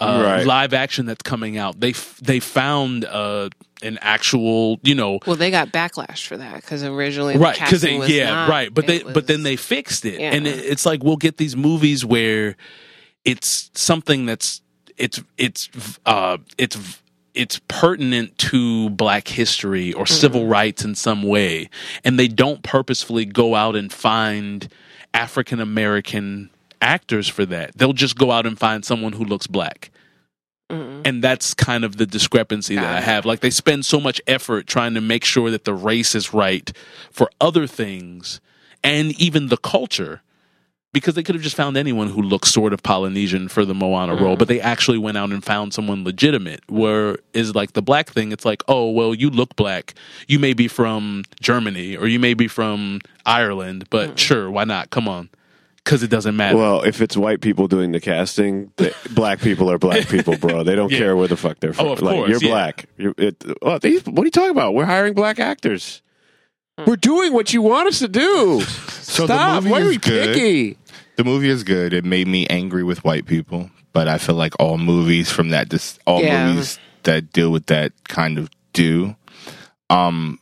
uh, 0.00 0.22
Right. 0.24 0.46
live 0.46 0.74
action 0.74 1.06
that's 1.06 1.22
coming 1.22 1.56
out. 1.56 1.78
They 1.78 1.90
f- 1.90 2.18
they 2.20 2.40
found 2.40 3.04
uh, 3.04 3.50
an 3.82 3.98
actual 4.02 4.80
you 4.82 4.94
know 4.96 5.20
well, 5.26 5.36
they 5.36 5.50
got 5.52 5.68
backlash 5.68 6.26
for 6.26 6.36
that 6.36 6.56
because 6.56 6.82
originally, 6.82 7.36
right 7.36 7.54
because 7.54 7.82
casting 7.82 7.94
they 7.94 7.98
was 8.00 8.10
yeah 8.10 8.30
not- 8.30 8.48
right 8.48 8.74
but 8.74 8.86
they 8.88 8.96
it 8.96 9.12
but 9.14 9.26
then 9.28 9.42
they 9.44 9.54
fixed 9.56 10.04
it 10.04 10.20
Yeah. 10.20 10.32
and 10.32 10.46
it, 10.46 10.58
it's 10.64 10.84
like 10.84 11.02
we'll 11.04 11.16
get 11.16 11.36
these 11.36 11.56
movies 11.56 12.04
where 12.04 12.56
it's 13.24 13.70
something 13.74 14.26
that's 14.26 14.60
it's 14.96 15.22
it's 15.38 15.68
uh 16.06 16.38
it's 16.58 17.00
it's 17.34 17.60
pertinent 17.68 18.36
to 18.38 18.90
black 18.90 19.28
history 19.28 19.92
or 19.92 20.04
mm-hmm. 20.04 20.14
civil 20.14 20.46
rights 20.46 20.84
in 20.84 20.94
some 20.94 21.22
way 21.22 21.68
and 22.04 22.18
they 22.18 22.28
don't 22.28 22.62
purposefully 22.62 23.24
go 23.24 23.54
out 23.54 23.74
and 23.74 23.92
find 23.92 24.68
african 25.14 25.60
american 25.60 26.50
actors 26.82 27.28
for 27.28 27.46
that. 27.46 27.78
They'll 27.78 27.94
just 27.94 28.18
go 28.18 28.30
out 28.30 28.44
and 28.44 28.58
find 28.58 28.84
someone 28.84 29.12
who 29.12 29.24
looks 29.24 29.46
black. 29.46 29.90
Mm-hmm. 30.70 31.02
And 31.04 31.24
that's 31.24 31.54
kind 31.54 31.84
of 31.84 31.96
the 31.96 32.06
discrepancy 32.06 32.74
that 32.74 32.84
I 32.96 33.00
have. 33.00 33.24
Like 33.24 33.40
they 33.40 33.50
spend 33.50 33.86
so 33.86 34.00
much 34.00 34.20
effort 34.26 34.66
trying 34.66 34.94
to 34.94 35.00
make 35.00 35.24
sure 35.24 35.50
that 35.50 35.64
the 35.64 35.74
race 35.74 36.14
is 36.14 36.34
right 36.34 36.70
for 37.10 37.30
other 37.40 37.66
things 37.66 38.40
and 38.82 39.18
even 39.20 39.48
the 39.48 39.56
culture. 39.56 40.22
Because 40.92 41.14
they 41.14 41.22
could 41.22 41.34
have 41.34 41.42
just 41.42 41.56
found 41.56 41.78
anyone 41.78 42.08
who 42.08 42.20
looks 42.20 42.50
sort 42.50 42.74
of 42.74 42.82
Polynesian 42.82 43.48
for 43.48 43.64
the 43.64 43.74
Moana 43.74 44.14
role, 44.14 44.36
but 44.36 44.46
mm-hmm. 44.46 44.58
they 44.58 44.60
actually 44.60 44.98
went 44.98 45.16
out 45.16 45.30
and 45.30 45.42
found 45.42 45.72
someone 45.72 46.04
legitimate. 46.04 46.60
Where 46.68 47.18
is 47.32 47.54
like 47.54 47.72
the 47.72 47.80
black 47.80 48.10
thing? 48.10 48.30
It's 48.30 48.44
like, 48.44 48.62
oh 48.68 48.90
well, 48.90 49.14
you 49.14 49.30
look 49.30 49.56
black. 49.56 49.94
You 50.28 50.38
may 50.38 50.52
be 50.52 50.68
from 50.68 51.24
Germany 51.40 51.96
or 51.96 52.06
you 52.06 52.18
may 52.18 52.34
be 52.34 52.46
from 52.46 53.00
Ireland, 53.24 53.86
but 53.88 54.10
mm. 54.10 54.18
sure, 54.18 54.50
why 54.50 54.64
not? 54.64 54.90
Come 54.90 55.08
on, 55.08 55.30
because 55.84 56.02
it 56.02 56.10
doesn't 56.10 56.36
matter. 56.36 56.56
Well, 56.56 56.82
if 56.82 57.00
it's 57.00 57.16
white 57.16 57.40
people 57.40 57.66
doing 57.68 57.92
the 57.92 58.00
casting, 58.00 58.70
the, 58.76 58.94
black 59.14 59.40
people 59.40 59.70
are 59.70 59.78
black 59.78 60.08
people, 60.08 60.36
bro. 60.36 60.62
They 60.62 60.76
don't 60.76 60.90
Yeah. 60.90 60.98
care 60.98 61.16
where 61.16 61.28
the 61.28 61.36
fuck 61.36 61.60
they're 61.60 61.70
oh, 61.70 61.74
from. 61.74 61.86
Oh, 61.86 61.92
of 61.92 62.02
like, 62.02 62.14
course, 62.16 62.30
you're 62.30 62.42
yeah. 62.42 62.48
black. 62.48 62.88
You're, 62.96 63.14
it, 63.18 63.44
oh, 63.62 63.78
these, 63.78 64.04
what 64.04 64.22
are 64.22 64.26
you 64.26 64.30
talking 64.30 64.50
about? 64.50 64.74
We're 64.74 64.84
hiring 64.84 65.14
black 65.14 65.38
actors. 65.40 66.02
We're 66.86 66.96
doing 66.96 67.32
what 67.32 67.52
you 67.52 67.62
want 67.62 67.88
us 67.88 67.98
to 68.00 68.08
do. 68.08 68.60
So 68.62 69.24
Stop. 69.26 69.62
the 69.62 69.68
movie 69.68 69.70
Why 69.70 69.78
are 69.80 69.82
is 69.84 69.88
we 69.88 69.96
good. 69.98 70.34
picky? 70.34 70.78
The 71.16 71.24
movie 71.24 71.48
is 71.48 71.62
good. 71.64 71.92
It 71.92 72.04
made 72.04 72.26
me 72.26 72.46
angry 72.48 72.82
with 72.82 73.04
white 73.04 73.26
people, 73.26 73.70
but 73.92 74.08
I 74.08 74.18
feel 74.18 74.34
like 74.34 74.54
all 74.58 74.78
movies 74.78 75.30
from 75.30 75.50
that, 75.50 75.68
dis- 75.68 75.98
all 76.06 76.22
Yeah. 76.22 76.46
movies 76.52 76.78
that 77.02 77.32
deal 77.32 77.50
with 77.50 77.66
that 77.66 77.92
kind 78.08 78.38
of 78.38 78.48
do. 78.72 79.14
Um, 79.90 80.38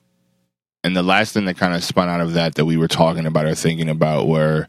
and 0.84 0.96
the 0.96 1.02
last 1.02 1.32
thing 1.34 1.44
that 1.46 1.56
kind 1.56 1.74
of 1.74 1.82
spun 1.82 2.08
out 2.08 2.20
of 2.20 2.34
that 2.34 2.54
that 2.54 2.64
we 2.64 2.76
were 2.76 2.88
talking 2.88 3.26
about 3.26 3.46
or 3.46 3.54
thinking 3.54 3.88
about 3.88 4.28
were 4.28 4.68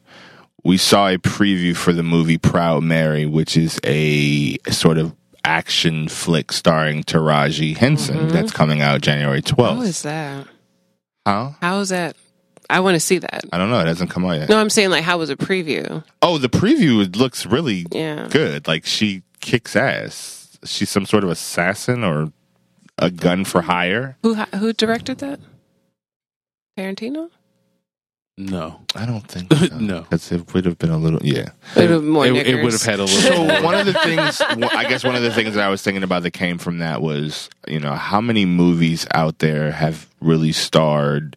we 0.64 0.77
saw 0.77 1.07
a 1.10 1.18
preview 1.18 1.76
for 1.76 1.93
the 1.93 2.03
movie 2.03 2.38
Proud 2.38 2.84
Mary, 2.84 3.26
which 3.26 3.56
is 3.56 3.80
a 3.84 4.57
sort 4.69 4.98
of 4.98 5.14
action 5.45 6.07
flick 6.07 6.52
starring 6.52 7.03
Taraji 7.03 7.76
Henson 7.77 8.27
that's 8.27 8.52
coming 8.52 8.81
out 8.81 9.02
January 9.02 9.41
12th. 9.41 9.77
What 9.77 9.88
is 9.88 10.02
that? 10.03 10.48
How? 11.26 11.56
How 11.61 11.80
is 11.80 11.89
that? 11.89 12.15
I 12.69 12.80
want 12.80 12.95
to 12.95 12.99
see 12.99 13.18
that. 13.19 13.41
I 13.52 13.57
don't 13.57 13.69
know. 13.69 13.80
It 13.80 13.88
hasn't 13.88 14.10
come 14.10 14.26
out 14.26 14.39
yet. 14.39 14.49
No, 14.49 14.57
I'm 14.57 14.69
saying 14.69 14.89
like 14.91 15.03
how 15.03 15.18
was 15.18 15.30
a 15.30 15.35
preview? 15.35 16.03
Oh, 16.22 16.38
the 16.38 16.48
preview 16.49 17.03
it 17.03 17.15
looks 17.15 17.45
really 17.45 17.85
Yeah. 17.91 18.27
good. 18.30 18.68
Like 18.68 18.85
she 18.85 19.23
kicks 19.41 19.76
ass. 19.76 20.57
She's 20.64 20.89
some 20.89 21.06
sort 21.06 21.23
of 21.23 21.30
assassin 21.30 22.03
or 22.03 22.31
a 22.98 23.10
gun 23.11 23.43
for 23.45 23.61
hire. 23.64 24.18
Who 24.23 24.35
who 24.35 24.73
directed 24.73 25.18
that? 25.19 25.39
Tarantino. 26.77 27.30
No, 28.38 28.80
I 28.95 29.06
don't 29.06 29.28
think 29.28 29.53
so. 29.70 29.78
No. 29.78 30.02
Because 30.02 30.32
it 30.32 30.53
would 30.53 30.66
have 30.66 30.78
been 30.78 30.90
a 30.90 30.98
little 30.98 31.20
yeah. 31.24 31.49
It 31.76 31.90
would 31.90 32.03
more 32.03 32.26
it, 32.26 32.36
it 32.48 32.64
would 32.64 32.72
have 32.74 32.82
had 32.82 32.99
a 32.99 33.03
little. 33.03 33.48
So 33.48 33.64
one 33.64 33.76
of 33.76 33.86
the 33.86 33.94
things, 33.94 34.41
I 34.41 34.86
guess, 34.88 35.03
one 35.03 35.16
of 35.16 35.22
the 35.22 35.32
things 35.34 35.53
that 35.56 35.64
I 35.66 35.70
was 35.70 35.82
thinking 35.82 36.03
about 36.03 36.24
that 36.24 36.32
came 36.32 36.58
from 36.58 36.80
that 36.80 37.02
was, 37.02 37.49
you 37.68 37.80
know, 37.80 37.94
how 37.94 38.22
many 38.22 38.45
movies 38.45 39.06
out 39.14 39.40
there 39.40 39.72
have 39.72 40.08
really 40.22 40.52
starred, 40.53 41.36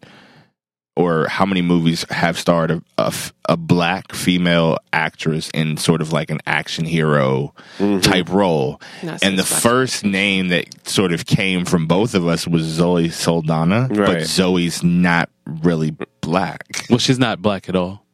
or 0.95 1.27
how 1.27 1.45
many 1.45 1.61
movies 1.61 2.05
have 2.09 2.37
starred 2.39 2.81
a 2.97 3.13
a 3.47 3.57
black 3.57 4.13
female 4.13 4.77
actress 4.93 5.49
in 5.53 5.77
sort 5.77 6.01
of 6.01 6.11
like 6.13 6.29
an 6.31 6.39
action 6.47 6.85
hero 6.85 7.53
mm-hmm. 7.77 7.99
type 7.99 8.29
role, 8.29 8.81
Not 9.03 9.23
and 9.23 9.37
the 9.37 9.43
since 9.43 9.61
first 9.61 10.05
name 10.05 10.47
that 10.49 10.87
sort 10.87 11.11
of 11.13 11.25
came 11.25 11.65
from 11.65 11.85
both 11.87 12.15
of 12.15 12.27
us 12.27 12.47
was 12.47 12.63
Zoe 12.63 13.09
Saldana, 13.09 13.87
but 13.91 14.23
Zoe's 14.23 14.83
not 14.83 15.29
really 15.45 15.95
black. 16.21 16.85
well, 16.89 16.99
she's 16.99 17.19
not 17.19 17.41
black 17.41 17.69
at 17.69 17.75
all. 17.75 18.05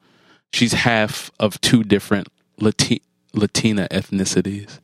She's 0.53 0.74
half 0.74 1.32
of 1.40 1.62
two 1.62 1.84
different 1.84 2.28
Lati- 2.60 3.02
Latina 3.34 3.88
ethnicities, 3.90 4.80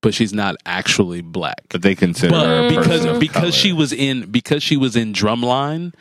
but 0.00 0.14
she's 0.14 0.32
not 0.32 0.54
actually 0.64 1.22
black. 1.22 1.62
But 1.70 1.82
they 1.82 1.94
consider 1.96 2.34
her 2.34 2.68
But 2.68 2.72
a 2.72 2.80
because 2.80 3.04
of 3.04 3.18
because 3.20 3.40
color. 3.40 3.52
she 3.52 3.72
was 3.72 3.92
in 3.92 4.30
because 4.30 4.62
she 4.62 4.76
was 4.76 4.94
in 4.94 5.12
Drumline, 5.12 5.92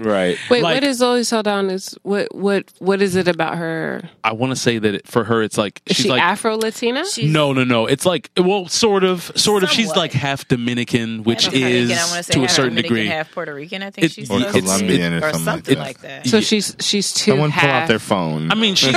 Right. 0.00 0.38
Wait, 0.50 0.62
like- 0.62 0.76
what 0.76 0.84
is 0.84 0.98
Zoe 0.98 1.20
is 1.20 1.98
What 2.02 2.34
what 2.34 2.72
what 2.78 3.02
is 3.02 3.16
it 3.16 3.28
about 3.28 3.58
her? 3.58 4.08
I 4.24 4.32
want 4.32 4.50
to 4.52 4.56
say 4.56 4.78
that 4.78 4.94
it, 4.94 5.06
for 5.06 5.24
her 5.24 5.42
it's 5.42 5.58
like 5.58 5.82
Is 5.86 5.96
she's 5.96 6.04
she 6.04 6.10
like 6.10 6.22
Afro 6.22 6.56
Latina? 6.56 7.04
She's 7.08 7.30
no 7.32 7.52
no 7.52 7.64
no 7.64 7.86
it's 7.86 8.06
like 8.06 8.30
well 8.36 8.68
sort 8.68 9.04
of 9.04 9.30
sort 9.36 9.62
of 9.62 9.70
she's 9.70 9.94
like 9.94 10.12
half 10.12 10.46
Dominican, 10.48 11.22
which 11.24 11.44
half 11.44 11.52
Dominican, 11.52 11.90
is 11.90 11.90
I 11.90 12.10
wanna 12.10 12.22
say 12.22 12.38
a 12.38 12.40
half 12.42 12.50
certain 12.50 12.70
Dominican, 12.70 12.94
degree. 12.96 13.06
half 13.08 13.32
Puerto 13.32 13.54
Rican. 13.54 13.82
I 13.82 13.90
think 13.90 14.06
It- 14.06 14.12
she's 14.12 14.30
or 14.30 14.38
supposed 14.40 14.64
Colombian 14.64 15.14
or, 15.14 15.16
or 15.18 15.32
something, 15.32 15.44
something 15.44 15.78
like 15.78 16.00
that. 16.00 16.08
like 16.08 16.22
that. 16.24 16.30
so 16.30 16.40
she's 16.40 16.76
she's 16.80 17.12
too 17.12 17.32
Someone 17.32 17.50
pull 17.50 17.60
half. 17.60 17.82
out 17.84 17.88
their 17.88 17.98
phone. 17.98 18.50
I 18.50 18.54
mean 18.54 18.74
she 18.74 18.86
we 18.92 18.94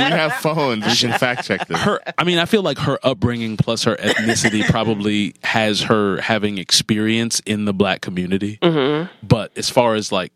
have 0.00 0.34
phones. 0.34 0.86
We 0.86 0.94
can 0.96 1.18
fact 1.18 1.44
check 1.44 1.66
this. 1.68 1.78
her 1.80 2.00
I 2.16 2.24
mean 2.24 2.38
I 2.38 2.44
feel 2.46 2.62
like 2.62 2.78
her 2.78 2.98
upbringing 3.02 3.56
plus 3.56 3.84
her 3.84 3.96
ethnicity 3.96 4.64
probably 4.70 5.34
has 5.44 5.82
her 5.82 6.20
having 6.20 6.58
experience 6.58 7.40
in 7.46 7.64
the 7.64 7.72
black 7.74 8.00
community. 8.00 8.58
Mhm. 8.62 9.08
But 9.22 9.52
as 9.56 9.68
far 9.70 9.89
as 9.94 10.12
like 10.12 10.32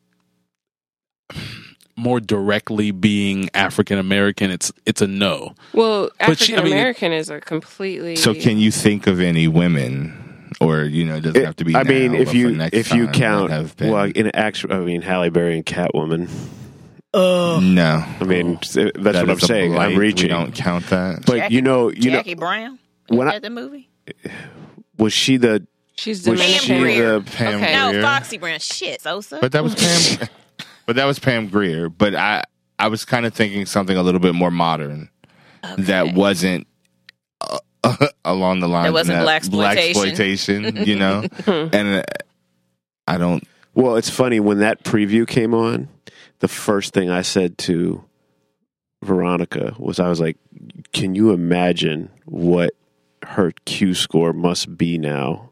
more 1.97 2.21
directly 2.21 2.91
being 2.91 3.49
African 3.55 3.99
American, 3.99 4.51
it's 4.51 4.73
it's 4.85 5.01
a 5.01 5.07
no. 5.07 5.55
Well, 5.73 6.11
But 6.19 6.39
she- 6.39 6.53
I 6.55 6.57
African 6.59 6.65
mean, 6.65 6.73
American 6.73 7.13
is 7.13 7.31
a 7.31 7.41
completely. 7.41 8.17
So, 8.17 8.35
can 8.35 8.59
you 8.59 8.71
think 8.71 9.07
of 9.07 9.21
any 9.21 9.47
women, 9.49 10.49
or 10.61 10.83
you 10.83 11.05
know, 11.05 11.17
it 11.17 11.21
doesn't 11.21 11.45
have 11.45 11.57
to 11.57 11.65
be. 11.65 11.75
I 11.77 11.85
mean, 11.85 12.15
if 12.15 12.35
you 12.35 12.59
if 12.73 12.93
you 12.93 13.07
count, 13.09 13.51
have 13.51 13.77
been- 13.77 13.93
well, 13.93 14.11
in 14.13 14.35
actual, 14.35 14.73
I 14.73 14.79
mean, 14.81 15.03
Halle 15.03 15.29
Berry 15.31 15.55
and 15.57 15.65
Catwoman. 15.65 16.29
Oh 17.17 17.61
No, 17.63 18.05
I 18.21 18.25
mean, 18.25 18.55
that's 18.55 18.73
That 18.75 18.97
what 19.05 19.17
I'm 19.31 19.39
saying. 19.39 19.73
blight. 19.73 19.93
I'm 19.93 19.97
reaching. 19.99 20.25
We 20.25 20.29
don't 20.31 20.53
count 20.53 20.89
that. 20.89 21.25
But 21.25 21.53
you 21.53 21.63
know, 21.63 21.91
you 21.93 22.11
know, 22.11 22.17
Jackie 22.19 22.35
Brown. 22.35 22.81
when 23.07 23.19
Was 23.21 23.29
I- 23.29 23.33
that 23.35 23.43
the 23.43 23.51
movie? 23.51 23.89
was 24.99 25.13
she 25.13 25.37
the 25.37 25.65
she's 25.95 26.27
was 26.29 26.41
Dominican. 26.41 26.61
she 26.61 26.73
Pam 26.73 26.81
Grier. 26.81 27.19
the 27.21 27.31
Pam 27.31 27.63
Okay. 27.63 27.73
No, 27.73 28.03
Foxy 28.03 28.39
Brown. 28.39 28.59
Shit, 28.59 29.01
Sosa. 29.01 29.39
But 29.41 29.53
that 29.53 29.63
was 29.63 29.75
Pam. 29.75 30.29
but 30.87 30.97
that 30.97 31.05
was 31.05 31.19
Pam 31.19 31.49
Grier. 31.49 31.89
But 31.89 32.15
I, 32.15 32.45
I 32.79 32.89
was 32.89 33.05
kind 33.05 33.27
of 33.27 33.35
thinking 33.35 33.67
something 33.67 33.97
a 33.97 34.03
little 34.03 34.21
bit 34.21 34.35
more 34.35 34.51
modern 34.51 35.11
that 35.79 36.15
wasn't 36.15 36.67
uh, 37.41 37.59
along 38.25 38.61
the 38.61 38.69
lines 38.69 38.87
That 38.87 38.93
wasn't 38.93 39.19
of 39.19 39.51
black 39.51 39.77
exploitation, 39.77 40.77
you 40.85 40.97
know. 40.97 41.27
and 41.47 41.99
uh, 41.99 42.03
I 43.07 43.19
don't. 43.19 43.45
Well, 43.75 43.97
it's 43.97 44.11
funny 44.11 44.41
when 44.41 44.59
that 44.59 44.85
preview 44.85 45.27
came 45.27 45.55
on. 45.55 45.89
The 46.41 46.49
first 46.49 46.93
thing 46.93 47.11
I 47.11 47.23
said 47.23 47.59
to 47.59 48.05
Veronica 49.03 49.75
was, 49.79 49.99
"I 49.99 50.09
was 50.09 50.21
like, 50.21 50.37
can 50.93 51.15
you 51.15 51.31
imagine 51.31 52.11
what 52.25 52.75
her 53.25 53.53
Q 53.65 53.95
score 53.95 54.33
must 54.33 54.77
be 54.77 54.99
now 54.99 55.51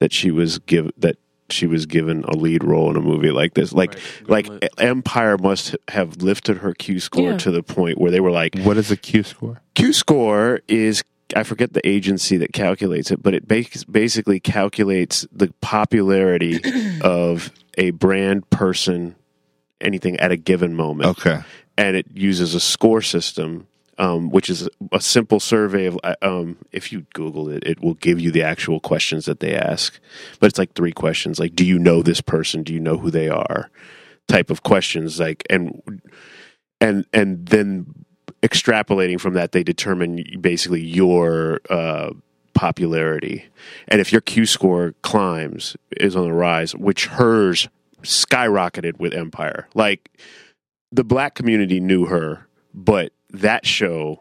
that 0.00 0.12
she 0.12 0.30
was 0.30 0.58
give 0.60 0.90
that 0.98 1.16
she 1.50 1.66
was 1.66 1.84
given 1.86 2.24
a 2.24 2.34
lead 2.36 2.64
role 2.64 2.90
in 2.90 2.96
a 2.96 3.00
movie 3.00 3.30
like 3.30 3.54
this? 3.54 3.72
Like, 3.72 3.98
like 4.28 4.48
Empire 4.78 5.36
must 5.38 5.76
have 5.88 6.22
lifted 6.22 6.58
her 6.58 6.72
Q 6.74 7.00
score 7.00 7.32
Yeah. 7.32 7.36
to 7.38 7.50
the 7.50 7.62
point 7.62 7.98
where 7.98 8.10
they 8.10 8.20
were 8.20 8.30
like, 8.30 8.58
What 8.60 8.76
is 8.76 8.90
a 8.90 8.96
Q 8.96 9.22
score? 9.22 9.60
Q 9.74 9.92
score 9.92 10.60
is 10.68 11.02
I 11.36 11.42
forget 11.42 11.72
the 11.72 11.86
agency 11.86 12.36
that 12.38 12.52
calculates 12.52 13.10
it, 13.10 13.22
but 13.22 13.34
it 13.34 13.48
bas- 13.48 13.84
basically 13.84 14.40
calculates 14.40 15.26
the 15.32 15.52
popularity 15.60 16.60
of 17.02 17.50
a 17.78 17.90
brand 17.90 18.48
person 18.50 19.16
anything 19.80 20.16
at 20.18 20.30
a 20.32 20.36
given 20.36 20.74
moment 20.74 21.08
Okay. 21.10 21.40
and 21.76 21.96
it 21.96 22.06
uses 22.14 22.54
a 22.54 22.60
score 22.60 23.02
system 23.02 23.66
um, 23.98 24.30
which 24.30 24.50
is 24.50 24.68
a 24.92 25.00
simple 25.00 25.40
survey 25.40 25.86
of 25.86 25.98
uh, 26.04 26.14
um, 26.22 26.56
if 26.72 26.92
you 26.92 27.06
google 27.14 27.48
it 27.48 27.62
it 27.64 27.80
will 27.80 27.94
give 27.94 28.20
you 28.20 28.30
the 28.30 28.42
actual 28.42 28.80
questions 28.80 29.26
that 29.26 29.40
they 29.40 29.54
ask. 29.54 29.98
But 30.40 30.48
it's 30.48 30.58
like 30.58 30.74
three 30.74 30.92
questions 30.92 31.38
like 31.38 31.54
do 31.54 31.64
you 31.64 31.78
know 31.78 32.02
this 32.02 32.20
person? 32.20 32.62
Do 32.62 32.72
you 32.72 32.80
know 32.80 32.98
who 32.98 33.10
they 33.10 33.28
are? 33.28 33.70
type 34.28 34.50
of 34.50 34.62
questions 34.62 35.20
like 35.20 35.44
and 35.50 35.82
and 36.80 37.06
and 37.12 37.46
then 37.46 37.86
extrapolating 38.42 39.20
from 39.20 39.34
that 39.34 39.52
they 39.52 39.62
determine 39.62 40.22
basically 40.40 40.82
your 40.82 41.60
uh, 41.70 42.10
popularity. 42.52 43.46
And 43.88 44.00
if 44.00 44.12
your 44.12 44.20
q 44.20 44.46
score 44.46 44.94
climbs 45.02 45.76
is 45.96 46.14
on 46.16 46.24
the 46.24 46.32
rise 46.32 46.74
which 46.74 47.06
hers 47.06 47.68
skyrocketed 48.02 48.98
with 48.98 49.14
empire. 49.14 49.68
Like 49.74 50.10
the 50.92 51.04
black 51.04 51.34
community 51.34 51.80
knew 51.80 52.06
her, 52.06 52.46
but 52.72 53.12
that 53.34 53.66
show 53.66 54.20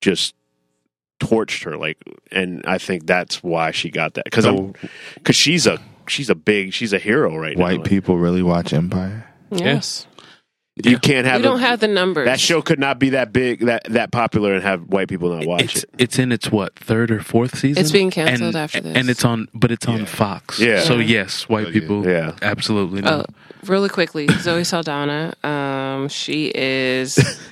just 0.00 0.34
torched 1.20 1.64
her. 1.64 1.76
Like, 1.76 1.98
and 2.30 2.62
I 2.66 2.78
think 2.78 3.06
that's 3.06 3.42
why 3.42 3.70
she 3.70 3.90
got 3.90 4.14
that 4.14 4.24
because 4.24 4.44
So- 4.44 4.74
because 5.14 5.36
she's 5.36 5.66
a 5.66 5.78
she's 6.08 6.30
a 6.30 6.34
big 6.34 6.72
she's 6.72 6.92
a 6.92 6.98
hero 6.98 7.36
right 7.36 7.56
now. 7.56 7.62
White 7.64 7.84
people 7.84 8.18
really 8.18 8.42
watch 8.42 8.72
Empire. 8.72 9.26
Yes. 9.50 10.06
You 10.82 10.98
can't 10.98 11.26
have 11.26 11.42
We 11.42 11.42
don't 11.42 11.58
a- 11.62 11.66
have 11.66 11.80
the 11.80 11.86
numbers. 11.86 12.24
that 12.24 12.40
show 12.40 12.62
could 12.62 12.78
not 12.78 12.98
be 12.98 13.10
that 13.10 13.30
big 13.32 13.60
that 13.66 13.84
that 13.90 14.10
popular 14.10 14.54
and 14.54 14.62
have 14.62 14.80
white 14.88 15.06
people 15.06 15.28
not 15.28 15.46
watch 15.46 15.62
It's 15.62 15.84
it. 15.84 15.90
it's 15.98 16.18
in 16.18 16.32
its 16.32 16.50
what 16.50 16.74
third 16.76 17.10
or 17.10 17.20
fourth 17.20 17.58
season. 17.58 17.80
It's 17.82 17.92
being 17.92 18.10
canceled 18.10 18.54
And- 18.54 18.56
after 18.56 18.80
this. 18.80 18.96
and 18.96 19.10
it's 19.10 19.22
on, 19.24 19.48
but 19.52 19.70
it's 19.70 19.86
on 19.86 20.06
Fox. 20.06 20.58
Yeah. 20.58 20.80
So 20.80 20.96
yes, 20.98 21.46
white 21.48 21.66
Oh, 21.66 21.68
yeah. 21.68 21.72
people. 21.74 22.06
Yeah. 22.08 22.32
absolutely. 22.40 23.02
Oh, 23.04 23.18
No. 23.18 23.24
really 23.66 23.90
quickly, 23.90 24.26
Zoe 24.40 24.64
Saldana. 24.64 25.34
Um, 25.44 26.08
she 26.08 26.50
is 26.54 27.16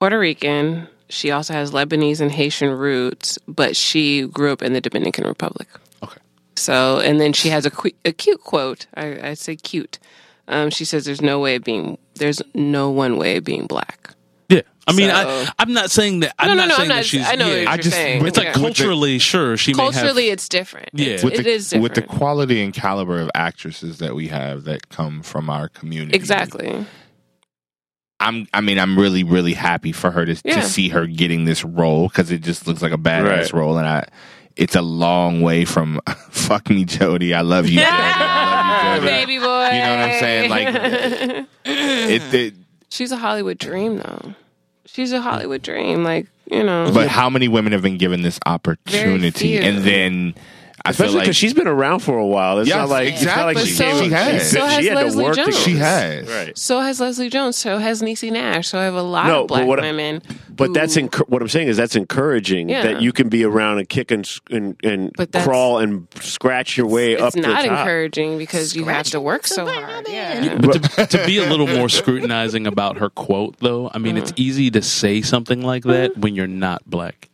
Puerto 0.00 0.18
Rican. 0.18 0.88
She 1.10 1.30
also 1.30 1.54
has 1.54 1.70
Lebanese 1.72 2.20
and 2.20 2.30
Haitian 2.30 2.70
roots, 2.70 3.38
but 3.48 3.74
she 3.76 4.26
grew 4.26 4.52
up 4.52 4.62
in 4.62 4.74
the 4.74 4.80
Dominican 4.80 5.24
Republic. 5.26 5.68
Okay. 6.02 6.20
So, 6.56 7.00
and 7.00 7.18
then 7.20 7.32
she 7.32 7.48
has 7.48 7.64
a, 7.64 7.70
que- 7.70 7.94
a 8.04 8.12
cute 8.12 8.42
quote. 8.42 8.86
I, 8.94 9.30
I 9.30 9.34
say 9.34 9.56
cute. 9.56 9.98
Um, 10.48 10.70
she 10.70 10.84
says, 10.84 11.04
"There's 11.06 11.22
no 11.22 11.40
way 11.40 11.56
of 11.56 11.64
being. 11.64 11.98
There's 12.14 12.42
no 12.54 12.90
one 12.90 13.16
way 13.16 13.36
of 13.38 13.44
being 13.44 13.66
black." 13.66 14.10
Yeah, 14.50 14.62
I 14.86 14.92
mean, 14.92 15.08
So- 15.10 15.14
I, 15.14 15.52
I'm 15.58 15.72
not 15.74 15.90
saying 15.90 16.20
that. 16.20 16.34
I'm 16.38 16.48
no, 16.48 16.54
no, 16.54 16.60
not 16.60 16.68
no. 16.68 16.74
saying 16.76 16.82
I'm 16.82 16.88
not, 16.88 16.94
that 16.96 17.04
she's. 17.06 17.26
I 17.26 17.34
know 17.34 17.46
yeah. 17.46 17.52
what 17.52 17.60
you're 17.60 17.68
I 17.70 17.76
just- 17.78 17.90
saying. 17.90 18.26
It's 18.26 18.36
like 18.38 18.46
Yeah. 18.46 18.52
culturally, 18.54 19.18
sure, 19.18 19.56
she 19.58 19.72
may 19.72 19.76
culturally, 19.78 20.24
have. 20.26 20.32
it's 20.34 20.48
different. 20.48 20.88
Yeah. 20.94 21.06
It's- 21.06 21.24
With 21.24 21.34
it 21.34 21.42
the, 21.44 21.50
is 21.50 21.70
different. 21.70 21.82
with 21.82 21.94
the 21.94 22.02
quality 22.02 22.62
and 22.62 22.72
caliber 22.74 23.20
of 23.20 23.30
actresses 23.34 23.98
that 23.98 24.14
we 24.14 24.28
have 24.28 24.64
that 24.64 24.88
come 24.90 25.22
from 25.22 25.48
our 25.50 25.68
community. 25.68 26.14
exactly. 26.16 26.84
I'm. 28.20 28.46
I 28.52 28.60
mean, 28.60 28.78
I'm 28.78 28.98
really, 28.98 29.22
really 29.24 29.54
happy 29.54 29.92
for 29.92 30.10
her 30.10 30.24
to 30.26 30.36
Yeah. 30.44 30.56
to 30.56 30.62
see 30.62 30.88
her 30.88 31.06
getting 31.06 31.44
this 31.44 31.64
role 31.64 32.08
because 32.08 32.30
it 32.30 32.42
just 32.42 32.66
looks 32.66 32.82
like 32.82 32.92
a 32.92 32.98
badass 32.98 33.24
Right. 33.24 33.52
role, 33.52 33.78
and 33.78 33.86
I. 33.86 34.04
It's 34.56 34.74
a 34.74 34.82
long 34.82 35.40
way 35.40 35.64
from 35.64 36.00
"fuck 36.30 36.68
me, 36.68 36.84
Jody." 36.84 37.32
I 37.32 37.42
love 37.42 37.68
you, 37.68 37.78
Jody. 37.78 37.90
I 37.92 38.98
love 38.98 39.04
you, 39.04 39.08
Jody. 39.08 39.16
Baby 39.20 39.38
boy. 39.38 39.66
You 39.66 39.78
know 39.78 39.96
what 39.96 40.10
I'm 40.10 40.18
saying? 40.18 40.50
Like, 40.50 41.46
it, 41.64 42.34
it, 42.34 42.54
She's 42.88 43.12
a 43.12 43.16
Hollywood 43.18 43.58
dream, 43.58 43.98
though. 43.98 44.34
She's 44.86 45.12
a 45.12 45.20
Hollywood 45.20 45.62
dream. 45.62 46.02
Like, 46.02 46.26
you 46.50 46.64
know. 46.64 46.90
but 46.92 47.06
how 47.08 47.30
many 47.30 47.46
women 47.46 47.72
have 47.72 47.82
been 47.82 47.98
given 47.98 48.22
this 48.22 48.40
opportunity? 48.46 49.58
few. 49.58 49.60
And 49.60 49.84
then, 49.84 50.34
I 50.88 50.92
feel 50.92 51.04
Especially 51.06 51.14
like 51.16 51.24
because 51.24 51.36
she's 51.36 51.54
been 51.54 51.68
around 51.68 52.00
for 52.00 52.16
a 52.16 52.26
while. 52.26 52.58
It's 52.60 52.68
Yes, 52.68 52.76
not 52.76 52.88
like 52.88 53.08
it's 53.14 53.24
not 53.24 53.44
like 53.46 53.58
she, 53.58 53.76
But 53.76 53.84
came 53.84 53.96
so- 53.96 53.98
up- 53.98 54.04
She 54.04 54.10
has. 54.10 54.50
so 54.50 54.64
has 54.66 54.78
she 54.80 54.86
had 54.86 54.94
Leslie 54.96 55.22
to 55.22 55.24
work 55.28 55.36
Jones. 55.36 55.56
to 55.56 55.62
she 55.62 55.76
has. 55.76 56.28
Right. 56.28 56.58
So 56.58 56.80
has 56.80 57.00
Leslie 57.00 57.28
Jones. 57.30 57.56
So 57.56 57.78
has 57.78 58.00
Niecy 58.02 58.32
Nash. 58.32 58.68
So 58.68 58.78
I 58.78 58.84
have 58.84 58.94
a 58.94 59.02
lot 59.02 59.26
No, 59.26 59.42
of 59.42 59.48
but 59.48 59.54
black 59.56 59.66
what- 59.66 59.80
women. 59.82 60.22
But 60.50 60.74
that's 60.74 60.96
enc- 60.96 61.28
what 61.28 61.40
I'm 61.40 61.46
saying 61.48 61.68
is 61.68 61.76
that's 61.76 61.94
encouraging 61.94 62.68
Yeah. 62.68 62.82
that 62.82 63.02
you 63.02 63.12
can 63.12 63.28
be 63.28 63.44
around 63.44 63.78
and 63.78 63.88
kick 63.88 64.10
and 64.10 64.28
and, 64.50 64.76
and 64.82 65.12
crawl 65.32 65.78
and 65.78 66.08
scratch 66.20 66.76
your 66.76 66.86
way 66.88 67.16
up 67.16 67.28
It's 67.28 67.36
to 67.36 67.42
the 67.42 67.48
not 67.48 67.64
top. 67.64 67.78
encouraging 67.78 68.38
because 68.38 68.74
you 68.74 68.84
have 68.86 69.06
to 69.10 69.20
work 69.20 69.46
so 69.46 69.66
hard. 69.66 70.08
Yeah. 70.08 70.56
But 70.58 70.82
to, 70.82 71.06
to 71.18 71.26
be 71.26 71.38
a 71.38 71.48
little 71.48 71.66
more 71.68 71.88
scrutinizing 71.88 72.66
about 72.66 72.98
her 72.98 73.10
quote, 73.10 73.56
though, 73.60 73.90
I 73.92 73.98
mean, 73.98 74.16
it's 74.16 74.30
uh-huh. 74.30 74.42
easy 74.42 74.70
to 74.72 74.82
say 74.82 75.22
something 75.22 75.62
like 75.62 75.84
that 75.84 76.10
uh-huh. 76.12 76.20
when 76.20 76.34
you're 76.34 76.46
not 76.48 76.82
black. 76.88 77.28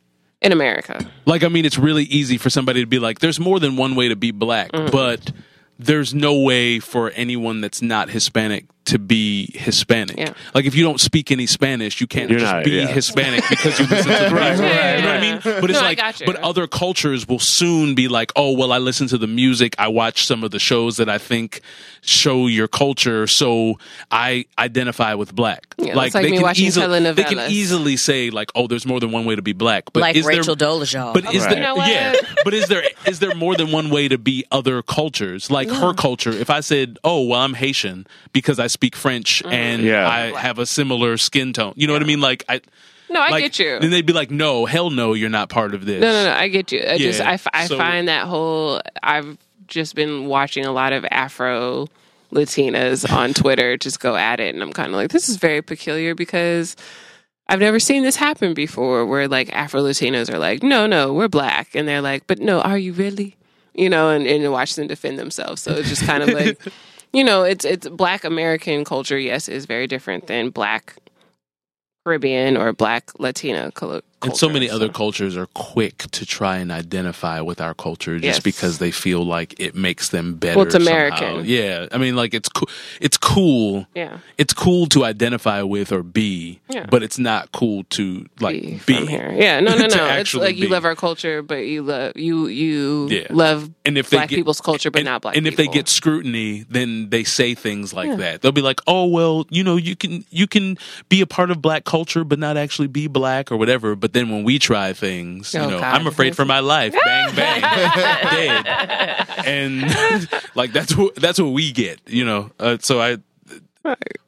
In 0.44 0.52
America. 0.52 1.04
Like, 1.24 1.42
I 1.42 1.48
mean, 1.48 1.64
it's 1.64 1.78
really 1.78 2.04
easy 2.04 2.36
for 2.36 2.50
somebody 2.50 2.80
to 2.80 2.86
be 2.86 2.98
like, 2.98 3.18
there's 3.18 3.40
more 3.40 3.58
than 3.58 3.76
one 3.76 3.94
way 3.94 4.08
to 4.08 4.16
be 4.16 4.30
black, 4.30 4.72
mm-hmm. 4.72 4.90
but 4.90 5.32
there's 5.78 6.14
no 6.14 6.38
way 6.40 6.80
for 6.80 7.10
anyone 7.10 7.60
that's 7.60 7.82
not 7.82 8.10
Hispanic 8.10 8.66
to 8.86 8.98
be 8.98 9.50
Hispanic. 9.54 10.16
Yeah. 10.18 10.34
Like, 10.54 10.64
if 10.66 10.74
you 10.74 10.84
don't 10.84 11.00
speak 11.00 11.30
any 11.30 11.46
Spanish, 11.46 12.00
you 12.00 12.06
can't 12.06 12.30
You're 12.30 12.38
just 12.40 12.52
not, 12.52 12.64
be 12.64 12.72
yeah. 12.72 12.86
Hispanic 12.86 13.44
because 13.48 13.78
you 13.78 13.86
listen 13.86 14.12
to 14.12 14.28
the 14.28 14.34
Right, 14.34 14.48
music. 14.58 14.66
right, 14.66 14.96
You 14.96 15.02
know 15.02 15.08
what 15.08 15.16
I 15.16 15.20
mean? 15.20 15.40
But 15.60 15.70
it's 15.70 15.80
No, 15.80 15.84
like, 15.86 16.26
but 16.26 16.36
other 16.36 16.66
cultures 16.66 17.26
will 17.26 17.38
soon 17.38 17.94
be 17.94 18.08
like, 18.08 18.32
oh, 18.36 18.52
well, 18.52 18.72
I 18.72 18.78
listen 18.78 19.06
to 19.08 19.18
the 19.18 19.26
music, 19.26 19.74
I 19.78 19.88
watch 19.88 20.26
some 20.26 20.44
of 20.44 20.50
the 20.50 20.58
shows 20.58 20.96
that 20.98 21.08
I 21.08 21.18
think 21.18 21.60
show 22.02 22.46
your 22.46 22.68
culture, 22.68 23.26
so 23.26 23.78
I 24.10 24.44
identify 24.58 25.14
with 25.14 25.34
black. 25.34 25.74
Yeah, 25.78 25.98
it's 26.02 26.14
like 26.14 26.30
me 26.30 26.38
watching 26.40 26.66
telenovelas. 26.66 27.14
they 27.16 27.24
can 27.24 27.50
easily 27.50 27.96
say 27.96 28.30
like, 28.30 28.50
oh, 28.54 28.66
there's 28.66 28.84
more 28.86 29.00
than 29.00 29.10
one 29.12 29.24
way 29.24 29.34
to 29.36 29.42
be 29.42 29.52
black. 29.54 29.84
But 29.92 30.00
like 30.00 30.16
is 30.16 30.26
there- 30.26 30.36
Rachel 30.36 30.56
Dolezal. 30.56 31.14
but 31.14 31.24
is 31.34 31.42
Right. 31.42 31.50
there 31.50 31.58
You 31.58 31.76
know 31.76 31.86
yeah? 31.86 32.14
But 32.44 32.52
is 32.54 32.68
there 32.68 32.82
is 33.06 33.20
there 33.20 33.34
more 33.34 33.56
than 33.56 33.72
one 33.72 33.88
way 33.90 34.08
to 34.08 34.18
be 34.18 34.44
other 34.50 34.82
cultures? 34.82 35.50
Like 35.50 35.70
her 35.70 35.94
culture. 35.94 36.30
If 36.30 36.50
I 36.50 36.60
said, 36.60 36.98
"Oh, 37.04 37.22
well, 37.24 37.40
I'm 37.40 37.54
Haitian 37.54 38.06
because 38.32 38.58
I 38.58 38.66
speak 38.74 38.94
French 38.96 39.42
Mm-hmm. 39.42 39.52
and 39.54 39.82
Yeah. 39.82 40.06
I 40.08 40.38
have 40.38 40.58
a 40.58 40.66
similar 40.66 41.16
skin 41.16 41.52
tone," 41.52 41.72
you 41.76 41.86
know 41.86 41.92
what 41.94 42.02
I 42.02 42.06
mean? 42.06 42.20
Like 42.20 42.44
I. 42.48 42.60
No, 43.10 43.20
I 43.20 43.28
like, 43.30 43.44
get 43.44 43.58
you. 43.60 43.78
Then 43.80 43.90
they'd 43.90 44.04
be 44.06 44.12
like, 44.12 44.30
"No, 44.30 44.66
hell 44.66 44.90
no, 44.90 45.14
you're 45.14 45.30
not 45.30 45.48
part 45.48 45.74
of 45.74 45.84
this." 45.86 46.00
No, 46.00 46.10
no, 46.12 46.24
no. 46.24 46.32
I 46.36 46.48
get 46.48 46.72
you. 46.72 46.80
I 46.86 46.98
just 46.98 47.20
I, 47.20 47.30
I, 47.30 47.34
f- 47.34 47.46
I 47.52 47.66
so- 47.66 47.78
find 47.78 48.08
that 48.08 48.26
whole. 48.26 48.80
I've 49.02 49.38
just 49.68 49.94
been 49.94 50.26
watching 50.26 50.64
a 50.66 50.72
lot 50.72 50.92
of 50.92 51.04
Afro 51.10 51.86
Latinas 52.32 53.08
on 53.10 53.32
Twitter 53.34 53.76
just 53.76 54.00
go 54.00 54.16
at 54.16 54.40
it, 54.40 54.54
and 54.54 54.62
I'm 54.62 54.72
kind 54.72 54.88
of 54.88 54.94
like, 54.96 55.10
this 55.10 55.28
is 55.28 55.36
very 55.36 55.62
peculiar 55.62 56.14
because 56.14 56.76
I've 57.48 57.60
never 57.60 57.78
seen 57.78 58.02
this 58.02 58.16
happen 58.16 58.54
before. 58.54 59.06
Where 59.06 59.28
like 59.28 59.52
Afro 59.52 59.82
Latinos 59.82 60.32
are 60.32 60.38
like, 60.38 60.62
no, 60.62 60.86
no, 60.86 61.12
we're 61.12 61.28
black, 61.28 61.74
and 61.74 61.86
they're 61.86 62.02
like, 62.02 62.26
but 62.26 62.38
no, 62.40 62.60
are 62.62 62.78
you 62.78 62.92
really? 62.94 63.36
You 63.74 63.90
know, 63.90 64.10
and 64.10 64.26
and 64.26 64.50
watch 64.50 64.74
them 64.74 64.88
defend 64.88 65.18
themselves. 65.18 65.62
So 65.62 65.72
it's 65.72 65.88
just 65.88 66.04
kind 66.04 66.22
of 66.22 66.30
like, 66.30 66.58
you 67.14 67.24
know, 67.24 67.44
it's 67.44 67.64
it's 67.64 67.88
Black 67.88 68.24
American 68.24 68.84
culture. 68.84 69.18
Yes, 69.18 69.48
is 69.48 69.66
very 69.66 69.86
different 69.86 70.26
than 70.26 70.50
Black 70.50 70.96
Caribbean 72.04 72.56
or 72.56 72.72
Black 72.72 73.10
Latina 73.20 73.70
culture. 74.24 74.30
And 74.32 74.36
so 74.38 74.48
many 74.48 74.68
other 74.70 74.88
cultures 74.88 75.36
are 75.36 75.46
quick 75.54 75.98
to 76.12 76.26
try 76.26 76.56
and 76.58 76.70
identify 76.72 77.40
with 77.40 77.60
our 77.60 77.74
culture 77.74 78.18
just 78.18 78.24
Yes. 78.38 78.40
because 78.40 78.78
they 78.78 78.90
feel 78.90 79.24
like 79.24 79.54
it 79.58 79.74
makes 79.74 80.08
them 80.08 80.34
better. 80.34 80.56
Well, 80.58 80.66
it's 80.66 80.74
somehow. 80.74 80.90
American. 80.90 81.44
Yeah, 81.46 81.86
I 81.92 81.98
mean, 81.98 82.16
like 82.16 82.34
it's 82.34 82.48
cool. 82.48 82.68
It's 83.00 83.16
cool. 83.16 83.86
Yeah. 83.94 84.18
It's 84.38 84.52
cool 84.54 84.86
to 84.86 85.04
identify 85.04 85.62
with 85.62 85.92
or 85.92 86.02
be, 86.02 86.60
Yeah. 86.70 86.86
but 86.90 87.02
it's 87.02 87.18
not 87.18 87.52
cool 87.52 87.84
to 87.90 88.26
like 88.40 88.60
be 88.62 88.80
be, 88.86 89.06
here. 89.06 89.32
Yeah, 89.36 89.60
no, 89.60 89.76
no, 89.76 89.86
no. 89.86 90.06
it's 90.16 90.34
like 90.34 90.56
you 90.56 90.66
be. 90.66 90.72
love 90.72 90.84
our 90.84 90.94
culture, 90.96 91.42
but 91.42 91.66
you 91.66 91.82
love 91.82 92.12
you 92.16 92.46
you 92.46 93.08
Yeah. 93.10 93.26
love 93.30 93.70
And 93.84 93.98
if 93.98 94.10
they 94.10 94.16
black 94.16 94.28
get- 94.30 94.36
people's 94.36 94.60
culture, 94.60 94.90
but 94.90 95.00
and, 95.00 95.06
not 95.06 95.22
black. 95.22 95.36
And 95.36 95.46
if 95.46 95.56
they 95.56 95.66
get 95.68 95.88
scrutiny, 95.88 96.64
then 96.70 97.10
they 97.10 97.24
say 97.24 97.54
things 97.54 97.92
like 97.92 98.16
that. 98.18 98.40
They'll 98.42 98.52
be 98.52 98.62
like, 98.62 98.80
"Oh, 98.86 99.06
well, 99.06 99.46
you 99.50 99.62
know, 99.62 99.76
you 99.76 99.94
can 99.96 100.24
you 100.30 100.46
can 100.46 100.78
be 101.08 101.20
a 101.20 101.26
part 101.26 101.50
of 101.50 101.60
black 101.60 101.84
culture, 101.84 102.24
but 102.24 102.38
not 102.38 102.56
actually 102.56 102.88
be 102.88 103.06
black 103.08 103.52
or 103.52 103.56
whatever." 103.56 103.94
But 103.94 104.12
then 104.14 104.30
when 104.30 104.42
we 104.44 104.58
try 104.58 104.94
things, 104.94 105.52
you 105.52 105.60
Oh, 105.60 105.68
know, 105.68 105.78
God. 105.80 105.94
I'm 105.94 106.06
afraid 106.06 106.34
for 106.34 106.44
my 106.46 106.60
life. 106.60 106.94
Bang 107.04 107.34
bang, 107.34 107.60
dead. 108.62 109.28
And 109.46 110.28
like 110.54 110.72
that's 110.72 110.96
what 110.96 111.14
that's 111.16 111.38
what 111.38 111.50
we 111.52 111.70
get, 111.72 112.00
you 112.06 112.24
know. 112.24 112.50
Uh, 112.58 112.78
so 112.80 113.00
I 113.02 113.18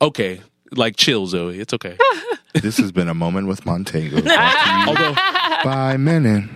okay, 0.02 0.40
like 0.72 0.96
chill, 0.96 1.26
Zoe. 1.26 1.58
It's 1.58 1.72
okay. 1.72 1.96
This 2.54 2.76
has 2.78 2.92
been 2.92 3.08
a 3.08 3.14
moment 3.14 3.48
with 3.48 3.64
Montego. 3.64 4.20
brought 4.20 4.52
to 4.86 4.88
Although 4.88 5.14
by 5.64 5.96
Menon. 5.96 6.50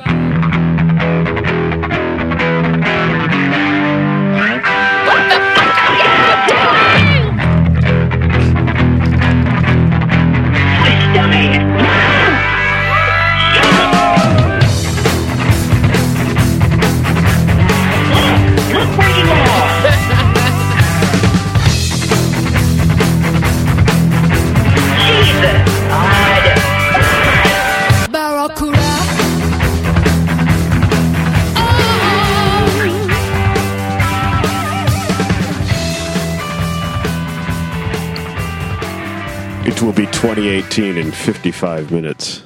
It 39.80 39.84
will 39.84 39.92
be 39.94 40.04
2018 40.04 40.98
in 40.98 41.10
55 41.10 41.90
minutes. 41.90 42.42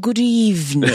Good 0.00 0.18
evening. 0.18 0.88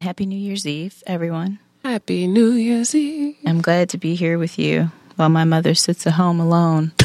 Happy 0.00 0.26
New 0.26 0.36
Year's 0.36 0.66
Eve, 0.66 1.00
everyone. 1.06 1.60
Happy 1.84 2.26
New 2.26 2.50
Year's 2.54 2.92
Eve. 2.92 3.36
I'm 3.46 3.60
glad 3.60 3.90
to 3.90 3.98
be 3.98 4.16
here 4.16 4.36
with 4.36 4.58
you 4.58 4.90
while 5.14 5.28
my 5.28 5.44
mother 5.44 5.74
sits 5.74 6.08
at 6.08 6.14
home 6.14 6.40
alone, 6.40 6.90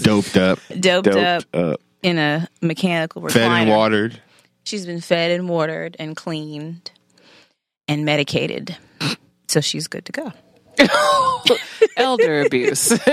Doped 0.00 0.38
up, 0.38 0.58
doped 0.80 1.08
up 1.08 1.44
up. 1.52 1.78
in 2.02 2.16
a 2.16 2.48
mechanical 2.62 3.20
recliner. 3.20 3.32
fed 3.32 3.50
and 3.50 3.68
watered. 3.70 4.18
She's 4.64 4.86
been 4.86 5.02
fed 5.02 5.30
and 5.32 5.46
watered 5.46 5.94
and 5.98 6.16
cleaned 6.16 6.90
and 7.86 8.06
medicated. 8.06 8.78
So 9.48 9.60
she's 9.60 9.88
good 9.88 10.06
to 10.06 10.12
go. 10.12 10.32
Elder 11.96 12.42
abuse. 12.42 12.98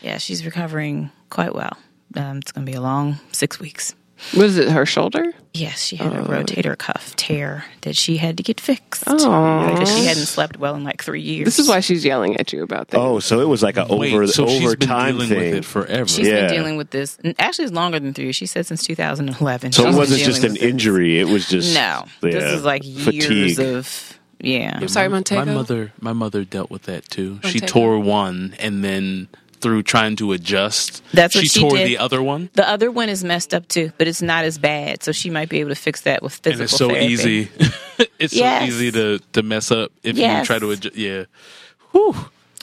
Yeah, 0.00 0.18
she's 0.18 0.44
recovering 0.44 1.10
quite 1.28 1.54
well. 1.54 1.76
Um, 2.16 2.38
it's 2.38 2.52
going 2.52 2.64
to 2.64 2.70
be 2.70 2.76
a 2.76 2.80
long 2.80 3.18
six 3.32 3.58
weeks. 3.60 3.94
What 4.34 4.46
is 4.46 4.58
it? 4.58 4.68
Her 4.70 4.84
shoulder? 4.86 5.32
Yes, 5.54 5.82
she 5.82 5.96
had 5.96 6.12
a 6.12 6.20
oh. 6.20 6.24
rotator 6.24 6.76
cuff 6.76 7.16
tear 7.16 7.64
that 7.80 7.96
she 7.96 8.16
had 8.18 8.36
to 8.36 8.42
get 8.42 8.60
fixed 8.60 9.04
Oh, 9.06 9.70
because 9.70 9.88
she 9.96 10.04
hadn't 10.04 10.26
slept 10.26 10.58
well 10.58 10.74
in 10.74 10.84
like 10.84 11.02
three 11.02 11.20
years. 11.22 11.46
this 11.46 11.58
is 11.58 11.68
why 11.68 11.80
she's 11.80 12.04
yelling 12.04 12.36
at 12.36 12.52
you 12.52 12.62
about 12.62 12.88
that. 12.88 12.98
Oh, 13.00 13.18
so 13.18 13.40
it 13.40 13.48
was 13.48 13.62
like 13.62 13.76
a 13.76 13.86
wait, 13.88 14.12
over 14.12 14.26
so 14.26 14.46
she's 14.46 14.62
over 14.64 14.76
been 14.76 14.88
time 14.88 15.14
dealing 15.14 15.28
thing. 15.28 15.38
with 15.38 15.54
it 15.54 15.64
forever. 15.64 16.06
She's 16.08 16.26
Yeah. 16.28 16.46
been 16.46 16.54
dealing 16.56 16.76
with 16.76 16.90
this. 16.90 17.18
and 17.24 17.34
Actually, 17.38 17.64
it's 17.66 17.74
longer 17.74 17.98
than 17.98 18.12
three 18.14 18.24
years. 18.24 18.36
She 18.36 18.46
said 18.46 18.66
since 18.66 18.84
2011. 18.84 19.72
so 19.72 19.84
She's 19.86 19.94
it 19.94 19.98
wasn't 19.98 20.20
just 20.22 20.44
an 20.44 20.52
with 20.52 20.60
this. 20.60 20.70
injury. 20.70 21.18
It 21.18 21.28
was 21.28 21.48
just 21.48 21.74
No, 21.74 22.04
yeah, 22.22 22.30
this 22.30 22.44
is 22.54 22.64
like 22.64 22.82
years 22.84 23.24
fatigue. 23.56 23.60
of 23.60 24.18
yeah. 24.40 24.78
I'm 24.80 24.88
sorry, 24.88 25.08
Montego. 25.08 25.44
My 25.44 25.52
mother, 25.54 25.92
my 26.00 26.12
mother 26.12 26.44
dealt 26.44 26.70
with 26.70 26.82
that 26.82 27.08
too. 27.08 27.40
She 27.44 27.58
tore 27.60 27.98
one, 27.98 28.54
and 28.60 28.84
then 28.84 29.28
through 29.60 29.82
trying 29.84 30.16
to 30.16 30.32
adjust, 30.32 31.02
That's 31.12 31.34
what 31.34 31.42
she, 31.42 31.48
she 31.48 31.60
tore 31.60 31.70
did. 31.76 31.86
the 31.88 31.98
other 31.98 32.22
one. 32.22 32.50
The 32.54 32.68
other 32.68 32.90
one 32.90 33.08
is 33.08 33.22
messed 33.24 33.52
up 33.54 33.68
too, 33.68 33.92
but 33.98 34.06
it's 34.08 34.22
not 34.22 34.44
as 34.44 34.58
bad. 34.58 35.02
So 35.02 35.12
she 35.12 35.30
might 35.30 35.48
be 35.48 35.60
able 35.60 35.70
to 35.70 35.74
fix 35.76 36.00
that 36.02 36.22
with 36.22 36.34
physical 36.34 36.52
and 36.60 36.62
it's 36.62 36.76
so 36.76 36.88
therapy. 36.88 37.06
easy. 37.06 37.48
it's 38.18 38.34
Yes. 38.34 38.62
so 38.62 38.66
easy 38.68 38.92
to 38.92 39.18
to 39.32 39.42
mess 39.42 39.70
up 39.70 39.92
if 40.02 40.16
Yes. 40.16 40.40
you 40.40 40.46
try 40.46 40.58
to 40.58 40.70
adjust. 40.70 40.96
Yeah, 40.96 41.24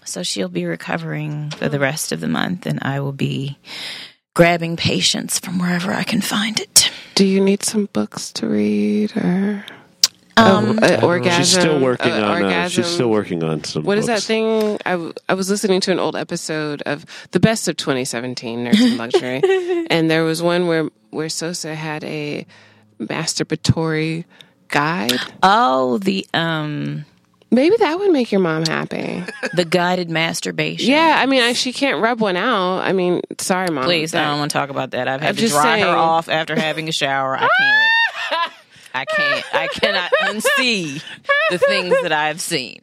So 0.06 0.24
she'll 0.24 0.50
be 0.50 0.66
recovering 0.66 1.50
for 1.52 1.68
the 1.68 1.80
rest 1.80 2.12
of 2.12 2.20
the 2.22 2.28
month, 2.28 2.66
and 2.66 2.80
I 2.84 3.00
will 3.00 3.12
be 3.12 3.58
grabbing 4.34 4.78
patients 4.78 5.40
from 5.40 5.60
wherever 5.60 5.92
I 5.94 6.04
can 6.04 6.22
find 6.22 6.60
it. 6.60 6.92
Do 7.16 7.26
you 7.26 7.42
need 7.42 7.64
some 7.64 7.88
books 7.92 8.32
to 8.34 8.48
read 8.48 9.16
or 9.18 9.66
Um, 10.38 10.80
uh, 10.82 11.00
orgasm? 11.02 11.44
She's 11.44 11.52
still 11.52 11.80
working 11.80 12.12
uh, 12.12 12.16
on. 12.16 12.24
Uh, 12.24 12.46
orgasm? 12.46 12.84
she's 12.84 12.92
still 12.92 13.10
working 13.10 13.44
on 13.44 13.64
some. 13.64 13.84
What 13.84 13.98
is 13.98 14.08
that 14.08 14.16
books. 14.16 14.28
thing? 14.28 14.78
I, 14.86 14.92
w- 14.92 15.14
I 15.30 15.34
was 15.34 15.50
listening 15.50 15.82
to 15.82 15.92
an 15.92 16.00
old 16.00 16.16
episode 16.16 16.82
of 16.84 17.06
the 17.32 17.40
best 17.40 17.68
of 17.68 17.78
2017, 17.78 18.64
Nurse 18.64 18.82
and 18.82 18.98
Luxury, 18.98 19.42
and 19.90 20.10
there 20.12 20.24
was 20.24 20.42
one 20.42 20.68
where 20.68 20.90
where 21.12 21.30
Sosa 21.30 21.74
had 21.76 22.04
a 22.04 22.46
masturbatory 23.00 24.26
guide. 24.68 25.20
oh, 25.42 25.98
the 26.00 26.28
um, 26.34 27.06
Maybe 27.56 27.78
that 27.78 27.98
would 28.00 28.12
make 28.12 28.34
your 28.34 28.42
mom 28.42 28.66
happy. 28.66 29.24
The 29.54 29.64
guided 29.64 30.10
masturbation. 30.10 30.90
Yeah, 30.90 31.16
I 31.18 31.26
mean, 31.26 31.42
I, 31.42 31.54
she 31.54 31.72
can't 31.72 32.02
rub 32.02 32.20
one 32.20 32.36
out. 32.36 32.80
I 32.80 32.92
mean, 32.92 33.22
sorry, 33.40 33.70
mom. 33.70 33.86
Please, 33.86 34.14
I 34.14 34.26
don't 34.26 34.40
want 34.40 34.52
to 34.52 34.58
talk 34.58 34.70
about 34.70 34.92
that. 34.92 35.08
I've 35.08 35.22
had 35.22 35.30
I'm 35.30 35.36
to 35.36 35.42
just 35.42 35.54
dry 35.54 35.80
her 35.80 35.88
off 35.88 36.28
after 36.28 36.60
having 36.60 36.90
a 36.90 36.92
shower. 36.92 37.38
I 37.38 37.48
can't. 37.48 38.52
I 38.96 39.06
can't. 39.06 39.46
I 39.56 39.68
cannot 39.68 40.12
unsee 40.24 41.04
the 41.52 41.58
things 41.58 41.94
that 42.04 42.12
I've 42.12 42.40
seen. 42.42 42.80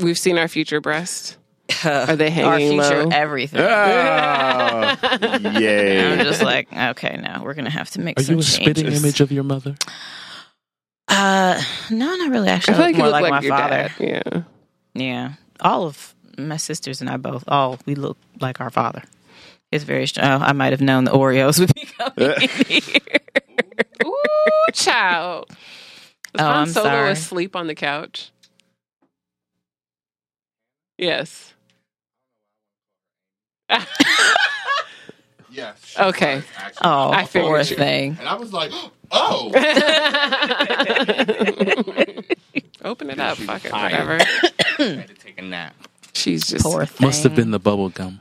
We've 0.00 0.18
seen 0.18 0.38
our 0.38 0.48
future 0.48 0.80
breast. 0.80 1.36
Are 1.84 2.16
they 2.16 2.30
hanging 2.30 2.78
Our 2.80 2.88
future, 2.88 3.04
low? 3.04 3.10
everything. 3.12 3.60
Ah, 3.62 4.98
yay. 5.58 6.12
I'm 6.12 6.18
just 6.24 6.42
like, 6.42 6.68
okay, 6.72 7.16
no, 7.22 7.42
we're 7.44 7.54
gonna 7.54 7.70
have 7.70 7.88
to 7.92 8.00
make 8.00 8.18
Are 8.18 8.22
some 8.22 8.34
you 8.34 8.40
a 8.40 8.42
spitting 8.44 8.86
image 8.92 9.20
of 9.20 9.30
your 9.32 9.44
mother? 9.44 9.76
Uh, 11.08 11.60
no, 11.90 12.14
not 12.16 12.30
really. 12.30 12.48
I 12.48 12.52
Actually, 12.54 12.74
feel 12.74 12.82
I 12.82 12.86
like 12.86 12.92
look 12.92 12.96
you 12.96 12.98
more 12.98 13.06
look 13.06 13.12
like, 13.12 13.22
like, 13.22 13.30
my 13.30 13.40
your 13.40 13.56
father. 13.56 13.90
dad. 13.98 14.22
Yeah. 14.34 14.42
Yeah, 14.94 15.32
all 15.60 15.84
of 15.84 16.14
my 16.36 16.56
sisters 16.56 17.00
and 17.00 17.08
I 17.08 17.16
both, 17.16 17.44
all 17.48 17.78
we 17.86 17.94
look 17.94 18.18
like 18.40 18.60
our 18.60 18.70
father. 18.70 19.02
It's 19.72 19.84
very. 19.84 20.06
str- 20.06 20.20
Oh, 20.22 20.38
I 20.38 20.52
might 20.52 20.72
have 20.72 20.80
known 20.80 21.04
the 21.04 21.10
Oreos 21.12 21.58
would 21.60 21.74
be 21.74 21.82
coming 21.98 22.40
here. 22.66 22.98
Ooh, 24.04 24.72
child. 24.72 25.48
Was 26.32 26.40
Oh, 26.40 26.44
Han 26.44 26.56
I'm 26.62 26.68
Solo 26.68 26.88
sorry. 26.88 27.10
asleep 27.12 27.56
on 27.56 27.66
the 27.66 27.74
couch? 27.74 28.30
Yes. 30.98 31.52
Yes. 35.52 35.96
Okay. 35.98 36.42
Oh, 36.80 37.10
I 37.10 37.24
figured 37.24 37.48
poor 37.50 37.58
you- 37.58 37.64
thing. 37.76 38.16
And 38.20 38.28
I 38.28 38.36
was 38.36 38.52
like, 38.52 38.70
oh. 39.10 39.48
Open 42.84 43.10
it 43.10 43.18
up. 43.18 43.36
Fuck 43.36 43.64
it. 43.64 43.72
Whatever. 43.72 44.18
I 44.20 44.52
had 44.78 45.08
to 45.08 45.14
take 45.14 45.38
a 45.38 45.42
nap. 45.42 45.74
She's 46.12 46.46
just. 46.46 46.64
Poor 46.64 46.86
thing. 46.86 47.04
Must 47.08 47.24
have 47.24 47.34
been 47.34 47.50
the 47.50 47.58
bubble 47.58 47.88
gum. 47.88 48.20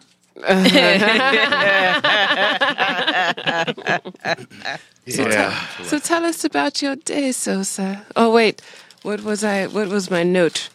Yeah. 5.05 5.65
So 5.83 5.99
tell 5.99 6.23
us 6.25 6.43
about 6.43 6.81
your 6.81 6.95
day, 6.95 7.31
Sosa. 7.31 8.05
Oh 8.15 8.31
wait, 8.31 8.61
what 9.01 9.21
was 9.21 9.43
I? 9.43 9.67
What 9.67 9.87
was 9.87 10.09
my 10.11 10.23
note? 10.23 10.69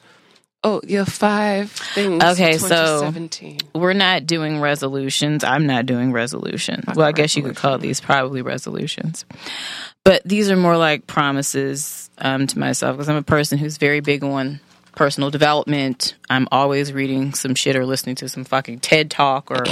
Oh, 0.66 0.80
your 0.86 1.04
five 1.04 1.70
things. 1.70 2.22
Okay, 2.24 2.56
so- 2.56 2.68
2017. 2.68 3.58
We're 3.74 3.92
not 3.92 4.24
doing 4.26 4.60
resolutions. 4.60 5.44
I'm 5.44 5.66
not 5.66 5.84
doing 5.84 6.10
resolutions. 6.10 6.84
Well, 6.96 7.06
I 7.06 7.12
guess 7.12 7.36
you 7.36 7.42
could 7.42 7.56
call 7.56 7.76
these 7.78 8.00
probably 8.00 8.40
resolutions. 8.40 9.26
But 10.04 10.22
these 10.24 10.50
are 10.50 10.56
more 10.56 10.78
like 10.78 11.06
promises 11.06 12.08
um, 12.18 12.46
to 12.46 12.58
myself 12.58 12.96
because 12.96 13.08
I'm 13.10 13.16
a 13.16 13.22
person 13.22 13.58
who's 13.58 13.76
very 13.76 14.00
big 14.00 14.24
on 14.24 14.58
personal 14.94 15.30
development. 15.30 16.14
I'm 16.30 16.46
always 16.52 16.92
reading 16.92 17.34
some 17.34 17.54
shit 17.54 17.76
or 17.76 17.84
listening 17.86 18.14
to 18.16 18.28
some 18.28 18.44
fucking 18.44 18.80
TED 18.80 19.10
talk 19.10 19.50
or 19.50 19.64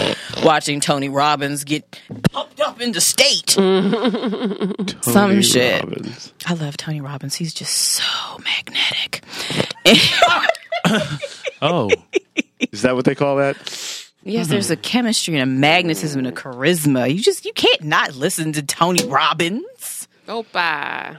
watching 0.44 0.81
Tony 0.81 1.09
Robbins 1.09 1.65
get 1.65 1.99
pumped 2.32 2.61
up 2.61 2.81
into 2.81 3.01
state. 3.01 3.51
some 5.03 5.43
shit. 5.43 5.82
Robbins. 5.82 6.32
I 6.47 6.55
love 6.55 6.77
Tony 6.77 7.01
Robbins. 7.01 7.35
He's 7.35 7.55
just 7.55 7.74
so 7.74 8.39
magnetic. 8.44 9.23
Oh, 11.62 11.90
Is 12.73 12.82
that 12.82 12.97
what 12.97 13.05
they 13.05 13.15
call 13.15 13.36
that? 13.36 13.57
Yes, 14.24 14.49
there's 14.49 14.70
a 14.70 14.77
chemistry 14.77 15.35
and 15.35 15.43
a 15.43 15.47
magnetism 15.47 16.19
and 16.19 16.27
a 16.27 16.32
charisma. 16.32 17.12
You 17.12 17.20
just 17.23 17.44
you 17.44 17.53
can't 17.53 17.85
not 17.85 18.16
listen 18.16 18.53
to 18.55 18.62
Tony 18.62 19.05
Robbins. 19.07 20.09
Opa. 20.27 21.19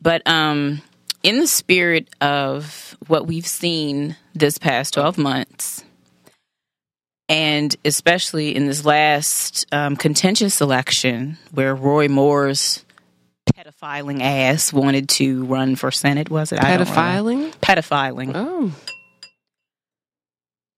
But 0.00 0.22
um 0.26 0.80
in 1.24 1.40
the 1.40 1.46
spirit 1.48 2.08
of 2.20 2.96
what 3.08 3.26
we've 3.26 3.46
seen 3.46 4.14
this 4.34 4.58
past 4.58 4.94
12 4.94 5.18
months 5.18 5.82
and 7.28 7.74
especially 7.84 8.54
in 8.54 8.66
this 8.66 8.84
last 8.84 9.66
um, 9.72 9.96
contentious 9.96 10.60
election 10.60 11.38
where 11.52 11.74
Roy 11.74 12.08
Moore's 12.08 12.84
pedophiling 13.56 14.20
ass 14.20 14.72
wanted 14.72 15.08
to 15.08 15.44
run 15.46 15.76
for 15.76 15.90
senate 15.90 16.30
was 16.30 16.52
it. 16.52 16.58
Pedophiling? 16.58 17.52
pedophiling 17.56 18.32
Oh. 18.34 18.72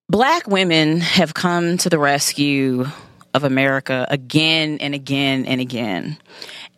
Black 0.09 0.47
women 0.47 1.01
have 1.01 1.35
come 1.35 1.78
to 1.78 1.90
the 1.90 1.98
rescue 1.98 2.86
of 3.35 3.43
America 3.43 4.06
again 4.09 4.78
and 4.81 4.94
again 4.94 5.44
and 5.47 5.60
again. 5.60 6.16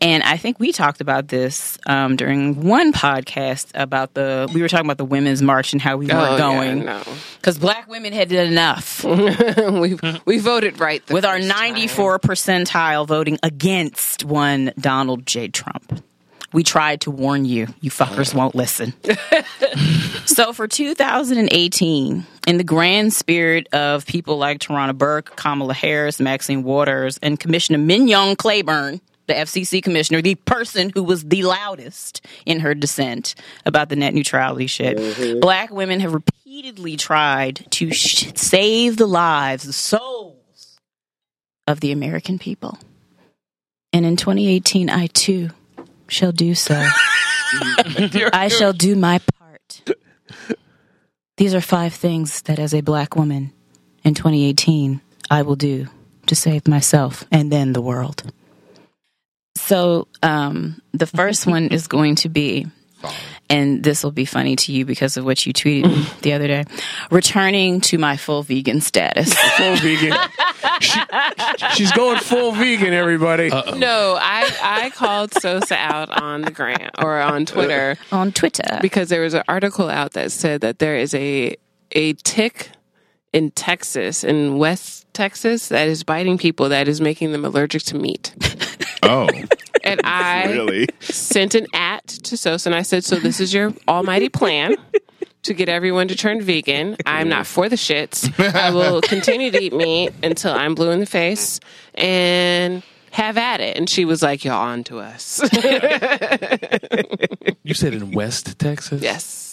And 0.01 0.23
I 0.23 0.37
think 0.37 0.61
we 0.61 0.71
talked 0.71 1.01
about 1.01 1.27
this 1.27 1.77
um, 1.87 2.15
during 2.15 2.63
one 2.63 2.93
podcast 2.93 3.71
about 3.75 4.15
the, 4.15 4.49
we 4.55 4.63
were 4.63 4.69
talking 4.69 4.87
about 4.87 4.99
the 4.99 5.05
Women's 5.05 5.43
March 5.43 5.73
and 5.73 5.83
how 5.83 5.97
we 5.97 6.09
Oh, 6.11 6.15
weren't 6.17 6.31
yeah, 6.33 6.39
going. 6.39 6.85
no. 6.85 7.03
Because 7.39 7.59
black 7.59 7.89
women 7.89 8.13
had 8.13 8.29
done 8.29 8.47
enough 8.47 9.03
we 9.05 9.99
we 10.25 10.39
voted 10.39 10.79
right 10.79 11.03
with 11.11 11.25
our 11.25 11.39
time. 11.41 11.49
94 11.49 12.21
percentile 12.21 13.07
voting 13.09 13.39
against 13.43 14.25
one 14.25 14.73
Donald 14.79 15.27
J. 15.27 15.49
Trump. 15.49 16.05
We 16.53 16.63
tried 16.63 17.03
to 17.03 17.11
warn 17.11 17.45
you. 17.45 17.67
You 17.81 17.91
fuckers 17.91 18.33
won't 18.33 18.55
listen. 18.55 18.95
so 20.27 20.53
for 20.53 20.67
2018, 20.67 22.27
in 22.47 22.57
the 22.57 22.65
grand 22.65 23.13
spirit 23.13 23.69
of 23.73 24.07
people 24.07 24.39
like 24.39 24.59
Tarana 24.61 24.97
Burke, 24.97 25.37
Kamala 25.37 25.75
Harris, 25.75 26.21
Maxine 26.21 26.63
Waters, 26.63 27.19
and 27.23 27.39
Commissioner 27.39 27.79
Mignon 27.79 28.37
Clyburn, 28.37 29.01
the 29.29 29.35
FCC 29.35 29.83
commissioner, 29.83 30.21
the 30.21 30.35
person 30.35 30.91
who 30.93 31.05
was 31.05 31.23
the 31.25 31.43
loudest 31.45 32.25
in 32.45 32.61
her 32.61 32.75
dissent 32.75 33.35
about 33.65 33.89
the 33.89 33.97
net 33.97 34.15
neutrality 34.15 34.67
shit, 34.67 34.97
mm-hmm. 34.97 35.39
black 35.41 35.71
women 35.71 36.01
have 36.01 36.13
repeatedly 36.13 36.97
tried 36.97 37.67
to 37.71 37.93
sh- 37.93 38.33
save 38.35 38.97
the 38.97 39.07
lives, 39.07 39.65
the 39.65 39.73
souls 39.73 40.81
of 41.67 41.81
the 41.81 41.93
American 41.93 42.39
people. 42.39 42.79
And 43.93 44.05
in 44.05 44.17
2018, 44.17 44.91
I 44.91 45.07
too 45.07 45.51
shall 46.09 46.33
do 46.33 46.55
so. 46.55 46.75
I 48.33 48.49
shall 48.51 48.73
do 48.73 48.97
my 48.97 49.21
part. 49.39 49.97
These 51.37 51.55
are 51.55 51.61
five 51.61 51.95
things 51.95 52.43
that, 52.43 52.59
as 52.59 52.75
a 52.75 52.81
black 52.81 53.15
woman 53.15 53.53
in 54.03 54.15
2018, 54.15 55.01
I 55.31 55.43
will 55.43 55.57
do 55.57 55.87
to 56.27 56.35
save 56.35 56.67
myself 56.67 57.25
and 57.31 57.53
then 57.53 57.73
the 57.73 57.81
world. 57.81 58.23
So, 59.59 60.09
um, 60.23 60.81
the 60.93 61.07
first 61.07 61.47
one 61.47 61.69
is 61.69 61.87
going 61.89 62.15
to 62.17 62.29
be, 62.29 62.67
and 63.51 63.83
this 63.83 64.03
will 64.03 64.11
be 64.13 64.25
funny 64.25 64.57
to 64.57 64.73
you 64.73 64.85
because 64.85 65.17
of 65.17 65.25
what 65.25 65.45
you 65.47 65.53
tweeted 65.53 66.21
the 66.23 66.33
other 66.33 66.47
day 66.47 66.65
returning 67.11 67.81
to 67.83 67.99
my 67.99 68.17
full 68.17 68.43
vegan 68.43 68.81
status. 68.81 69.35
Full 69.57 69.77
vegan. 69.77 70.17
She- 70.81 71.01
she's 71.75 71.93
going 71.93 72.19
full 72.21 72.53
vegan, 72.53 72.93
everybody. 72.93 73.49
No, 73.49 74.17
I 74.21 74.51
I 74.63 74.91
called 74.91 75.33
Sosa 75.35 75.77
out 75.77 76.11
on 76.23 76.43
the 76.43 76.51
gram 76.51 76.91
or 76.99 77.21
on 77.21 77.47
Twitter 77.47 77.97
on 78.13 78.33
Twitter. 78.33 78.79
because 78.81 79.09
there 79.09 79.23
was 79.23 79.35
an 79.35 79.43
article 79.49 79.89
out 79.89 80.13
that 80.13 80.31
said 80.33 80.61
that 80.63 80.79
there 80.79 80.97
is 80.97 81.15
a 81.15 81.57
a 81.93 82.13
tick 82.15 82.71
in 83.33 83.51
Texas, 83.53 84.25
in 84.25 84.57
West 84.59 85.07
Texas, 85.15 85.69
that 85.69 85.89
is 85.89 86.03
biting 86.05 86.39
people 86.39 86.69
that 86.71 86.89
is 86.89 87.01
making 87.01 87.33
them 87.33 87.45
allergic 87.45 87.83
to 87.85 87.97
meat. 87.97 88.35
Oh. 89.03 89.29
And 89.85 90.01
I 90.05 90.51
really? 90.51 90.89
sent 91.01 91.55
an 91.55 91.67
at 91.73 92.07
to 92.09 92.37
Sosa 92.37 92.69
and 92.69 92.75
I 92.75 92.83
said, 92.83 93.05
So 93.05 93.17
this 93.17 93.39
is 93.41 93.55
your 93.55 93.73
almighty 93.87 94.29
plan 94.29 94.75
to 95.45 95.55
get 95.55 95.69
everyone 95.69 96.09
to 96.09 96.17
turn 96.17 96.43
vegan. 96.43 96.97
I'm 97.07 97.29
not 97.29 97.47
for 97.47 97.69
the 97.69 97.77
shits. 97.77 98.29
I 98.55 98.71
will 98.71 99.01
continue 99.03 99.51
to 99.53 99.59
eat 99.63 99.73
meat 99.73 100.13
until 100.23 100.53
I'm 100.53 100.75
blue 100.75 100.91
in 100.91 100.99
the 101.01 101.07
face 101.07 101.61
and 101.95 102.83
have 103.13 103.39
at 103.39 103.61
it. 103.61 103.77
And 103.79 103.89
she 103.89 104.05
was 104.05 104.21
like, 104.23 104.45
You're 104.45 104.53
on 104.55 104.83
to 104.85 104.99
us. 104.99 105.41
you 107.63 107.75
said 107.75 107.95
in 107.95 108.11
West 108.11 108.59
Texas. 108.59 109.01
yes. 109.01 109.45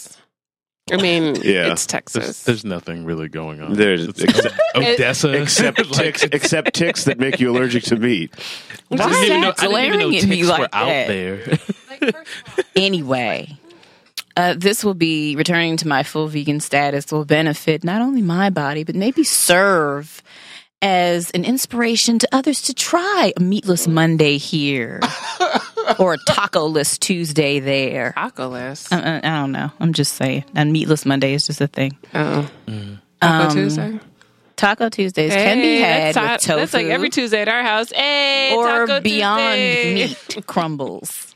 I 0.92 0.98
mean, 0.98 1.36
Yeah. 1.42 1.72
it's 1.72 1.88
Texas. 1.88 2.44
there's 2.44 2.64
nothing 2.64 3.06
really 3.06 3.28
going 3.28 3.60
on. 3.60 3.74
There's 3.74 4.06
It's 4.08 4.22
except, 4.22 4.56
Odessa, 4.76 5.32
except 5.42 5.78
ticks, 5.94 6.24
except 6.26 6.74
ticks 6.76 7.06
that 7.06 7.18
make 7.20 7.40
you 7.40 7.50
allergic 7.50 7.84
to 7.86 7.96
meat. 7.96 8.32
Why 8.90 8.98
I 9.00 9.10
is 9.10 9.16
didn't 9.16 9.26
even 9.26 9.42
know, 9.42 9.48
that 9.52 9.60
I 9.62 9.66
didn't 9.68 9.86
even 9.86 10.00
know 10.00 10.10
glaring 10.10 10.18
at 10.18 10.30
me 10.30 10.36
ticks 10.38 10.48
like 10.48 10.60
were 10.60 10.70
out 10.74 10.86
that? 10.86 11.08
there. 11.08 12.24
anyway, 12.76 13.58
uh, 14.38 14.54
this 14.56 14.84
will 14.84 14.94
be 14.94 15.36
returning 15.36 15.76
to 15.78 15.88
my 15.88 16.04
full 16.04 16.28
vegan 16.28 16.60
status 16.60 17.12
will 17.12 17.26
benefit 17.26 17.84
not 17.84 18.02
only 18.04 18.22
my 18.22 18.52
body, 18.52 18.84
but 18.84 18.94
maybe 18.94 19.24
serve 19.24 20.22
as 20.82 21.32
an 21.32 21.46
inspiration 21.46 22.20
to 22.20 22.28
others 22.32 22.64
to 22.64 22.74
try 22.74 23.34
a 23.36 23.40
meatless 23.40 23.88
Monday 23.88 24.38
here 24.38 25.00
or 26.00 26.14
a 26.14 26.18
taco-less 26.28 26.98
Tuesday 26.98 27.60
there. 27.60 28.12
Taco 28.14 28.50
list. 28.50 28.94
I, 28.94 29.00
I, 29.00 29.18
I 29.18 29.42
don't 29.42 29.52
know. 29.52 29.72
I'm 29.80 29.94
just 29.94 30.14
saying. 30.14 30.46
And 30.54 30.72
meatless 30.72 31.06
Monday 31.06 31.34
is 31.34 31.48
just 31.48 31.62
a 31.62 31.68
thing. 31.68 31.98
Oh. 32.14 32.50
Mm. 32.68 33.00
Taco 33.22 33.54
Tuesday? 33.54 34.00
Taco 34.56 34.90
Tuesdays 34.90 35.34
can 35.34 35.58
be 35.58 35.78
Hey, 35.78 35.80
had 35.80 36.16
that's, 36.16 36.46
with 36.46 36.48
tofu 36.48 36.60
that's 36.60 36.74
like 36.74 36.86
every 36.88 37.10
Tuesday 37.10 37.42
at 37.42 37.50
our 37.50 37.64
house. 37.64 37.92
Hey, 37.92 38.56
or 38.56 38.66
Taco 38.88 39.02
beyond 39.02 39.54
Tuesday. 39.56 39.94
meat 40.36 40.46
crumbles. 40.48 41.35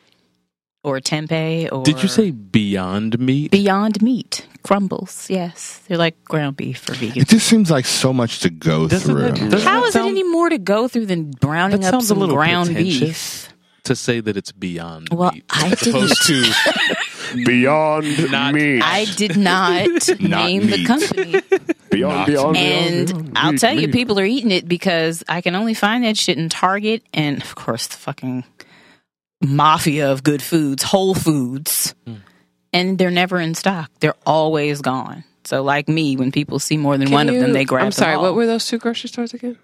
Or 0.84 1.00
tempeh 1.00 1.70
or 1.72 1.84
Did 1.84 2.02
you 2.02 2.08
say 2.10 2.32
beyond 2.32 3.20
meat? 3.20 3.52
beyond 3.52 4.02
meat 4.02 4.48
crumbles? 4.64 5.28
Yes, 5.30 5.82
they're 5.88 5.98
like 5.98 6.24
ground 6.24 6.58
beef 6.58 6.80
for 6.80 6.94
vegans. 6.94 7.18
It 7.18 7.28
just 7.28 7.48
seems 7.48 7.70
like 7.70 7.86
so 7.86 8.14
much 8.14 8.40
to 8.40 8.50
go 8.50 8.88
Doesn't 8.88 9.14
through. 9.14 9.26
it- 9.26 9.36
doesn't 9.52 9.62
How 9.68 9.82
that 9.82 9.88
is 9.88 9.94
sound- 9.94 10.08
it 10.08 10.12
any 10.12 10.24
more 10.24 10.50
to 10.50 10.58
go 10.58 10.88
through 10.88 11.08
than 11.08 11.32
browning 11.32 11.82
That 11.82 11.88
up 11.88 11.92
sounds 11.94 12.06
a 12.06 12.08
some 12.10 12.20
little 12.20 12.36
ground 12.36 12.68
pretentious. 12.68 13.00
beef? 13.00 13.46
to 13.86 13.96
say 13.96 14.20
that 14.20 14.38
it's 14.38 14.52
beyond 14.52 15.08
Well, 15.12 15.32
meat 15.32 15.46
I 15.50 15.70
as 15.70 15.80
didn't. 15.80 15.96
opposed 15.96 16.28
to 16.28 16.44
Beyond 17.46 18.32
Not- 18.32 18.54
meat. 18.54 18.82
I 18.84 19.06
did 19.06 19.36
not 19.38 19.88
name 20.20 20.68
the 20.68 20.78
meat. 20.78 20.88
company. 20.88 21.42
beyond, 21.90 22.18
Not 22.18 22.28
beyond, 22.28 22.58
And 22.58 23.08
beyond, 23.08 23.32
I'll 23.36 23.52
meat, 23.54 23.62
tell 23.62 23.74
you, 23.74 23.88
meat. 23.88 23.92
people 23.94 24.20
are 24.20 24.26
eating 24.26 24.52
it 24.52 24.68
because 24.68 25.24
I 25.30 25.42
can 25.42 25.56
only 25.56 25.74
find 25.74 26.04
that 26.04 26.18
shit 26.18 26.38
in 26.38 26.50
Target 26.50 27.04
and, 27.14 27.42
of 27.42 27.56
course, 27.56 27.88
the 27.88 27.98
fucking 27.98 28.44
mafia 29.41 30.11
of 30.11 30.24
good 30.24 30.41
foods, 30.41 30.84
Whole 30.84 31.16
Foods. 31.16 31.95
Hmm. 32.06 32.16
And 32.72 32.98
they're 32.99 33.10
never 33.10 33.40
in 33.40 33.56
stock. 33.56 33.90
They're 33.99 34.14
always 34.26 34.82
gone. 34.82 35.24
So, 35.44 35.64
like 35.64 35.88
me, 35.90 36.16
when 36.16 36.32
people 36.32 36.60
see 36.60 36.78
more 36.78 36.98
than 36.98 37.07
Can 37.07 37.14
one 37.14 37.30
of 37.30 37.36
them, 37.36 37.53
they 37.53 37.66
grab 37.66 37.86
I'm 37.86 37.91
sorry. 37.91 38.11
them 38.11 38.20
all. 38.20 38.26
What 38.26 38.36
were 38.36 38.45
those 38.45 38.68
two 38.68 38.78
grocery 38.78 39.10
stores 39.10 39.34
again? 39.34 39.57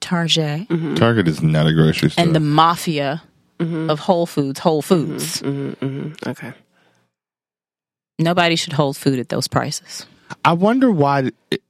Target 0.00 0.68
mm-hmm. 0.68 0.94
Target 0.94 1.26
is 1.26 1.42
not 1.42 1.66
a 1.66 1.72
grocery 1.72 2.10
store. 2.10 2.24
and 2.24 2.34
the 2.34 2.40
mafia 2.40 3.22
mm-hmm. 3.58 3.90
of 3.90 3.98
Whole 3.98 4.26
Foods, 4.26 4.60
Whole 4.60 4.82
mm-hmm. 4.82 5.12
Foods. 5.12 5.42
Mm-hmm, 5.42 6.28
Okay. 6.28 6.52
Nobody 8.18 8.56
should 8.56 8.72
hold 8.72 8.96
food 8.96 9.18
at 9.18 9.28
those 9.28 9.46
prices. 9.48 10.04
I 10.44 10.52
wonder 10.52 10.90
why. 10.90 11.30
It, 11.50 11.62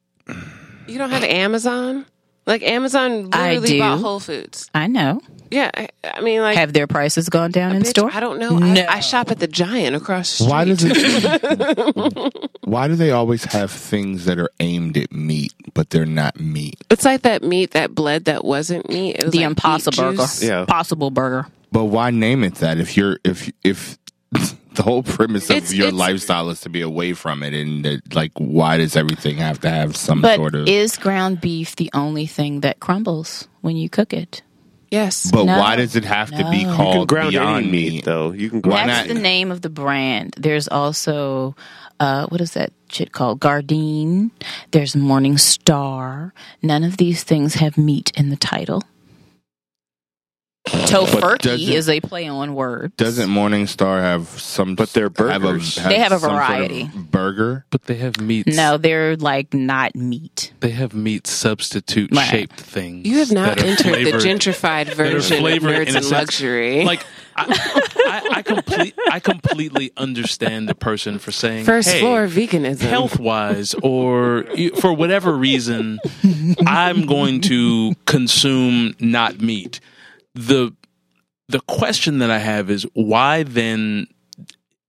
You 0.87 0.99
don't 0.99 1.11
have 1.11 1.23
Amazon? 1.23 2.07
Like 2.47 2.63
Amazon 2.63 3.29
I 3.33 3.51
literally 3.51 3.69
do. 3.69 3.79
bought 3.81 3.99
Whole 4.01 4.21
Foods. 4.21 4.71
I 4.75 4.87
know. 4.87 5.21
Yeah, 5.51 5.71
I, 5.75 5.89
I 6.05 6.21
mean, 6.21 6.41
like 6.41 6.57
Have 6.57 6.73
their 6.73 6.87
prices 6.87 7.29
gone 7.29 7.51
down 7.51 7.75
in 7.77 7.83
bitch, 7.83 7.87
store? 7.89 8.11
I 8.13 8.21
don't 8.21 8.39
know. 8.39 8.59
No. 8.59 8.81
I, 8.83 8.97
I 8.97 9.01
shop 9.01 9.31
at 9.31 9.39
the 9.39 9.47
Giant 9.49 9.97
across 9.97 10.39
the 10.39 10.45
street. 10.45 10.51
why 10.51 10.65
does 10.65 10.85
it? 10.85 12.51
why 12.65 12.89
do 12.89 12.95
they 12.97 13.11
always 13.11 13.45
have 13.45 13.71
things 13.71 14.25
that 14.27 14.39
are 14.39 14.51
aimed 14.61 14.97
at 14.97 15.13
meat, 15.13 15.53
but 15.75 15.91
they're 15.91 16.07
not 16.07 16.39
meat? 16.41 16.83
It's 16.91 17.05
like 17.05 17.23
that 17.23 17.43
meat 17.43 17.73
that 17.73 17.95
bled 17.95 18.27
that 18.27 18.45
wasn't 18.45 18.89
meat. 18.89 19.17
It 19.19 19.25
was 19.25 19.33
the 19.33 19.39
like 19.41 19.47
Impossible 19.47 19.93
beet 19.93 19.99
Burger. 20.11 20.17
juice. 20.23 20.43
Yeah. 20.43 20.65
Possible 20.67 21.11
Burger. 21.11 21.47
But 21.73 21.85
why 21.85 22.11
name 22.11 22.45
it 22.45 22.57
that 22.57 22.79
if 22.79 22.97
you're 22.97 23.19
if 23.25 23.51
if 23.65 23.99
the 24.33 24.83
whole 24.83 25.03
premise 25.03 25.51
of 25.51 25.57
It's- 25.57 25.73
your 25.75 25.89
it's- 25.89 25.99
lifestyle 25.99 26.51
is 26.51 26.61
to 26.63 26.69
be 26.69 26.83
away 26.83 27.13
from 27.15 27.43
it, 27.43 27.53
and 27.55 27.85
that, 27.85 28.15
like, 28.15 28.33
why 28.37 28.77
does 28.79 28.97
everything 28.97 29.37
have 29.39 29.61
to 29.61 29.71
have 29.71 29.97
some 29.97 30.21
But 30.23 30.37
sort 30.37 30.55
of? 30.55 30.69
is 30.69 30.97
ground 30.97 31.41
beef 31.41 31.77
the 31.77 31.91
only 31.95 32.27
thing 32.27 32.61
that 32.61 32.79
crumbles 32.81 33.49
when 33.63 33.77
you 33.77 33.89
cook 33.89 34.13
it? 34.13 34.43
Yes. 34.91 35.31
but 35.31 35.45
No. 35.45 35.59
why 35.59 35.77
does 35.77 35.97
it 35.97 36.05
have 36.05 36.31
to 36.31 36.49
be 36.51 36.65
No. 36.65 36.71
You 36.71 36.77
called 36.77 37.09
can 37.09 37.17
ground 37.17 37.31
Beyond 37.31 37.57
any 37.67 37.71
meat, 37.71 38.05
though. 38.05 38.33
You 38.33 38.49
can 38.51 38.59
Why 38.63 38.71
ground. 38.71 38.91
That's 38.91 39.09
not? 39.09 39.15
the 39.15 39.21
name 39.21 39.51
of 39.51 39.61
the 39.63 39.69
brand. 39.71 40.35
There's 40.39 40.69
also 40.69 41.55
uh, 42.01 42.27
what 42.29 42.41
is 42.41 42.53
that 42.53 42.73
shit 42.91 43.13
called? 43.13 43.41
Gardein. 43.41 44.31
There's 44.71 44.95
Morning 44.97 45.37
Star. 45.37 46.33
None 46.63 46.85
of 46.85 46.97
these 46.97 47.25
things 47.25 47.55
have 47.55 47.77
meat 47.77 48.13
in 48.17 48.31
the 48.31 48.37
title. 48.37 48.83
Tofurky 50.69 51.71
is 51.71 51.89
a 51.89 52.01
play 52.01 52.27
on 52.29 52.55
words. 52.55 52.95
Doesn't 52.97 53.29
Morningstar 53.31 54.01
have 54.01 54.29
some? 54.29 54.75
But 54.75 54.93
they're 54.93 55.05
have 55.05 55.43
a- 55.45 55.49
burgers. 55.49 55.75
They 55.77 55.99
have 55.99 56.13
a 56.13 56.19
some 56.19 56.31
sort 56.31 56.33
of 56.43 56.49
variety. 56.49 56.91
burger. 56.95 57.65
but 57.71 57.85
they 57.85 57.97
have 57.97 58.21
meats 58.21 58.57
No, 58.57 58.77
they're 58.79 59.17
like 59.17 59.55
not 59.55 59.95
meat. 59.95 60.53
they 60.61 60.71
have 60.71 60.95
meat 60.95 61.27
substitute 61.27 62.11
Right. 62.13 62.29
shaped 62.29 62.61
things 62.61 63.07
You 63.07 63.19
have 63.19 63.33
not 63.33 63.63
entered 63.63 63.85
flavored- 63.87 64.21
the 64.21 64.27
gentrified 64.27 64.95
version 64.95 65.37
of 65.37 65.41
flavored 65.41 65.75
nerds 65.87 65.89
in 65.91 65.97
and 65.97 66.11
luxury. 66.11 66.85
like 66.85 67.05
I, 67.41 67.45
I, 67.97 68.29
I, 68.39 68.43
complete, 68.43 68.95
I 69.13 69.21
completely 69.21 69.93
understand 69.97 70.69
the 70.69 70.75
person 70.75 71.21
for 71.21 71.31
saying 71.31 71.65
First 71.67 71.89
hey, 71.89 72.01
floor 72.01 72.27
veganism. 72.27 72.81
health 72.81 73.21
wise 73.21 73.75
or 73.83 74.45
for 74.81 74.93
whatever 74.93 75.33
reason 75.37 76.01
i'm 76.67 77.07
going 77.07 77.41
to 77.43 77.95
consume 78.07 78.95
not 78.99 79.41
meat 79.41 79.79
the 80.39 80.73
the 81.49 81.61
question 81.61 82.19
that 82.19 82.31
i 82.31 82.39
have 82.39 82.71
is 82.71 82.87
why 82.95 83.43
then 83.43 84.07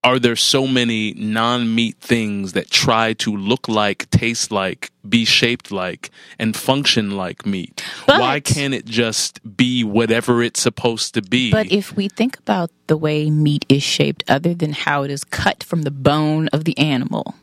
are 0.04 0.20
there 0.20 0.36
so 0.36 0.66
many 0.66 1.14
non-meat 1.14 1.98
things 2.00 2.54
that 2.54 2.70
try 2.70 3.14
to 3.14 3.36
look 3.36 3.68
like 3.68 4.10
taste 4.12 4.50
like 4.50 4.92
be 5.08 5.26
shaped 5.26 5.72
like 5.72 6.10
and 6.38 6.56
function 6.56 7.18
like 7.18 7.46
meat? 7.46 7.84
But- 8.08 8.22
why 8.22 8.40
can't 8.40 8.74
it 8.74 8.86
just 8.86 9.42
be 9.58 9.84
whatever 9.84 10.42
it's 10.42 10.62
supposed 10.62 11.16
to 11.16 11.22
be? 11.22 11.52
But 11.52 11.70
if 11.72 11.98
we 11.98 12.08
think 12.08 12.38
about 12.38 12.72
the 12.88 12.96
way 12.96 13.30
meat 13.30 13.66
is 13.68 13.84
shaped, 13.84 14.24
other 14.30 14.54
than 14.54 14.72
how 14.72 15.04
it 15.04 15.12
is 15.12 15.26
cut 15.26 15.64
from 15.66 15.82
the 15.82 15.92
bone 15.92 16.48
of 16.54 16.64
the 16.64 16.78
animal, 16.78 17.36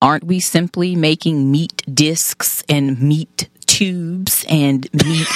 aren't 0.00 0.24
we 0.24 0.40
simply 0.40 0.96
making 0.96 1.50
meat 1.50 1.82
discs 1.92 2.64
and 2.70 3.02
meat 3.02 3.50
tubes 3.76 4.44
and 4.48 4.88
meat? 5.06 5.26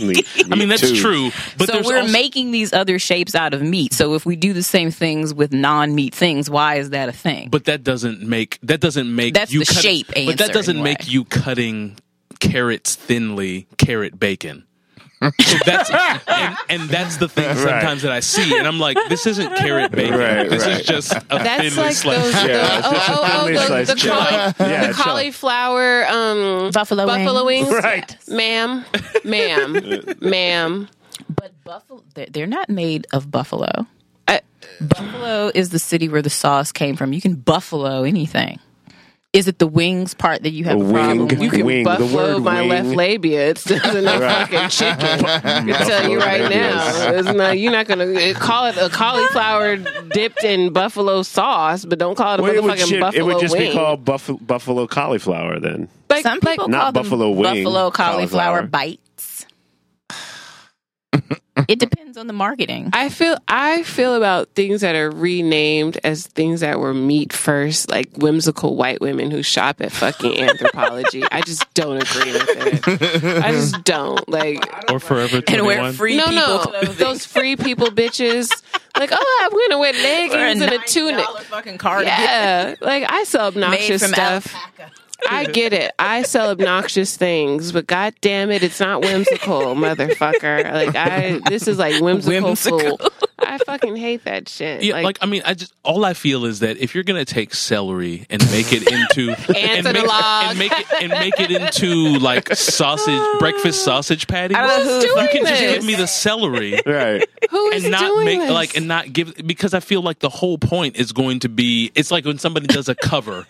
Meat- 0.00 0.26
i 0.50 0.54
mean 0.56 0.68
that's 0.68 0.82
too. 0.82 0.96
true 0.96 1.30
but 1.58 1.68
so 1.68 1.82
we're 1.84 2.00
also- 2.00 2.12
making 2.12 2.50
these 2.50 2.72
other 2.72 2.98
shapes 2.98 3.34
out 3.34 3.54
of 3.54 3.62
meat. 3.62 3.92
So 3.92 4.14
if 4.14 4.26
we 4.26 4.36
do 4.36 4.52
the 4.52 4.62
same 4.62 4.90
things 4.90 5.32
with 5.34 5.52
non-meat 5.52 6.14
things, 6.14 6.50
why 6.50 6.76
is 6.76 6.90
that 6.90 7.08
a 7.08 7.12
thing? 7.12 7.48
But 7.50 7.64
that 7.64 7.82
doesn't 7.84 8.20
make 8.22 8.58
that 8.62 8.80
doesn't 8.80 9.14
make 9.14 9.34
That's 9.34 9.52
you 9.52 9.60
the 9.60 9.66
cut- 9.66 9.82
shape 9.82 10.06
But 10.14 10.38
that 10.38 10.52
doesn't 10.52 10.76
anyway. 10.76 10.90
make 11.00 11.08
you 11.08 11.24
cutting 11.24 11.96
carrots 12.40 12.94
thinly 12.96 13.66
carrot 13.78 14.18
bacon. 14.18 14.64
So 15.40 15.58
that's 15.64 15.90
and, 16.28 16.56
and 16.68 16.82
that's 16.90 17.16
the 17.18 17.28
thing 17.28 17.54
sometimes 17.56 18.02
that 18.02 18.12
I 18.12 18.20
see, 18.20 18.56
and 18.56 18.66
I'm 18.66 18.78
like, 18.78 18.96
this 19.08 19.26
isn't 19.26 19.56
carrot 19.56 19.92
bacon. 19.92 20.18
Right, 20.18 20.48
this 20.48 20.64
right. 20.66 20.80
is 20.80 20.86
just 20.86 21.12
a 21.12 21.22
That's 21.30 21.62
thinly 21.62 21.76
like 21.76 21.94
sliced. 21.94 22.22
those, 22.22 22.32
the, 22.42 22.48
Yeah, 22.48 22.78
it's 22.78 22.86
oh, 22.86 22.92
just 22.92 23.08
a 23.08 23.12
oh, 23.12 23.20
oh, 23.22 23.46
the, 23.46 23.94
the, 23.94 24.08
cauli- 24.08 24.70
Yeah, 24.70 24.86
the 24.88 24.92
cauliflower 24.94 26.06
um, 26.06 26.70
Buffalo 26.72 27.06
buffalo 27.06 27.44
wings. 27.44 27.68
wings. 27.68 27.84
Right. 27.84 28.16
Ma'am, 28.28 28.84
ma'am, 29.24 30.04
ma'am. 30.20 30.88
But 31.34 31.52
buffalo, 31.64 32.02
they're 32.14 32.26
they're 32.30 32.46
not 32.46 32.68
made 32.68 33.06
of 33.12 33.30
buffalo. 33.30 33.86
I- 34.28 34.40
Buffalo 34.80 35.50
is 35.54 35.70
the 35.70 35.78
city 35.78 36.08
where 36.08 36.22
the 36.22 36.30
sauce 36.30 36.72
came 36.72 36.96
from. 36.96 37.12
You 37.12 37.20
can 37.20 37.34
buffalo 37.34 38.02
anything. 38.02 38.58
Is 39.34 39.48
it 39.48 39.58
the 39.58 39.66
wings 39.66 40.14
part 40.14 40.44
that 40.44 40.50
you 40.52 40.62
have 40.64 40.80
a, 40.80 40.84
A 40.84 40.92
problem 40.92 41.26
wing. 41.26 41.42
You 41.42 41.50
can 41.50 41.66
Wing, 41.66 41.82
the 41.84 41.90
buffalo 41.90 42.34
word 42.34 42.42
my 42.44 42.60
wing. 42.60 42.70
left 42.70 42.88
labia. 42.88 43.50
It's 43.50 43.64
doesn't 43.64 44.04
no 44.04 44.18
fucking 44.20 44.68
chicken. 44.70 45.24
I 45.26 45.40
can 45.40 45.66
tell 45.86 46.08
you 46.08 46.18
right 46.20 46.48
now. 46.48 47.12
It's 47.14 47.28
not, 47.32 47.58
you're 47.58 47.72
not 47.72 47.86
gonna 47.88 48.32
call 48.34 48.66
it 48.66 48.76
a 48.76 48.88
cauliflower 48.88 49.76
dipped 50.12 50.44
in 50.44 50.72
buffalo 50.72 51.22
sauce, 51.22 51.84
but 51.84 51.98
don't 51.98 52.14
call 52.14 52.34
it 52.34 52.40
a 52.40 52.42
Well, 52.44 52.52
it, 52.54 52.62
would 52.62 52.78
buffalo 52.78 53.10
it 53.12 53.22
would 53.26 53.40
just 53.40 53.52
wing. 53.56 53.72
be 53.72 53.76
called 53.76 54.04
buffalo, 54.04 54.38
buffalo 54.38 54.86
cauliflower 54.86 55.58
then. 55.58 55.88
like, 56.08 56.22
Some 56.22 56.38
like, 56.40 56.52
people 56.52 56.68
Not 56.68 56.80
call 56.80 56.92
them 56.92 57.02
buffalo 57.02 57.30
wing, 57.30 57.42
buffalo 57.64 57.90
cauliflower, 57.90 57.90
cauliflower. 57.90 58.62
bites. 58.68 59.03
It 61.68 61.78
depends 61.78 62.18
on 62.18 62.26
the 62.26 62.32
marketing. 62.32 62.90
I 62.92 63.08
feel 63.10 63.36
I 63.46 63.84
feel 63.84 64.16
about 64.16 64.48
things 64.56 64.80
that 64.80 64.96
are 64.96 65.10
renamed 65.10 65.98
as 66.02 66.26
things 66.26 66.60
that 66.60 66.80
were 66.80 66.92
meat 66.92 67.32
first, 67.32 67.88
like 67.88 68.10
whimsical 68.16 68.74
white 68.76 69.00
women 69.00 69.30
who 69.30 69.42
shop 69.42 69.80
at 69.80 69.92
fucking 69.92 70.32
Anthropologie. 70.32 71.26
I 71.30 71.42
just 71.42 71.72
don't 71.74 71.96
agree 72.02 72.32
with 72.32 72.46
it. 72.48 73.42
I 73.44 73.52
just 73.52 73.84
don't 73.84 74.28
like. 74.28 74.90
or 74.90 74.98
forever 74.98 75.42
and 75.46 75.64
wear 75.64 75.92
free 75.92 76.16
no, 76.16 76.24
people 76.24 76.36
no, 76.36 76.58
clothing. 76.58 76.94
those 76.96 77.24
free 77.24 77.54
people 77.56 77.86
bitches. 77.86 78.50
Like, 78.98 79.10
oh, 79.12 79.40
I'm 79.44 79.50
gonna 79.50 79.78
wear 79.78 79.92
leggings 79.92 80.60
and 80.60 80.72
a 80.72 80.78
tunic. 80.86 81.24
fucking 81.44 81.78
cardigan 81.78 82.14
Yeah, 82.18 82.74
like 82.80 83.04
I 83.08 83.24
sell 83.24 83.50
made 83.52 83.62
obnoxious 83.62 84.02
from 84.02 84.12
stuff. 84.12 84.54
alpaca. 84.54 84.90
I 85.28 85.44
get 85.46 85.72
it. 85.72 85.92
I 85.98 86.22
sell 86.22 86.50
obnoxious 86.50 87.16
things, 87.16 87.72
but 87.72 87.86
god 87.86 88.14
damn 88.20 88.50
it, 88.50 88.62
it's 88.62 88.80
not 88.80 89.00
whimsical, 89.02 89.60
motherfucker. 89.74 90.72
Like 90.72 90.94
I 90.96 91.40
this 91.48 91.66
is 91.68 91.78
like 91.78 92.00
whimsical, 92.02 92.42
Whimsical. 92.42 92.98
fool. 92.98 93.10
I 93.38 93.58
fucking 93.58 93.96
hate 93.96 94.24
that 94.24 94.48
shit. 94.48 94.82
Yeah, 94.82 95.00
like, 95.00 95.18
I 95.20 95.26
mean, 95.26 95.42
I 95.44 95.54
just 95.54 95.72
all 95.82 96.04
I 96.04 96.14
feel 96.14 96.44
is 96.46 96.60
that 96.60 96.78
if 96.78 96.94
you're 96.94 97.04
gonna 97.04 97.24
take 97.24 97.54
celery 97.54 98.26
and 98.30 98.42
make 98.50 98.72
it 98.72 98.82
into 98.90 99.30
and, 99.56 99.84
make, 99.84 99.96
and 100.08 100.58
make 100.58 100.72
it 100.72 100.86
and 101.02 101.10
make 101.10 101.38
it 101.40 101.50
into 101.50 102.18
like 102.18 102.54
sausage 102.54 103.38
breakfast 103.38 103.84
sausage 103.84 104.26
patties, 104.26 104.56
I 104.56 104.66
don't 104.66 104.84
know 104.86 104.94
who's 104.94 105.04
you 105.04 105.14
doing 105.14 105.28
can 105.28 105.46
just 105.46 105.60
give 105.60 105.84
me 105.84 105.94
the 105.94 106.06
celery 106.06 106.80
Right. 106.86 107.24
who 107.50 107.70
is 107.70 107.84
and 107.84 107.92
not 107.92 108.00
doing 108.00 108.24
make 108.24 108.40
this? 108.40 108.50
like 108.50 108.76
and 108.76 108.88
not 108.88 109.12
give 109.12 109.34
because 109.46 109.74
I 109.74 109.80
feel 109.80 110.02
like 110.02 110.18
the 110.20 110.28
whole 110.30 110.58
point 110.58 110.96
is 110.96 111.12
going 111.12 111.40
to 111.40 111.48
be 111.48 111.92
it's 111.94 112.10
like 112.10 112.24
when 112.24 112.38
somebody 112.38 112.66
does 112.66 112.88
a 112.88 112.94
cover. 112.94 113.46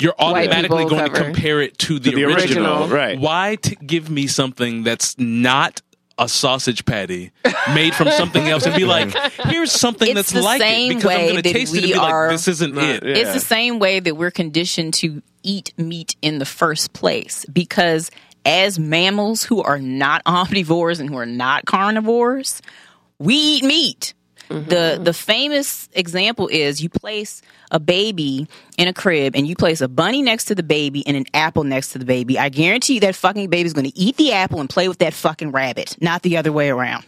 You're 0.00 0.14
automatically 0.18 0.84
people 0.84 0.98
going 0.98 1.10
to 1.12 1.22
compare 1.22 1.60
it 1.62 1.78
to 1.78 1.98
the, 1.98 2.14
the 2.14 2.24
original, 2.24 2.88
right. 2.88 3.18
Why 3.18 3.56
t- 3.60 3.76
give 3.76 4.10
me 4.10 4.26
something 4.26 4.82
that's 4.82 5.16
not 5.18 5.80
a 6.18 6.28
sausage 6.28 6.84
patty 6.84 7.32
made 7.74 7.94
from 7.94 8.08
something 8.10 8.48
else 8.48 8.66
and 8.66 8.74
be 8.76 8.84
like, 8.84 9.12
here's 9.44 9.72
something 9.72 10.08
It's 10.08 10.14
that's 10.16 10.32
the 10.32 10.42
like 10.42 10.60
same 10.60 10.92
it 10.92 10.94
because 10.96 11.10
I'm 11.10 11.16
way 11.16 11.22
going 11.30 11.36
to 11.36 11.42
that 11.42 11.52
taste 11.52 11.74
it 11.74 11.78
and 11.78 11.86
we 11.86 11.92
be 11.92 11.98
are- 11.98 12.26
like, 12.28 12.34
this 12.34 12.48
isn't 12.48 12.74
Not- 12.74 12.84
it. 12.84 13.04
yeah. 13.04 13.14
It's 13.16 13.32
the 13.34 13.40
same 13.40 13.78
way 13.78 14.00
that 14.00 14.16
we're 14.16 14.30
conditioned 14.30 14.94
to 14.94 15.22
eat 15.42 15.72
meat 15.76 16.16
in 16.22 16.38
the 16.38 16.44
first 16.44 16.92
place 16.92 17.44
because 17.52 18.10
as 18.46 18.78
mammals 18.78 19.42
who 19.44 19.62
are 19.62 19.78
not 19.80 20.24
omnivores 20.26 21.00
and 21.00 21.08
who 21.08 21.16
are 21.18 21.26
not 21.26 21.66
carnivores, 21.66 22.62
we 23.18 23.34
eat 23.34 23.64
meat. 23.64 24.14
Mm-hmm. 24.50 24.68
The 24.68 25.00
the 25.02 25.14
famous 25.14 25.88
example 25.94 26.48
is 26.48 26.82
you 26.82 26.90
place 26.90 27.40
a 27.70 27.80
baby 27.80 28.48
in 28.76 28.88
a 28.88 28.92
crib 28.92 29.34
and 29.36 29.46
you 29.46 29.54
place 29.56 29.80
a 29.80 29.88
bunny 29.88 30.22
next 30.22 30.46
to 30.46 30.54
the 30.54 30.62
baby 30.62 31.06
and 31.06 31.16
an 31.16 31.24
apple 31.34 31.64
next 31.64 31.92
to 31.92 31.98
the 31.98 32.04
baby. 32.04 32.38
I 32.38 32.48
guarantee 32.48 32.94
you 32.94 33.00
that 33.00 33.14
fucking 33.14 33.50
baby's 33.50 33.72
going 33.72 33.90
to 33.90 33.98
eat 33.98 34.16
the 34.16 34.32
apple 34.32 34.60
and 34.60 34.68
play 34.68 34.88
with 34.88 34.98
that 34.98 35.14
fucking 35.14 35.52
rabbit, 35.52 35.96
not 36.00 36.22
the 36.22 36.36
other 36.36 36.52
way 36.52 36.70
around. 36.70 37.04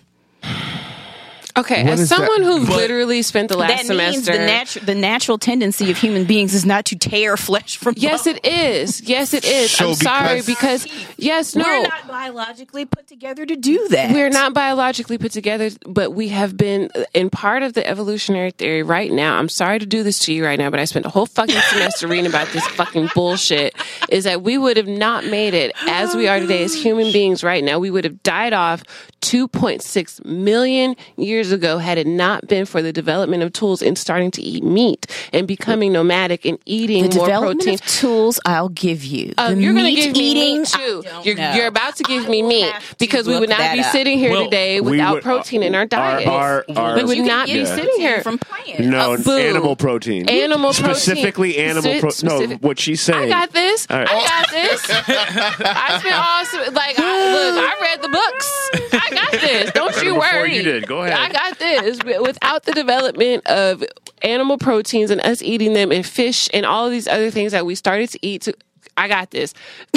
Okay, 1.57 1.85
What 1.85 1.93
as 1.95 2.01
is 2.03 2.09
that? 2.11 2.17
someone 2.19 2.43
who 2.43 2.59
literally 2.75 3.23
spent 3.23 3.49
the 3.49 3.57
last 3.57 3.87
that 3.89 3.97
means 3.97 4.25
semester, 4.25 4.33
the 4.33 4.39
natural 4.47 4.85
the 4.85 4.95
natural 4.95 5.39
tendency 5.39 5.91
of 5.91 5.97
human 5.99 6.25
beings 6.25 6.53
is 6.55 6.67
not 6.67 6.85
to 6.87 6.97
tear 6.97 7.37
flesh 7.39 7.77
from 7.77 7.95
yes, 7.97 8.25
bone. 8.25 8.37
it 8.37 8.47
is. 8.47 9.01
Yes, 9.03 9.33
it 9.35 9.45
is. 9.45 9.71
So 9.71 9.89
I'm 9.89 9.95
sorry 9.95 10.37
because- 10.43 10.57
because 10.85 11.15
yes, 11.19 11.55
no, 11.55 11.65
We're 11.65 11.83
not 11.83 12.07
biologically 12.09 12.85
put 12.87 13.07
together 13.07 13.45
to 13.47 13.57
do 13.57 13.89
that. 13.89 14.13
We're 14.13 14.31
not 14.31 14.53
biologically 14.55 15.19
put 15.19 15.33
together, 15.33 15.71
but 15.87 16.13
we 16.13 16.29
have 16.29 16.57
been 16.57 16.91
in 17.15 17.31
part 17.31 17.63
of 17.63 17.73
the 17.75 17.87
evolutionary 17.87 18.51
theory 18.51 18.83
right 18.83 19.11
now. 19.13 19.37
I'm 19.39 19.49
sorry 19.49 19.79
to 19.79 19.87
do 19.87 20.03
this 20.03 20.19
to 20.21 20.33
you 20.33 20.45
right 20.45 20.59
now, 20.59 20.71
but 20.71 20.81
I 20.81 20.85
spent 20.85 21.07
a 21.07 21.09
whole 21.09 21.27
fucking 21.27 21.55
semester 21.71 22.07
reading 22.09 22.27
about 22.27 22.49
this 22.49 22.67
fucking 22.69 23.11
bullshit. 23.15 23.75
Is 24.09 24.25
that 24.25 24.43
we 24.43 24.59
would 24.59 24.77
have 24.77 24.89
not 24.89 25.25
made 25.25 25.55
it 25.55 25.73
as 25.87 26.15
we 26.15 26.27
are 26.29 26.39
today 26.41 26.65
as 26.65 26.75
human 26.75 27.13
beings 27.13 27.43
right 27.45 27.63
now. 27.65 27.79
We 27.79 27.91
would 27.91 28.05
have 28.05 28.23
died 28.23 28.53
off 28.53 28.83
2.6 29.23 30.25
million 30.25 30.97
years 31.17 31.46
ago 31.53 31.79
had 31.79 31.99
it 31.99 32.07
not 32.07 32.47
been 32.49 32.67
for 32.67 32.83
the 32.83 32.93
development 32.93 33.43
of 33.43 33.53
tools 33.53 33.83
in 33.83 33.97
starting 33.97 34.31
to 34.33 34.43
eat 34.43 34.63
meat 34.65 35.07
and 35.33 35.47
becoming 35.47 35.93
nomadic 35.93 36.45
and 36.45 36.59
eating 36.67 37.09
the 37.09 37.17
more 37.17 37.27
development 37.27 37.61
protein. 37.61 37.75
of 37.75 37.81
tools 37.87 38.41
I'll 38.45 38.69
give 38.69 39.05
you. 39.05 39.35
Uh, 39.39 39.51
the 39.55 39.61
you're 39.63 39.73
going 39.75 39.87
to 39.95 40.01
give 40.01 40.13
me 40.17 40.31
eating, 40.31 40.59
meat 40.61 40.69
too. 40.69 41.03
You're, 41.25 41.39
you're 41.55 41.67
about 41.67 41.97
to 41.97 42.03
give 42.05 42.27
I 42.27 42.29
me 42.29 42.43
meat 42.43 42.73
because 42.99 43.27
we 43.27 43.39
would 43.39 43.49
not 43.49 43.73
be 43.75 43.81
up. 43.81 43.93
sitting 43.93 44.19
here 44.19 44.31
Well, 44.31 44.45
today 44.45 44.81
without 44.81 45.15
would- 45.15 45.23
protein 45.23 45.63
in 45.63 45.75
our 45.75 45.87
diet. 45.87 46.27
our- 46.27 46.65
our- 46.77 46.97
we 46.97 47.05
would 47.05 47.19
not 47.19 47.47
be 47.47 47.55
get 47.55 47.69
sitting 47.69 47.95
here. 47.99 48.23
from 48.23 48.39
plants. 48.39 48.81
No, 48.81 49.15
Uh, 49.15 49.17
boo. 49.19 49.37
animal 49.37 49.77
protein. 49.77 50.29
Animal 50.29 50.73
protein. 50.73 50.95
Specifically 50.95 51.57
animal 51.59 51.83
Spe- 51.95 52.01
protein. 52.01 52.29
No, 52.29 52.37
specific- 52.39 52.63
what 52.63 52.79
she's 52.79 53.01
saying. 53.01 53.19
I 53.19 53.23
saying. 53.23 53.31
got 53.31 53.53
this. 53.53 53.87
All 53.91 53.99
right. 53.99 54.09
I 54.11 54.25
got 54.25 54.51
this. 54.51 54.87
I 54.91 55.99
spent 56.01 56.15
all 56.15 56.73
like 56.75 56.99
I, 56.99 57.33
look. 57.33 57.65
I 57.65 57.83
read 57.83 58.03
the 58.03 58.09
books. 58.09 58.71
I 58.93 59.11
got 59.15 59.33
this. 59.33 59.71
Don't 59.73 60.03
you 60.03 60.15
worry. 60.17 60.57
you 60.57 60.63
did. 60.63 60.87
Go 60.87 61.03
ahead. 61.03 61.36
I 61.37 61.51
got 61.51 61.59
this. 61.59 61.99
Without 62.21 62.65
the 62.65 62.73
development 62.73 63.47
of 63.47 63.85
animal 64.23 64.59
proteins 64.59 65.11
and 65.11 65.21
us 65.21 65.43
eating 65.43 65.73
them 65.75 65.93
and 65.93 66.05
fish 66.05 66.49
and 66.55 66.65
all 66.67 66.87
of 66.87 66.91
these 66.93 67.07
other 67.07 67.31
things 67.31 67.53
that 67.53 67.67
we 67.67 67.75
started 67.75 68.11
to 68.11 68.19
eat 68.27 68.43
to 68.43 68.55
I 68.97 69.09
got 69.09 69.31
this. 69.31 69.53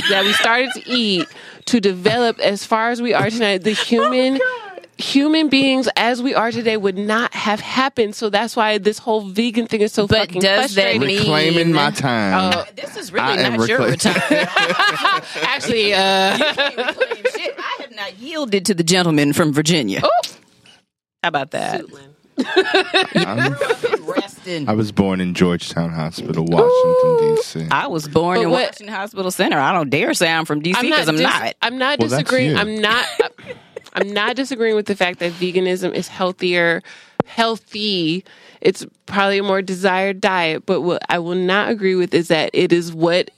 That 0.09 0.25
we 0.25 0.33
started 0.33 0.71
to 0.73 0.89
eat 0.89 1.25
to 1.67 1.79
develop 1.79 2.37
as 2.39 2.65
far 2.65 2.89
as 2.89 3.01
we 3.01 3.13
are 3.13 3.29
tonight. 3.29 3.59
The 3.59 3.71
human 3.71 4.39
human 4.97 5.47
beings 5.47 5.87
as 5.95 6.21
we 6.21 6.35
are 6.35 6.51
today 6.51 6.75
would 6.75 6.97
not 6.97 7.33
have 7.33 7.61
happened. 7.61 8.13
So 8.15 8.29
that's 8.29 8.57
why 8.57 8.77
this 8.77 8.97
whole 8.97 9.21
vegan 9.21 9.67
thing 9.67 9.79
is 9.79 9.93
so 9.93 10.05
But 10.07 10.17
fucking 10.27 10.41
does 10.41 10.75
that 10.75 10.81
frustrating. 10.97 11.07
mean- 11.07 11.19
Reclaiming 11.19 11.71
my 11.71 11.91
time. 11.91 12.51
Oh, 12.53 12.65
This 12.75 12.97
is 12.97 13.13
I 13.13 13.31
really 13.31 13.43
am 13.45 13.55
not 13.57 13.69
your 13.69 13.79
reclaim- 13.79 13.91
return. 13.91 14.47
Actually, 15.43 15.93
uh, 15.93 16.35
Shit, 16.37 17.55
I 17.57 17.77
have 17.79 17.95
not 17.95 18.17
yielded 18.19 18.65
to 18.65 18.73
the 18.73 18.83
gentleman 18.83 19.31
from 19.31 19.53
Virginia. 19.53 20.01
Oh. 20.03 20.09
How 21.23 21.27
about 21.29 21.51
that? 21.51 21.81
I'm- 23.15 23.55
Resting. 24.03 24.69
I 24.69 24.73
was 24.73 24.91
born 24.93 25.19
in 25.19 25.33
Georgetown 25.33 25.89
Hospital, 25.91 26.45
Washington 26.45 27.35
D.C. 27.35 27.67
I 27.71 27.87
was 27.87 28.07
born 28.07 28.37
But 28.37 28.41
in 28.43 28.49
what- 28.51 28.65
Washington 28.67 28.95
Hospital 28.95 29.29
Center. 29.31 29.57
I 29.59 29.73
don't 29.73 29.89
dare 29.89 30.13
say 30.13 30.31
I'm 30.31 30.45
from 30.45 30.61
DC 30.61 30.79
because 30.81 31.09
I'm 31.09 31.15
dis- 31.15 31.23
not. 31.23 31.55
I'm 31.61 31.77
not 31.77 31.99
Well, 31.99 32.07
that's 32.07 32.23
disagreeing. 32.23 32.51
you. 32.51 32.57
I'm 32.57 32.79
not. 32.79 33.05
I'm 33.93 34.13
not 34.13 34.35
disagreeing 34.35 34.75
with 34.75 34.85
the 34.85 34.95
fact 34.95 35.19
that 35.19 35.33
veganism 35.33 35.93
is 35.93 36.07
healthier, 36.07 36.81
healthy. 37.25 38.23
It's 38.61 38.85
probably 39.07 39.39
a 39.39 39.43
more 39.43 39.61
desired 39.61 40.21
diet. 40.21 40.65
But 40.65 40.81
what 40.81 41.01
I 41.09 41.19
will 41.19 41.35
not 41.35 41.69
agree 41.69 41.95
with 41.95 42.13
is 42.13 42.27
that 42.29 42.51
it 42.53 42.71
is 42.71 42.93
what 42.93 43.31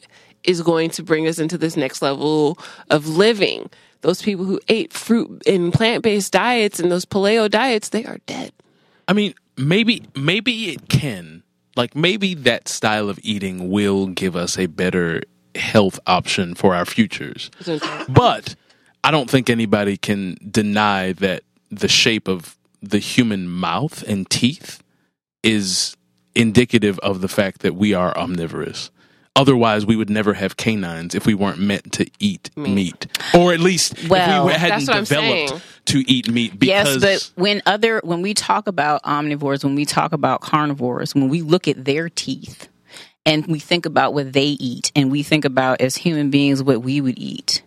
is 0.43 0.61
going 0.61 0.89
to 0.91 1.03
bring 1.03 1.27
us 1.27 1.39
into 1.39 1.57
this 1.57 1.75
next 1.77 2.01
level 2.01 2.59
of 2.91 3.07
living. 3.07 3.69
Those 4.01 4.21
people 4.21 4.45
who 4.45 4.59
ate 4.67 4.93
fruit 4.93 5.43
and 5.45 5.73
plant 5.73 6.03
based 6.03 6.33
diets 6.33 6.79
and 6.79 6.91
those 6.91 7.05
paleo 7.05 7.49
diets, 7.49 7.89
they 7.89 8.05
are 8.05 8.17
dead. 8.25 8.51
I 9.07 9.13
mean, 9.13 9.33
maybe 9.57 10.03
maybe 10.15 10.71
it 10.71 10.89
can. 10.89 11.43
Like 11.75 11.95
maybe 11.95 12.33
that 12.33 12.67
style 12.67 13.09
of 13.09 13.19
eating 13.23 13.69
will 13.69 14.07
give 14.07 14.35
us 14.35 14.57
a 14.57 14.65
better 14.65 15.21
health 15.55 15.99
option 16.05 16.55
for 16.55 16.75
our 16.75 16.85
futures. 16.85 17.49
But 18.09 18.55
I 19.03 19.11
don't 19.11 19.29
think 19.29 19.49
anybody 19.49 19.97
can 19.97 20.37
deny 20.49 21.13
that 21.13 21.43
the 21.69 21.87
shape 21.87 22.27
of 22.27 22.57
the 22.81 22.99
human 22.99 23.47
mouth 23.47 24.03
and 24.03 24.29
teeth 24.29 24.83
is 25.43 25.95
indicative 26.35 26.99
of 26.99 27.21
the 27.21 27.27
fact 27.27 27.61
that 27.61 27.75
we 27.75 27.93
are 27.93 28.15
omnivorous. 28.17 28.91
Otherwise, 29.35 29.85
we 29.85 29.95
would 29.95 30.09
never 30.09 30.33
have 30.33 30.57
canines 30.57 31.15
if 31.15 31.25
we 31.25 31.33
weren't 31.33 31.57
meant 31.57 31.93
to 31.93 32.05
eat 32.19 32.49
meat, 32.57 33.07
or 33.33 33.53
at 33.53 33.61
least 33.61 34.09
Well, 34.09 34.47
if 34.47 34.53
we 34.53 34.59
hadn't 34.59 34.85
developed 34.85 35.63
to 35.85 35.99
eat 36.11 36.29
meat. 36.29 36.53
Yes, 36.61 36.95
Because 36.95 37.29
but 37.29 37.41
when 37.41 37.61
other 37.65 38.01
when 38.03 38.21
we 38.21 38.33
talk 38.33 38.67
about 38.67 39.01
omnivores, 39.03 39.63
when 39.63 39.75
we 39.75 39.85
talk 39.85 40.11
about 40.11 40.41
carnivores, 40.41 41.15
when 41.15 41.29
we 41.29 41.41
look 41.41 41.69
at 41.69 41.85
their 41.85 42.09
teeth 42.09 42.67
and 43.25 43.47
we 43.47 43.59
think 43.59 43.85
about 43.85 44.13
what 44.13 44.33
they 44.33 44.47
eat 44.47 44.91
and 44.95 45.09
we 45.09 45.23
think 45.23 45.45
about 45.45 45.79
as 45.79 45.95
human 45.95 46.29
beings 46.29 46.61
what 46.61 46.81
we 46.81 46.99
would 46.99 47.17
eat. 47.17 47.63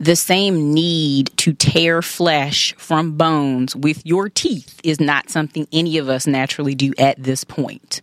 The 0.00 0.16
same 0.16 0.74
need 0.74 1.30
to 1.38 1.54
tear 1.54 2.02
flesh 2.02 2.74
from 2.76 3.16
bones 3.16 3.74
with 3.74 4.04
your 4.04 4.28
teeth 4.28 4.80
is 4.84 5.00
not 5.00 5.30
something 5.30 5.66
any 5.72 5.98
of 5.98 6.08
us 6.08 6.26
naturally 6.26 6.74
do 6.74 6.92
at 6.98 7.22
this 7.22 7.44
point. 7.44 8.02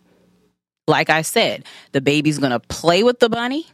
Like 0.88 1.10
I 1.10 1.22
said, 1.22 1.64
the 1.92 2.00
baby's 2.00 2.38
going 2.38 2.50
to 2.52 2.60
play 2.60 3.02
with 3.04 3.20
the 3.20 3.28
bunny 3.28 3.66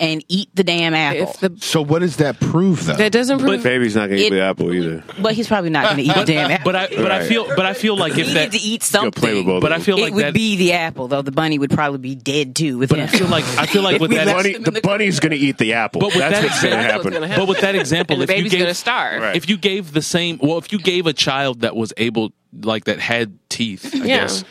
and 0.00 0.24
eat 0.28 0.48
the 0.54 0.64
damn 0.64 0.94
apple. 0.94 1.28
If 1.30 1.38
the 1.40 1.56
So 1.60 1.80
what 1.82 2.00
does 2.00 2.16
that 2.16 2.40
prove, 2.40 2.84
though? 2.86 2.94
that 2.94 3.12
doesn't 3.12 3.38
prove 3.38 3.62
Baby's 3.62 3.94
not 3.94 4.08
going 4.08 4.18
to 4.18 4.26
eat 4.26 4.30
the 4.30 4.40
apple 4.40 4.72
either. 4.74 5.04
but 5.20 5.34
he's 5.34 5.46
probably 5.46 5.70
not 5.70 5.84
going 5.84 5.98
to 5.98 6.02
eat 6.02 6.14
the 6.14 6.24
damn 6.24 6.50
apple. 6.50 6.72
but 6.72 6.74
I 6.74 6.88
but 6.96 7.10
I 7.12 7.28
feel 7.28 7.46
but 7.54 7.66
I 7.66 7.74
feel 7.74 7.96
like 7.96 8.14
he 8.14 8.22
if 8.22 8.32
that 8.34 8.50
needs 8.52 8.62
to 8.64 8.68
eat 8.68 8.90
Go 8.92 9.10
play 9.10 9.34
with 9.34 9.44
something. 9.44 9.44
both. 9.46 9.62
but 9.62 9.72
I 9.72 9.76
of 9.76 9.80
them. 9.82 9.84
feel 9.84 9.98
it 9.98 10.02
like 10.02 10.14
would 10.14 10.24
that 10.24 10.34
be 10.34 10.56
the 10.56 10.72
apple, 10.72 11.06
though 11.06 11.22
the 11.22 11.30
bunny 11.32 11.58
would 11.58 11.70
probably 11.70 11.98
be 11.98 12.14
dead 12.16 12.56
too. 12.56 12.78
With 12.78 12.90
but 12.90 12.98
him. 12.98 13.04
I 13.04 13.16
feel 13.16 13.28
like 13.28 13.44
I 13.58 13.66
feel 13.66 13.82
like 13.82 14.00
with 14.00 14.10
that 14.10 14.26
bunny, 14.26 14.54
the 14.58 14.70
the- 14.72 14.80
bunny's 14.80 15.20
going 15.20 15.30
to 15.32 15.38
eat 15.38 15.56
the 15.58 15.74
apple. 15.74 16.00
But 16.00 16.08
with 16.08 16.18
That's 16.18 16.34
that 16.40 16.44
what's 16.44 16.62
going 16.62 16.72
to 16.74 16.80
example- 16.80 17.02
happen. 17.04 17.12
gonna 17.12 17.28
happen. 17.28 17.42
But 17.42 17.48
with 17.48 17.60
that 17.60 17.74
example, 17.76 18.14
and 18.20 18.28
the 18.28 18.32
if 18.32 18.38
you 18.38 18.42
baby's 18.44 18.52
gave 18.52 18.60
gonna 18.62 18.74
starve. 18.74 19.22
Right. 19.22 19.36
if 19.36 19.48
you 19.48 19.56
gave 19.56 19.92
the 19.92 20.02
same, 20.02 20.40
well, 20.42 20.58
if 20.58 20.72
you 20.72 20.78
gave 20.80 21.06
a 21.06 21.12
child 21.12 21.60
that 21.60 21.76
was 21.76 21.92
able, 21.96 22.32
like 22.60 22.84
that 22.84 22.98
had 22.98 23.38
teeth, 23.50 23.94
I 23.94 23.98
Yeah. 23.98 24.04
guess, 24.22 24.44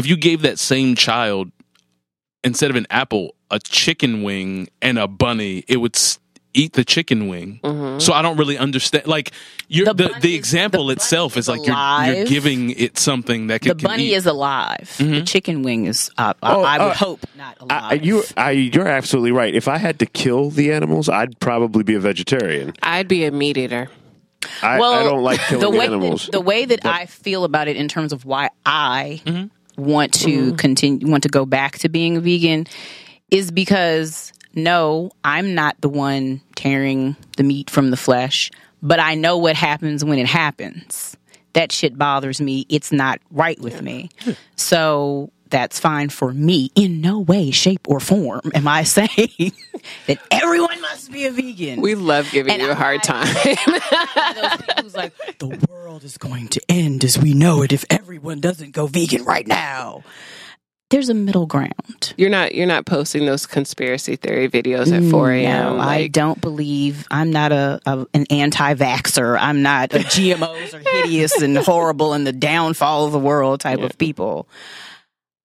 if 0.00 0.06
you 0.06 0.16
gave 0.16 0.42
that 0.42 0.58
same 0.58 0.94
child 0.96 1.52
instead 2.42 2.70
of 2.70 2.76
an 2.76 2.86
apple, 2.90 3.34
a 3.50 3.58
chicken 3.60 4.22
wing 4.22 4.68
and 4.82 4.98
a 4.98 5.06
bunny, 5.06 5.64
it 5.68 5.76
would 5.76 5.94
s- 5.94 6.18
eat 6.54 6.72
the 6.72 6.84
chicken 6.84 7.28
wing. 7.28 7.60
So 8.00 8.12
I 8.12 8.22
don't 8.22 8.36
really 8.38 8.58
understand. 8.58 9.06
Like 9.06 9.30
you're, 9.68 9.84
The 9.86 9.94
the 9.94 10.14
the, 10.20 10.34
example 10.34 10.86
the 10.86 10.94
itself 10.94 11.36
is 11.36 11.44
is 11.44 11.48
like 11.48 11.64
you're, 11.66 12.16
you're 12.16 12.26
giving 12.26 12.70
it 12.70 12.98
something 12.98 13.46
that 13.48 13.60
the 13.62 13.70
it 13.70 13.78
can 13.78 13.86
bunny 13.86 14.06
eat. 14.08 14.14
is 14.14 14.26
alive. 14.26 14.92
The 14.98 15.22
chicken 15.22 15.62
wing 15.62 15.86
is. 15.86 16.10
Uh, 16.18 16.32
I- 16.42 16.54
Oh, 16.54 16.62
I 16.62 16.78
would 16.78 16.90
uh, 16.92 16.94
hope 16.94 17.20
not 17.36 17.56
I, 17.70 17.94
you, 17.94 18.24
I, 18.36 18.50
you're 18.52 18.88
absolutely 18.88 19.30
right. 19.32 19.54
If 19.54 19.68
I 19.68 19.78
had 19.78 19.98
to 20.00 20.06
kill 20.06 20.50
the 20.50 20.72
animals, 20.72 21.08
I'd 21.08 21.38
probably 21.40 21.84
be 21.84 21.94
a 21.94 22.00
vegetarian. 22.00 22.72
I'd 22.82 23.06
be 23.06 23.24
a 23.26 23.30
meat 23.30 23.56
eater. 23.56 23.88
I, 24.62 24.76
I 24.80 25.02
don't 25.04 25.22
like 25.22 25.38
killing 25.40 25.60
the 25.60 25.78
way 25.78 25.84
animals. 25.84 26.24
That, 26.26 26.32
the 26.32 26.40
way 26.40 26.64
that 26.64 26.84
I 26.86 27.04
feel 27.06 27.44
about 27.44 27.68
it 27.68 27.76
in 27.76 27.86
terms 27.88 28.12
of 28.14 28.24
why 28.24 28.48
I 28.64 29.20
Mm-hmm. 29.26 29.48
Want 29.80 30.12
to 30.14 30.28
mm-hmm. 30.28 30.56
continue, 30.56 31.08
want 31.08 31.22
to 31.24 31.28
go 31.28 31.44
back 31.46 31.78
to 31.78 31.88
being 31.88 32.16
a 32.16 32.20
vegan, 32.20 32.66
is 33.30 33.50
because 33.50 34.32
no, 34.54 35.10
I'm 35.24 35.54
not 35.54 35.80
the 35.80 35.88
one 35.88 36.40
tearing 36.56 37.16
the 37.36 37.42
meat 37.42 37.70
from 37.70 37.90
the 37.90 37.96
flesh, 37.96 38.50
but 38.82 38.98
I 38.98 39.14
know 39.14 39.38
what 39.38 39.56
happens 39.56 40.04
when 40.04 40.18
it 40.18 40.26
happens. 40.26 41.16
That 41.52 41.72
shit 41.72 41.98
bothers 41.98 42.40
me. 42.40 42.66
It's 42.68 42.92
not 42.92 43.20
right 43.30 43.60
with 43.60 43.82
me. 43.82 44.10
So 44.56 45.30
that's 45.50 45.78
fine 45.80 46.08
for 46.08 46.32
me. 46.32 46.70
In 46.74 47.00
no 47.00 47.18
way, 47.20 47.50
shape, 47.50 47.88
or 47.88 48.00
form 48.00 48.40
am 48.54 48.66
I 48.68 48.82
saying 48.84 49.52
that 50.06 50.18
everyone 50.30 50.80
must 50.80 51.10
be 51.12 51.26
a 51.26 51.30
vegan. 51.30 51.80
We 51.80 51.94
love 51.94 52.30
giving 52.30 52.52
And 52.54 52.62
you 52.62 52.70
a 52.70 52.74
hard 52.74 52.98
like- 52.98 53.02
time. 53.02 53.26
who's 54.82 54.94
like, 54.94 55.12
the 55.38 55.58
world 55.68 56.04
is 56.04 56.16
going 56.18 56.48
to 56.48 56.60
end 56.68 57.04
as 57.04 57.18
we 57.18 57.34
know 57.34 57.62
it 57.62 57.72
if 57.72 57.84
everyone 57.90 58.40
doesn't 58.40 58.72
go 58.72 58.86
vegan 58.86 59.24
right 59.24 59.46
now. 59.46 60.02
There's 60.90 61.08
a 61.08 61.14
middle 61.14 61.46
ground. 61.46 62.14
you're 62.16 62.30
not 62.30 62.52
you're 62.52 62.66
not 62.66 62.84
posting 62.84 63.24
those 63.24 63.46
conspiracy 63.46 64.16
theory 64.16 64.48
videos 64.48 64.90
at 64.92 65.08
4 65.08 65.30
a.m. 65.30 65.76
No, 65.76 65.80
I 65.80 66.08
don't 66.08 66.40
believe. 66.40 67.06
I'm 67.12 67.30
not 67.30 67.52
a, 67.52 67.80
a 67.86 68.06
an 68.12 68.26
anti-vaxxer. 68.28 69.38
I'm 69.40 69.62
not 69.62 69.94
a 69.94 69.98
GMOs 70.00 70.74
are 70.74 70.80
hideous 71.02 71.40
and 71.40 71.56
horrible 71.58 72.12
and 72.12 72.26
the 72.26 72.32
downfall 72.32 73.06
of 73.06 73.12
the 73.12 73.20
world 73.20 73.60
type 73.60 73.78
of 73.78 73.96
people. 73.98 74.48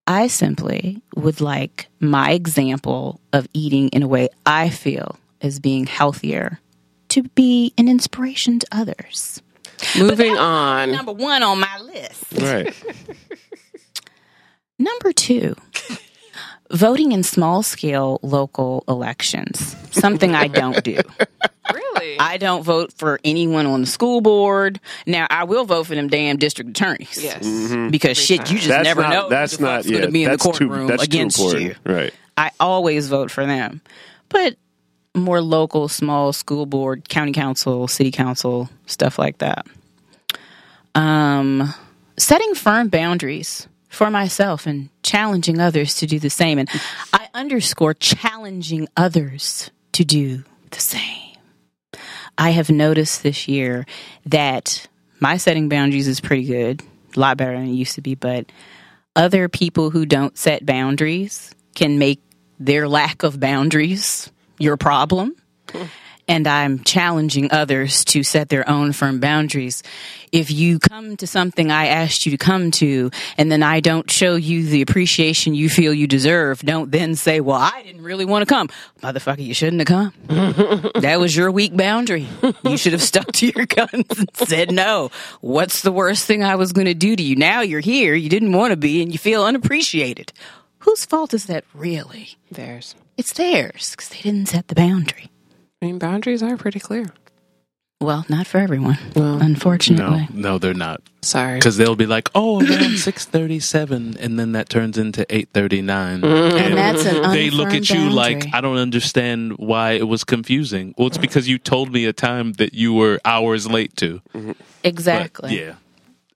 I 0.07 0.27
simply 0.27 1.01
would 1.15 1.41
like 1.41 1.87
my 1.99 2.31
example 2.31 3.19
of 3.33 3.47
eating 3.53 3.89
in 3.89 4.03
a 4.03 4.07
way 4.07 4.29
I 4.45 4.69
feel 4.69 5.17
as 5.41 5.59
being 5.59 5.85
healthier 5.85 6.59
to 7.09 7.23
be 7.23 7.73
an 7.77 7.87
inspiration 7.87 8.59
to 8.59 8.67
others. 8.71 9.41
Moving 9.97 10.37
on. 10.37 10.91
Number 10.91 11.11
one 11.11 11.43
on 11.43 11.59
my 11.59 11.79
list. 11.79 12.23
Right. 12.39 12.73
Number 14.79 15.13
two, 15.13 15.55
voting 16.69 17.11
in 17.11 17.23
small 17.23 17.63
scale 17.63 18.19
local 18.21 18.83
elections. 18.87 19.75
Something 19.91 20.35
I 20.35 20.47
don't 20.47 20.83
do. 20.83 20.99
Really? 22.05 22.19
I 22.19 22.37
don't 22.37 22.63
vote 22.63 22.93
for 22.93 23.19
anyone 23.23 23.65
on 23.65 23.81
the 23.81 23.87
school 23.87 24.21
board. 24.21 24.79
Now, 25.05 25.27
I 25.29 25.43
will 25.45 25.65
vote 25.65 25.87
for 25.87 25.95
them 25.95 26.07
damn 26.07 26.37
district 26.37 26.69
attorneys. 26.71 27.21
yes. 27.23 27.45
Because 27.91 28.17
shit, 28.17 28.49
you 28.51 28.57
just 28.57 28.67
That's 28.69 28.83
never 28.85 29.01
not. 29.01 29.09
know. 29.09 29.29
That's 29.29 29.57
the 29.57 29.63
not. 29.63 29.85
Yeah. 29.85 29.91
going 29.91 30.05
to 30.05 30.11
be 30.11 30.23
in 30.23 30.29
the 30.29 30.37
that's 30.37 30.43
too. 30.43 30.51
courtroom 30.67 30.87
That's 30.87 31.03
against 31.03 31.37
too 31.37 31.59
you. 31.59 31.75
Right. 31.83 32.13
I 32.37 32.51
always 32.59 33.07
vote 33.07 33.31
for 33.31 33.45
them. 33.45 33.81
But 34.29 34.55
more 35.15 35.41
local, 35.41 35.87
small 35.87 36.33
school 36.33 36.65
board, 36.65 37.07
county 37.09 37.31
council, 37.31 37.87
city 37.87 38.11
council, 38.11 38.69
stuff 38.85 39.17
like 39.17 39.37
that. 39.39 39.65
Um, 40.93 41.73
setting 42.17 42.53
firm 42.55 42.89
boundaries 42.89 43.67
for 43.89 44.09
myself 44.11 44.65
and 44.67 44.89
challenging 45.03 45.59
others 45.59 45.95
to 45.95 46.05
do 46.05 46.19
the 46.19 46.29
same. 46.29 46.59
And 46.59 46.69
I 47.13 47.29
underscore 47.33 47.93
challenging 47.93 48.87
others 48.97 49.71
to 49.93 50.03
do 50.03 50.43
the 50.71 50.79
same. 50.79 51.24
I 52.37 52.51
have 52.51 52.69
noticed 52.69 53.23
this 53.23 53.47
year 53.47 53.85
that 54.25 54.87
my 55.19 55.37
setting 55.37 55.69
boundaries 55.69 56.07
is 56.07 56.19
pretty 56.19 56.45
good, 56.45 56.83
a 57.15 57.19
lot 57.19 57.37
better 57.37 57.53
than 57.53 57.67
it 57.67 57.73
used 57.73 57.95
to 57.95 58.01
be, 58.01 58.15
but 58.15 58.51
other 59.15 59.47
people 59.47 59.89
who 59.89 60.05
don't 60.05 60.37
set 60.37 60.65
boundaries 60.65 61.53
can 61.73 61.97
make 61.97 62.21
their 62.59 62.87
lack 62.87 63.23
of 63.23 63.39
boundaries 63.39 64.31
your 64.59 64.77
problem. 64.77 65.35
Hmm. 65.71 65.85
And 66.27 66.47
I'm 66.47 66.83
challenging 66.83 67.51
others 67.51 68.03
to 68.05 68.23
set 68.23 68.49
their 68.49 68.67
own 68.67 68.93
firm 68.93 69.19
boundaries. 69.19 69.83
If 70.31 70.49
you 70.51 70.79
come 70.79 71.15
to 71.17 71.27
something 71.27 71.71
I 71.71 71.87
asked 71.87 72.25
you 72.25 72.31
to 72.31 72.37
come 72.37 72.71
to, 72.71 73.11
and 73.37 73.51
then 73.51 73.61
I 73.63 73.79
don't 73.79 74.09
show 74.09 74.35
you 74.35 74.65
the 74.65 74.81
appreciation 74.81 75.53
you 75.53 75.69
feel 75.69 75.93
you 75.93 76.07
deserve, 76.07 76.59
don't 76.61 76.91
then 76.91 77.15
say, 77.15 77.39
Well, 77.41 77.57
I 77.57 77.83
didn't 77.83 78.01
really 78.01 78.25
want 78.25 78.47
to 78.47 78.53
come. 78.53 78.69
Motherfucker, 79.01 79.45
you 79.45 79.53
shouldn't 79.53 79.87
have 79.87 79.87
come. 79.87 80.13
that 80.99 81.19
was 81.19 81.35
your 81.35 81.51
weak 81.51 81.77
boundary. 81.77 82.27
You 82.63 82.77
should 82.77 82.93
have 82.93 83.03
stuck 83.03 83.31
to 83.33 83.47
your 83.47 83.65
guns 83.65 84.17
and 84.17 84.29
said 84.47 84.71
no. 84.71 85.11
What's 85.41 85.83
the 85.83 85.91
worst 85.91 86.25
thing 86.25 86.43
I 86.43 86.55
was 86.55 86.73
going 86.73 86.87
to 86.87 86.93
do 86.93 87.15
to 87.15 87.23
you? 87.23 87.35
Now 87.35 87.61
you're 87.61 87.79
here, 87.81 88.15
you 88.15 88.29
didn't 88.29 88.53
want 88.53 88.71
to 88.71 88.77
be, 88.77 89.01
and 89.01 89.11
you 89.11 89.19
feel 89.19 89.43
unappreciated. 89.43 90.33
Whose 90.79 91.05
fault 91.05 91.33
is 91.33 91.45
that 91.45 91.63
really? 91.73 92.35
Theirs. 92.51 92.95
It's 93.17 93.33
theirs 93.33 93.91
because 93.91 94.09
they 94.09 94.21
didn't 94.21 94.49
set 94.49 94.67
the 94.67 94.75
boundary. 94.75 95.29
I 95.85 95.89
mean, 95.89 95.99
boundaries 95.99 96.41
are 96.41 96.57
pretty 96.57 96.79
clear. 96.79 97.13
Well, 98.01 98.25
not 98.27 98.47
for 98.47 98.57
everyone, 98.57 98.97
Well, 99.15 99.39
unfortunately. 99.39 100.27
no, 100.33 100.57
they're 100.57 100.73
not. 100.73 101.01
Sorry. 101.21 101.59
Because 101.59 101.77
they'll 101.77 101.95
be 101.95 102.07
like, 102.07 102.27
"Oh, 102.33 102.59
around 102.59 102.97
six 103.09 103.25
thirty-seven," 103.25 104.17
and 104.17 104.39
then 104.39 104.53
that 104.53 104.67
turns 104.67 104.97
into 104.97 105.27
eight 105.29 105.49
thirty-nine, 105.53 106.23
And 106.23 106.75
that's 106.75 107.05
an 107.05 107.31
they 107.31 107.51
look 107.51 107.69
at 107.69 107.91
you 107.91 108.09
like, 108.09 108.51
"I 108.51 108.61
don't 108.61 108.77
understand 108.77 109.57
why 109.59 109.91
it 109.91 110.07
was 110.07 110.23
confusing." 110.23 110.95
Well, 110.97 111.05
it's 111.05 111.19
because 111.19 111.47
you 111.47 111.59
told 111.59 111.93
me 111.93 112.05
a 112.05 112.13
time 112.13 112.53
that 112.53 112.73
you 112.73 112.91
were 112.91 113.19
hours 113.23 113.69
late 113.69 113.95
to. 113.97 114.23
But, 114.33 114.57
exactly. 114.83 115.55
yeah, 115.55 115.75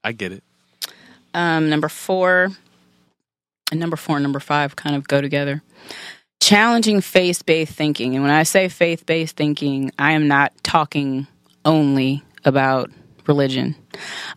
I 0.04 0.12
get 0.12 0.32
it. 0.32 0.44
Um, 1.34 1.72
number 1.72 1.90
four 1.90 2.50
and 3.72 3.80
number 3.80 3.96
four 3.98 4.18
and 4.18 4.24
number 4.24 4.40
five 4.40 4.76
kind 4.76 4.96
of 4.96 5.08
go 5.08 5.22
together. 5.22 5.64
Challenging 6.40 7.02
faith 7.02 7.46
based 7.46 7.74
thinking. 7.74 8.16
And 8.16 8.24
when 8.24 8.32
I 8.32 8.44
say 8.44 8.70
faith 8.70 9.06
based 9.06 9.36
thinking, 9.36 9.92
I 10.00 10.14
am 10.14 10.28
not 10.28 10.54
talking 10.64 11.28
only 11.66 12.24
about 12.46 12.90
religion. 13.28 13.76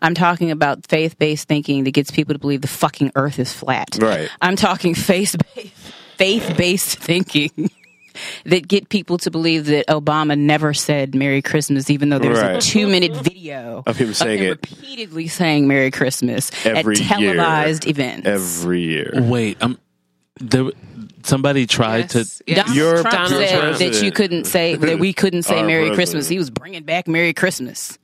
I'm 0.01 0.13
talking 0.13 0.51
about 0.51 0.85
faith 0.87 1.17
based 1.17 1.47
thinking 1.47 1.85
that 1.85 1.91
gets 1.91 2.11
people 2.11 2.33
to 2.35 2.39
believe 2.39 2.61
the 2.61 2.67
fucking 2.67 3.11
earth 3.15 3.39
is 3.39 3.51
flat. 3.53 3.97
Right. 3.99 4.29
I'm 4.41 4.55
talking 4.55 4.93
faith-based, 4.93 5.73
faith 6.17 6.53
based 6.57 6.99
thinking 6.99 7.71
that 8.45 8.67
get 8.67 8.89
people 8.89 9.17
to 9.19 9.31
believe 9.31 9.65
that 9.67 9.87
Obama 9.87 10.37
never 10.37 10.73
said 10.73 11.15
Merry 11.15 11.41
Christmas, 11.41 11.89
even 11.89 12.09
though 12.09 12.19
there's 12.19 12.37
a 12.37 12.59
two 12.59 12.85
minute 12.87 13.15
video 13.15 13.81
Of 13.87 13.97
him 13.97 14.13
saying 14.13 14.39
him 14.39 14.45
it. 14.45 14.69
repeatedly 14.71 15.27
saying 15.27 15.67
Merry 15.67 15.89
Christmas 15.89 16.51
Every 16.65 16.95
at 16.95 16.99
year. 17.19 17.33
televised 17.33 17.87
events. 17.87 18.27
Every 18.27 18.81
year. 18.81 19.11
Wait, 19.15 19.57
um, 19.63 19.79
there, 20.39 20.65
somebody 21.25 21.65
tried 21.67 22.13
Yes, 22.13 22.37
to. 22.37 22.43
yes. 22.47 22.57
Donald 22.57 22.75
Your 22.75 23.01
Trump 23.01 23.11
Donald 23.11 23.29
said 23.47 23.59
Trump. 23.59 23.77
that 23.79 24.01
you 24.03 24.11
couldn't 24.11 24.45
say 24.45 24.75
that 24.75 24.99
we 24.99 25.13
couldn't 25.13 25.43
say 25.43 25.61
Merry 25.63 25.87
president. 25.87 25.95
Christmas. 25.95 26.27
He 26.27 26.37
was 26.37 26.49
bringing 26.49 26.83
back 26.83 27.07
Merry 27.07 27.33
Christmas, 27.33 27.97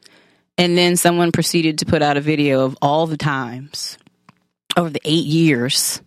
and 0.58 0.78
then 0.78 0.96
someone 0.96 1.32
proceeded 1.32 1.80
to 1.80 1.86
put 1.86 2.02
out 2.02 2.18
a 2.18 2.22
video 2.22 2.66
of 2.66 2.78
all 2.82 3.08
the 3.08 3.18
times 3.18 3.98
over 4.78 4.90
the 4.90 5.02
eight 5.06 5.26
years 5.26 6.02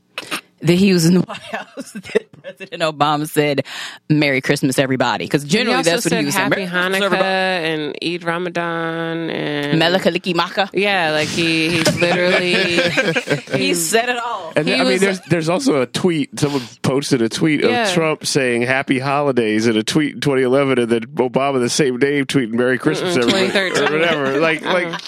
that 0.62 0.74
he 0.74 0.92
was 0.92 1.04
in 1.06 1.14
the 1.14 1.20
White 1.26 1.38
House 1.38 1.92
that 1.92 2.26
President 2.42 2.82
Obama 2.82 3.28
said 3.28 3.64
"Merry 4.08 4.40
Christmas, 4.40 4.78
everybody," 4.78 5.24
because 5.24 5.44
generally 5.44 5.82
that's 5.82 6.04
what 6.04 6.10
said 6.10 6.20
he 6.20 6.24
was 6.26 6.34
saying. 6.34 6.50
Happy 6.50 6.66
Hanukkah 6.66 7.02
everybody." 7.02 7.22
and 7.24 7.96
Eid 8.02 8.24
Ramadan 8.24 9.30
and 9.30 9.78
Mele 9.78 9.98
Kalikimaka. 9.98 10.70
Yeah, 10.72 11.10
like 11.12 11.28
he 11.28 11.70
he's 11.70 11.96
literally 12.00 12.54
He 13.58 13.74
said 13.74 14.08
it 14.08 14.18
all. 14.18 14.52
And 14.56 14.66
He 14.68 14.74
I 14.74 14.84
mean, 14.84 14.98
there's 14.98 15.20
there's 15.22 15.48
also 15.48 15.82
a 15.82 15.86
tweet. 15.86 16.38
Someone 16.38 16.62
posted 16.82 17.22
a 17.22 17.28
tweet 17.28 17.62
Yeah. 17.62 17.88
of 17.88 17.92
Trump 17.94 18.26
saying 18.26 18.62
"Happy 18.62 18.98
Holidays" 18.98 19.66
in 19.66 19.76
a 19.76 19.82
tweet 19.82 20.14
in 20.14 20.20
2011, 20.20 20.78
and 20.78 20.90
then 20.90 21.02
Obama 21.16 21.60
the 21.60 21.68
same 21.68 21.98
day 21.98 22.22
tweeting 22.24 22.52
"Merry 22.52 22.78
Christmas" 22.78 23.16
Mm-mm, 23.16 23.22
everybody, 23.34 23.70
2013. 23.70 23.88
or 23.88 23.98
whatever. 23.98 24.40
Like, 24.40 24.62
like, 24.62 25.00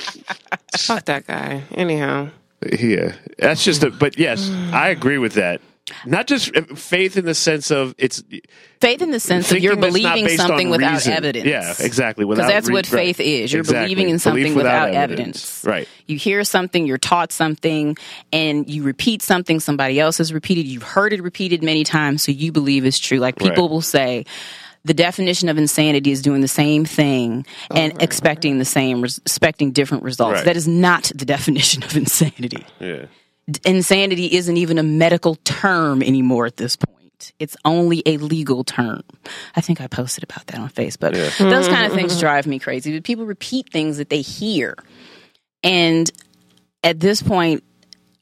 fuck 0.79 1.05
that 1.07 1.27
guy. 1.27 1.63
Anyhow, 1.73 2.29
yeah, 2.79 3.15
that's 3.39 3.65
just. 3.65 3.83
A, 3.83 3.91
but 3.91 4.19
yes, 4.19 4.51
I 4.73 4.89
agree 4.89 5.19
with 5.19 5.35
that. 5.35 5.61
Not 6.07 6.27
just 6.27 6.55
faith 6.79 7.19
in 7.19 7.27
the 7.27 7.35
sense 7.35 7.71
of 7.71 7.95
it's 7.99 8.23
Faith 8.81 9.03
in 9.03 9.11
the 9.11 9.21
sense 9.21 9.53
of 9.53 9.59
you're 9.59 9.75
thinking 9.77 9.93
that's 9.93 10.03
not 10.03 10.15
believing 10.15 10.37
something 10.39 10.71
without 10.71 10.93
reason. 10.95 11.13
evidence. 11.13 11.47
Yeah, 11.47 11.75
exactly. 11.79 12.25
Because 12.25 12.47
that's 12.47 12.69
re- 12.69 12.73
what 12.75 12.87
faith 12.87 13.19
right. 13.19 13.27
is. 13.29 13.53
You're 13.53 13.61
Exactly. 13.61 13.85
believing 13.85 14.05
in 14.05 14.17
Belief 14.17 14.23
something 14.23 14.55
without 14.55 14.89
without, 14.89 15.03
evidence. 15.03 15.63
Right. 15.65 15.87
You 16.07 16.17
hear 16.17 16.43
something, 16.45 16.87
you're 16.87 16.97
taught 16.99 17.33
something, 17.33 17.97
and 18.33 18.69
you 18.69 18.83
repeat 18.83 19.21
something 19.23 19.61
somebody 19.61 20.01
else 20.01 20.19
has 20.19 20.33
repeated. 20.33 20.67
You've 20.67 20.83
heard 20.83 21.13
it 21.13 21.23
repeated 21.23 21.63
many 21.63 21.85
times, 21.85 22.23
so 22.23 22.33
you 22.33 22.51
believe 22.51 22.85
it's 22.87 22.99
true. 22.99 23.19
Like 23.19 23.37
people 23.37 23.65
Right. 23.65 23.71
will 23.71 23.81
say, 23.83 24.25
the 24.85 24.95
definition 24.95 25.49
of 25.49 25.57
insanity 25.57 26.11
is 26.11 26.21
doing 26.23 26.41
the 26.41 26.49
same 26.49 26.85
thing 26.85 27.47
and 27.75 28.01
expecting 28.03 28.59
the 28.59 28.65
same, 28.65 29.01
res- 29.03 29.19
expecting 29.19 29.73
different 29.73 30.03
results. 30.03 30.37
Right. 30.37 30.45
That 30.45 30.57
is 30.57 30.69
not 30.69 31.11
the 31.15 31.25
definition 31.25 31.83
of 31.83 31.97
insanity. 31.97 32.67
Yeah. 32.79 33.07
Insanity 33.65 34.35
isn't 34.35 34.57
even 34.57 34.79
a 34.79 34.83
medical 34.83 35.37
term 35.37 36.03
anymore 36.03 36.47
at 36.47 36.57
this 36.57 36.77
point. 36.77 37.33
It's 37.39 37.57
only 37.65 38.03
a 38.05 38.19
legal 38.19 38.65
term. 38.65 39.03
I 39.57 39.61
think 39.61 39.81
I 39.81 39.87
posted 39.87 40.25
about 40.25 40.47
that 40.49 40.59
on 40.59 40.69
Facebook. 40.69 41.13
Those 41.13 41.39
kind 41.39 41.51
of 41.51 41.93
mm-hmm. 41.93 41.95
things 41.95 42.13
mm-hmm. 42.13 42.21
drive 42.21 42.47
me 42.47 42.59
crazy. 42.59 42.95
But 42.95 43.05
people 43.05 43.25
repeat 43.25 43.71
things 43.71 43.97
that 43.97 44.11
they 44.11 44.21
hear. 44.21 44.77
And 45.63 46.11
at 46.83 47.01
this 47.01 47.23
point, 47.23 47.65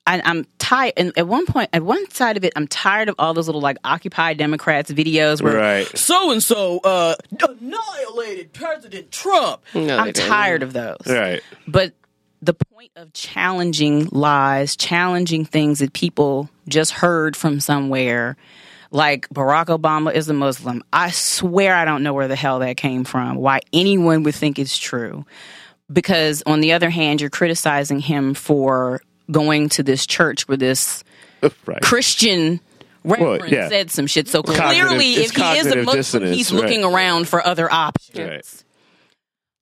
I, 0.07 0.21
I'm 0.25 0.47
tired. 0.59 0.95
And 0.97 1.13
at 1.17 1.29
one 1.29 1.47
point, 1.47 1.71
at 1.73 1.83
one 1.83 2.11
side 2.11 2.37
of 2.37 2.45
it, 2.45 2.53
I'm 2.57 2.67
tired 2.67 3.09
of 3.09 3.15
all 3.19 3.35
those 3.35 3.47
little 3.47 3.61
like 3.61 3.77
Occupy 3.85 4.35
Democrats 4.35 4.91
videos 4.91 5.41
where 5.41 5.85
so 5.95 6.33
and 6.33 6.43
so 6.43 6.79
uh 6.79 7.15
annihilated 7.49 8.53
President 8.53 9.13
Trump. 9.13 9.63
No, 9.75 9.97
I'm 9.97 10.13
tired 10.13 10.63
of 10.63 10.73
those. 10.73 11.07
Right. 11.07 11.41
But 11.69 11.93
the 12.41 12.55
point 12.55 12.91
of 12.97 13.13
challenging 13.13 14.09
lies, 14.11 14.75
challenging 14.75 15.45
things 15.45 15.79
that 15.79 15.93
people 15.93 16.51
just 16.69 16.91
heard 16.91 17.37
from 17.37 17.61
somewhere, 17.61 18.37
like 18.91 19.29
Barack 19.29 19.67
Obama 19.67 20.13
is 20.13 20.29
a 20.29 20.35
Muslim. 20.35 20.83
I 20.93 21.13
swear 21.13 21.75
I 21.77 21.85
don't 21.85 22.03
know 22.03 22.13
where 22.13 22.29
the 22.29 22.37
hell 22.37 22.59
that 22.59 22.77
came 22.77 23.05
from. 23.05 23.37
Why 23.37 23.61
anyone 23.73 24.25
would 24.25 24.35
think 24.35 24.59
it's 24.59 24.77
true. 24.77 25.25
Because 25.93 26.43
on 26.47 26.61
the 26.61 26.73
other 26.73 26.91
hand, 26.91 27.21
you're 27.21 27.31
criticizing 27.31 28.01
him 28.01 28.35
for 28.35 29.03
going 29.31 29.69
to 29.71 29.83
this 29.83 30.07
church 30.07 30.49
where 30.49 30.57
this 30.57 31.05
Right. 31.67 31.81
Christian 31.83 32.61
reverend 33.05 33.51
yeah. 33.51 33.69
said 33.69 33.91
some 33.91 34.07
shit. 34.07 34.29
So 34.29 34.43
Cognitive- 34.43 34.87
clearly, 34.87 35.15
if 35.15 35.19
he 35.19 35.23
is 35.25 35.31
a 35.33 35.35
cognitive 35.35 35.85
Muslim, 35.87 36.33
he's 36.33 36.53
looking 36.53 36.83
right. 36.83 36.95
around 36.95 37.29
for 37.29 37.45
other 37.45 37.71
options. 37.73 38.19
Right. 38.19 38.65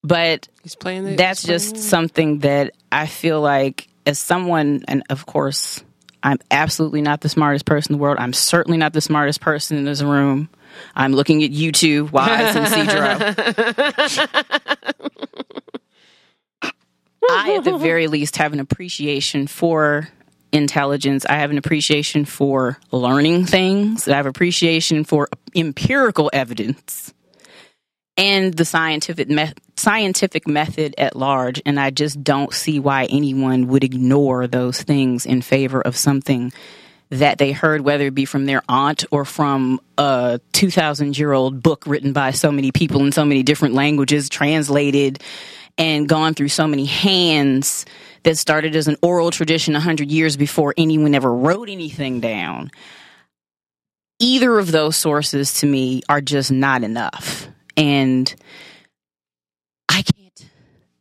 But 0.03 0.49
he's 0.63 0.75
playing. 0.75 1.05
The, 1.05 1.15
that's 1.17 1.41
he's 1.43 1.47
playing 1.47 1.59
just 1.59 1.75
the- 1.77 1.81
something 1.83 2.39
that 2.41 2.73
I 2.93 3.07
feel 3.07 3.41
like, 3.41 3.89
as 4.07 4.19
someone, 4.19 4.85
and 4.89 5.03
of 5.11 5.25
course, 5.27 5.83
I'm 6.23 6.39
absolutely 6.51 7.01
not 7.03 7.21
the 7.23 7.29
smartest 7.31 7.65
person 7.65 7.93
in 7.95 7.99
the 7.99 8.03
world. 8.03 8.19
I'm 8.19 8.33
certainly 8.35 8.77
not 8.79 8.93
the 8.93 9.01
smartest 9.01 9.41
person 9.41 9.79
in 9.79 9.85
this 9.85 10.03
room. 10.03 10.51
I'm 10.95 11.13
looking 11.13 11.43
at 11.43 11.51
you 11.51 11.73
two, 11.73 12.07
Wise 12.07 12.55
and 12.57 12.67
Cedro. 12.67 14.35
I, 17.29 17.57
at 17.57 17.65
the 17.65 17.77
very 17.77 18.07
least, 18.07 18.37
have 18.37 18.53
an 18.53 18.61
appreciation 18.61 19.47
for 19.47 20.09
intelligence. 20.53 21.27
I 21.27 21.35
have 21.35 21.51
an 21.51 21.59
appreciation 21.59 22.25
for 22.25 22.79
learning 22.91 23.47
things. 23.47 24.09
I 24.09 24.17
have 24.17 24.27
appreciation 24.27 25.05
for 25.05 25.29
empirical 25.55 26.31
evidence 26.33 27.13
and 28.21 28.53
the 28.53 28.67
scientific 28.67 29.29
me- 29.29 29.53
scientific 29.77 30.47
method 30.47 30.95
at 30.99 31.17
large, 31.17 31.63
and 31.65 31.81
I 31.81 31.91
just 31.91 32.23
don't 32.23 32.53
see 32.53 32.79
why 32.79 33.07
anyone 33.07 33.69
would 33.69 33.83
ignore 33.83 34.47
those 34.47 34.83
things 34.83 35.25
in 35.25 35.41
favor 35.41 35.81
of 35.81 35.97
something 35.97 36.53
that 37.09 37.39
they 37.39 37.53
heard, 37.53 37.81
whether 37.81 38.07
it 38.07 38.15
be 38.15 38.27
from 38.27 38.45
their 38.47 38.63
aunt 38.69 39.05
or 39.11 39.25
from 39.25 39.81
a 39.97 40.39
2,000 40.53 41.19
year 41.19 41.33
old 41.33 41.63
book 41.63 41.85
written 41.87 42.13
by 42.13 42.31
so 42.31 42.53
many 42.53 42.71
people 42.71 43.03
in 43.03 43.11
so 43.11 43.25
many 43.25 43.43
different 43.43 43.75
languages, 43.75 44.29
translated 44.29 45.21
and 45.81 46.07
gone 46.07 46.35
through 46.35 46.49
so 46.49 46.69
many 46.69 46.85
hands 46.85 47.87
that 48.23 48.37
started 48.37 48.77
as 48.77 48.87
an 48.87 48.97
oral 49.03 49.31
tradition 49.31 49.73
100 49.73 50.11
years 50.11 50.37
before 50.37 50.75
anyone 50.77 51.15
ever 51.15 51.35
wrote 51.35 51.71
anything 51.71 52.21
down. 52.21 52.71
Either 54.19 54.59
of 54.59 54.71
those 54.73 54.95
sources 54.95 55.55
to 55.61 55.67
me 55.67 56.03
are 56.07 56.21
just 56.21 56.53
not 56.53 56.85
enough. 56.85 57.49
And 57.79 58.33
I 59.89 60.03
can't 60.03 60.51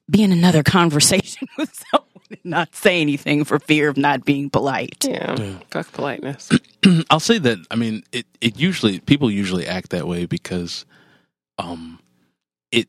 be 0.09 0.23
in 0.23 0.31
another 0.31 0.63
conversation 0.63 1.49
with 1.57 1.75
someone 1.91 2.07
and 2.29 2.39
not 2.45 2.73
say 2.73 3.01
anything 3.01 3.43
for 3.43 3.59
fear 3.59 3.89
of 3.89 3.97
not 3.97 4.23
being 4.23 4.49
polite. 4.49 5.03
Yeah. 5.05 5.57
Fuck 5.71 5.91
politeness. 5.91 6.51
I'll 7.09 7.19
say 7.19 7.37
that. 7.37 7.59
I 7.69 7.75
mean, 7.75 8.03
it, 8.13 8.25
it 8.39 8.57
usually 8.57 9.01
people 9.01 9.29
usually 9.29 9.67
act 9.67 9.89
that 9.89 10.07
way 10.07 10.25
because, 10.25 10.85
um, 11.57 11.99
it 12.71 12.87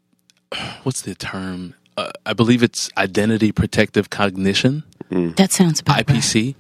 what's 0.84 1.02
the 1.02 1.16
term? 1.16 1.74
Uh, 1.96 2.10
I 2.24 2.32
believe 2.32 2.62
it's 2.62 2.88
identity 2.96 3.52
protective 3.52 4.10
cognition, 4.10 4.84
That 5.10 5.52
sounds 5.52 5.80
about 5.80 5.96
right. 5.96 6.06
IPC, 6.06 6.54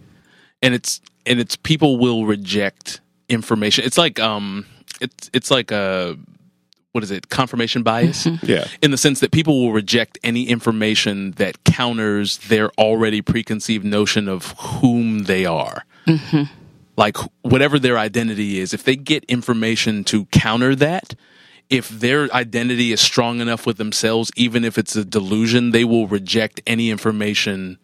and 0.62 0.74
it's 0.74 1.00
and 1.24 1.38
it's 1.40 1.56
people 1.56 1.98
will 1.98 2.26
reject 2.26 3.00
information. 3.28 3.84
It's 3.84 3.96
like 3.98 4.18
um, 4.20 4.66
it's 5.00 5.30
it's 5.32 5.50
like 5.50 5.70
a 5.70 6.16
what 6.92 7.04
is 7.04 7.10
it? 7.12 7.28
Confirmation 7.28 7.82
bias. 7.84 8.26
Yeah. 8.42 8.66
in 8.82 8.90
the 8.90 8.96
sense 8.98 9.20
that 9.20 9.30
people 9.30 9.60
will 9.60 9.72
reject 9.72 10.18
any 10.24 10.48
information 10.48 11.30
that 11.32 11.62
counters 11.64 12.38
their 12.48 12.70
already 12.72 13.22
preconceived 13.22 13.84
notion 13.84 14.28
of 14.28 14.52
whom 14.58 15.20
they 15.20 15.46
are. 15.46 15.84
Like 16.96 17.16
whatever 17.42 17.78
their 17.78 17.96
identity 17.96 18.58
is, 18.58 18.74
if 18.74 18.82
they 18.84 18.96
get 18.96 19.24
information 19.24 20.04
to 20.04 20.26
counter 20.26 20.74
that, 20.74 21.14
if 21.70 21.88
their 21.88 22.32
identity 22.34 22.92
is 22.92 23.00
strong 23.00 23.40
enough 23.40 23.64
with 23.64 23.78
themselves, 23.78 24.30
even 24.36 24.64
if 24.64 24.76
it's 24.76 24.96
a 24.96 25.04
delusion, 25.04 25.70
they 25.70 25.84
will 25.84 26.08
reject 26.08 26.60
any 26.66 26.90
information 26.90 27.78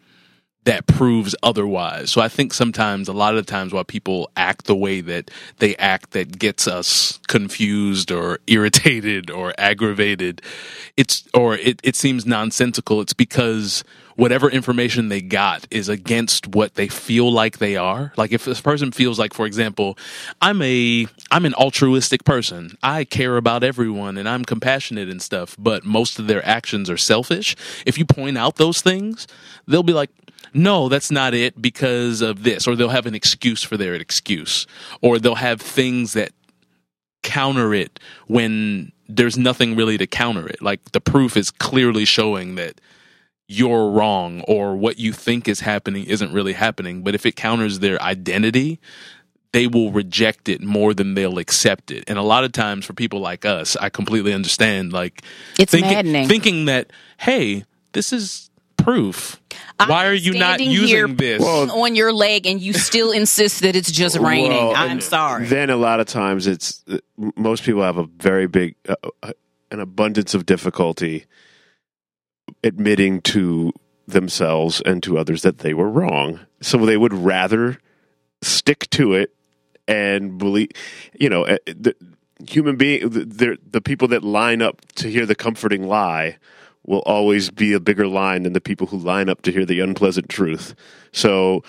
that 0.65 0.85
proves 0.85 1.33
otherwise. 1.41 2.11
So 2.11 2.19
I 2.19 2.27
think 2.27 2.53
sometimes, 2.53 3.07
a 3.07 3.13
lot 3.13 3.37
of 3.37 3.45
the 3.45 3.49
times, 3.49 3.71
why 3.71 3.83
people 3.83 4.29
act 4.35 4.65
the 4.65 4.75
way 4.75 4.99
that 4.99 5.31
they 5.59 5.77
act 5.77 6.11
that 6.11 6.37
gets 6.37 6.67
us 6.67 7.19
confused 7.29 8.11
or 8.11 8.39
irritated 8.47 9.31
or 9.31 9.53
aggravated, 9.57 10.41
it's 10.97 11.25
or 11.33 11.55
it, 11.55 11.79
it 11.83 11.95
seems 11.95 12.25
nonsensical. 12.25 12.99
It's 12.99 13.13
because 13.13 13.85
whatever 14.17 14.49
information 14.49 15.07
they 15.07 15.21
got 15.21 15.65
is 15.71 15.87
against 15.87 16.47
what 16.47 16.73
they 16.73 16.87
feel 16.87 17.31
like 17.31 17.59
they 17.59 17.77
are. 17.77 18.11
Like 18.17 18.33
if 18.33 18.43
this 18.43 18.59
person 18.59 18.91
feels 18.91 19.17
like, 19.17 19.33
for 19.33 19.45
example, 19.45 19.97
I'm 20.41 20.61
a 20.61 21.07
I'm 21.31 21.45
an 21.45 21.53
altruistic 21.53 22.25
person. 22.25 22.77
I 22.83 23.05
care 23.05 23.37
about 23.37 23.63
everyone 23.63 24.17
and 24.17 24.27
I'm 24.27 24.43
compassionate 24.43 25.07
and 25.07 25.21
stuff, 25.21 25.55
but 25.57 25.85
most 25.85 26.19
of 26.19 26.27
their 26.27 26.45
actions 26.45 26.89
are 26.89 26.97
selfish. 26.97 27.55
If 27.85 27.97
you 27.97 28.05
point 28.05 28.37
out 28.37 28.57
those 28.57 28.81
things, 28.81 29.27
they'll 29.67 29.83
be 29.83 29.93
like, 29.93 30.09
no, 30.53 30.89
that's 30.89 31.11
not 31.11 31.33
it 31.33 31.61
because 31.61 32.21
of 32.21 32.43
this, 32.43 32.67
or 32.67 32.75
they'll 32.75 32.89
have 32.89 33.05
an 33.05 33.15
excuse 33.15 33.61
for 33.61 33.77
their 33.77 33.93
excuse, 33.93 34.65
or 35.01 35.19
they'll 35.19 35.35
have 35.35 35.61
things 35.61 36.13
that 36.13 36.31
counter 37.21 37.73
it 37.73 37.99
when 38.27 38.91
there's 39.07 39.37
nothing 39.37 39.75
really 39.75 39.97
to 39.97 40.07
counter 40.07 40.47
it. 40.47 40.61
Like 40.61 40.91
the 40.91 41.01
proof 41.01 41.37
is 41.37 41.51
clearly 41.51 42.05
showing 42.05 42.55
that 42.55 42.81
you're 43.47 43.89
wrong 43.89 44.41
or 44.47 44.75
what 44.75 44.99
you 44.99 45.13
think 45.13 45.47
is 45.47 45.61
happening 45.61 46.03
isn't 46.05 46.33
really 46.33 46.53
happening. 46.53 47.01
But 47.03 47.15
if 47.15 47.25
it 47.25 47.35
counters 47.35 47.79
their 47.79 48.01
identity, 48.01 48.79
they 49.53 49.67
will 49.67 49.91
reject 49.91 50.49
it 50.49 50.61
more 50.61 50.93
than 50.93 51.13
they'll 51.13 51.37
accept 51.39 51.89
it. 51.89 52.03
And 52.07 52.19
a 52.19 52.23
lot 52.23 52.43
of 52.43 52.51
times 52.51 52.85
for 52.85 52.93
people 52.93 53.19
like 53.19 53.45
us, 53.45 53.75
I 53.77 53.89
completely 53.89 54.33
understand 54.33 54.91
like 54.91 55.21
It's 55.57 55.71
thinking, 55.71 55.91
maddening. 55.93 56.27
thinking 56.27 56.65
that, 56.65 56.91
hey, 57.19 57.65
this 57.93 58.11
is 58.11 58.49
proof. 58.75 59.41
Why 59.77 59.85
I'm 59.85 60.07
are 60.07 60.13
you 60.13 60.33
not 60.33 60.59
using 60.59 60.87
here 60.87 61.07
this? 61.07 61.41
on 61.43 61.95
your 61.95 62.11
leg 62.11 62.45
and 62.47 62.59
you 62.59 62.73
still 62.73 63.11
insist 63.11 63.61
that 63.61 63.75
it's 63.75 63.91
just 63.91 64.17
raining? 64.17 64.51
Well, 64.51 64.73
I'm 64.75 65.01
sorry. 65.01 65.45
Then 65.45 65.69
a 65.69 65.77
lot 65.77 65.99
of 65.99 66.07
times 66.07 66.47
it's 66.47 66.83
uh, 66.89 66.97
most 67.35 67.63
people 67.63 67.83
have 67.83 67.97
a 67.97 68.05
very 68.05 68.47
big 68.47 68.75
uh, 68.89 68.95
uh, 69.23 69.33
an 69.71 69.79
abundance 69.79 70.33
of 70.33 70.45
difficulty 70.45 71.25
admitting 72.63 73.21
to 73.21 73.71
themselves 74.07 74.81
and 74.81 75.03
to 75.03 75.17
others 75.17 75.41
that 75.41 75.59
they 75.59 75.73
were 75.73 75.89
wrong. 75.89 76.39
So 76.61 76.85
they 76.85 76.97
would 76.97 77.13
rather 77.13 77.77
stick 78.41 78.89
to 78.91 79.13
it 79.13 79.33
and 79.87 80.37
believe 80.37 80.69
you 81.13 81.29
know 81.29 81.45
uh, 81.45 81.57
the 81.65 81.95
human 82.47 82.75
being 82.75 83.09
the, 83.09 83.57
the 83.67 83.81
people 83.81 84.07
that 84.09 84.23
line 84.23 84.61
up 84.61 84.85
to 84.93 85.09
hear 85.09 85.25
the 85.25 85.35
comforting 85.35 85.87
lie 85.87 86.37
will 86.85 86.99
always 86.99 87.49
be 87.49 87.73
a 87.73 87.79
bigger 87.79 88.07
line 88.07 88.43
than 88.43 88.53
the 88.53 88.61
people 88.61 88.87
who 88.87 88.97
line 88.97 89.27
up 89.27 89.41
to 89.41 89.51
hear 89.51 89.65
the 89.65 89.81
unpleasant 89.81 90.29
truth. 90.29 90.73
So, 91.11 91.63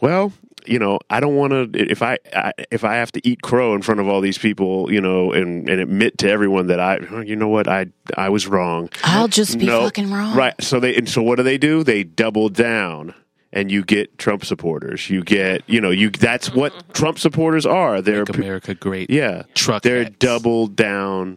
well, 0.00 0.32
you 0.66 0.78
know, 0.78 0.98
I 1.10 1.20
don't 1.20 1.36
want 1.36 1.52
to. 1.52 1.70
If 1.90 2.02
I, 2.02 2.18
I 2.34 2.52
if 2.70 2.84
I 2.84 2.94
have 2.94 3.12
to 3.12 3.28
eat 3.28 3.42
crow 3.42 3.74
in 3.74 3.82
front 3.82 4.00
of 4.00 4.08
all 4.08 4.20
these 4.20 4.38
people, 4.38 4.92
you 4.92 5.00
know, 5.00 5.32
and, 5.32 5.68
and 5.68 5.80
admit 5.80 6.18
to 6.18 6.30
everyone 6.30 6.66
that 6.68 6.80
I, 6.80 6.98
"Oh, 7.10 7.20
you 7.20 7.36
know 7.36 7.48
what, 7.48 7.68
I 7.68 7.86
I 8.16 8.28
was 8.28 8.46
wrong. 8.46 8.88
I'll 9.04 9.28
just 9.28 9.58
be 9.58 9.66
No. 9.66 9.82
fucking 9.82 10.10
wrong. 10.12 10.36
Right. 10.36 10.54
So 10.62 10.80
they 10.80 10.94
and 10.96 11.08
so 11.08 11.22
what 11.22 11.36
do 11.36 11.42
they 11.42 11.58
do? 11.58 11.82
They 11.84 12.04
double 12.04 12.48
down. 12.48 13.14
And 13.54 13.70
you 13.70 13.84
get 13.84 14.16
Trump 14.16 14.46
supporters. 14.46 15.10
You 15.10 15.22
get, 15.22 15.62
you 15.68 15.78
know, 15.78 15.90
you. 15.90 16.08
That's 16.08 16.54
what 16.54 16.72
Trump 16.94 17.18
supporters 17.18 17.66
are. 17.66 18.00
They're, 18.00 18.20
Make 18.24 18.36
America 18.38 18.74
great. 18.74 19.10
yeah, 19.10 19.42
Truck 19.54 19.82
They're 19.82 20.04
hats. 20.04 20.16
double 20.18 20.68
down. 20.68 21.36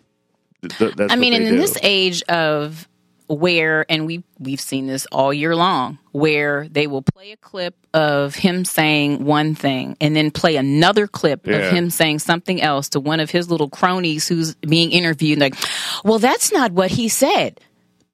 Th- 0.61 0.93
that's 0.95 1.11
I 1.11 1.17
mean, 1.17 1.33
in 1.33 1.43
do. 1.43 1.57
this 1.57 1.77
age 1.83 2.21
of 2.29 2.87
where, 3.27 3.85
and 3.89 4.05
we 4.05 4.23
we've 4.39 4.59
seen 4.61 4.87
this 4.87 5.05
all 5.11 5.33
year 5.33 5.55
long, 5.55 5.97
where 6.11 6.67
they 6.69 6.87
will 6.87 7.01
play 7.01 7.31
a 7.31 7.37
clip 7.37 7.75
of 7.93 8.35
him 8.35 8.65
saying 8.65 9.23
one 9.25 9.55
thing 9.55 9.97
and 9.99 10.15
then 10.15 10.31
play 10.31 10.55
another 10.57 11.07
clip 11.07 11.47
Yeah. 11.47 11.55
of 11.57 11.71
him 11.73 11.89
saying 11.89 12.19
something 12.19 12.61
else 12.61 12.89
to 12.89 12.99
one 12.99 13.19
of 13.19 13.29
his 13.31 13.49
little 13.49 13.69
cronies 13.69 14.27
who's 14.27 14.55
being 14.55 14.91
interviewed. 14.91 15.39
Like, 15.39 15.55
well, 16.03 16.19
that's 16.19 16.51
not 16.51 16.71
what 16.71 16.91
he 16.91 17.09
said. 17.09 17.59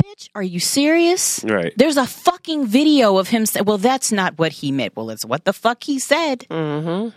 Bitch, 0.03 0.29
are 0.33 0.43
you 0.43 0.59
serious? 0.59 1.43
Right. 1.43 1.73
There's 1.77 1.97
a 1.97 2.07
fucking 2.07 2.65
video 2.65 3.17
of 3.17 3.27
him 3.27 3.45
saying, 3.45 3.65
well, 3.65 3.77
that's 3.77 4.11
not 4.11 4.38
what 4.39 4.51
he 4.51 4.71
meant. 4.71 4.95
Well, 4.95 5.09
it's 5.09 5.25
what 5.25 5.45
the 5.45 5.53
fuck 5.53 5.83
he 5.83 5.99
said. 5.99 6.45
Mm-hmm. 6.49 7.09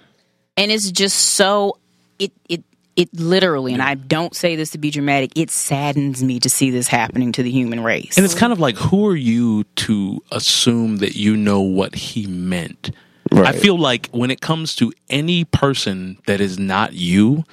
And 0.56 0.70
it's 0.70 0.90
just 0.90 1.16
so, 1.18 1.78
it, 2.18 2.32
it, 2.48 2.62
it 2.96 3.12
literally, 3.14 3.72
and 3.72 3.82
I 3.82 3.94
don't 3.94 4.34
say 4.34 4.56
this 4.56 4.70
to 4.70 4.78
be 4.78 4.90
dramatic, 4.90 5.32
it 5.36 5.50
saddens 5.50 6.22
me 6.22 6.38
to 6.40 6.48
see 6.48 6.70
this 6.70 6.86
happening 6.88 7.32
to 7.32 7.42
the 7.42 7.50
human 7.50 7.82
race. 7.82 8.16
And 8.16 8.24
it's 8.24 8.34
kind 8.34 8.52
of 8.52 8.60
like, 8.60 8.76
who 8.76 9.06
are 9.08 9.16
you 9.16 9.64
to 9.64 10.22
assume 10.30 10.98
that 10.98 11.16
you 11.16 11.36
know 11.36 11.60
what 11.60 11.94
he 11.94 12.26
meant? 12.26 12.90
Right. 13.32 13.46
I 13.54 13.58
feel 13.58 13.76
like 13.78 14.08
when 14.10 14.30
it 14.30 14.40
comes 14.40 14.76
to 14.76 14.92
any 15.10 15.44
person 15.44 16.18
that 16.26 16.40
is 16.40 16.58
not 16.58 16.92
you, 16.92 17.44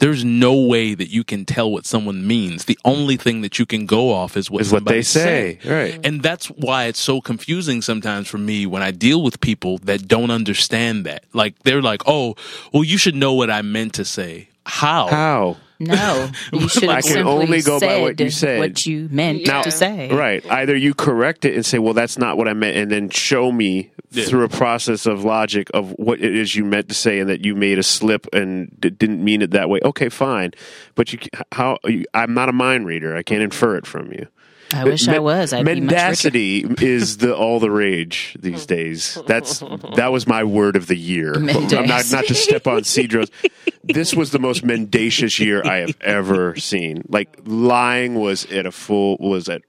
there's 0.00 0.24
no 0.24 0.54
way 0.54 0.94
that 0.94 1.10
you 1.10 1.22
can 1.24 1.44
tell 1.44 1.70
what 1.70 1.84
someone 1.84 2.26
means. 2.26 2.64
The 2.66 2.78
only 2.84 3.16
thing 3.16 3.42
that 3.42 3.58
you 3.58 3.66
can 3.66 3.84
go 3.86 4.12
off 4.12 4.36
is 4.36 4.50
what 4.50 4.62
Is 4.62 4.72
what 4.72 4.84
they 4.84 5.02
say, 5.02 5.58
said. 5.62 5.70
right. 5.70 6.00
And 6.06 6.22
that's 6.22 6.46
why 6.46 6.84
it's 6.84 7.00
so 7.00 7.20
confusing 7.20 7.82
sometimes 7.82 8.28
for 8.28 8.38
me 8.38 8.64
when 8.66 8.82
I 8.82 8.90
deal 8.92 9.22
with 9.22 9.40
people 9.40 9.78
that 9.78 10.06
don't 10.08 10.30
understand 10.30 11.04
that. 11.06 11.24
Like 11.32 11.58
they're 11.64 11.82
like, 11.82 12.02
"Oh, 12.06 12.36
well, 12.72 12.84
you 12.84 12.96
should 12.96 13.16
know 13.16 13.32
what 13.34 13.50
I 13.50 13.62
meant 13.62 13.92
to 13.94 14.04
say." 14.04 14.48
How? 14.68 15.06
How? 15.08 15.56
no, 15.80 16.28
you 16.52 16.68
should 16.68 16.88
I 16.88 17.00
can 17.02 17.24
only 17.26 17.62
go 17.62 17.78
by 17.78 18.00
what 18.00 18.18
you 18.18 18.30
said. 18.30 18.58
what 18.58 18.84
you 18.84 19.08
meant 19.12 19.46
Now- 19.46 19.62
to 19.62 19.70
say. 19.70 20.08
Right. 20.10 20.44
Either 20.50 20.76
you 20.76 20.92
correct 20.92 21.44
it 21.44 21.54
and 21.54 21.64
say, 21.64 21.78
well, 21.78 21.94
that's 21.94 22.18
not 22.18 22.36
what 22.36 22.48
I 22.48 22.52
meant, 22.52 22.76
and 22.76 22.90
then 22.90 23.10
show 23.10 23.52
me 23.52 23.90
Yeah. 24.10 24.24
through 24.24 24.42
a 24.44 24.48
process 24.48 25.06
of 25.06 25.24
logic 25.24 25.68
of 25.74 25.92
what 25.92 26.20
it 26.20 26.34
is 26.34 26.56
you 26.56 26.64
meant 26.64 26.88
to 26.88 26.94
say 26.94 27.20
and 27.20 27.30
that 27.30 27.44
you 27.44 27.54
made 27.54 27.78
a 27.78 27.82
slip 27.84 28.26
and 28.32 28.74
d- 28.80 28.90
didn't 28.90 29.22
mean 29.22 29.40
it 29.40 29.52
that 29.52 29.68
way. 29.68 29.78
Okay, 29.84 30.08
fine. 30.08 30.50
But 30.96 31.12
you, 31.12 31.20
how, 31.52 31.78
you, 31.84 32.04
I'm 32.12 32.34
not 32.34 32.48
a 32.48 32.52
mind 32.52 32.86
reader. 32.86 33.14
I 33.16 33.22
can't 33.22 33.42
infer 33.42 33.76
it 33.76 33.86
from 33.86 34.10
you. 34.12 34.26
I 34.74 34.84
wish 34.84 35.08
I 35.08 35.18
was. 35.18 35.52
I'd 35.52 35.64
be 35.64 35.80
much 35.80 35.90
mendacity 35.92 36.64
is 36.80 37.18
the 37.18 37.34
all 37.34 37.58
the 37.60 37.70
rage 37.70 38.36
these 38.38 38.66
days. 38.66 39.18
That's 39.26 39.60
that 39.96 40.08
was 40.12 40.26
my 40.26 40.44
word 40.44 40.76
of 40.76 40.86
the 40.86 40.96
year. 40.96 41.32
I'm 41.34 41.46
not 41.86 42.10
not 42.10 42.24
to 42.26 42.34
step 42.34 42.66
on 42.66 42.84
Cedro's. 42.84 43.30
This 43.84 44.14
was 44.14 44.30
the 44.30 44.38
most 44.38 44.64
mendacious 44.64 45.38
year 45.38 45.62
I 45.64 45.78
have 45.78 45.96
ever 46.02 46.54
seen. 46.56 47.02
Like 47.08 47.38
lying 47.46 48.14
was 48.16 48.44
at 48.52 48.66
a 48.66 48.72
full 48.72 49.16
was 49.18 49.48
at 49.48 49.62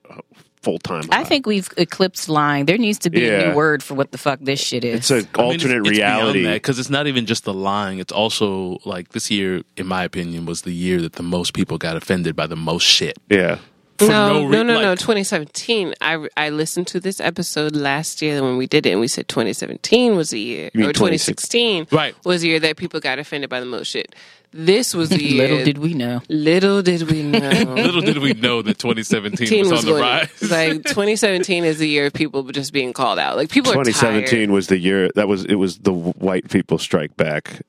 full 0.61 0.77
time. 0.79 1.03
I 1.09 1.23
think 1.23 1.45
we've 1.45 1.69
eclipsed 1.77 2.27
lying. 2.27 2.65
There 2.65 2.77
needs 2.77 2.99
to 2.99 3.09
be 3.09 3.25
a 3.25 3.31
Yeah. 3.43 3.49
new 3.51 3.55
word 3.55 3.81
for 3.81 3.93
what 3.93 4.11
the 4.11 4.17
fuck 4.17 4.39
this 4.41 4.59
shit 4.59 4.83
is. 4.83 5.09
it's 5.09 5.11
an 5.11 5.27
alternate 5.35 5.83
reality. 5.87 6.45
because 6.51 6.79
it's 6.79 6.89
not 6.89 7.07
even 7.07 7.25
just 7.25 7.45
the 7.45 7.53
lying. 7.53 7.99
It's 7.99 8.11
also 8.11 8.79
like 8.83 9.09
this 9.09 9.31
year, 9.31 9.61
in 9.77 9.87
my 9.87 10.03
opinion, 10.03 10.45
was 10.45 10.63
the 10.63 10.73
year 10.73 10.99
that 11.01 11.13
the 11.13 11.23
most 11.23 11.53
people 11.53 11.77
got 11.77 11.95
offended 11.95 12.35
by 12.35 12.47
the 12.47 12.57
most 12.57 12.83
shit. 12.83 13.17
yeah. 13.29 13.59
For 13.99 14.07
no, 14.07 14.33
no, 14.33 14.41
no, 14.41 14.47
re- 14.47 14.63
no, 14.63 14.81
no. 14.81 14.89
like- 14.91 14.99
2017. 14.99 15.93
I 16.01 16.27
I 16.37 16.49
listened 16.49 16.87
to 16.87 16.99
this 16.99 17.19
episode 17.19 17.75
last 17.75 18.21
year 18.21 18.41
when 18.41 18.57
we 18.57 18.65
did 18.67 18.85
it, 18.85 18.91
and 18.91 18.99
we 18.99 19.07
said 19.07 19.27
2017 19.27 20.15
was 20.15 20.31
the 20.31 20.39
year, 20.39 20.67
or 20.75 20.91
2016 20.93 21.87
Right. 21.91 22.15
was 22.25 22.41
the 22.41 22.47
year 22.49 22.59
that 22.61 22.77
people 22.77 22.99
got 22.99 23.19
offended 23.19 23.49
by 23.49 23.59
the 23.59 23.65
most 23.65 23.87
shit. 23.89 24.15
This 24.51 24.95
was 24.95 25.09
the 25.09 25.21
year. 25.23 25.47
Little 25.47 25.63
did 25.65 25.77
we 25.77 25.93
know. 25.93 26.21
Little 26.27 26.81
did 26.81 27.03
we 27.11 27.21
know. 27.21 27.39
Little 27.75 28.01
did 28.01 28.17
we 28.17 28.33
know 28.33 28.63
that 28.63 28.79
2017 28.79 29.59
was, 29.59 29.69
was 29.69 29.79
on 29.81 29.85
the 29.85 29.91
going, 29.91 30.01
rise. 30.01 30.41
like 30.49 30.83
2017 30.85 31.65
is 31.65 31.77
the 31.77 31.87
year 31.87 32.07
of 32.07 32.13
people 32.13 32.41
just 32.45 32.73
being 32.73 32.91
called 32.91 33.19
out. 33.19 33.35
Like 33.37 33.49
people 33.51 33.71
are 33.71 33.75
2017 33.83 34.27
tired. 34.39 34.49
was 34.49 34.67
the 34.67 34.79
year 34.79 35.09
that 35.15 35.27
was 35.27 35.45
it 35.45 35.55
was 35.55 35.77
the 35.79 35.93
white 35.93 36.49
people 36.49 36.79
strike 36.79 37.15
back. 37.15 37.61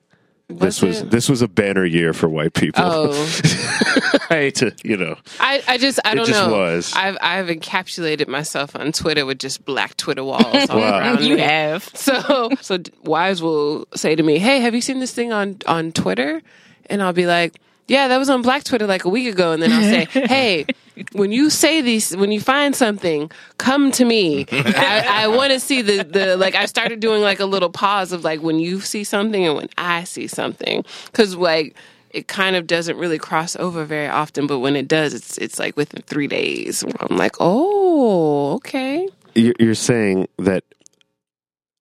This 0.59 0.81
was 0.81 1.01
it? 1.01 1.11
this 1.11 1.29
was 1.29 1.41
a 1.41 1.47
banner 1.47 1.85
year 1.85 2.13
for 2.13 2.27
white 2.29 2.53
people. 2.53 2.83
Oh, 2.85 3.11
I 4.29 4.35
hate 4.35 4.55
to, 4.55 4.73
you 4.83 4.97
know. 4.97 5.15
I, 5.39 5.61
I 5.67 5.77
just 5.77 5.99
I 6.05 6.15
don't 6.15 6.25
just 6.25 6.39
know. 6.39 6.51
was. 6.57 6.93
I've 6.95 7.17
I've 7.21 7.47
encapsulated 7.47 8.27
myself 8.27 8.75
on 8.75 8.91
Twitter 8.91 9.25
with 9.25 9.39
just 9.39 9.65
black 9.65 9.97
Twitter 9.97 10.23
walls 10.23 10.69
all 10.69 10.79
Wow. 10.79 10.99
around 10.99 11.23
You 11.23 11.35
me. 11.35 11.41
have. 11.41 11.89
So 11.95 12.49
so 12.61 12.77
wives 13.03 13.41
will 13.41 13.87
say 13.95 14.15
to 14.15 14.23
me, 14.23 14.39
"Hey, 14.39 14.59
have 14.61 14.73
you 14.75 14.81
seen 14.81 14.99
this 14.99 15.13
thing 15.13 15.31
on 15.31 15.57
on 15.67 15.91
Twitter?" 15.91 16.41
And 16.89 17.01
I'll 17.01 17.13
be 17.13 17.25
like, 17.27 17.55
"Yeah, 17.87 18.07
that 18.07 18.17
was 18.17 18.29
on 18.29 18.41
Black 18.41 18.63
Twitter 18.63 18.87
like 18.87 19.05
a 19.05 19.09
week 19.09 19.27
ago." 19.27 19.51
And 19.51 19.61
then 19.61 19.71
I'll 19.71 19.81
say, 19.81 20.05
"Hey, 20.27 20.65
when 21.13 21.31
you 21.31 21.49
say 21.49 21.81
these, 21.81 22.15
when 22.15 22.31
you 22.31 22.41
find 22.41 22.75
something, 22.75 23.31
come 23.57 23.91
to 23.93 24.05
me. 24.05 24.45
I, 24.51 25.23
I 25.23 25.27
want 25.27 25.51
to 25.51 25.59
see 25.59 25.81
the 25.81 26.03
the 26.03 26.37
like." 26.37 26.55
I 26.55 26.65
started 26.65 26.99
doing 26.99 27.21
like 27.21 27.39
a 27.39 27.45
little 27.45 27.69
pause 27.69 28.11
of 28.11 28.23
like 28.23 28.41
when 28.41 28.59
you 28.59 28.81
see 28.81 29.03
something 29.03 29.45
and 29.45 29.55
when 29.55 29.69
I 29.77 30.03
see 30.03 30.27
something, 30.27 30.83
because 31.05 31.35
like. 31.35 31.75
It 32.13 32.27
kind 32.27 32.57
of 32.57 32.67
doesn't 32.67 32.97
really 32.97 33.17
cross 33.17 33.55
over 33.55 33.85
very 33.85 34.09
often, 34.09 34.45
but 34.45 34.59
when 34.59 34.75
it 34.75 34.89
does, 34.89 35.13
it's 35.13 35.37
it's 35.37 35.57
like 35.57 35.77
within 35.77 36.01
three 36.01 36.27
days. 36.27 36.83
I'm 36.99 37.15
like, 37.15 37.37
oh, 37.39 38.55
okay. 38.55 39.07
You're 39.33 39.53
you're 39.59 39.75
saying 39.75 40.27
that 40.37 40.65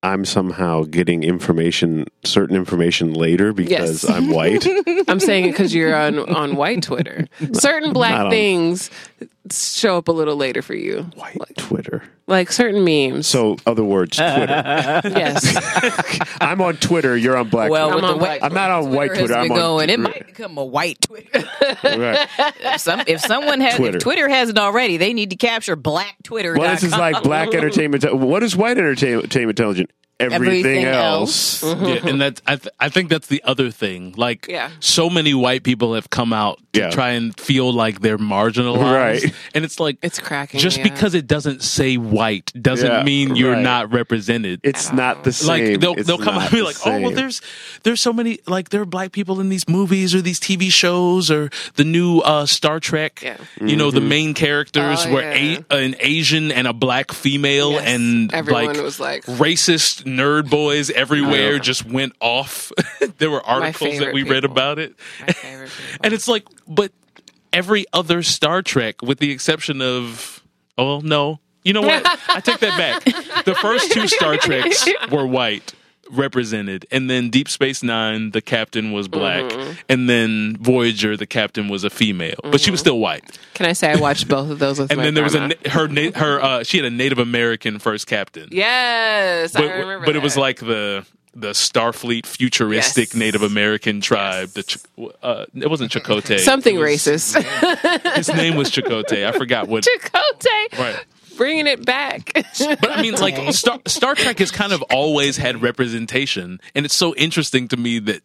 I'm 0.02 0.24
somehow 0.24 0.84
getting 0.84 1.22
information, 1.24 2.06
certain 2.24 2.56
information 2.56 3.12
later 3.12 3.52
because 3.52 4.02
Yes. 4.04 4.08
I'm 4.08 4.30
white. 4.30 4.66
I'm 5.08 5.20
saying 5.20 5.44
it 5.44 5.50
because 5.52 5.74
you're 5.74 5.94
on 5.94 6.18
on 6.18 6.56
white 6.56 6.82
Twitter. 6.82 7.26
Certain 7.52 7.92
black 7.92 8.12
Not 8.12 8.26
on- 8.26 8.30
things 8.32 8.90
show 9.52 9.96
up 9.96 10.08
a 10.08 10.12
little 10.12 10.36
later 10.36 10.62
for 10.62 10.74
you, 10.74 11.02
white 11.14 11.56
Twitter. 11.56 12.02
like 12.26 12.52
certain 12.52 12.84
memes. 12.84 13.26
So, 13.26 13.56
other 13.66 13.84
words, 13.84 14.16
Twitter. 14.16 14.46
yes, 15.04 16.20
I'm 16.40 16.60
on 16.60 16.76
Twitter. 16.76 17.16
You're 17.16 17.36
on 17.36 17.48
black. 17.48 17.70
Well, 17.70 17.90
Twitter. 17.92 17.96
with 17.96 18.04
I'm 18.04 18.08
the 18.10 18.14
on 18.14 18.20
white 18.20 18.40
white 18.42 18.44
I'm 18.44 18.54
not 18.54 18.70
on 18.70 18.92
white 18.92 19.08
Twitter. 19.08 19.22
has 19.22 19.30
I'm 19.32 19.42
been 19.44 19.52
on 19.52 19.58
going. 19.58 19.90
It 19.90 20.00
might 20.00 20.26
become 20.26 20.56
a 20.58 20.64
white 20.64 21.00
Twitter. 21.00 21.44
Right. 21.84 22.28
If 22.62 22.80
Some, 22.80 23.02
if 23.06 23.20
someone 23.20 23.60
has, 23.60 23.76
Twitter. 23.76 23.96
if 23.96 24.02
Twitter 24.02 24.28
hasn't 24.28 24.58
already, 24.58 24.96
they 24.96 25.12
need 25.12 25.30
to 25.30 25.36
capture 25.36 25.76
Black 25.76 26.16
Twitter. 26.22 26.54
Well, 26.54 26.70
this 26.70 26.82
is 26.82 26.92
like 26.92 27.22
black 27.22 27.52
entertainment. 27.54 28.14
What 28.16 28.42
is 28.42 28.54
white 28.56 28.78
entertainment 28.78 29.34
intelligent? 29.34 29.90
Everything, 30.20 30.34
Everything 30.66 30.84
else. 30.84 31.62
yeah, 31.62 32.06
and 32.06 32.20
that's 32.20 32.42
I, 32.46 32.56
th- 32.56 32.74
I 32.78 32.88
think 32.90 33.08
that's 33.08 33.26
the 33.28 33.42
other 33.44 33.70
thing. 33.70 34.14
Like, 34.16 34.46
Yeah. 34.48 34.70
so 34.80 35.08
many 35.10 35.34
white 35.34 35.62
people 35.64 35.94
have 35.94 36.10
come 36.10 36.32
out 36.32 36.58
to 36.74 36.80
Yeah. 36.80 36.90
try 36.90 37.10
and 37.10 37.38
feel 37.40 37.72
like 37.72 38.00
they're 38.00 38.18
marginalized, 38.18 39.22
Right. 39.24 39.34
And 39.54 39.64
it's 39.64 39.80
like 39.80 39.96
it's 40.02 40.18
cracking. 40.18 40.60
just 40.60 40.78
yeah. 40.78 40.82
because 40.84 41.14
it 41.14 41.26
doesn't 41.26 41.62
say 41.62 41.96
white 41.96 42.52
doesn't 42.60 42.86
Yeah, 42.90 43.02
mean 43.02 43.34
you're 43.36 43.54
right. 43.54 43.62
not 43.62 43.92
represented. 43.92 44.60
It's 44.62 44.92
not 44.92 45.24
the 45.24 45.32
same. 45.32 45.48
like 45.72 45.80
they'll 45.80 45.94
It's 45.94 46.06
they'll 46.06 46.18
come 46.18 46.34
not 46.34 46.36
out 46.36 46.42
and 46.42 46.50
be 46.52 46.58
the 46.58 46.64
like, 46.64 46.76
oh 46.86 47.00
well, 47.00 47.10
there's 47.10 47.40
there's 47.82 48.00
so 48.02 48.12
many 48.12 48.38
like 48.46 48.68
there 48.70 48.82
are 48.82 48.86
black 48.86 49.12
people 49.12 49.40
in 49.40 49.48
these 49.48 49.68
movies 49.68 50.14
or 50.14 50.20
these 50.22 50.38
TV 50.38 50.70
shows 50.70 51.30
or 51.30 51.50
the 51.76 51.84
new 51.84 52.18
uh, 52.20 52.46
Star 52.46 52.78
Trek. 52.80 53.20
Yeah. 53.22 53.36
You 53.60 53.76
know 53.76 53.90
the 53.90 54.00
Mm-hmm. 54.00 54.08
main 54.08 54.34
characters 54.34 55.04
Oh, 55.06 55.12
were 55.14 55.20
yeah. 55.22 55.60
a- 55.70 55.76
an 55.76 55.94
Asian 56.00 56.50
and 56.52 56.66
a 56.66 56.72
black 56.72 57.12
female, 57.12 57.72
Yes. 57.72 57.84
and 57.86 58.32
Everyone 58.32 58.66
like 58.66 58.82
was 58.82 58.98
like- 59.00 59.24
racist 59.26 60.06
nerd 60.16 60.50
boys 60.50 60.90
everywhere 60.90 61.58
just 61.58 61.84
went 61.84 62.14
off. 62.20 62.72
there 63.18 63.30
were 63.30 63.44
articles 63.44 63.98
that 63.98 64.12
we 64.12 64.22
read 64.22 64.44
about 64.44 64.78
it, 64.78 64.94
people. 65.26 65.68
and 66.02 66.14
it's 66.14 66.28
like, 66.28 66.46
but 66.66 66.92
every 67.52 67.86
other 67.92 68.22
Star 68.22 68.62
Trek, 68.62 69.02
with 69.02 69.18
the 69.18 69.30
exception 69.30 69.80
of, 69.80 70.42
oh 70.76 71.00
no, 71.00 71.40
you 71.64 71.72
know 71.72 71.82
what? 71.82 72.02
I 72.28 72.40
take 72.40 72.58
that 72.60 72.78
back. 72.78 73.44
The 73.44 73.54
first 73.54 73.92
two 73.92 74.06
Star 74.08 74.36
Treks 74.36 74.88
were 75.10 75.26
white 75.26 75.74
represented, 76.10 76.86
and 76.90 77.08
then 77.10 77.30
Deep 77.30 77.48
Space 77.48 77.82
Nine, 77.82 78.30
the 78.32 78.40
captain 78.42 78.92
was 78.92 79.08
black, 79.08 79.44
Mm-hmm. 79.44 79.72
and 79.88 80.08
then 80.08 80.56
Voyager, 80.60 81.16
the 81.16 81.26
captain 81.26 81.68
was 81.68 81.84
a 81.84 81.90
female, 81.90 82.36
but 82.42 82.60
she 82.60 82.70
was 82.70 82.80
still 82.80 82.98
white. 82.98 83.38
Can 83.54 83.66
I 83.66 83.72
say 83.72 83.92
I 83.92 83.96
watched 83.96 84.28
both 84.28 84.50
of 84.50 84.58
those 84.58 84.78
with 84.78 84.90
And 84.90 85.00
then 85.00 85.14
there 85.14 85.24
was 85.24 85.34
a 85.34 85.50
her 85.70 85.88
her 86.16 86.40
uh, 86.42 86.62
she 86.64 86.76
had 86.78 86.86
a 86.86 86.90
Native 86.90 87.18
American 87.18 87.78
first 87.78 88.06
captain, 88.06 88.48
yes, 88.52 89.52
but 89.52 89.64
I 89.64 89.78
remember. 89.78 90.06
but 90.06 90.16
it 90.16 90.22
was 90.22 90.36
like 90.36 90.58
the. 90.60 91.06
The 91.32 91.50
Starfleet 91.50 92.26
futuristic 92.26 93.10
Yes. 93.10 93.14
Native 93.14 93.42
American 93.44 94.00
tribe. 94.00 94.48
The 94.48 94.64
Ch- 94.64 94.78
uh, 95.22 95.46
it 95.54 95.70
wasn't 95.70 95.92
Chakotay. 95.92 96.40
something 96.40 96.76
was- 96.76 96.90
racist. 97.06 98.14
His 98.16 98.26
name 98.34 98.56
was 98.56 98.68
Chakotay. 98.72 99.24
I 99.24 99.30
forgot 99.38 99.68
what. 99.68 99.84
Chakotay, 100.12 100.76
Right. 100.76 101.04
Bringing 101.40 101.66
it 101.66 101.84
back. 101.86 102.32
But 102.34 102.90
I 102.90 103.00
mean, 103.02 103.14
like 103.14 103.52
Star, 103.54 103.80
Star 103.86 104.14
Trek 104.14 104.38
has 104.40 104.50
kind 104.50 104.72
of 104.72 104.82
always 104.90 105.36
had 105.38 105.62
representation, 105.62 106.60
and 106.74 106.84
it's 106.84 106.94
so 106.94 107.14
interesting 107.14 107.66
to 107.68 107.76
me 107.78 107.98
that 108.00 108.20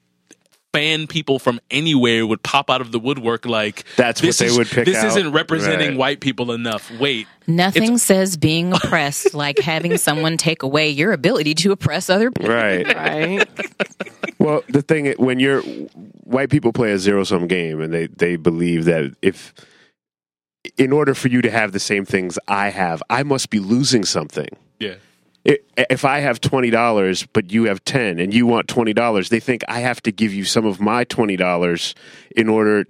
fan 0.73 1.07
people 1.07 1.39
from 1.39 1.57
anywhere 1.71 2.27
would 2.27 2.43
pop 2.43 2.69
out 2.69 2.81
of 2.81 2.91
the 2.91 2.99
woodwork 2.99 3.45
like 3.45 3.85
That's 3.95 4.21
what 4.21 4.35
they 4.35 4.47
is- 4.47 4.57
would 4.57 4.67
pick 4.67 4.83
This 4.85 4.97
out. 4.97 5.05
isn't 5.07 5.31
representing 5.31 5.91
Right. 5.91 5.97
white 5.97 6.19
people 6.19 6.51
enough. 6.51 6.91
Wait, 6.99 7.27
Nothing 7.47 7.97
says 7.97 8.35
being 8.35 8.73
oppressed 8.73 9.33
like 9.33 9.57
having 9.59 9.95
someone 9.97 10.35
take 10.35 10.63
away 10.63 10.89
your 10.89 11.13
ability 11.13 11.53
to 11.55 11.71
oppress 11.71 12.09
other 12.09 12.29
people. 12.29 12.53
Right. 12.53 12.85
right? 12.95 13.47
Well, 14.37 14.63
the 14.67 14.81
thing 14.81 15.13
when 15.17 15.39
you're 15.39 15.61
white 16.25 16.49
people 16.49 16.73
play 16.73 16.91
a 16.91 16.99
zero 16.99 17.23
sum 17.23 17.47
game, 17.47 17.79
and 17.79 17.93
they 17.93 18.07
they 18.07 18.35
believe 18.35 18.83
that 18.85 19.13
if 19.21 19.53
in 20.77 20.91
order 20.91 21.13
for 21.13 21.27
you 21.27 21.41
to 21.41 21.51
have 21.51 21.71
the 21.71 21.79
same 21.79 22.05
things 22.05 22.37
I 22.47 22.69
have, 22.69 23.01
I 23.09 23.23
must 23.23 23.49
be 23.49 23.59
losing 23.59 24.03
something. 24.05 24.47
yeah, 24.79 24.95
If 25.45 26.05
I 26.05 26.19
have 26.19 26.41
twenty 26.41 26.69
dollars, 26.69 27.25
but 27.33 27.51
you 27.51 27.65
have 27.65 27.83
ten, 27.85 28.19
and 28.19 28.33
you 28.33 28.45
want 28.47 28.67
twenty 28.67 28.93
dollars, 28.93 29.29
they 29.29 29.39
think 29.39 29.63
I 29.67 29.79
have 29.81 30.01
to 30.03 30.11
give 30.11 30.33
you 30.33 30.43
some 30.45 30.65
of 30.65 30.79
my 30.81 31.03
twenty 31.03 31.35
dollars 31.37 31.93
in 32.35 32.49
order. 32.49 32.85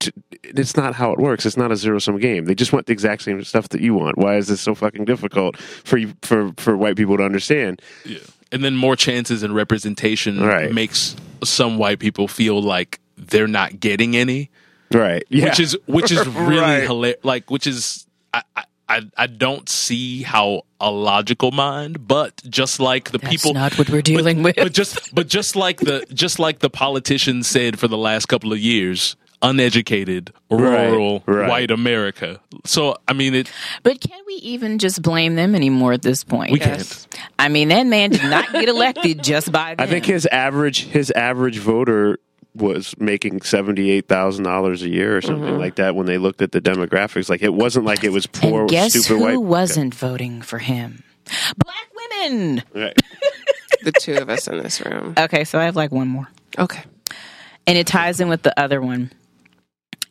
to... 0.00 0.12
It's 0.42 0.76
not 0.76 0.94
how 0.94 1.12
it 1.12 1.18
works. 1.18 1.44
It's 1.44 1.56
not 1.58 1.70
a 1.72 1.76
zero 1.76 1.98
sum 1.98 2.18
game. 2.18 2.46
They 2.46 2.54
just 2.54 2.72
want 2.72 2.86
the 2.86 2.92
exact 2.92 3.22
same 3.22 3.42
stuff 3.44 3.68
that 3.70 3.80
you 3.80 3.94
want. 3.94 4.16
Why 4.18 4.36
is 4.36 4.48
this 4.48 4.60
so 4.60 4.74
fucking 4.74 5.04
difficult 5.04 5.56
for 5.58 5.98
you 5.98 6.14
for 6.22 6.52
for 6.56 6.76
white 6.76 6.96
people 6.96 7.16
to 7.18 7.22
understand? 7.24 7.82
yeah. 8.04 8.18
And 8.52 8.64
then 8.64 8.74
more 8.74 8.96
chances 8.96 9.44
and 9.44 9.54
representation 9.54 10.40
Right. 10.40 10.72
makes 10.72 11.14
some 11.44 11.78
white 11.78 12.00
people 12.00 12.26
feel 12.26 12.60
like 12.60 12.98
they're 13.16 13.46
not 13.46 13.78
getting 13.78 14.16
any. 14.16 14.50
Right. 14.92 15.24
Yeah. 15.28 15.46
which 15.46 15.60
is 15.60 15.76
which 15.86 16.10
is 16.12 16.26
really 16.28 16.60
Right. 16.60 16.82
hilarious. 16.82 17.24
Like, 17.24 17.50
which 17.50 17.66
is 17.66 18.06
I, 18.34 18.42
I- 18.56 18.64
I 18.88 19.02
I 19.16 19.26
don't 19.28 19.68
see 19.68 20.22
how 20.24 20.62
a 20.80 20.90
logical 20.90 21.52
mind, 21.52 22.08
but 22.08 22.42
just 22.48 22.80
like 22.80 23.12
the 23.12 23.18
That's 23.18 23.30
people, 23.30 23.54
not 23.54 23.78
what 23.78 23.88
we're 23.88 24.02
dealing 24.02 24.42
with. 24.42 24.56
but 24.56 24.72
just 24.72 25.14
but 25.14 25.28
just 25.28 25.54
like 25.54 25.78
the 25.78 26.04
just 26.12 26.40
like 26.40 26.58
the 26.58 26.70
politicians 26.70 27.46
said 27.46 27.78
for 27.78 27.86
the 27.86 27.96
last 27.96 28.26
couple 28.26 28.52
of 28.52 28.58
years, 28.58 29.14
uneducated, 29.42 30.32
Right, 30.50 30.88
rural, 30.90 31.22
right. 31.26 31.48
white 31.48 31.70
America. 31.70 32.40
So 32.64 32.96
I 33.06 33.12
mean, 33.12 33.34
it 33.34 33.48
But 33.84 34.00
can 34.00 34.18
we 34.26 34.34
even 34.34 34.80
just 34.80 35.02
blame 35.02 35.36
them 35.36 35.54
anymore 35.54 35.92
at 35.92 36.02
this 36.02 36.24
point? 36.24 36.50
we 36.50 36.58
Yes. 36.58 37.06
can't. 37.12 37.28
I 37.38 37.48
mean, 37.48 37.68
that 37.68 37.86
man 37.86 38.10
did 38.10 38.24
not 38.24 38.50
get 38.52 38.68
elected 38.68 39.22
just 39.22 39.52
by 39.52 39.76
them. 39.76 39.86
I 39.86 39.88
think 39.88 40.04
his 40.04 40.26
average 40.26 40.86
his 40.86 41.12
average 41.12 41.58
voter 41.58 42.18
was 42.54 42.94
making 42.98 43.42
seventy 43.42 43.90
eight 43.90 44.08
thousand 44.08 44.44
dollars 44.44 44.82
a 44.82 44.88
year 44.88 45.16
or 45.16 45.20
something 45.20 45.44
mm-hmm. 45.44 45.58
like 45.58 45.76
that 45.76 45.94
when 45.94 46.06
they 46.06 46.18
looked 46.18 46.42
at 46.42 46.52
the 46.52 46.60
demographics. 46.60 47.28
Like 47.28 47.42
it 47.42 47.54
wasn't 47.54 47.86
like 47.86 48.04
it 48.04 48.10
was 48.10 48.26
poor, 48.26 48.62
and 48.62 48.70
guess 48.70 48.92
stupid 48.92 49.08
who 49.08 49.20
white. 49.20 49.36
wasn't 49.36 49.94
voting 49.94 50.42
for 50.42 50.58
him? 50.58 51.02
Black 51.56 51.88
women. 51.94 52.62
Right. 52.74 53.00
the 53.82 53.92
two 53.92 54.14
of 54.14 54.28
us 54.28 54.48
in 54.48 54.58
this 54.58 54.80
room. 54.84 55.14
Okay, 55.18 55.44
so 55.44 55.58
I 55.58 55.64
have 55.64 55.76
like 55.76 55.92
one 55.92 56.08
more. 56.08 56.28
Okay. 56.58 56.82
and 57.66 57.78
it 57.78 57.86
ties 57.86 58.20
in 58.20 58.28
with 58.28 58.42
the 58.42 58.58
other 58.58 58.80
one. 58.80 59.12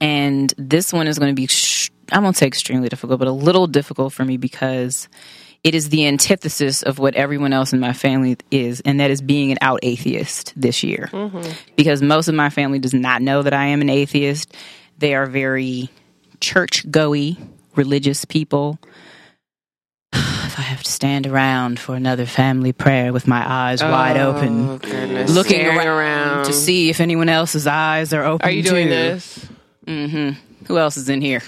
And 0.01 0.53
this 0.57 0.93
one 0.93 1.07
is 1.07 1.19
going 1.19 1.31
to 1.31 1.35
be, 1.35 1.47
sh- 1.47 1.91
I 2.11 2.19
won't 2.19 2.37
say 2.37 2.47
extremely 2.47 2.87
difficult, 2.87 3.19
but 3.19 3.27
a 3.27 3.33
little 3.33 3.67
difficult 3.67 4.13
for 4.13 4.23
me 4.23 4.37
because 4.37 5.09
it 5.63 5.75
is 5.75 5.89
the 5.89 6.07
antithesis 6.07 6.83
of 6.83 6.99
what 6.99 7.15
everyone 7.15 7.51
else 7.53 7.73
in 7.73 7.79
my 7.79 7.93
family 7.93 8.37
is, 8.51 8.81
and 8.81 8.99
that 8.99 9.11
is 9.11 9.21
being 9.21 9.51
an 9.51 9.57
out 9.61 9.79
atheist 9.83 10.53
this 10.55 10.83
year. 10.83 11.09
Mm-hmm. 11.11 11.51
Because 11.75 12.01
most 12.01 12.27
of 12.29 12.35
my 12.35 12.49
family 12.49 12.79
does 12.79 12.93
not 12.93 13.21
know 13.21 13.41
that 13.43 13.53
I 13.53 13.65
am 13.67 13.81
an 13.81 13.89
atheist. 13.89 14.55
They 14.97 15.15
are 15.15 15.25
very 15.25 15.89
church 16.39 16.85
goey, 16.89 17.37
religious 17.75 18.25
people. 18.25 18.79
If 20.49 20.57
I 20.57 20.63
have 20.63 20.81
to 20.83 20.91
stand 20.91 21.27
around 21.27 21.79
for 21.79 21.95
another 21.95 22.25
family 22.25 22.73
prayer 22.73 23.13
with 23.13 23.27
my 23.27 23.43
eyes 23.47 23.83
wide 23.83 24.17
Oh, 24.17 24.31
open, 24.35 24.77
goodness. 24.79 25.29
looking 25.31 25.59
Staring 25.59 25.87
around, 25.87 26.45
to 26.45 26.53
see 26.53 26.89
if 26.89 26.99
anyone 26.99 27.29
else's 27.29 27.67
eyes 27.67 28.13
are 28.13 28.23
open. 28.23 28.47
Are 28.47 28.51
you 28.51 28.63
doing 28.63 28.87
too. 28.87 28.89
this? 28.89 29.47
Mm-hmm. 29.85 30.65
Who 30.65 30.77
else 30.79 30.97
is 30.97 31.07
in 31.07 31.21
here? 31.21 31.43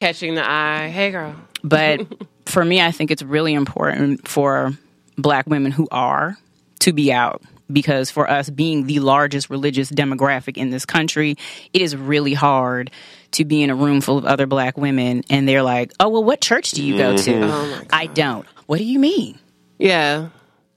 catching 0.00 0.34
the 0.34 0.48
eye. 0.48 0.88
Hey, 0.88 1.10
girl. 1.10 1.36
But 1.68 2.00
for 2.46 2.64
me, 2.64 2.80
I 2.80 2.92
think 2.92 3.10
it's 3.10 3.22
really 3.22 3.52
important 3.54 4.26
for 4.28 4.72
black 5.18 5.46
women 5.46 5.72
who 5.72 5.88
are 5.90 6.36
to 6.80 6.92
be 6.92 7.12
out 7.12 7.42
because 7.72 8.10
for 8.10 8.30
us 8.30 8.48
being 8.48 8.86
the 8.86 9.00
largest 9.00 9.50
religious 9.50 9.90
demographic 9.90 10.56
in 10.56 10.70
this 10.70 10.86
country, 10.86 11.36
it 11.72 11.82
is 11.82 11.96
really 11.96 12.34
hard 12.34 12.90
to 13.32 13.44
be 13.44 13.62
in 13.62 13.70
a 13.70 13.74
room 13.74 14.00
full 14.00 14.18
of 14.18 14.24
other 14.24 14.46
black 14.46 14.78
women 14.78 15.22
and 15.28 15.48
they're 15.48 15.62
like, 15.64 15.92
"Oh, 15.98 16.08
well, 16.08 16.22
what 16.24 16.40
church 16.40 16.70
do 16.70 16.84
you 16.84 16.96
go 16.96 17.16
to?" 17.16 17.30
Mm-hmm. 17.32 17.86
I 17.92 18.06
don't. 18.06 18.46
What 18.66 18.78
do 18.78 18.84
you 18.84 18.98
mean? 19.00 19.38
Yeah. 19.78 20.28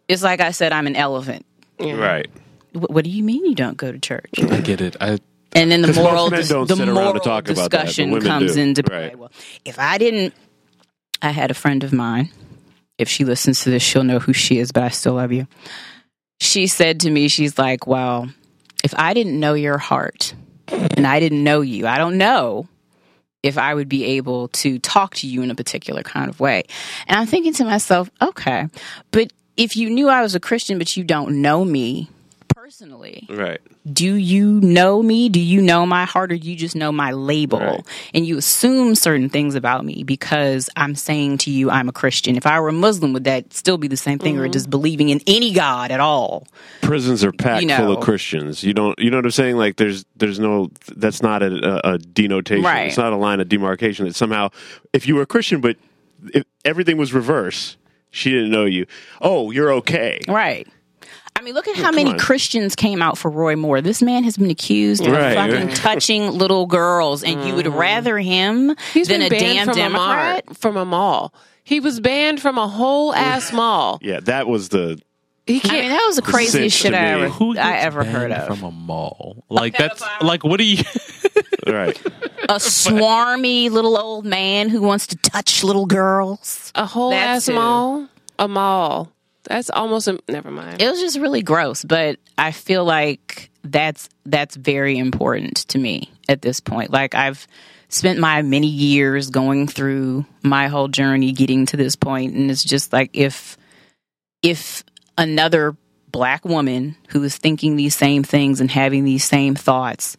It's 0.07 0.23
like 0.23 0.41
I 0.41 0.51
said, 0.51 0.71
I'm 0.73 0.87
an 0.87 0.95
elephant. 0.95 1.45
Right. 1.79 2.27
Wh- 2.73 2.89
What 2.89 3.03
do 3.03 3.11
you 3.11 3.23
mean 3.23 3.45
you 3.45 3.53
don't 3.55 3.77
go 3.77 3.91
to 3.91 3.99
church? 3.99 4.29
I 4.39 4.59
get 4.61 4.81
it. 4.81 4.95
I 4.99 5.19
And 5.53 5.71
then 5.71 5.81
the 5.83 5.87
'Cause 5.93 5.97
most 5.97 6.03
moral, 6.05 6.29
dis- 6.31 6.49
the 6.49 6.85
moral 6.87 7.13
to 7.13 7.19
talk 7.19 7.49
about 7.49 7.69
that, 7.71 7.85
discussion 7.85 8.19
comes 8.21 8.55
do. 8.55 8.61
into 8.61 8.83
play. 8.83 9.09
Right. 9.09 9.19
Well, 9.19 9.31
if 9.63 9.77
I 9.77 9.97
didn't, 9.99 10.33
I 11.21 11.31
had 11.31 11.51
a 11.51 11.55
friend 11.55 11.83
of 11.83 11.93
mine. 11.93 12.29
If 12.97 13.09
she 13.09 13.25
listens 13.25 13.61
to 13.61 13.69
this, 13.69 13.83
she'll 13.83 14.03
know 14.03 14.19
who 14.19 14.33
she 14.33 14.59
is. 14.59 14.71
But 14.71 14.83
I 14.83 14.89
still 14.89 15.13
love 15.13 15.31
you. 15.31 15.47
She 16.41 16.67
said 16.67 17.01
to 17.01 17.11
me, 17.11 17.27
"She's 17.27 17.57
like, 17.57 17.87
well, 17.87 18.29
if 18.83 18.93
I 18.97 19.13
didn't 19.13 19.39
know 19.39 19.53
your 19.53 19.77
heart 19.77 20.33
and 20.67 21.05
I 21.05 21.19
didn't 21.19 21.43
know 21.43 21.61
you, 21.61 21.87
I 21.87 21.97
don't 21.97 22.17
know." 22.17 22.67
If 23.41 23.57
I 23.57 23.73
would 23.73 23.87
be 23.87 24.03
able 24.17 24.49
to 24.49 24.79
talk 24.79 25.15
to 25.15 25.27
you 25.27 25.41
in 25.43 25.49
a 25.49 25.55
particular 25.55 26.03
kind 26.03 26.29
of 26.29 26.41
way. 26.41 26.63
And 27.07 27.17
I'm 27.17 27.25
thinking 27.25 27.53
to 27.53 27.63
myself, 27.63 28.11
okay, 28.21 28.67
but 29.11 29.31
if 29.55 29.77
you 29.77 29.89
knew 29.89 30.09
I 30.09 30.21
was 30.21 30.35
a 30.35 30.41
Christian, 30.41 30.77
but 30.77 30.97
you 30.97 31.05
don't 31.05 31.41
know 31.41 31.63
me 31.63 32.09
personally, 32.69 33.25
Right. 33.27 33.59
do 33.91 34.13
you 34.13 34.61
know 34.61 35.01
me? 35.01 35.27
Do 35.27 35.39
you 35.39 35.59
know 35.59 35.87
my 35.87 36.05
heart 36.05 36.31
or 36.31 36.37
do 36.37 36.47
you 36.47 36.55
just 36.55 36.75
know 36.75 36.91
my 36.91 37.09
label? 37.13 37.59
Right. 37.59 37.83
And 38.13 38.27
you 38.27 38.37
assume 38.37 38.93
certain 38.93 39.27
things 39.27 39.55
about 39.55 39.83
me 39.83 40.03
because 40.03 40.69
I'm 40.75 40.93
saying 40.93 41.39
to 41.39 41.49
you 41.49 41.71
I'm 41.71 41.89
a 41.89 41.91
Christian. 41.91 42.35
If 42.35 42.45
I 42.45 42.59
were 42.59 42.67
a 42.67 42.71
Muslim, 42.71 43.11
would 43.13 43.23
that 43.23 43.53
still 43.53 43.79
be 43.79 43.87
the 43.87 43.97
same 43.97 44.19
thing 44.19 44.37
or 44.37 44.43
mm-hmm. 44.43 44.51
just 44.51 44.69
believing 44.69 45.09
in 45.09 45.19
any 45.25 45.51
God 45.51 45.89
at 45.89 45.99
all? 45.99 46.45
Prisons 46.83 47.23
are 47.23 47.31
packed 47.31 47.63
You 47.63 47.75
full 47.75 47.97
of 47.97 48.03
Christians. 48.03 48.63
You 48.63 48.75
don't. 48.75 48.99
You 48.99 49.09
know 49.09 49.17
what 49.17 49.25
I'm 49.25 49.31
saying? 49.31 49.57
Like 49.57 49.77
there's 49.77 50.05
there's 50.17 50.37
no. 50.37 50.69
That's 50.95 51.23
not 51.23 51.41
a, 51.41 51.47
a, 51.87 51.93
a 51.95 51.97
denotation. 51.97 52.63
Right. 52.63 52.85
It's 52.85 52.97
not 52.97 53.13
a 53.13 53.17
line 53.17 53.39
of 53.39 53.49
demarcation. 53.49 54.05
That 54.05 54.15
somehow, 54.15 54.49
if 54.93 55.07
you 55.07 55.15
were 55.15 55.23
a 55.23 55.25
Christian, 55.25 55.59
but 55.59 55.77
if 56.35 56.43
everything 56.63 56.97
was 56.97 57.13
reverse, 57.13 57.77
she 58.11 58.29
didn't 58.29 58.51
know 58.51 58.65
you. 58.65 58.85
Oh, 59.21 59.49
you're 59.49 59.73
okay. 59.73 60.19
Right. 60.27 60.67
I 61.39 61.41
mean, 61.41 61.53
look 61.53 61.69
at 61.69 61.77
how 61.77 61.91
many 61.91 62.11
on. 62.11 62.19
Christians 62.19 62.75
came 62.75 63.01
out 63.01 63.17
for 63.17 63.31
Roy 63.31 63.55
Moore. 63.55 63.79
This 63.79 64.01
man 64.01 64.25
has 64.25 64.35
been 64.35 64.49
accused 64.49 65.05
of 65.05 65.13
Right, 65.13 65.35
fucking 65.35 65.67
right. 65.67 65.75
touching 65.75 66.31
little 66.31 66.65
girls, 66.65 67.23
and 67.23 67.45
you 67.47 67.55
would 67.55 67.65
mm-hmm. 67.65 67.77
rather 67.77 68.19
him 68.19 68.75
He's 68.93 69.07
than 69.07 69.21
a 69.21 69.29
damn 69.29 69.67
from 69.67 69.75
Democrat? 69.75 70.43
a 70.43 70.47
mall. 70.47 70.55
From 70.55 70.75
a 70.75 70.83
mall. 70.83 71.33
He 71.63 71.79
was 71.79 72.01
banned 72.01 72.41
from 72.41 72.57
a 72.57 72.67
whole 72.67 73.15
ass 73.15 73.53
mall. 73.53 73.99
Yeah, 74.01 74.19
that 74.21 74.47
was 74.47 74.67
the. 74.67 75.01
He 75.47 75.57
I 75.57 75.59
can't. 75.59 75.73
mean, 75.73 75.89
that 75.91 76.05
was 76.07 76.17
the 76.17 76.21
craziest 76.23 76.77
shit 76.77 76.93
I 76.93 77.05
ever, 77.05 77.29
who 77.29 77.57
I 77.57 77.77
ever 77.77 78.03
heard 78.03 78.33
of. 78.33 78.45
from 78.45 78.63
a 78.63 78.71
mall. 78.71 79.45
Like 79.47 79.77
that's 79.77 80.03
like 80.21 80.43
what 80.43 80.57
do 80.57 80.65
you? 80.65 80.83
Right. 81.67 81.99
a 82.49 82.55
swarmy 82.55 83.69
little 83.69 83.97
old 83.97 84.25
man 84.25 84.67
who 84.69 84.81
wants 84.81 85.07
to 85.07 85.15
touch 85.17 85.63
little 85.63 85.85
girls. 85.85 86.71
a 86.75 86.85
whole 86.85 87.11
That's 87.11 87.43
ass 87.43 87.47
who. 87.47 87.53
mall. 87.53 88.07
A 88.39 88.47
mall. 88.47 89.13
That's 89.49 89.69
almost 89.71 90.07
a. 90.07 90.19
Never 90.29 90.51
mind. 90.51 90.81
It 90.81 90.89
was 90.89 91.01
just 91.01 91.19
really 91.19 91.41
gross, 91.41 91.83
but 91.83 92.19
I 92.37 92.51
feel 92.51 92.85
like 92.85 93.49
that's 93.63 94.07
that's 94.25 94.55
very 94.55 94.97
important 94.97 95.57
to 95.69 95.79
me 95.79 96.11
at 96.29 96.41
this 96.41 96.59
point. 96.59 96.91
Like 96.91 97.15
I've 97.15 97.45
spent 97.89 98.19
my 98.19 98.43
many 98.43 98.67
years 98.67 99.31
going 99.31 99.67
through 99.67 100.25
my 100.43 100.67
whole 100.67 100.87
journey 100.87 101.31
getting 101.31 101.65
to 101.65 101.75
this 101.75 101.95
point 101.95 102.35
and 102.35 102.49
it's 102.49 102.63
just 102.63 102.93
like 102.93 103.09
if 103.13 103.57
if 104.43 104.83
another 105.17 105.75
black 106.11 106.45
woman 106.45 106.95
who 107.09 107.23
is 107.23 107.37
thinking 107.37 107.75
these 107.75 107.95
same 107.95 108.23
things 108.23 108.61
and 108.61 108.69
having 108.69 109.03
these 109.03 109.23
same 109.23 109.55
thoughts 109.55 110.15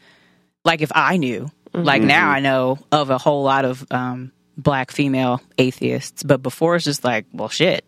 like 0.65 0.82
if 0.82 0.90
I 0.94 1.16
knew 1.16 1.51
like 1.73 2.02
now 2.02 2.28
I 2.28 2.40
know 2.40 2.78
of 2.90 3.11
a 3.11 3.19
whole 3.19 3.44
lot 3.44 3.65
of 3.65 3.86
um 3.93 4.32
black 4.57 4.90
female 4.90 5.40
atheists 5.57 6.24
but 6.24 6.43
before 6.43 6.74
it's 6.74 6.85
just 6.85 7.05
like 7.05 7.27
well 7.32 7.48
shit 7.48 7.85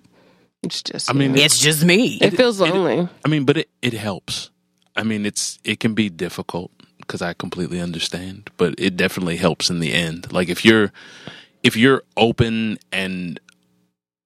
It's 0.63 0.83
just. 0.83 1.11
I 1.11 1.13
mean, 1.13 1.37
it's 1.37 1.59
just 1.59 1.85
me 1.85 2.19
it 2.21 2.37
feels 2.37 2.61
lonely. 2.61 3.09
I 3.25 3.29
mean, 3.29 3.45
but 3.45 3.59
it, 3.59 3.71
it 3.81 3.93
helps. 3.95 4.51
I 4.95 5.03
mean, 5.03 5.27
it's 5.27 5.59
it 5.65 5.81
can 5.81 5.95
be 5.95 6.09
difficult 6.09 6.71
because 6.99 7.23
I 7.23 7.33
completely 7.35 7.81
understand, 7.81 8.51
but 8.57 8.75
it 8.79 8.97
definitely 8.97 9.37
helps 9.37 9.71
in 9.71 9.81
the 9.81 9.93
end. 9.93 10.33
Like 10.33 10.49
if 10.49 10.65
you're 10.65 10.93
if 11.63 11.77
you're 11.77 12.03
open 12.17 12.79
and 12.91 13.41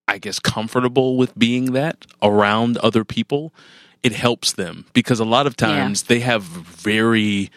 I 0.09 0.19
guess 0.19 0.39
comfortable 0.39 1.17
with 1.17 1.37
being 1.39 1.73
that 1.73 2.07
around 2.23 2.79
other 2.79 3.05
people, 3.05 3.53
it 4.03 4.13
helps 4.13 4.53
them 4.53 4.87
because 4.93 5.21
a 5.21 5.25
lot 5.25 5.47
of 5.47 5.57
times 5.57 6.05
they 6.05 6.21
have 6.21 6.43
very 6.43 7.51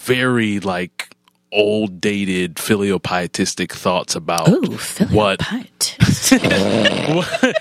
very 0.00 0.58
like 0.60 1.14
old 1.52 2.00
dated 2.00 2.58
filial 2.58 2.98
pietistic 2.98 3.72
thoughts 3.72 4.16
about 4.16 4.48
Ooh, 4.48 4.78
what 5.10 5.42
what, 6.32 7.56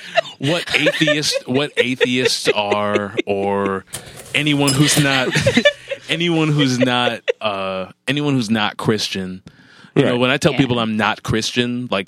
what 0.49 0.76
atheists 0.76 1.35
what 1.47 1.72
atheists 1.77 2.47
are 2.49 3.15
or 3.26 3.85
anyone 4.34 4.73
who's 4.73 4.99
not 5.01 5.30
anyone 6.09 6.47
who's 6.49 6.80
not 6.80 7.22
uh 7.41 7.91
anyone 8.07 8.34
who's 8.34 8.49
not 8.49 8.77
christian. 8.77 9.43
You 9.95 10.03
know 10.05 10.18
when 10.18 10.30
i 10.30 10.38
tell 10.38 10.53
Yeah. 10.53 10.57
people 10.59 10.80
i'm 10.80 10.97
not 10.97 11.22
christian 11.23 11.88
like 11.91 12.07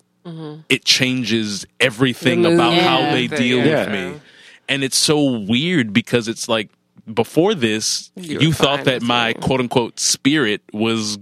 it 0.70 0.86
changes 0.86 1.66
everything 1.82 2.42
The 2.44 2.50
mood. 2.50 2.60
about 2.60 2.74
how 2.76 3.12
they 3.12 3.28
deal 3.28 3.58
Yeah. 3.66 3.80
with 3.86 3.92
me 3.92 4.22
and 4.70 4.84
it's 4.84 4.98
so 4.98 5.40
weird 5.40 5.92
because 5.92 6.28
it's 6.30 6.48
like 6.48 6.70
before 7.14 7.54
this 7.54 8.10
You 8.16 8.40
you, 8.40 8.54
thought 8.54 8.86
that 8.86 9.02
my 9.02 9.34
quote 9.34 9.60
unquote 9.60 10.00
spirit 10.00 10.62
was 10.72 11.18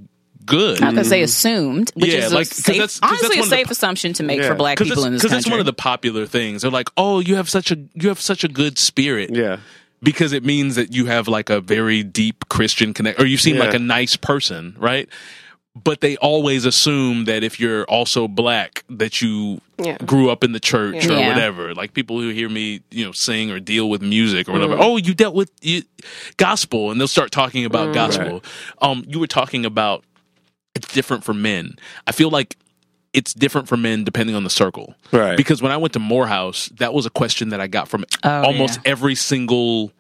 good 0.52 0.82
I'm 0.82 0.94
gonna 0.94 1.04
say 1.06 1.20
mm-hmm. 1.20 1.26
assumed, 1.26 1.92
which 1.96 2.12
Yeah, 2.14 2.26
is 2.26 2.34
like, 2.34 2.48
a 2.48 2.50
'cause 2.50 2.58
safe, 2.66 2.76
that's- 2.78 3.00
honestly 3.02 3.28
that's 3.28 3.36
a 3.36 3.40
one 3.40 3.44
of 3.46 3.50
the 3.50 3.56
safe 3.56 3.72
assumption 3.72 4.14
to 4.14 4.24
make 4.24 4.40
Yeah. 4.42 4.50
for 4.50 4.56
black 4.56 4.78
people 4.78 5.06
in 5.06 5.14
this 5.14 5.24
that's 5.24 5.50
one 5.50 5.60
of 5.60 5.66
the 5.66 5.74
popular 5.74 6.26
things. 6.26 6.62
They're 6.62 6.72
like, 6.72 6.90
"Oh, 6.98 7.20
you 7.20 7.36
have 7.36 7.50
such 7.50 7.72
a 7.72 7.78
you 7.96 8.10
have 8.10 8.20
such 8.20 8.44
a 8.44 8.48
good 8.48 8.78
spirit." 8.78 9.32
Yeah. 9.34 9.58
because 10.04 10.34
it 10.34 10.44
means 10.44 10.76
that 10.78 10.92
you 10.94 11.06
have 11.06 11.28
like 11.28 11.52
a 11.52 11.62
very 11.62 12.02
deep 12.02 12.50
Christian 12.50 12.92
connect, 12.92 13.20
or 13.20 13.26
you 13.26 13.38
seem 13.38 13.58
Yeah. 13.58 13.66
like 13.66 13.76
a 13.76 13.80
nice 13.80 14.16
person, 14.16 14.76
right? 14.80 15.08
But 15.76 16.02
they 16.02 16.18
always 16.18 16.66
assume 16.66 17.26
that 17.26 17.44
if 17.44 17.60
you're 17.60 17.86
also 17.86 18.28
black, 18.28 18.84
that 18.90 19.22
you 19.22 19.62
Yeah. 19.78 19.98
grew 20.04 20.32
up 20.32 20.44
in 20.44 20.54
the 20.54 20.60
church 20.60 21.06
or 21.06 21.14
Yeah. 21.14 21.30
whatever. 21.30 21.76
Like 21.76 21.94
people 21.94 22.20
who 22.20 22.30
hear 22.30 22.50
me, 22.50 22.82
you 22.90 23.06
know, 23.06 23.12
sing 23.14 23.52
or 23.52 23.60
deal 23.60 23.90
with 23.92 24.02
music 24.02 24.50
or 24.50 24.54
whatever. 24.54 24.76
Mm. 24.76 24.82
Oh, 24.82 24.98
you 24.98 25.14
dealt 25.14 25.36
with 25.36 25.52
you, 25.62 25.84
gospel, 26.38 26.90
and 26.92 27.00
they'll 27.00 27.08
start 27.08 27.32
talking 27.32 27.64
about 27.64 27.90
mm. 27.90 27.94
gospel. 27.94 28.44
Um, 28.82 29.06
you 29.08 29.20
were 29.20 29.28
talking 29.28 29.66
about 29.66 30.04
it's 30.84 30.94
different 30.94 31.24
for 31.24 31.34
men. 31.34 31.76
I 32.08 32.12
feel 32.12 32.30
like 32.30 32.58
it's 33.14 33.34
different 33.34 33.68
for 33.68 33.76
men 33.78 34.04
depending 34.04 34.36
on 34.36 34.44
the 34.44 34.50
circle. 34.50 34.96
Right. 35.12 35.36
Because 35.38 35.62
when 35.62 35.72
I 35.72 35.78
went 35.78 35.94
to 35.94 36.00
Morehouse, 36.00 36.68
that 36.78 36.94
was 36.94 37.06
a 37.06 37.10
question 37.10 37.50
that 37.50 37.60
I 37.62 37.68
got 37.68 37.88
from 37.88 38.06
Oh, 38.24 38.44
almost 38.44 38.80
yeah. 38.84 38.92
every 38.92 39.16
single 39.16 39.92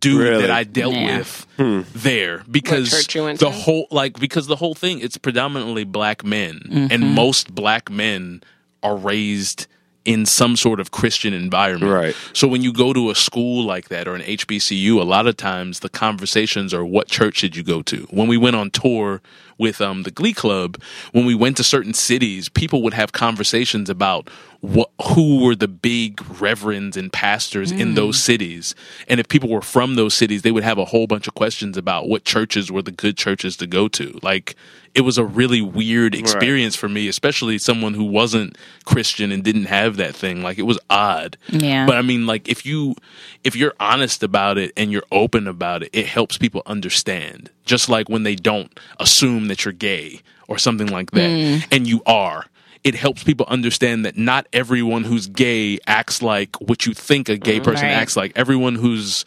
dude 0.00 0.20
Really? 0.20 0.42
that 0.42 0.50
I 0.50 0.64
dealt 0.64 0.94
Yeah. 0.94 1.18
with 1.18 1.46
there 1.94 2.42
because 2.50 2.90
church 2.90 3.14
you 3.14 3.22
went 3.24 3.38
the 3.38 3.46
to? 3.46 3.52
whole 3.52 3.86
like 3.92 4.18
because 4.18 4.46
the 4.48 4.56
whole 4.56 4.74
thing 4.74 4.98
it's 4.98 5.16
predominantly 5.16 5.84
black 5.84 6.24
men 6.24 6.60
Mm-hmm. 6.66 6.86
and 6.90 7.14
most 7.14 7.54
black 7.54 7.88
men 7.88 8.42
are 8.82 8.96
raised 8.96 9.68
in 10.06 10.24
some 10.24 10.56
sort 10.56 10.78
of 10.78 10.92
Christian 10.92 11.34
environment. 11.34 11.92
Right. 11.92 12.16
So 12.32 12.46
when 12.46 12.62
you 12.62 12.72
go 12.72 12.92
to 12.92 13.10
a 13.10 13.14
school 13.14 13.64
like 13.64 13.88
that 13.88 14.06
or 14.06 14.14
an 14.14 14.22
HBCU, 14.22 14.98
a 14.98 15.04
lot 15.04 15.26
of 15.26 15.36
times 15.36 15.80
the 15.80 15.88
conversations 15.88 16.72
are 16.72 16.84
what 16.84 17.08
church 17.08 17.40
did 17.40 17.56
you 17.56 17.64
go 17.64 17.82
to? 17.82 18.06
When 18.10 18.28
we 18.28 18.36
went 18.36 18.56
on 18.56 18.70
tour 18.70 19.20
with 19.58 19.80
um, 19.80 20.04
the 20.04 20.12
Glee 20.12 20.32
Club, 20.32 20.80
when 21.12 21.26
we 21.26 21.34
went 21.34 21.56
to 21.56 21.64
certain 21.64 21.92
cities, 21.92 22.48
people 22.48 22.82
would 22.82 22.94
have 22.94 23.12
conversations 23.12 23.90
about 23.90 24.30
what 24.66 24.90
who 25.14 25.44
were 25.44 25.54
the 25.54 25.68
big 25.68 26.20
reverends 26.40 26.96
and 26.96 27.12
pastors 27.12 27.70
in 27.70 27.92
mm. 27.92 27.94
those 27.94 28.20
cities. 28.20 28.74
And 29.06 29.20
if 29.20 29.28
people 29.28 29.48
were 29.48 29.62
from 29.62 29.94
those 29.94 30.12
cities, 30.12 30.42
they 30.42 30.50
would 30.50 30.64
have 30.64 30.76
a 30.76 30.86
whole 30.86 31.06
bunch 31.06 31.28
of 31.28 31.34
questions 31.34 31.76
about 31.76 32.08
what 32.08 32.24
churches 32.24 32.72
were 32.72 32.82
the 32.82 32.90
good 32.90 33.16
churches 33.16 33.56
to 33.58 33.68
go 33.68 33.86
to. 33.88 34.18
Like 34.22 34.56
it 34.92 35.02
was 35.02 35.18
a 35.18 35.24
really 35.24 35.60
weird 35.60 36.16
experience 36.16 36.74
for 36.74 36.88
me, 36.88 37.06
especially 37.06 37.58
someone 37.58 37.94
who 37.94 38.04
wasn't 38.04 38.58
Christian 38.84 39.30
and 39.30 39.44
didn't 39.44 39.66
have 39.66 39.98
that 39.98 40.16
thing. 40.16 40.42
Like 40.42 40.58
it 40.58 40.62
was 40.62 40.80
odd. 40.90 41.36
Yeah. 41.48 41.86
But 41.86 41.96
I 41.96 42.02
mean, 42.02 42.26
like 42.26 42.48
if 42.48 42.66
you 42.66 42.96
if 43.44 43.54
you're 43.54 43.74
honest 43.78 44.24
about 44.24 44.58
it 44.58 44.72
and 44.76 44.90
you're 44.90 45.06
open 45.12 45.46
about 45.46 45.84
it, 45.84 45.90
it 45.92 46.06
helps 46.06 46.38
people 46.38 46.62
understand. 46.66 47.50
Just 47.64 47.88
like 47.88 48.08
when 48.08 48.24
they 48.24 48.34
don't 48.34 48.76
assume 48.98 49.46
that 49.46 49.64
you're 49.64 49.72
gay 49.72 50.22
or 50.48 50.58
something 50.58 50.88
like 50.88 51.12
that, 51.12 51.30
mm. 51.30 51.66
and 51.70 51.86
you 51.86 52.02
are. 52.04 52.46
It 52.86 52.94
helps 52.94 53.24
people 53.24 53.46
understand 53.48 54.04
that 54.04 54.16
not 54.16 54.46
everyone 54.52 55.02
who's 55.02 55.26
gay 55.26 55.78
acts 55.88 56.22
like 56.22 56.54
what 56.60 56.86
you 56.86 56.94
think 56.94 57.28
a 57.28 57.36
gay 57.36 57.58
person 57.58 57.86
Right. 57.86 57.92
acts 57.92 58.16
like. 58.16 58.30
Everyone 58.36 58.76
who's 58.76 59.24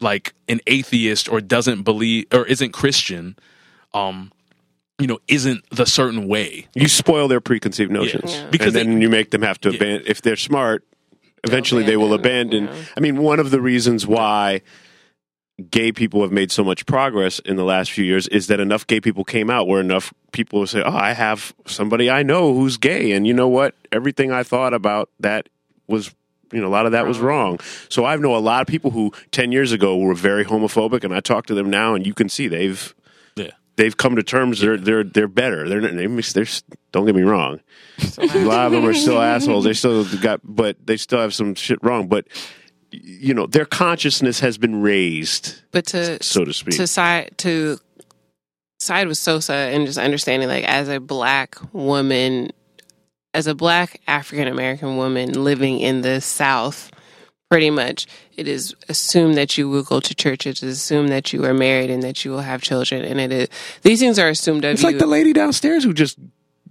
like 0.00 0.34
an 0.48 0.60
atheist 0.68 1.28
or 1.28 1.40
doesn't 1.40 1.82
believe 1.82 2.26
or 2.32 2.46
isn't 2.46 2.70
Christian, 2.72 3.36
um, 3.92 4.30
you 5.00 5.08
know, 5.08 5.18
isn't 5.26 5.68
the 5.70 5.84
certain 5.84 6.28
way. 6.28 6.68
You 6.76 6.86
spoil 6.86 7.26
their 7.26 7.40
preconceived 7.40 7.90
notions 7.90 8.32
Yeah. 8.34 8.46
Because 8.50 8.68
and 8.68 8.76
then 8.76 8.94
they- 8.98 9.02
you 9.02 9.08
make 9.10 9.30
them 9.32 9.42
have 9.42 9.60
to 9.62 9.70
abandon. 9.70 10.04
If 10.06 10.22
they're 10.22 10.36
smart, 10.36 10.84
eventually 11.42 11.82
they 11.82 11.96
will 11.96 12.14
abandon. 12.14 12.64
abandon, 12.68 12.86
I 12.96 13.00
mean, 13.00 13.16
one 13.16 13.40
of 13.40 13.50
the 13.50 13.60
reasons 13.60 14.06
why 14.06 14.60
gay 15.70 15.92
people 15.92 16.22
have 16.22 16.32
made 16.32 16.50
so 16.50 16.64
much 16.64 16.86
progress 16.86 17.38
in 17.40 17.56
the 17.56 17.64
last 17.64 17.90
few 17.90 18.04
years 18.04 18.26
is 18.28 18.46
that 18.48 18.58
enough 18.60 18.86
gay 18.86 19.00
people 19.00 19.22
came 19.24 19.50
out 19.50 19.68
where 19.68 19.80
enough 19.80 20.12
people 20.32 20.60
will 20.60 20.66
say, 20.66 20.82
"Oh, 20.82 20.96
I 20.96 21.12
have 21.12 21.54
somebody 21.66 22.10
I 22.10 22.22
know 22.22 22.54
who's 22.54 22.76
gay," 22.78 23.12
and 23.12 23.26
you 23.26 23.34
know 23.34 23.48
what? 23.48 23.74
Everything 23.92 24.32
I 24.32 24.42
thought 24.42 24.74
about 24.74 25.10
that 25.20 25.48
was. 25.86 26.14
You 26.54 26.60
know, 26.60 26.66
a 26.66 26.68
lot 26.68 26.84
of 26.84 26.92
that 26.92 27.06
was 27.06 27.18
wrong. 27.18 27.60
So 27.88 28.04
I 28.04 28.14
know 28.16 28.36
a 28.36 28.38
lot 28.38 28.60
of 28.60 28.66
people 28.66 28.90
who 28.90 29.10
ten 29.30 29.52
years 29.52 29.72
ago 29.72 29.96
were 29.96 30.12
very 30.12 30.44
homophobic, 30.44 31.02
and 31.02 31.14
I 31.14 31.20
talk 31.20 31.46
to 31.46 31.54
them 31.54 31.70
now, 31.70 31.94
and 31.94 32.06
you 32.06 32.12
can 32.12 32.28
see 32.28 32.46
they've 32.46 32.94
Yeah. 33.36 33.52
they've 33.76 33.96
come 33.96 34.16
to 34.16 34.22
terms. 34.22 34.60
They're 34.60 34.76
they're 34.76 35.02
they're 35.02 35.28
better. 35.28 35.66
They're 35.66 35.80
they're, 35.80 36.08
they're 36.08 36.46
don't 36.92 37.06
get 37.06 37.14
me 37.14 37.22
wrong. 37.22 37.60
A 38.18 38.44
lot 38.44 38.66
of 38.66 38.72
them 38.72 38.84
are 38.84 38.92
still 38.92 39.18
assholes. 39.22 39.64
They 39.64 39.72
still 39.72 40.04
got, 40.20 40.40
but 40.44 40.76
they 40.84 40.98
still 40.98 41.20
have 41.20 41.32
some 41.32 41.54
shit 41.54 41.78
wrong. 41.82 42.06
But 42.06 42.26
y- 42.28 42.61
you 42.92 43.34
know, 43.34 43.46
their 43.46 43.64
consciousness 43.64 44.40
has 44.40 44.58
been 44.58 44.82
raised, 44.82 45.60
But 45.70 45.86
to 45.86 46.22
so 46.22 46.44
to 46.44 46.52
speak. 46.52 46.76
to 46.76 46.86
side 46.86 47.32
to 47.38 47.78
side 48.80 49.08
with 49.08 49.18
Sosa 49.18 49.54
and 49.54 49.86
just 49.86 49.98
understanding 49.98 50.48
like 50.48 50.64
as 50.64 50.88
a 50.88 51.00
black 51.00 51.56
woman, 51.72 52.50
as 53.34 53.46
a 53.46 53.54
black 53.54 54.00
African 54.06 54.48
American 54.48 54.96
woman 54.96 55.32
living 55.32 55.80
in 55.80 56.02
the 56.02 56.20
South, 56.20 56.90
pretty 57.50 57.70
much 57.70 58.06
it 58.36 58.48
is 58.48 58.74
assumed 58.88 59.34
that 59.36 59.56
you 59.58 59.68
will 59.68 59.82
go 59.84 60.00
to 60.00 60.14
church. 60.14 60.46
It 60.46 60.62
is 60.62 60.78
assumed 60.78 61.10
that 61.10 61.32
you 61.32 61.44
are 61.44 61.54
married 61.54 61.90
and 61.90 62.02
that 62.02 62.24
you 62.24 62.30
will 62.30 62.40
have 62.40 62.62
children, 62.62 63.04
and 63.04 63.20
it 63.20 63.32
is 63.32 63.48
these 63.82 64.00
things 64.00 64.18
are 64.18 64.28
assumed 64.28 64.64
of 64.64 64.72
It's 64.72 64.82
you. 64.82 64.88
like 64.88 64.98
the 64.98 65.06
lady 65.06 65.32
downstairs 65.32 65.84
who 65.84 65.92
just 65.92 66.18
look, 66.18 66.28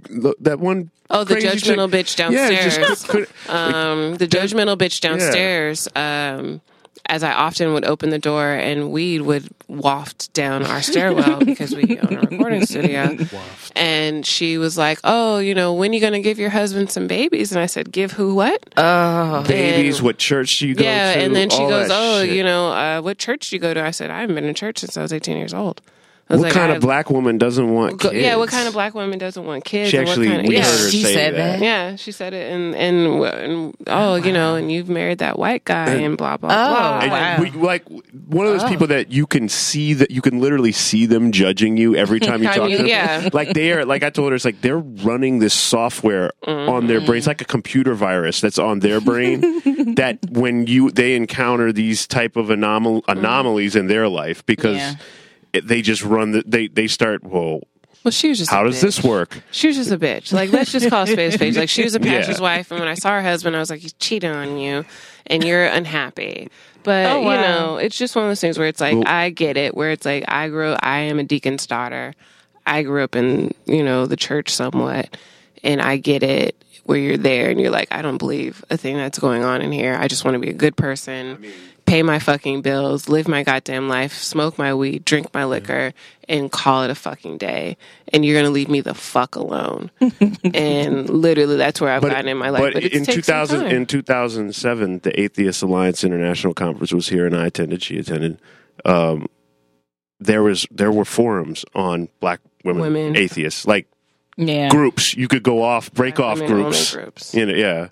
that 0.10 0.60
one. 0.60 0.92
Oh, 1.10 1.24
the 1.26 1.36
judgmental 1.36 1.92
chick- 1.92 2.06
bitch 2.08 2.18
Yeah, 2.18 2.50
downstairs. 2.50 2.78
just 2.78 3.08
could- 3.10 3.28
could- 3.48 3.54
um, 3.54 4.16
the 4.16 4.28
judgmental 4.28 4.78
bitch 4.78 5.02
downstairs. 5.02 5.88
Um, 5.96 6.62
as 7.08 7.24
I 7.24 7.34
often 7.34 7.74
would 7.74 7.84
open 7.84 8.12
the 8.12 8.20
door 8.20 8.48
and 8.54 8.92
weed 8.92 9.22
would 9.22 9.50
waft 9.68 10.32
down 10.34 10.64
our 10.64 10.82
stairwell 10.82 11.40
because 11.46 11.76
we 11.76 12.00
own 12.00 12.14
a 12.18 12.22
recording 12.22 12.66
studio. 12.66 13.18
And 13.76 14.26
she 14.26 14.58
was 14.58 14.78
like, 14.78 15.00
"Oh, 15.04 15.40
you 15.40 15.54
know, 15.56 15.74
when 15.74 15.92
you 15.94 16.00
going 16.00 16.14
to 16.14 16.22
give 16.22 16.40
your 16.40 16.52
husband 16.52 16.92
some 16.92 17.08
babies?" 17.08 17.52
And 17.52 17.60
I 17.60 17.66
said, 17.66 17.92
"Give 17.92 18.12
who 18.14 18.36
what?" 18.36 18.64
Oh, 18.78 19.44
babies. 19.48 19.98
and- 19.98 20.06
What 20.06 20.18
church 20.20 20.60
do 20.60 20.68
you 20.68 20.76
go 20.76 20.84
yeah, 20.84 21.14
to? 21.14 21.20
Yeah, 21.20 21.26
and 21.26 21.36
then 21.36 21.50
she 21.50 21.58
goes, 21.58 21.90
"Oh, 21.92 22.22
shit. 22.24 22.34
you 22.36 22.44
know, 22.44 22.72
uh, 22.72 23.02
what 23.02 23.18
church 23.18 23.50
do 23.50 23.56
you 23.56 23.60
go 23.60 23.74
to?" 23.74 23.84
I 23.84 23.92
said, 23.92 24.10
"I 24.12 24.22
haven't 24.22 24.36
been 24.36 24.46
in 24.46 24.54
church 24.56 24.80
since 24.80 24.96
I 24.96 25.02
was 25.02 25.12
18 25.12 25.38
years 25.38 25.54
old." 25.54 25.82
I 26.32 26.36
was 26.36 26.40
What 26.40 26.46
like, 26.46 26.54
kind 26.54 26.72
I 26.72 26.76
of 26.76 26.82
black 26.82 27.10
woman 27.10 27.38
doesn't 27.38 27.74
want 27.74 28.00
Go- 28.00 28.10
kids? 28.10 28.24
yeah, 28.24 28.38
what 28.38 28.48
kind 28.48 28.66
of 28.66 28.74
black 28.74 28.94
woman 28.96 29.20
doesn't 29.20 29.46
want 29.46 29.66
kids? 29.66 29.90
She 29.90 29.98
actually, 29.98 30.28
what 30.30 30.34
kind 30.36 30.46
of, 30.46 30.48
we 30.48 30.56
yeah. 30.56 30.64
heard 30.64 30.80
her 30.80 30.90
She 30.90 31.04
say 31.04 31.14
said 31.14 31.34
that. 31.36 31.60
that? 31.60 31.62
Yeah, 31.62 31.96
she 31.98 32.12
said 32.14 32.34
it, 32.34 32.52
and 32.54 32.74
and, 32.74 33.24
and 33.26 33.76
oh, 33.88 34.16
you 34.16 34.32
know, 34.32 34.56
and 34.56 34.72
you've 34.72 34.88
married 34.88 35.18
that 35.18 35.38
white 35.38 35.66
guy, 35.66 35.90
and 35.90 36.18
blah 36.18 36.38
blah 36.38 36.48
blah. 36.48 37.00
Oh, 37.00 37.00
And 37.04 37.12
wow. 37.12 37.42
we, 37.42 37.52
like 37.52 37.86
one 37.90 38.46
of 38.48 38.54
those 38.54 38.64
oh. 38.64 38.70
people 38.70 38.88
that 38.88 39.12
you 39.12 39.28
can 39.28 39.50
see 39.50 39.94
that 39.94 40.10
you 40.12 40.22
can 40.22 40.40
literally 40.40 40.72
see 40.72 41.06
them 41.06 41.34
judging 41.34 41.76
you 41.76 41.98
every 41.98 42.20
time 42.28 42.42
you 42.42 42.48
talk 42.50 42.70
you- 42.70 42.78
to 42.78 42.84
them. 42.84 42.88
yeah. 42.88 43.30
Like 43.34 43.54
they 43.54 43.74
are, 43.74 43.84
like 43.84 44.04
I 44.04 44.10
told 44.10 44.32
her, 44.32 44.36
it's 44.36 44.46
like 44.46 44.62
they're 44.62 44.78
running 44.80 45.40
this 45.40 45.54
software 45.54 46.32
on 46.48 46.88
their 46.88 47.02
brain. 47.02 47.18
It's 47.18 47.28
like 47.28 47.42
a 47.42 47.46
computer 47.46 47.94
virus 47.94 48.40
that's 48.40 48.58
on 48.58 48.80
their 48.80 49.02
brain. 49.02 49.42
that 49.96 50.20
when 50.30 50.66
you 50.68 50.92
they 50.92 51.16
encounter 51.16 51.74
these 51.74 52.08
type 52.08 52.38
of 52.38 52.48
anomal- 52.48 53.04
anomalies 53.10 53.76
in 53.76 53.88
their 53.88 54.08
life 54.08 54.46
because 54.46 54.78
Yeah. 54.78 54.96
It, 55.54 55.68
they 55.68 55.82
just 55.82 56.04
run 56.04 56.32
the, 56.32 56.44
they 56.46 56.68
they 56.68 56.88
start 56.88 57.24
well. 57.24 57.62
Well, 58.04 58.12
she 58.12 58.30
was 58.30 58.40
just. 58.40 58.50
How 58.50 58.62
a 58.64 58.68
does 58.70 58.78
bitch. 58.78 58.82
this 58.82 59.04
work? 59.04 59.42
She 59.52 59.68
was 59.68 59.76
just 59.76 59.92
a 59.92 59.98
bitch. 59.98 60.34
Like, 60.34 60.52
let's 60.52 60.72
just 60.72 60.90
call 60.90 61.04
a 61.04 61.08
spade 61.08 61.20
a 61.20 61.32
spade. 61.34 61.56
Like, 61.56 61.70
she 61.70 61.84
was 61.84 61.94
a 61.94 62.00
pastor's 62.02 62.38
Yeah. 62.38 62.42
wife, 62.44 62.72
and 62.72 62.80
when 62.80 62.90
I 62.90 62.96
saw 62.96 63.12
her 63.12 63.22
husband, 63.22 63.56
I 63.56 63.60
was 63.60 63.70
like, 63.70 63.80
he's 63.82 63.94
cheating 63.94 64.32
on 64.32 64.58
you, 64.58 64.86
and 65.28 65.44
you're 65.44 65.66
unhappy. 65.66 66.50
But 66.84 67.12
Oh, 67.12 67.22
wow. 67.22 67.34
you 67.36 67.42
know, 67.42 67.78
it's 67.78 67.96
just 67.96 68.16
one 68.16 68.26
of 68.26 68.30
those 68.32 68.42
things 68.42 68.58
where 68.58 68.68
it's 68.68 68.82
like 68.82 68.96
Well- 68.96 69.04
I 69.06 69.30
get 69.30 69.56
it. 69.56 69.76
Where 69.76 69.92
it's 69.92 70.06
like 70.06 70.26
I 70.28 70.48
grew, 70.48 70.76
I 70.80 71.00
am 71.02 71.20
a 71.20 71.24
deacon's 71.24 71.68
daughter. 71.68 72.16
I 72.66 72.82
grew 72.84 73.04
up 73.04 73.16
in 73.16 73.52
you 73.66 73.84
know 73.84 74.08
the 74.08 74.18
church 74.18 74.50
somewhat, 74.50 75.16
and 75.64 75.80
I 75.80 75.98
get 75.98 76.24
it. 76.24 76.56
Where 76.86 76.98
you're 76.98 77.18
there 77.18 77.52
and 77.52 77.62
you're 77.62 77.70
like, 77.70 77.90
I 77.92 78.02
don't 78.02 78.18
believe 78.18 78.66
a 78.72 78.76
thing 78.78 78.98
that's 78.98 79.20
going 79.20 79.44
on 79.44 79.62
in 79.62 79.72
here. 79.72 79.96
I 80.00 80.08
just 80.08 80.26
want 80.26 80.34
to 80.34 80.40
be 80.40 80.50
a 80.50 80.54
good 80.54 80.76
person, 80.76 81.46
pay 81.92 82.04
my 82.04 82.20
fucking 82.20 82.62
bills, 82.62 83.10
live 83.10 83.28
my 83.28 83.44
goddamn 83.44 83.90
life, 83.90 84.14
smoke 84.14 84.58
my 84.58 84.74
weed, 84.74 85.04
drink 85.04 85.34
my 85.34 85.44
liquor, 85.44 85.92
and 86.30 86.50
call 86.50 86.84
it 86.84 86.90
a 86.90 86.96
fucking 86.96 87.38
day. 87.38 87.76
And 88.14 88.24
you're 88.24 88.40
gonna 88.40 88.50
leave 88.50 88.70
me 88.70 88.80
the 88.80 88.94
fuck 88.94 89.36
alone. 89.36 89.92
and 90.54 91.10
literally, 91.10 91.58
that's 91.58 91.82
where 91.82 91.92
I've 91.92 92.02
gotten 92.02 92.30
in 92.30 92.38
my 92.38 92.50
life. 92.50 92.62
But, 92.62 92.82
it 92.82 92.94
in 92.94 93.04
2000 93.04 93.68
in 93.68 93.86
2007 93.86 95.00
the 95.00 95.20
atheist 95.20 95.62
alliance 95.64 96.06
international 96.06 96.54
conference 96.54 96.94
was 96.94 97.10
here 97.10 97.26
and 97.26 97.36
i 97.36 97.48
attended 97.48 97.84
she 97.84 97.98
attended 97.98 98.40
um, 98.86 99.28
there 100.20 100.44
was 100.44 100.66
there 100.72 100.92
were 100.92 101.06
forums 101.06 101.66
on 101.76 102.08
black 102.22 102.40
women, 102.64 102.82
Women. 102.82 103.18
atheists 103.18 103.68
like 103.68 103.88
yeah. 104.38 104.70
groups 104.70 105.14
you 105.16 105.28
could 105.28 105.44
go 105.44 105.62
off 105.62 105.92
break 105.92 106.16
Black 106.16 106.40
off 106.40 106.48
groups, 106.48 106.96
groups. 106.96 107.34
you 107.34 107.46
know 107.46 107.54
yeah 107.54 107.90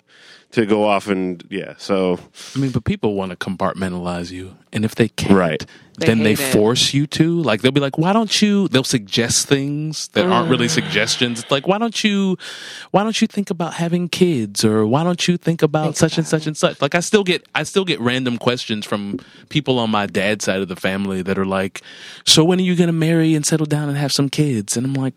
to 0.52 0.66
go 0.66 0.84
off 0.84 1.06
and 1.08 1.44
yeah 1.50 1.74
so 1.78 2.18
I 2.54 2.58
mean, 2.58 2.70
but 2.72 2.84
people 2.84 3.14
want 3.14 3.30
to 3.30 3.36
compartmentalize 3.36 4.30
you, 4.32 4.56
and 4.72 4.84
if 4.84 4.94
they 4.96 5.08
can't, 5.08 5.32
Right. 5.38 5.64
They 5.98 6.06
then 6.06 6.22
they 6.22 6.34
hate 6.34 6.40
it. 6.48 6.52
force 6.52 6.94
you 6.94 7.06
to. 7.08 7.42
Like 7.42 7.60
they'll 7.60 7.72
be 7.72 7.80
like, 7.80 7.98
"Why 7.98 8.14
don't 8.14 8.40
you?" 8.40 8.68
They'll 8.68 8.84
suggest 8.84 9.46
things 9.48 10.08
that 10.14 10.24
aren't 10.24 10.48
Mm. 10.48 10.50
really 10.50 10.68
suggestions. 10.68 11.40
It's 11.40 11.50
like, 11.50 11.68
"Why 11.68 11.76
don't 11.76 12.02
you? 12.02 12.38
Why 12.90 13.02
don't 13.02 13.20
you 13.20 13.26
think 13.26 13.50
about 13.50 13.74
having 13.74 14.08
kids?" 14.08 14.64
Or 14.64 14.86
"Why 14.86 15.04
don't 15.04 15.28
you 15.28 15.36
think 15.36 15.62
about 15.62 15.96
such 15.98 16.16
and 16.16 16.26
such 16.26 16.46
and 16.46 16.56
such?" 16.56 16.80
Like 16.80 16.94
I 16.94 17.00
still 17.00 17.22
get, 17.22 17.44
I 17.54 17.64
still 17.64 17.84
get 17.84 18.00
random 18.00 18.38
questions 18.38 18.86
from 18.86 19.18
people 19.50 19.78
on 19.78 19.90
my 19.90 20.06
dad's 20.06 20.46
side 20.46 20.62
of 20.62 20.68
the 20.68 20.76
family 20.76 21.20
that 21.22 21.38
are 21.38 21.44
like, 21.46 21.82
"So 22.24 22.42
when 22.44 22.58
are 22.58 22.62
you 22.70 22.74
going 22.76 22.88
to 22.88 22.94
marry 23.08 23.34
and 23.34 23.44
settle 23.44 23.66
down 23.66 23.88
and 23.90 23.98
have 23.98 24.10
some 24.12 24.28
kids?" 24.30 24.76
And 24.78 24.86
I'm 24.86 24.94
like. 24.94 25.14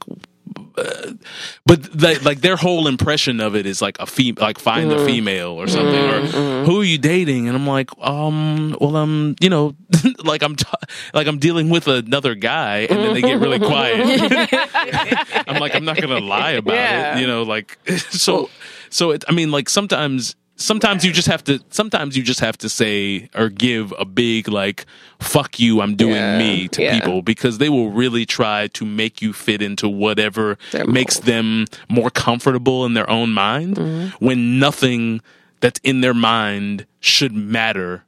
But 1.65 1.83
they, 1.93 2.17
like 2.19 2.41
their 2.41 2.55
whole 2.55 2.87
impression 2.87 3.39
of 3.39 3.55
it 3.55 3.65
is 3.65 3.81
like 3.81 3.97
a 3.99 4.05
fem- 4.05 4.35
like 4.39 4.57
find 4.59 4.91
a 4.91 5.05
female 5.05 5.51
or 5.51 5.67
something 5.67 5.95
or 6.09 6.65
who 6.65 6.81
are 6.81 6.83
you 6.83 6.97
dating? 6.97 7.47
And 7.47 7.55
i'm 7.55 7.67
like 7.67 7.89
um 8.01 8.75
well 8.81 8.95
um 8.95 9.35
you 9.39 9.49
know 9.49 9.75
like 10.23 10.41
i'm 10.43 10.55
t- 10.55 10.65
like 11.13 11.27
i'm 11.27 11.37
dealing 11.39 11.69
with 11.69 11.87
another 11.87 12.35
guy. 12.35 12.79
And 12.89 12.99
then 12.99 13.13
they 13.13 13.21
get 13.21 13.39
really 13.39 13.59
quiet. 13.59 14.01
I'm 15.47 15.59
like 15.59 15.75
i'm 15.75 15.85
not 15.85 15.99
gonna 16.01 16.19
lie 16.19 16.51
about 16.51 16.73
Yeah. 16.75 17.17
it 17.17 17.21
you 17.21 17.27
know 17.27 17.43
like 17.43 17.77
so 18.09 18.49
so 18.89 19.11
it 19.11 19.23
i 19.27 19.31
mean 19.31 19.51
like 19.51 19.69
sometimes 19.69 20.35
sometimes 20.55 21.03
you 21.03 21.11
just 21.11 21.27
have 21.27 21.43
to 21.43 21.59
sometimes 21.69 22.15
you 22.15 22.23
just 22.23 22.39
have 22.39 22.57
to 22.59 22.69
say 22.69 23.27
or 23.35 23.49
give 23.49 23.93
a 23.97 24.05
big 24.05 24.47
like 24.47 24.85
fuck 25.19 25.59
you 25.59 25.81
i'm 25.81 25.95
doing 25.95 26.13
Yeah. 26.15 26.37
me 26.37 26.67
to 26.69 26.81
Yeah. 26.83 26.99
people 26.99 27.21
because 27.21 27.57
they 27.57 27.69
will 27.69 27.89
really 27.91 28.25
try 28.25 28.67
to 28.67 28.85
make 28.85 29.21
you 29.21 29.33
fit 29.33 29.61
into 29.61 29.89
whatever 29.89 30.57
makes 30.87 31.19
them 31.19 31.65
more 31.89 32.09
comfortable 32.11 32.85
in 32.85 32.93
their 32.93 33.09
own 33.09 33.31
mind 33.31 33.77
when 34.19 34.59
nothing 34.59 35.21
that's 35.59 35.79
in 35.83 36.01
their 36.01 36.13
mind 36.13 36.85
should 36.99 37.33
matter 37.33 38.03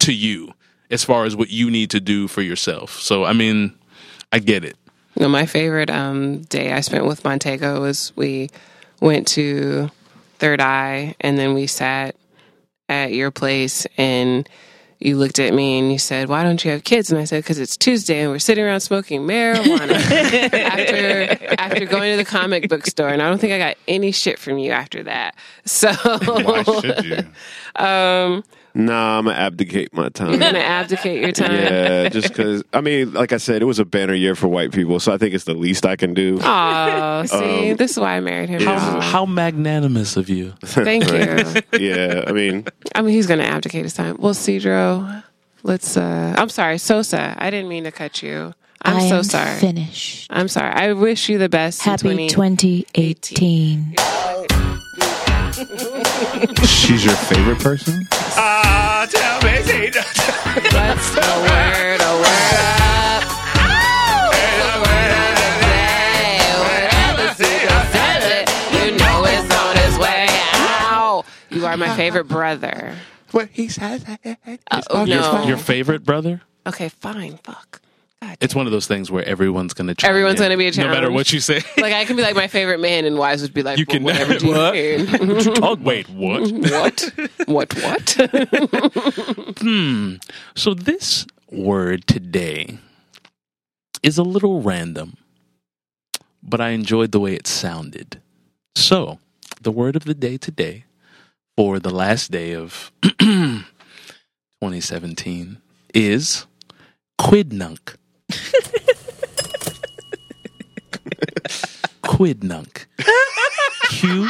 to 0.00 0.12
you 0.12 0.52
as 0.90 1.02
far 1.04 1.24
as 1.24 1.34
what 1.34 1.48
you 1.50 1.70
need 1.70 1.88
to 1.90 2.00
do 2.00 2.28
for 2.28 2.42
yourself 2.42 3.00
so 3.00 3.24
i 3.24 3.32
mean 3.32 3.72
i 4.30 4.38
get 4.38 4.62
it 4.64 4.76
No, 5.16 5.28
my 5.28 5.46
favorite 5.46 5.90
um, 5.90 6.42
day 6.48 6.72
I 6.72 6.80
spent 6.80 7.04
with 7.06 7.22
Montego 7.24 7.80
was 7.82 8.12
we 8.16 8.48
went 9.00 9.26
to 9.36 9.90
Third 10.42 10.60
Eye 10.60 11.14
and 11.20 11.38
then 11.38 11.54
we 11.54 11.68
sat 11.68 12.16
at 12.88 13.12
your 13.12 13.30
place 13.30 13.86
and 13.96 14.48
you 14.98 15.16
looked 15.16 15.38
at 15.38 15.54
me 15.54 15.78
and 15.78 15.92
you 15.92 15.98
said, 15.98 16.28
"Why 16.28 16.42
don't 16.42 16.64
you 16.64 16.72
have 16.72 16.82
kids?" 16.82 17.12
And 17.12 17.20
I 17.20 17.24
said, 17.26 17.44
"Because 17.44 17.60
it's 17.60 17.76
Tuesday 17.76 18.22
and 18.22 18.30
we're 18.32 18.40
sitting 18.40 18.64
around 18.64 18.80
smoking 18.80 19.22
marijuana." 19.22 19.92
after 20.52 21.54
after 21.58 21.86
going 21.86 22.10
to 22.10 22.16
the 22.16 22.24
comic 22.24 22.68
book 22.68 22.86
store, 22.86 23.10
and 23.10 23.22
I 23.22 23.28
don't 23.28 23.38
think 23.38 23.52
I 23.52 23.58
got 23.58 23.76
any 23.86 24.10
shit 24.10 24.40
from 24.40 24.58
you 24.58 24.72
after 24.72 25.04
that. 25.04 25.36
So 25.64 25.92
Why 25.92 26.64
should 26.64 27.04
you? 27.04 27.18
Um, 27.84 28.42
nah 28.74 29.18
i'm 29.18 29.24
gonna 29.26 29.36
abdicate 29.36 29.92
my 29.92 30.08
time 30.08 30.30
you're 30.30 30.38
gonna 30.38 30.58
abdicate 30.58 31.20
your 31.20 31.32
time. 31.32 31.52
yeah 31.52 32.08
just 32.08 32.28
because 32.28 32.62
i 32.72 32.80
mean 32.80 33.12
like 33.12 33.32
i 33.32 33.36
said 33.36 33.60
it 33.60 33.66
was 33.66 33.78
a 33.78 33.84
banner 33.84 34.14
year 34.14 34.34
for 34.34 34.48
white 34.48 34.72
people 34.72 34.98
so 34.98 35.12
i 35.12 35.18
think 35.18 35.34
it's 35.34 35.44
the 35.44 35.54
least 35.54 35.84
i 35.84 35.94
can 35.96 36.14
do 36.14 36.38
Oh, 36.42 37.24
see, 37.26 37.74
this 37.74 37.92
is 37.92 37.98
why 37.98 38.16
I 38.16 38.20
married 38.20 38.48
him. 38.48 38.62
yeah. 38.62 38.70
Aw, 38.78 39.00
how 39.00 39.26
magnanimous 39.26 40.16
of 40.16 40.28
you 40.28 40.52
Thank 40.64 41.06
you. 41.10 41.78
yeah 41.78 42.24
i 42.26 42.32
mean 42.32 42.64
I 42.94 43.02
mean, 43.02 43.14
he's 43.14 43.26
going 43.26 43.40
to 43.40 43.46
abdicate 43.46 43.84
his 43.84 43.94
time. 43.94 44.16
Well, 44.18 44.34
Cedro, 44.34 45.22
let's. 45.62 45.96
uh 45.96 46.34
I'm 46.36 46.48
sorry, 46.50 46.76
Sosa. 46.78 47.34
I 47.38 47.48
didn't 47.50 47.68
mean 47.70 47.84
to 47.84 47.92
cut 47.92 48.22
you. 48.22 48.52
I'm 48.82 48.96
I 48.96 49.08
so 49.08 49.16
am 49.18 49.22
sorry. 49.24 49.58
finished. 49.60 50.26
I'm 50.30 50.48
sorry. 50.48 50.72
I 50.72 50.92
wish 50.92 51.28
you 51.28 51.38
the 51.38 51.48
best. 51.48 51.86
in 51.86 51.90
Happy 51.90 52.28
20 52.28 52.82
2018. 52.82 54.61
She's 56.66 57.04
your 57.04 57.14
favorite 57.14 57.58
person? 57.58 58.08
Ah, 58.10 59.02
uh, 59.02 59.06
tell 59.06 59.42
me. 59.42 59.58
What's 59.60 61.10
the 61.10 61.20
word? 61.20 62.00
A 62.00 62.16
word 62.16 62.58
up. 62.58 62.92
You 71.50 71.66
are 71.66 71.76
my 71.76 71.94
favorite 71.96 72.28
brother. 72.28 72.94
What 73.32 73.50
he 73.52 73.68
says? 73.68 74.04
Uh, 74.06 74.82
oh, 74.90 75.04
no. 75.04 75.40
your, 75.40 75.48
your 75.48 75.56
favorite 75.58 76.02
brother? 76.02 76.40
Okay, 76.66 76.88
fine. 76.88 77.38
Fuck. 77.44 77.81
It's 78.40 78.54
one 78.54 78.66
of 78.66 78.72
those 78.72 78.86
things 78.86 79.10
where 79.10 79.24
everyone's 79.24 79.74
going 79.74 79.88
to 79.88 79.94
try. 79.94 80.08
Everyone's 80.08 80.40
gonna 80.40 80.56
be 80.56 80.66
a 80.66 80.72
challenge. 80.72 80.90
no 80.90 80.94
matter 81.00 81.10
what 81.10 81.32
you 81.32 81.40
say. 81.40 81.60
like 81.78 81.92
I 81.92 82.04
can 82.04 82.16
be 82.16 82.22
like 82.22 82.34
my 82.36 82.48
favorite 82.48 82.80
man, 82.80 83.04
and 83.04 83.18
Wise 83.18 83.42
would 83.42 83.52
be 83.54 83.62
like, 83.62 83.78
You 83.78 83.84
well, 83.88 83.96
can- 83.96 84.04
whatever. 84.04 84.38
do 84.38 84.46
you 84.46 84.52
What? 85.04 85.58
oh, 85.62 85.76
wait, 85.76 86.08
what? 86.10 86.50
what? 86.50 87.10
What? 87.46 87.74
What? 87.74 88.10
Hmm. 89.58 90.14
So 90.54 90.74
this 90.74 91.26
word 91.50 92.06
today 92.06 92.78
is 94.02 94.18
a 94.18 94.22
little 94.22 94.62
random, 94.62 95.16
but 96.42 96.60
I 96.60 96.70
enjoyed 96.70 97.12
the 97.12 97.20
way 97.20 97.34
it 97.34 97.46
sounded. 97.46 98.20
So, 98.74 99.18
the 99.60 99.70
word 99.70 99.96
of 99.96 100.04
the 100.04 100.14
day 100.14 100.38
today 100.38 100.84
for 101.56 101.78
the 101.78 101.90
last 101.90 102.30
day 102.30 102.54
of 102.54 102.90
2017 103.20 105.58
is 105.94 106.46
quidnunc. 107.20 107.96
Quidnunk. 112.02 112.86
Q 113.90 114.28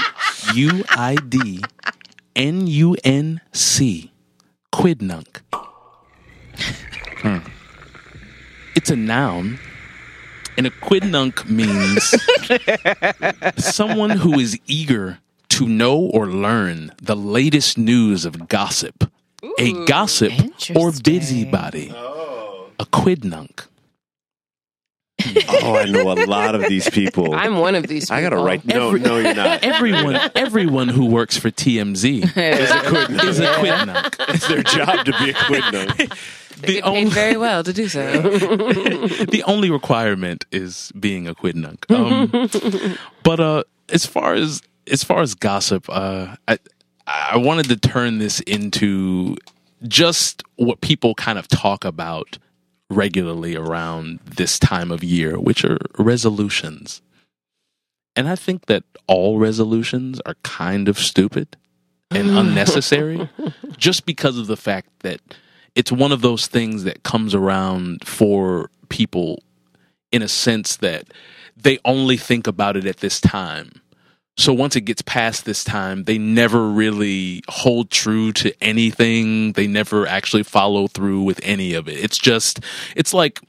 U 0.55 0.85
I 0.91 1.17
D 1.29 1.63
N 2.37 2.67
U 2.67 2.97
N 3.05 3.41
C. 3.53 4.13
Quidnunc. 4.73 5.41
Hmm. 7.23 7.39
It's 8.75 8.91
a 8.91 8.97
noun, 8.97 9.59
and 10.57 10.67
a 10.67 10.71
quidnunc 10.71 11.47
means 11.49 12.15
someone 13.65 14.11
who 14.11 14.39
is 14.39 14.59
eager 14.67 15.19
to 15.51 15.69
know 15.69 15.99
or 15.99 16.27
learn 16.27 16.93
the 17.01 17.15
latest 17.15 17.77
news 17.77 18.25
of 18.25 18.49
gossip. 18.49 19.11
a 19.59 19.85
gossip 19.85 20.33
or 20.75 20.93
busybody. 20.93 21.91
A 22.81 22.87
quidnunc. 22.87 23.67
Oh, 25.49 25.77
I 25.77 25.85
know 25.85 26.13
a 26.13 26.27
lot 26.27 26.55
of 26.55 26.63
these 26.63 26.89
people. 26.91 27.35
I'm 27.35 27.59
one 27.59 27.75
of 27.75 27.87
these. 27.87 28.05
People. 28.05 28.17
I 28.17 28.23
gotta 28.23 28.37
write. 28.37 28.65
No, 28.65 28.93
no, 28.93 29.19
you're 29.19 29.35
not. 29.35 29.63
Everyone, 29.65 30.19
everyone 30.35 30.89
who 30.89 31.07
works 31.07 31.37
for 31.37 31.51
TMZ 31.51 32.23
Is 32.37 32.71
a 32.71 32.75
quidnunc. 32.75 33.25
is 33.25 33.39
a 33.41 33.47
quidnunc. 33.47 34.35
It's 34.35 34.49
their 34.49 34.63
job 34.63 35.05
to 35.07 35.13
be 35.19 35.31
a 35.31 35.35
quidnunc. 35.35 36.19
They 36.63 36.75
get 36.75 36.85
paid 36.85 37.09
very 37.09 37.37
well 37.37 37.65
to 37.65 37.73
do 37.73 37.89
so. 37.89 38.01
the 38.23 39.43
only 39.47 39.71
requirement 39.71 40.45
is 40.53 40.93
being 40.99 41.27
a 41.27 41.35
quidnunc. 41.35 41.91
Um, 41.91 42.97
but 43.25 43.41
uh, 43.41 43.65
as 43.89 44.07
far 44.07 44.35
as 44.35 44.63
as 44.91 45.03
far 45.03 45.23
as 45.23 45.35
gossip, 45.35 45.87
uh, 45.89 46.37
I 46.47 46.59
I 47.07 47.37
wanted 47.39 47.69
to 47.69 47.77
turn 47.77 48.19
this 48.19 48.41
into 48.41 49.37
just 49.89 50.45
what 50.57 50.81
people 50.81 51.15
kind 51.15 51.39
of 51.39 51.49
talk 51.49 51.85
about 51.85 52.39
regularly 52.93 53.57
around 53.57 54.21
this 54.25 54.59
time 54.59 54.91
of 54.91 55.03
year, 55.03 55.39
which 55.39 55.65
are 55.65 55.79
resolutions. 55.99 57.03
And 58.15 58.29
I 58.29 58.37
think 58.37 58.67
that 58.67 58.85
all 59.07 59.39
resolutions 59.39 60.21
are 60.27 60.37
kind 60.43 60.89
of 60.89 60.99
stupid 60.99 61.57
and 62.11 62.31
unnecessary 62.39 63.29
just 63.77 64.07
because 64.07 64.39
of 64.39 64.47
the 64.47 64.57
fact 64.57 64.89
that 65.01 65.21
it's 65.75 65.91
one 65.91 66.13
of 66.13 66.21
those 66.21 66.47
things 66.47 66.85
that 66.85 67.03
comes 67.03 67.35
around 67.35 68.07
for 68.07 68.71
people 68.89 69.43
in 70.11 70.23
a 70.23 70.29
sense 70.29 70.77
that 70.77 71.07
they 71.57 71.79
only 71.85 72.17
think 72.17 72.47
about 72.47 72.77
it 72.77 72.87
at 72.87 72.99
this 72.99 73.21
time. 73.21 73.82
So 74.37 74.53
once 74.55 74.77
it 74.77 74.83
gets 74.83 75.03
past 75.03 75.45
this 75.45 75.63
time, 75.63 76.05
they 76.05 76.17
never 76.17 76.69
really 76.71 77.43
hold 77.49 77.91
true 77.91 78.33
to 78.33 78.53
anything. 78.63 79.53
They 79.53 79.67
never 79.67 80.07
actually 80.07 80.43
follow 80.43 80.87
through 80.89 81.23
with 81.23 81.39
any 81.43 81.75
of 81.75 81.87
it. 81.87 81.99
It's 82.03 82.17
just, 82.17 82.61
it's 82.97 83.13
like 83.13 83.41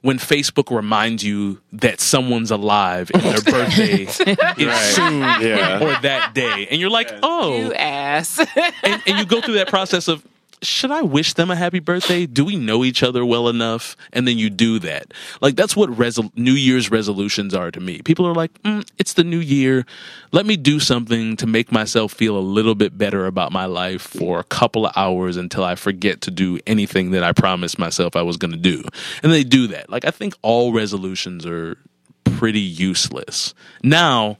when 0.00 0.18
Facebook 0.18 0.74
reminds 0.74 1.22
you 1.22 1.60
that 1.72 2.00
someone's 2.00 2.50
alive 2.50 3.08
and 3.14 3.22
their 3.22 3.40
birthday 3.52 4.02
is 4.02 4.14
soon 4.94 5.20
Yeah. 5.20 5.78
or 5.80 6.00
that 6.02 6.32
day. 6.34 6.66
And 6.68 6.80
you're 6.80 6.90
like, 6.90 7.12
oh, 7.22 7.56
You 7.56 7.74
ass. 7.74 8.38
and, 8.82 9.02
and 9.06 9.18
you 9.20 9.24
go 9.24 9.40
through 9.40 9.54
that 9.54 9.68
process 9.68 10.08
of 10.08 10.26
should 10.62 10.90
I 10.90 11.02
wish 11.02 11.34
them 11.34 11.50
a 11.50 11.56
happy 11.56 11.80
birthday? 11.80 12.26
Do 12.26 12.44
we 12.44 12.56
know 12.56 12.84
each 12.84 13.02
other 13.02 13.24
well 13.24 13.48
enough? 13.48 13.96
And 14.12 14.26
then 14.26 14.38
you 14.38 14.48
do 14.48 14.78
that. 14.80 15.12
Like 15.40 15.56
that's 15.56 15.76
what 15.76 15.90
resol- 15.90 16.36
New 16.36 16.52
Year's 16.52 16.90
resolutions 16.90 17.54
are 17.54 17.70
to 17.70 17.80
me. 17.80 18.00
People 18.02 18.26
are 18.26 18.34
like, 18.34 18.52
mm, 18.62 18.88
it's 18.98 19.14
the 19.14 19.24
new 19.24 19.38
year. 19.38 19.84
Let 20.30 20.46
me 20.46 20.56
do 20.56 20.80
something 20.80 21.36
to 21.36 21.46
make 21.46 21.72
myself 21.72 22.12
feel 22.12 22.36
a 22.36 22.40
little 22.40 22.74
bit 22.74 22.96
better 22.96 23.26
about 23.26 23.52
my 23.52 23.66
life 23.66 24.02
for 24.02 24.38
a 24.38 24.44
couple 24.44 24.86
of 24.86 24.92
hours 24.96 25.36
until 25.36 25.64
I 25.64 25.74
forget 25.74 26.20
to 26.22 26.30
do 26.30 26.58
anything 26.66 27.10
that 27.10 27.24
I 27.24 27.32
promised 27.32 27.78
myself 27.78 28.16
I 28.16 28.22
was 28.22 28.36
going 28.36 28.52
to 28.52 28.56
do. 28.56 28.84
And 29.22 29.32
they 29.32 29.44
do 29.44 29.66
that. 29.68 29.90
Like 29.90 30.04
I 30.04 30.10
think 30.10 30.34
all 30.42 30.72
resolutions 30.72 31.44
are 31.44 31.76
pretty 32.24 32.60
useless. 32.60 33.54
Now, 33.82 34.38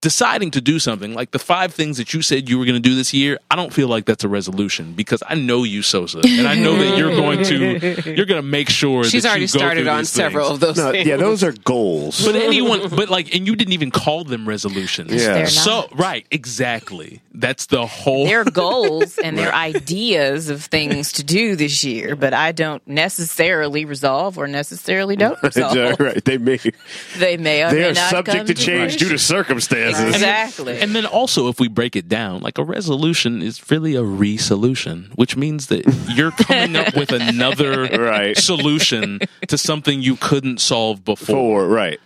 deciding 0.00 0.50
to 0.50 0.60
do 0.62 0.78
something 0.78 1.12
like 1.14 1.30
the 1.32 1.38
five 1.38 1.74
things 1.74 1.98
that 1.98 2.14
you 2.14 2.22
said 2.22 2.48
you 2.48 2.58
were 2.58 2.64
going 2.64 2.74
to 2.82 2.88
do 2.88 2.94
this 2.94 3.12
year 3.12 3.38
i 3.50 3.56
don't 3.56 3.72
feel 3.74 3.86
like 3.86 4.06
that's 4.06 4.24
a 4.24 4.28
resolution 4.28 4.94
because 4.94 5.22
i 5.28 5.34
know 5.34 5.62
you 5.62 5.82
sosa 5.82 6.20
and 6.26 6.48
i 6.48 6.54
know 6.54 6.74
that 6.76 6.96
you're 6.96 7.14
going 7.14 7.42
to 7.44 7.56
you're 8.16 8.24
going 8.24 8.40
to 8.40 8.48
make 8.48 8.70
sure 8.70 9.04
She's 9.04 9.24
that 9.24 9.28
already 9.30 9.42
you 9.44 9.48
go 9.52 9.58
started 9.58 9.86
on 9.88 10.06
several 10.06 10.46
things. 10.48 10.54
of 10.54 10.60
those 10.60 10.76
No, 10.78 10.92
things. 10.92 11.06
yeah, 11.06 11.16
those 11.16 11.44
are 11.44 11.52
goals. 11.52 12.24
but 12.24 12.34
anyone 12.34 12.88
but 12.88 13.10
like 13.10 13.34
and 13.34 13.46
you 13.46 13.54
didn't 13.56 13.74
even 13.74 13.90
call 13.90 14.24
them 14.24 14.48
resolutions 14.48 15.12
Yeah. 15.12 15.44
So 15.46 15.86
right 15.94 16.26
exactly 16.30 17.20
that's 17.34 17.66
the 17.66 17.86
whole 17.86 18.24
Their 18.24 18.44
goals 18.44 19.18
and 19.18 19.36
their 19.36 19.52
ideas 19.70 20.48
of 20.48 20.64
things 20.64 21.12
to 21.12 21.24
do 21.24 21.56
this 21.56 21.84
year, 21.84 22.14
but 22.16 22.34
I 22.34 22.52
don't 22.52 22.86
necessarily 22.86 23.84
resolve 23.86 24.36
or 24.36 24.46
necessarily 24.46 25.16
don't 25.16 25.40
resolve. 25.42 25.98
right. 26.00 26.22
They 26.24 26.36
may 26.38 26.58
They 27.18 27.36
may 27.36 27.62
or 27.64 27.70
they 27.70 27.78
may 27.80 27.90
are 27.90 27.94
not 27.94 28.10
subject 28.10 28.36
come 28.36 28.46
to 28.46 28.54
change 28.54 28.96
due 28.98 29.08
to 29.10 29.18
circumstances. 29.96 30.22
Exactly. 30.22 30.80
And 30.80 30.94
then 30.94 31.06
also, 31.06 31.48
if 31.48 31.60
we 31.60 31.68
break 31.68 31.96
it 31.96 32.08
down, 32.08 32.40
like 32.42 32.58
a 32.58 32.64
resolution 32.64 33.42
is 33.42 33.70
really 33.70 33.94
a 33.96 34.02
re-solution, 34.02 35.10
which 35.14 35.36
means 35.36 35.66
that 35.68 35.84
you're 36.14 36.30
coming 36.32 36.76
up 36.76 36.94
with 36.96 37.12
another 37.12 37.84
Right. 38.00 38.36
solution 38.36 39.20
to 39.48 39.58
something 39.58 40.00
you 40.02 40.16
couldn't 40.16 40.60
solve 40.60 41.04
before. 41.04 41.36
Four, 41.36 41.68
right. 41.68 42.00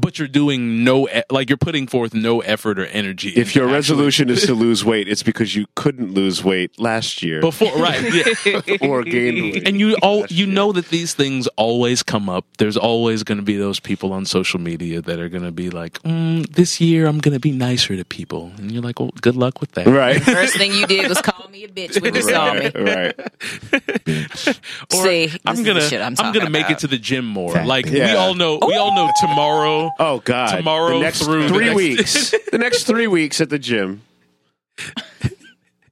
But 0.00 0.18
you're 0.18 0.28
doing 0.28 0.84
no, 0.84 1.08
e- 1.08 1.22
like 1.30 1.48
you're 1.50 1.56
putting 1.56 1.86
forth 1.86 2.14
no 2.14 2.40
effort 2.40 2.78
or 2.78 2.86
energy. 2.86 3.30
If 3.30 3.54
your 3.54 3.64
actually- 3.64 3.74
resolution 3.74 4.30
is 4.30 4.42
to 4.46 4.54
lose 4.66 4.84
weight, 4.84 5.08
it's 5.08 5.22
because 5.22 5.54
you 5.56 5.66
couldn't 5.74 6.12
lose 6.14 6.44
weight 6.44 6.78
last 6.78 7.22
year 7.22 7.40
before, 7.40 7.74
right? 7.76 8.02
Yeah. 8.14 8.76
or 8.88 9.02
gain 9.02 9.34
weight. 9.42 9.66
and 9.68 9.80
you 9.80 9.96
all 10.02 10.24
you 10.28 10.46
know 10.46 10.72
that 10.72 10.88
these 10.88 11.14
things 11.14 11.46
always 11.56 12.02
come 12.02 12.28
up. 12.28 12.44
There's 12.58 12.76
always 12.76 13.22
going 13.24 13.38
to 13.38 13.44
be 13.44 13.56
those 13.56 13.80
people 13.80 14.12
on 14.12 14.24
social 14.24 14.60
media 14.60 15.02
that 15.02 15.18
are 15.18 15.28
going 15.28 15.44
to 15.44 15.52
be 15.52 15.70
like, 15.70 16.00
mm, 16.02 16.46
"This 16.48 16.80
year 16.80 17.06
I'm 17.06 17.18
going 17.18 17.34
to 17.34 17.40
be 17.40 17.50
nicer 17.52 17.96
to 17.96 18.04
people," 18.04 18.52
and 18.58 18.70
you're 18.70 18.82
like, 18.82 19.00
"Well, 19.00 19.10
good 19.20 19.36
luck 19.36 19.60
with 19.60 19.72
that." 19.72 19.86
Right. 19.86 20.22
First 20.22 20.56
thing 20.56 20.72
you 20.72 20.86
did 20.86 21.08
was 21.08 21.20
call 21.20 21.48
me 21.48 21.64
a 21.64 21.68
bitch 21.68 22.00
when 22.00 22.14
you 22.14 22.22
saw 22.22 22.54
me. 22.54 22.70
right. 22.74 23.14
Or 24.94 25.02
See, 25.02 25.30
I'm 25.44 25.62
gonna 25.62 25.80
I'm 25.80 26.14
I'm, 26.18 26.32
gonna 26.32 26.50
make 26.50 26.70
it 26.70 26.80
to 26.80 26.86
the 26.86 26.98
gym 26.98 27.24
more. 27.26 27.52
Like 27.64 27.86
we 27.86 28.00
all 28.02 28.34
know, 28.34 28.58
we 28.66 28.74
all 28.76 28.94
know 28.94 29.10
tomorrow. 29.20 29.87
Oh 29.98 30.20
God! 30.20 30.56
Tomorrow 30.56 30.98
the 30.98 31.04
next 31.04 31.22
through 31.24 31.42
the 31.44 31.48
three 31.48 31.64
next- 31.66 31.76
weeks. 31.76 32.34
the 32.52 32.58
next 32.58 32.84
three 32.84 33.06
weeks 33.06 33.40
at 33.40 33.50
the 33.50 33.58
gym. 33.58 34.02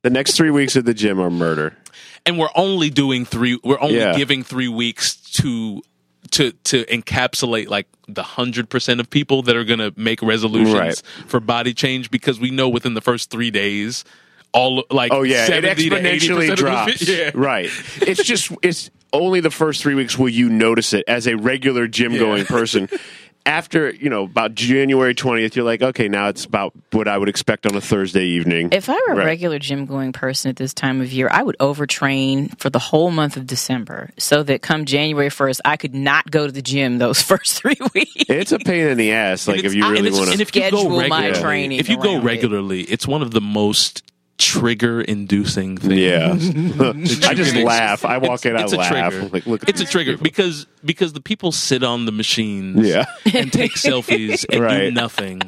The 0.02 0.10
next 0.10 0.36
three 0.36 0.50
weeks 0.50 0.76
at 0.76 0.84
the 0.84 0.94
gym 0.94 1.20
are 1.20 1.30
murder. 1.30 1.76
and 2.24 2.38
we're 2.38 2.48
only 2.54 2.90
doing 2.90 3.24
three. 3.24 3.58
We're 3.64 3.80
only 3.80 3.96
Yeah. 3.98 4.14
giving 4.16 4.42
three 4.44 4.68
weeks 4.68 5.16
to 5.42 5.82
to 6.32 6.50
to 6.64 6.84
encapsulate 6.86 7.68
like 7.68 7.86
the 8.08 8.22
hundred 8.22 8.68
percent 8.68 9.00
of 9.00 9.08
people 9.10 9.42
that 9.42 9.54
are 9.56 9.64
gonna 9.64 9.92
make 9.96 10.22
resolutions 10.22 10.74
Right. 10.74 11.02
for 11.28 11.38
body 11.40 11.72
change 11.74 12.10
because 12.10 12.38
we 12.40 12.50
know 12.50 12.68
within 12.68 12.94
the 12.94 13.00
first 13.00 13.30
three 13.30 13.50
days. 13.50 14.04
All 14.52 14.84
like 14.90 15.12
Oh 15.12 15.22
yeah, 15.22 15.44
it 15.44 15.48
70 15.48 15.90
to 15.90 15.96
80% 15.96 16.00
exponentially 16.02 16.42
of 16.44 16.48
the- 16.50 16.56
drops. 16.56 17.02
yeah. 17.08 17.30
Right. 17.34 17.70
It's 18.02 18.22
just 18.24 18.50
it's 18.62 18.90
only 19.12 19.40
the 19.40 19.50
first 19.50 19.82
three 19.82 19.94
weeks 19.94 20.18
will 20.18 20.28
you 20.28 20.48
notice 20.48 20.92
it 20.92 21.04
as 21.08 21.26
a 21.28 21.36
regular 21.36 21.86
gym 21.88 22.16
going 22.16 22.44
person. 22.44 22.88
After 23.46 23.94
you 23.94 24.10
know 24.10 24.24
about 24.24 24.54
January 24.56 25.14
twentieth, 25.14 25.54
you're 25.54 25.64
like, 25.64 25.80
okay, 25.80 26.08
now 26.08 26.28
it's 26.28 26.44
about 26.44 26.72
what 26.90 27.06
I 27.06 27.16
would 27.16 27.28
expect 27.28 27.64
on 27.64 27.76
a 27.76 27.80
Thursday 27.80 28.24
evening. 28.24 28.70
If 28.72 28.90
I 28.90 28.94
were 29.06 29.12
a 29.12 29.16
Right. 29.16 29.24
regular 29.26 29.60
gym 29.60 29.86
going 29.86 30.12
person 30.12 30.48
at 30.50 30.56
this 30.56 30.74
time 30.74 31.00
of 31.00 31.12
year, 31.12 31.28
I 31.30 31.42
would 31.44 31.56
overtrain 31.60 32.58
for 32.58 32.70
the 32.70 32.80
whole 32.80 33.10
month 33.12 33.36
of 33.36 33.46
December 33.46 34.10
so 34.18 34.42
that 34.42 34.62
come 34.62 34.84
January 34.84 35.28
1st, 35.30 35.60
I 35.64 35.76
could 35.76 35.94
not 35.94 36.28
go 36.30 36.46
to 36.46 36.52
the 36.52 36.60
gym 36.60 36.98
those 36.98 37.22
first 37.30 37.54
three 37.62 37.76
weeks. 37.94 38.12
It's 38.28 38.50
a 38.52 38.58
pain 38.58 38.88
in 38.88 38.98
the 38.98 39.12
ass. 39.12 39.46
Like 39.46 39.58
And 39.58 39.66
if 39.66 39.74
you 39.74 39.88
really 39.88 40.10
want 40.10 40.32
to. 40.32 40.40
if 40.42 40.48
schedule 40.48 40.90
my 41.08 41.30
training 41.30 41.78
if 41.78 41.88
you 41.88 41.96
go 41.98 42.14
around 42.14 42.22
it. 42.22 42.24
regularly, 42.24 42.82
it's 42.82 43.06
one 43.06 43.22
of 43.22 43.30
the 43.30 43.40
most 43.40 44.02
trigger 44.38 45.00
inducing 45.00 45.76
thing. 45.78 45.98
Yeah, 45.98 46.32
I 46.32 47.34
just 47.34 47.54
ex- 47.54 47.64
laugh. 47.64 48.04
I 48.04 48.18
walk 48.18 48.44
in, 48.46 48.56
I 48.56 48.62
it's 48.64 48.72
a 48.72 48.76
laugh. 48.76 48.90
trigger. 49.12 49.28
Like, 49.32 49.46
look, 49.46 49.62
at 49.62 49.68
It's 49.68 49.80
a 49.80 49.84
trigger 49.86 50.16
because 50.18 50.66
because 50.84 51.12
the 51.12 51.20
people 51.20 51.52
sit 51.52 51.82
on 51.82 52.04
the 52.06 52.12
machines 52.12 52.86
Yeah. 52.86 53.04
and 53.34 53.52
take 53.52 53.72
selfies 53.76 54.44
and 54.50 54.68
do 54.68 54.90
nothing. 54.90 55.40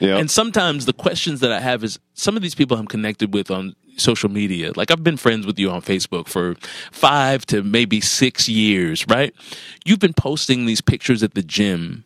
Yep. 0.00 0.20
And 0.20 0.30
sometimes 0.30 0.86
the 0.86 0.92
questions 0.92 1.40
that 1.40 1.50
I 1.52 1.60
have 1.60 1.82
is 1.82 1.98
some 2.14 2.36
of 2.36 2.42
these 2.42 2.54
people 2.54 2.76
I'm 2.76 2.86
connected 2.86 3.32
with 3.34 3.50
on 3.50 3.74
social 3.96 4.28
media. 4.28 4.72
Like 4.76 4.90
I've 4.90 5.02
been 5.02 5.16
friends 5.16 5.46
with 5.46 5.58
you 5.58 5.70
on 5.70 5.80
Facebook 5.82 6.28
for 6.28 6.54
five 6.92 7.46
to 7.46 7.62
maybe 7.62 8.00
six 8.02 8.48
years, 8.48 9.06
right? 9.08 9.34
You've 9.86 9.98
been 10.00 10.12
posting 10.14 10.66
these 10.66 10.80
pictures 10.82 11.22
at 11.22 11.34
the 11.34 11.42
gym 11.42 12.04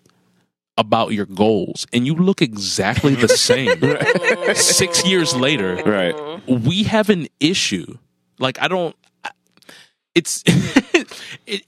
about 0.79 1.13
your 1.13 1.27
goals 1.27 1.87
and 1.93 2.07
you 2.07 2.15
look 2.15 2.41
exactly 2.41 3.15
the 3.17 3.29
same. 3.51 3.77
Six 4.55 5.05
years 5.05 5.35
later, 5.35 5.75
right. 5.85 6.15
We 6.47 6.83
have 6.85 7.11
an 7.11 7.29
issue. 7.41 7.99
Like 8.39 8.61
I 8.61 8.69
don't. 8.69 8.97
It's 10.15 10.43
it, 10.47 11.13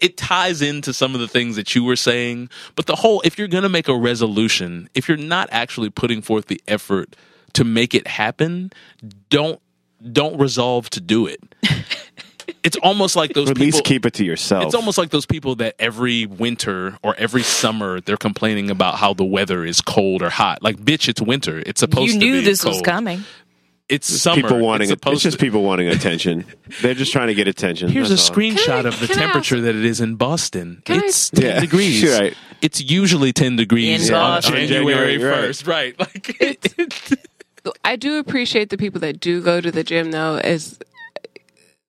it 0.01 0.16
ties 0.16 0.62
into 0.62 0.93
some 0.93 1.15
of 1.15 1.20
the 1.20 1.28
things 1.28 1.55
that 1.57 1.74
you 1.74 1.85
were 1.85 1.97
saying, 1.97 2.49
but 2.74 2.86
the 2.86 2.97
whole 2.97 3.20
if 3.24 3.39
you're 3.39 3.49
going 3.49 3.62
to 3.62 3.69
make 3.69 3.89
a 3.89 3.97
resolution, 3.97 4.89
if 4.94 5.09
you're 5.09 5.16
not 5.16 5.49
actually 5.53 5.90
putting 5.90 6.23
forth 6.23 6.47
the 6.47 6.61
effort 6.66 7.15
to 7.53 7.65
make 7.65 7.94
it 7.94 8.07
happen, 8.09 8.73
don't 9.31 9.61
don't 10.12 10.39
resolve 10.39 10.90
to 10.90 11.01
do 11.01 11.27
it. 11.27 11.40
It's 12.65 12.77
almost 12.77 13.16
like 13.16 13.35
those 13.35 13.49
Or 13.49 13.53
at 13.53 13.57
people. 13.57 13.66
least 13.78 13.85
keep 13.85 14.05
it 14.07 14.15
to 14.15 14.24
yourself. 14.24 14.65
It's 14.65 14.74
almost 14.74 14.99
like 14.99 15.11
those 15.11 15.27
people 15.27 15.57
that 15.57 15.74
every 15.78 16.27
winter 16.27 16.97
or 17.03 17.15
every 17.16 17.43
summer 17.43 18.01
they're 18.01 18.16
complaining 18.16 18.69
about 18.70 18.97
how 18.97 19.15
the 19.15 19.24
weather 19.24 19.65
is 19.65 19.81
cold 19.81 20.23
or 20.23 20.31
hot. 20.31 20.62
Like, 20.62 20.77
bitch, 20.77 21.09
it's 21.09 21.20
winter. 21.20 21.62
It's 21.65 21.81
supposed 21.81 22.15
You 22.15 22.20
to 22.20 22.27
knew 22.27 22.32
be 22.40 22.44
this 22.44 22.65
was 22.65 22.81
coming. 22.82 23.24
It's 23.93 24.20
summer. 24.20 24.43
people 24.43 24.59
wanting 24.59 24.90
it's 24.90 25.01
it. 25.06 25.12
It's 25.12 25.23
just 25.23 25.39
to- 25.39 25.44
people 25.44 25.62
wanting 25.62 25.89
attention. 25.89 26.44
They're 26.81 26.94
just 26.94 27.12
trying 27.12 27.28
to 27.28 27.35
get 27.35 27.47
attention. 27.48 27.89
Here's 27.89 28.10
a 28.10 28.14
all. 28.14 28.19
screenshot 28.19 28.85
I- 28.85 28.89
of 28.89 28.98
the 29.01 29.06
temperature 29.09 29.56
also- 29.56 29.66
that 29.66 29.77
it 29.77 29.85
is 29.85 30.01
in 30.01 30.14
Boston. 30.16 30.82
Can 30.85 31.01
I- 31.01 31.06
it's 31.06 31.31
10 31.31 31.44
Yeah, 31.44 31.60
degrees. 31.60 32.02
right. 32.19 32.35
It's 32.62 32.81
usually 32.81 33.32
10 33.32 33.56
degrees 33.56 34.09
In 34.09 34.14
on 34.14 34.20
Boston. 34.36 34.66
January 34.66 35.16
January, 35.19 35.19
1st. 35.19 35.66
Right. 35.66 35.94
Like 37.64 37.77
I 37.85 37.94
do 37.94 38.19
appreciate 38.19 38.70
the 38.70 38.77
people 38.77 39.01
that 39.02 39.20
do 39.20 39.40
go 39.40 39.60
to 39.60 39.70
the 39.70 39.85
gym 39.85 40.10
though, 40.10 40.36
as 40.43 40.78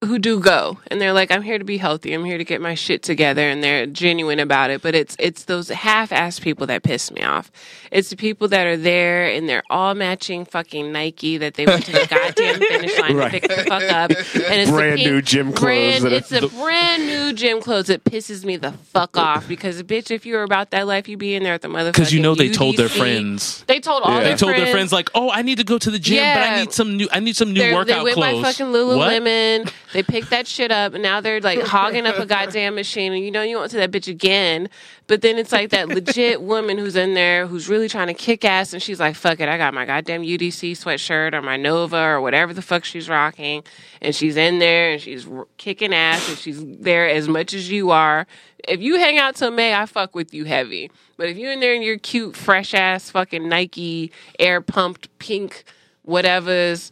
who 0.06 0.20
do 0.20 0.40
go 0.40 0.80
and 0.88 1.00
they're 1.02 1.14
like, 1.14 1.32
I'm 1.32 1.42
here 1.42 1.58
to 1.58 1.64
be 1.64 1.78
healthy. 1.78 2.14
I'm 2.14 2.24
here 2.26 2.38
to 2.38 2.44
get 2.44 2.62
my 2.62 2.76
shit 2.76 3.04
together, 3.04 3.42
and 3.50 3.64
they're 3.64 3.86
genuine 3.86 4.40
about 4.40 4.70
it. 4.70 4.82
But 4.82 4.96
it's 4.96 5.16
it's 5.20 5.46
those 5.46 5.70
half-assed 5.70 6.42
people 6.42 6.68
that 6.68 6.84
piss 6.84 7.12
me 7.12 7.22
off. 7.24 7.52
It's 7.92 8.10
the 8.10 8.16
people 8.16 8.48
that 8.50 8.66
are 8.68 8.78
there 8.78 9.28
and 9.30 9.48
they're 9.48 9.64
all 9.70 9.94
matching 9.94 10.46
fucking 10.46 10.92
Nike 10.92 11.38
that 11.38 11.54
they 11.56 11.66
went 11.66 11.86
to 11.86 11.92
the 11.92 12.08
goddamn 12.10 12.60
finish 12.60 13.00
line 13.00 13.16
Right. 13.16 13.32
to 13.32 13.40
pick 13.40 13.50
the 13.50 13.64
fuck 13.64 13.84
up, 13.84 14.10
and 14.12 14.62
it's 14.62 14.72
Brand 14.72 14.98
pink- 14.98 15.10
new 15.10 15.22
gym 15.22 15.48
clothes 15.54 15.60
Brand, 15.62 16.04
that 16.06 16.12
are- 16.14 16.16
it's 16.16 16.30
the 16.30 16.48
brand 16.48 17.06
new 17.06 17.34
gym 17.34 17.62
clothes 17.62 17.88
that 17.88 18.04
pisses 18.04 18.44
me 18.44 18.58
the 18.58 18.72
fuck 18.72 19.16
off 19.18 19.48
because 19.48 19.82
bitch, 19.84 20.10
if 20.12 20.26
you 20.26 20.36
were 20.36 20.44
about 20.44 20.72
that 20.72 20.88
life, 20.88 21.08
you'd 21.08 21.20
be 21.20 21.36
in 21.36 21.44
there 21.44 21.54
at 21.54 21.62
the 21.62 21.68
motherfucker. 21.68 21.94
Because 21.94 22.14
you 22.14 22.22
know 22.22 22.36
they 22.36 22.50
told 22.50 22.78
their 22.78 22.90
friends. 22.90 23.64
They 23.68 23.80
told 23.80 24.04
all 24.04 24.12
Yeah. 24.14 24.20
their 24.22 24.30
They 24.34 24.38
told 24.38 24.52
friends. 24.52 24.64
their 24.66 24.74
friends 24.74 24.92
like, 24.94 25.10
"Oh, 25.16 25.30
I 25.30 25.42
need 25.44 25.58
to 25.60 25.64
go 25.64 25.78
to 25.78 25.92
the 25.92 26.00
gym, 26.00 26.18
but 26.18 26.24
Yeah. 26.24 26.54
I 26.56 26.60
need 26.62 26.74
some 26.74 26.98
new. 26.98 27.08
I 27.12 27.20
need 27.20 27.36
some 27.36 27.54
new 27.54 27.60
They're- 27.62 27.74
workout 27.76 27.98
they 28.00 28.04
went 28.04 28.16
clothes." 28.16 28.42
by 28.44 28.52
fucking 28.52 28.72
What? 28.72 29.74
They 29.94 30.04
picked 30.04 30.32
that 30.32 30.48
shit 30.48 30.72
up, 30.72 30.94
and 30.94 31.02
now 31.02 31.22
they're 31.22 31.40
like 31.40 31.62
hogging 31.62 32.06
up 32.06 32.18
a 32.18 32.26
goddamn 32.26 32.76
machine. 32.76 33.14
And 33.14 33.24
you 33.24 33.32
know 33.32 33.44
you 33.44 33.60
went 33.60 33.72
to 33.72 33.78
that 33.78 33.92
bitch 33.92 34.08
again, 34.08 34.70
but 35.08 35.22
then 35.22 35.38
it's 35.38 35.52
like 35.52 35.70
that 35.70 35.88
legit 35.88 36.42
woman 36.54 36.78
who's 36.78 36.96
in 36.96 37.14
there 37.14 37.48
who's 37.48 37.70
really 37.70 37.88
trying 37.88 38.08
to 38.08 38.14
kick 38.14 38.44
ass, 38.44 38.74
and 38.74 38.82
she's 38.82 39.00
like, 39.00 39.16
"Fuck 39.16 39.40
it, 39.40 39.48
I 39.48 39.58
got 39.58 39.74
my 39.74 39.86
goddamn 39.86 40.24
UDC 40.24 40.72
sweatshirt 40.74 41.34
or 41.34 41.42
my 41.42 41.58
Nova 41.58 41.98
or 41.98 42.22
whatever 42.22 42.54
the 42.54 42.62
fuck 42.62 42.84
she's 42.84 43.08
rocking," 43.08 43.64
and 44.02 44.16
she's 44.16 44.36
in 44.36 44.60
there 44.60 44.92
and 44.92 45.02
she's 45.02 45.28
r- 45.28 45.48
kicking 45.58 45.94
ass, 45.94 46.28
and 46.28 46.38
she's 46.38 46.64
there 46.80 47.08
as 47.08 47.28
much 47.28 47.54
as 47.54 47.70
you 47.70 47.92
are. 47.92 48.28
If 48.68 48.82
you 48.82 48.98
hang 48.98 49.18
out 49.18 49.36
till 49.36 49.52
May, 49.52 49.74
I 49.74 49.86
fuck 49.86 50.16
with 50.16 50.34
you 50.34 50.46
heavy. 50.46 50.90
But 51.18 51.30
if 51.30 51.38
you're 51.38 51.52
in 51.52 51.60
there 51.60 51.74
in 51.74 51.82
your 51.82 52.00
cute, 52.00 52.36
fresh 52.36 52.74
ass 52.74 53.10
fucking 53.12 53.48
Nike 53.48 54.12
air 54.40 54.60
pumped 54.62 55.08
pink 55.20 55.64
whatever's. 56.04 56.92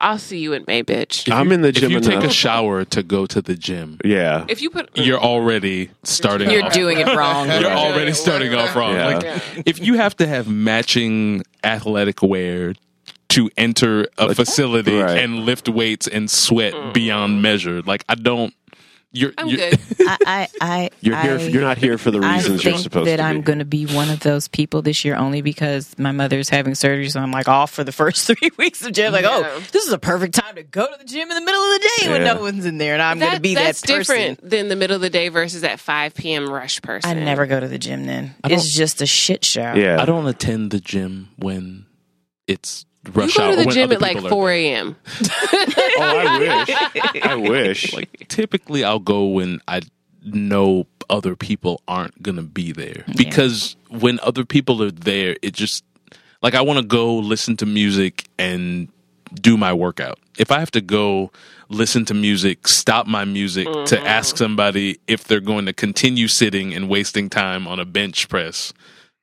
I'll 0.00 0.18
see 0.18 0.38
you 0.38 0.52
in 0.52 0.64
May, 0.68 0.84
bitch. 0.84 1.30
I'm 1.32 1.50
in 1.50 1.62
the 1.62 1.72
gym 1.72 1.86
If 1.86 1.90
you 1.90 2.00
take 2.00 2.20
enough. 2.20 2.30
a 2.30 2.32
shower 2.32 2.84
to 2.84 3.02
go 3.02 3.26
to 3.26 3.42
the 3.42 3.56
gym, 3.56 3.98
yeah. 4.04 4.44
If 4.48 4.62
you 4.62 4.70
put 4.70 4.96
you're 4.96 5.18
already 5.18 5.90
starting. 6.04 6.50
You're 6.50 6.66
off. 6.66 6.72
doing 6.72 6.98
it 6.98 7.06
wrong. 7.16 7.48
You're 7.60 7.70
already 7.70 8.12
starting 8.12 8.54
off 8.54 8.76
wrong. 8.76 8.94
Yeah. 8.94 9.06
Like 9.06 9.42
if 9.66 9.80
you 9.80 9.94
have 9.94 10.16
to 10.18 10.26
have 10.26 10.48
matching 10.48 11.42
athletic 11.64 12.22
wear 12.22 12.74
to 13.30 13.50
enter 13.56 14.06
a 14.16 14.34
facility 14.34 14.98
right. 14.98 15.18
and 15.18 15.40
lift 15.40 15.68
weights 15.68 16.06
and 16.06 16.30
sweat 16.30 16.74
mm. 16.74 16.94
beyond 16.94 17.42
measure, 17.42 17.82
like 17.82 18.04
I 18.08 18.14
don't. 18.14 18.54
You're, 19.10 19.32
I'm 19.38 19.48
you're 19.48 19.70
good. 19.70 19.80
I, 20.00 20.16
I, 20.26 20.48
I 20.60 20.90
You're 21.00 21.16
here. 21.16 21.38
I- 21.38 21.42
You're 21.42 21.62
not 21.62 21.78
here 21.78 21.96
for 21.96 22.10
the 22.10 22.20
reasons 22.20 22.62
you're 22.62 22.76
supposed 22.76 23.06
that 23.06 23.16
to 23.16 23.16
be. 23.16 23.16
That 23.16 23.20
I'm 23.20 23.40
going 23.40 23.58
to 23.60 23.64
be 23.64 23.86
one 23.86 24.10
of 24.10 24.20
those 24.20 24.48
people 24.48 24.82
this 24.82 25.02
year 25.02 25.16
only 25.16 25.40
because 25.40 25.98
my 25.98 26.12
mother's 26.12 26.50
having 26.50 26.74
surgery, 26.74 27.08
so 27.08 27.18
I'm 27.20 27.30
like 27.30 27.48
off 27.48 27.70
for 27.70 27.84
the 27.84 27.92
first 27.92 28.26
three 28.38 28.50
weeks 28.58 28.84
of 28.84 28.92
gym. 28.92 29.12
Like, 29.12 29.24
oh, 29.24 29.40
Yeah. 29.40 29.50
oh, 29.54 29.60
this 29.72 29.86
is 29.86 29.92
a 29.94 29.98
perfect 29.98 30.34
time 30.34 30.56
to 30.56 30.62
go 30.62 30.86
to 30.86 30.98
the 30.98 31.04
gym 31.06 31.22
in 31.30 31.34
the 31.34 31.40
middle 31.40 31.62
of 31.62 31.80
the 31.80 31.90
day 32.00 32.08
when 32.10 32.24
no 32.24 32.40
one's 32.40 32.66
in 32.66 32.76
there, 32.76 32.92
and 32.92 33.00
I'm 33.02 33.18
going 33.18 33.32
to 33.34 33.40
be 33.40 33.54
that's 33.54 33.80
that 33.80 33.86
person. 33.96 34.16
different 34.16 34.50
than 34.50 34.68
the 34.68 34.76
middle 34.76 34.96
of 34.96 35.00
the 35.02 35.10
day 35.10 35.30
versus 35.30 35.62
that 35.62 35.80
5 35.80 36.14
p.m. 36.14 36.46
rush 36.50 36.82
person. 36.82 37.10
I 37.10 37.14
never 37.14 37.46
go 37.46 37.58
to 37.58 37.66
the 37.68 37.78
gym 37.78 38.04
then. 38.04 38.34
It's 38.44 38.74
just 38.74 39.00
a 39.00 39.06
shit 39.06 39.42
show. 39.42 39.72
yeah. 39.74 40.00
I 40.00 40.04
don't 40.04 40.26
attend 40.26 40.70
the 40.70 40.80
gym 40.80 41.30
when 41.38 41.86
it's 42.46 42.84
You 43.08 43.32
go 43.32 43.42
hour. 43.42 43.56
to 43.56 43.64
the 43.64 43.70
gym 43.70 43.92
at 43.92 44.00
like 44.00 44.20
4 44.20 44.50
a.m. 44.50 44.96
oh, 45.22 45.98
I 45.98 46.38
wish. 46.38 47.22
I 47.22 47.34
wish. 47.36 47.92
Like 47.92 48.26
typically, 48.28 48.84
I'll 48.84 48.98
go 48.98 49.26
when 49.26 49.60
I 49.66 49.80
know 50.24 50.86
other 51.10 51.36
people 51.36 51.82
aren't 51.88 52.22
gonna 52.22 52.42
be 52.42 52.72
there 52.72 53.04
because 53.16 53.76
when 53.88 54.20
other 54.20 54.44
people 54.44 54.82
are 54.82 54.90
there, 54.90 55.36
it 55.42 55.54
just 55.54 55.84
like 56.42 56.54
I 56.54 56.60
want 56.60 56.78
to 56.78 56.84
go 56.84 57.16
listen 57.16 57.56
to 57.58 57.66
music 57.66 58.28
and 58.38 58.88
do 59.34 59.56
my 59.56 59.72
workout. 59.72 60.18
If 60.38 60.50
I 60.50 60.60
have 60.60 60.70
to 60.72 60.80
go 60.80 61.30
listen 61.68 62.04
to 62.06 62.14
music, 62.14 62.68
stop 62.68 63.06
my 63.06 63.24
music 63.24 63.66
to 63.66 63.72
mm-hmm. 63.72 64.06
ask 64.06 64.36
somebody 64.36 64.98
if 65.06 65.24
they're 65.24 65.40
going 65.40 65.66
to 65.66 65.72
continue 65.72 66.28
sitting 66.28 66.74
and 66.74 66.88
wasting 66.88 67.28
time 67.28 67.66
on 67.66 67.78
a 67.78 67.84
bench 67.84 68.28
press 68.28 68.72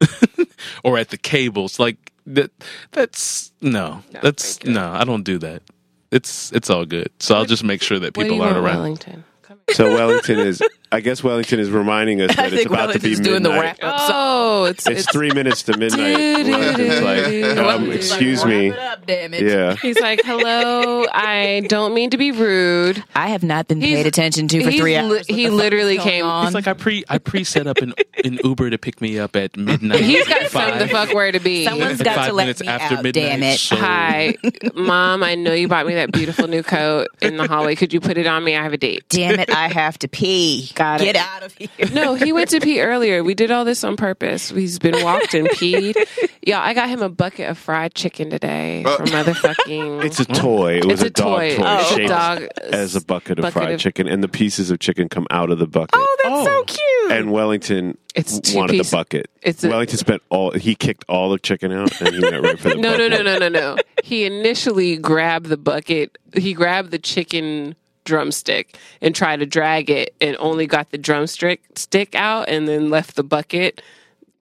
or 0.84 0.98
at 0.98 1.10
the 1.10 1.18
cables, 1.18 1.80
like 1.80 2.12
that 2.26 2.52
that's 2.92 3.52
no. 3.62 4.04
That's 4.22 4.64
no, 4.64 4.92
I 4.92 5.04
don't 5.04 5.24
do 5.24 5.38
that. 5.40 5.64
It's 6.12 6.52
it's 6.52 6.70
all 6.70 6.86
good. 6.86 7.10
So 7.20 7.36
I'll 7.36 7.46
just 7.46 7.64
make 7.64 7.82
sure 7.82 8.00
that 8.00 8.14
people 8.14 8.42
aren't 8.42 8.58
around. 8.58 8.78
Wellington? 8.78 9.24
Come 9.42 9.60
here. 9.68 9.76
so 9.76 9.94
Wellington 9.94 10.40
is. 10.40 10.62
I 10.92 11.00
guess 11.02 11.24
Wellington 11.24 11.60
is 11.60 11.70
reminding 11.70 12.22
us 12.22 12.32
I 12.34 12.36
that 12.36 12.46
it's 12.54 12.56
think 12.56 12.70
about 12.70 12.94
to 12.94 13.00
be 13.00 13.10
Wellington's 13.10 13.28
doing 13.28 13.44
the 13.44 13.50
midnight. 13.50 13.78
wrap 13.82 13.94
up. 13.94 14.10
Oh, 14.14 14.64
it's, 14.66 14.88
It's 14.88 15.12
three 15.12 15.32
minutes 15.32 15.64
to 15.64 15.78
midnight. 15.78 16.48
Wellington's 16.48 17.02
like, 17.02 17.26
um, 17.58 17.66
Wellington's 17.66 17.88
like, 17.88 17.96
excuse 17.96 18.46
me. 18.46 18.70
Up, 18.72 19.06
damn 19.06 19.34
it. 19.34 19.44
Yeah. 19.44 19.76
He's 19.76 20.00
like, 20.00 20.22
"Hello, 20.24 21.06
I 21.12 21.66
don't 21.68 21.94
mean 21.94 22.12
to 22.12 22.18
be 22.18 22.32
rude." 22.32 23.04
I 23.16 23.28
have 23.30 23.44
not 23.44 23.68
been 23.68 23.82
He's- 23.82 23.98
paid 23.98 24.08
attention 24.08 24.48
to 24.50 24.64
for 24.64 24.70
he's 24.70 24.80
three 24.80 24.92
li- 24.94 24.98
hours. 24.98 25.10
What 25.10 25.26
he 25.28 25.50
literally 25.50 25.98
came- 25.98 26.26
on? 26.26 26.46
It's 26.48 26.56
like 26.56 26.68
I 26.68 26.74
pre 26.74 27.04
I 27.10 27.18
pre 27.18 27.44
set 27.44 27.68
up 27.68 27.78
an 27.80 27.94
an 28.24 28.40
Uber 28.44 28.70
to 28.70 28.78
pick 28.78 29.02
me 29.02 29.20
up 29.20 29.36
at 29.36 29.58
midnight. 29.58 30.00
He's 30.02 30.28
got 30.28 30.42
some 30.44 30.62
Five- 30.62 30.80
the 30.80 30.88
fuck 30.88 31.14
where 31.14 31.32
to 31.32 31.40
be. 31.40 31.66
Someone's 31.66 32.02
got 32.02 32.16
five 32.16 32.28
to 32.30 32.34
let 32.34 32.44
minutes 32.44 32.62
me 32.62 32.68
after 32.68 32.96
out. 32.98 33.04
midnight. 33.04 33.14
Damn 33.30 33.44
it! 33.44 33.60
So- 33.60 33.76
Hi, 33.76 34.36
mom. 34.74 35.24
I 35.24 35.36
know 35.36 35.54
you 35.54 35.68
bought 35.68 35.86
me 35.88 35.96
that 35.96 36.12
beautiful 36.12 36.48
new 36.48 36.64
coat 36.64 37.08
in 37.22 37.38
the 37.38 37.48
hallway. 37.48 37.76
Could 37.76 37.94
you 37.94 38.00
put 38.00 38.18
it 38.18 38.28
on 38.28 38.44
me? 38.44 38.56
I 38.56 38.64
have 38.64 38.74
a 38.74 38.78
date. 38.78 39.04
Damn 39.10 39.40
it! 39.40 39.50
I 39.50 39.68
have 39.68 39.98
to 40.00 40.08
pee. 40.08 40.72
Got 40.76 41.02
it. 41.02 41.06
Get 41.06 41.16
out 41.16 41.44
of 41.44 41.54
here. 41.56 41.70
No, 41.94 42.14
he 42.16 42.32
went 42.34 42.50
to 42.52 42.60
pee 42.60 42.82
earlier. 42.82 43.24
We 43.24 43.34
did 43.34 43.50
all 43.50 43.66
this 43.66 43.84
on 43.84 43.96
purpose. 43.96 44.50
He's 44.50 44.78
been 44.78 45.04
walked 45.04 45.34
and 45.34 45.48
peed. 45.50 45.96
Yeah, 46.46 46.62
I 46.62 46.76
got 46.76 46.90
him 46.90 47.02
a 47.02 47.10
bucket 47.10 47.50
of 47.50 47.58
fried 47.58 47.96
chicken 47.96 48.30
today 48.30 48.84
uh. 48.84 48.98
for 48.98 49.06
motherfucking. 49.06 50.04
It's 50.06 50.20
a 50.20 50.26
toy. 50.26 50.78
It 50.78 50.86
was 50.86 51.02
It's 51.02 51.20
a, 51.20 51.24
a 51.24 51.26
dog 51.26 51.40
toy. 51.40 51.56
toy, 51.56 51.64
Oh, 51.66 51.78
it's 51.80 51.92
a 51.92 51.96
shaped 51.96 52.10
dog- 52.10 52.44
as 52.72 52.96
a 52.96 53.04
bucket 53.04 53.40
of 53.40 53.44
bucket 53.44 53.54
fried 53.54 53.72
of- 53.72 53.80
chicken, 53.80 54.08
and 54.08 54.24
the 54.24 54.28
pieces 54.28 54.70
of 54.70 54.78
chicken 54.78 55.10
come 55.10 55.26
out 55.32 55.50
of 55.50 55.58
the 55.58 55.66
bucket. 55.66 55.96
Oh, 55.96 56.18
that's 56.24 56.44
so 56.46 56.52
oh. 56.52 56.64
cute. 56.68 57.12
and 57.14 57.32
Wellington 57.32 57.98
It's 58.14 58.40
two 58.40 58.58
wanted 58.58 58.74
piece- 58.74 58.92
the 58.92 58.96
bucket. 58.96 59.28
it's 59.42 59.64
a- 59.64 59.70
Wellington 59.70 59.98
spent 59.98 60.22
all. 60.30 60.52
He 60.52 60.76
kicked 60.76 61.04
all 61.10 61.32
the 61.32 61.40
chicken 61.40 61.72
out, 61.72 62.00
and 62.00 62.14
he 62.14 62.22
went 62.22 62.44
right 62.44 62.60
for 62.60 62.70
the 62.70 62.76
No, 62.80 62.96
no, 62.96 63.08
no, 63.08 63.24
no, 63.24 63.40
no, 63.40 63.50
no. 63.50 63.78
He 64.04 64.26
initially 64.26 64.98
grabbed 64.98 65.48
the 65.48 65.58
bucket. 65.58 66.16
He 66.36 66.54
grabbed 66.54 66.92
the 66.92 67.00
chicken 67.00 67.76
drumstick 68.06 68.78
and 69.02 69.14
tried 69.14 69.42
to 69.42 69.46
drag 69.46 69.90
it, 69.90 70.16
and 70.22 70.38
only 70.40 70.66
got 70.68 70.92
the 70.92 70.98
drumstick 70.98 71.62
stick 71.76 72.16
out, 72.16 72.48
and 72.48 72.68
then 72.68 72.90
left 72.90 73.16
the 73.18 73.24
bucket. 73.24 73.82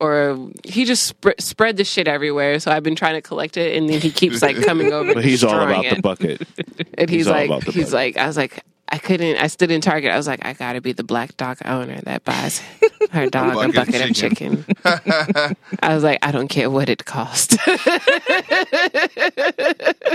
Or 0.01 0.39
he 0.65 0.85
just 0.85 1.05
sp- 1.09 1.39
spread 1.39 1.77
the 1.77 1.85
shit 1.85 2.07
everywhere. 2.09 2.59
So 2.61 2.71
I've 2.71 2.83
been 2.83 2.97
trying 2.97 3.15
to 3.15 3.23
collect 3.23 3.57
it, 3.57 3.77
and 3.77 3.89
then 3.89 4.01
he 4.01 4.11
keeps 4.11 4.43
like 4.43 4.61
coming 4.65 4.93
over. 4.93 5.15
But 5.15 5.25
he's 5.25 5.43
all 5.45 5.59
about 5.61 5.85
it. 5.85 5.97
the 5.97 6.03
bucket. 6.03 6.47
And 6.99 7.11
he's, 7.11 7.21
He's 7.21 7.29
like, 7.29 7.51
he's 7.65 7.75
bucket. 7.75 7.93
like, 7.93 8.17
I 8.17 8.27
was 8.27 8.37
like, 8.37 8.63
I 8.89 8.99
couldn't. 8.99 9.37
I 9.39 9.47
stood 9.49 9.71
in 9.71 9.81
Target. 9.81 10.11
I 10.13 10.17
was 10.17 10.27
like, 10.29 10.45
I 10.45 10.53
gotta 10.53 10.81
be 10.81 10.93
the 10.93 11.03
black 11.05 11.37
dog 11.37 11.59
owner 11.65 12.01
that 12.03 12.25
buys 12.25 12.61
her 13.11 13.29
dog 13.31 13.53
a 13.53 13.55
Bucket 13.55 13.75
bucket 13.75 14.11
of 14.11 14.15
chicken. 14.15 14.65
chicken. 14.65 15.57
I 15.83 15.95
was 15.95 16.05
like, 16.05 16.19
I 16.23 16.31
don't 16.31 16.49
care 16.49 16.71
what 16.71 16.89
it 16.89 17.05
cost. 17.05 17.57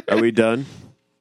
Are 0.09 0.19
we 0.19 0.31
done? 0.31 0.65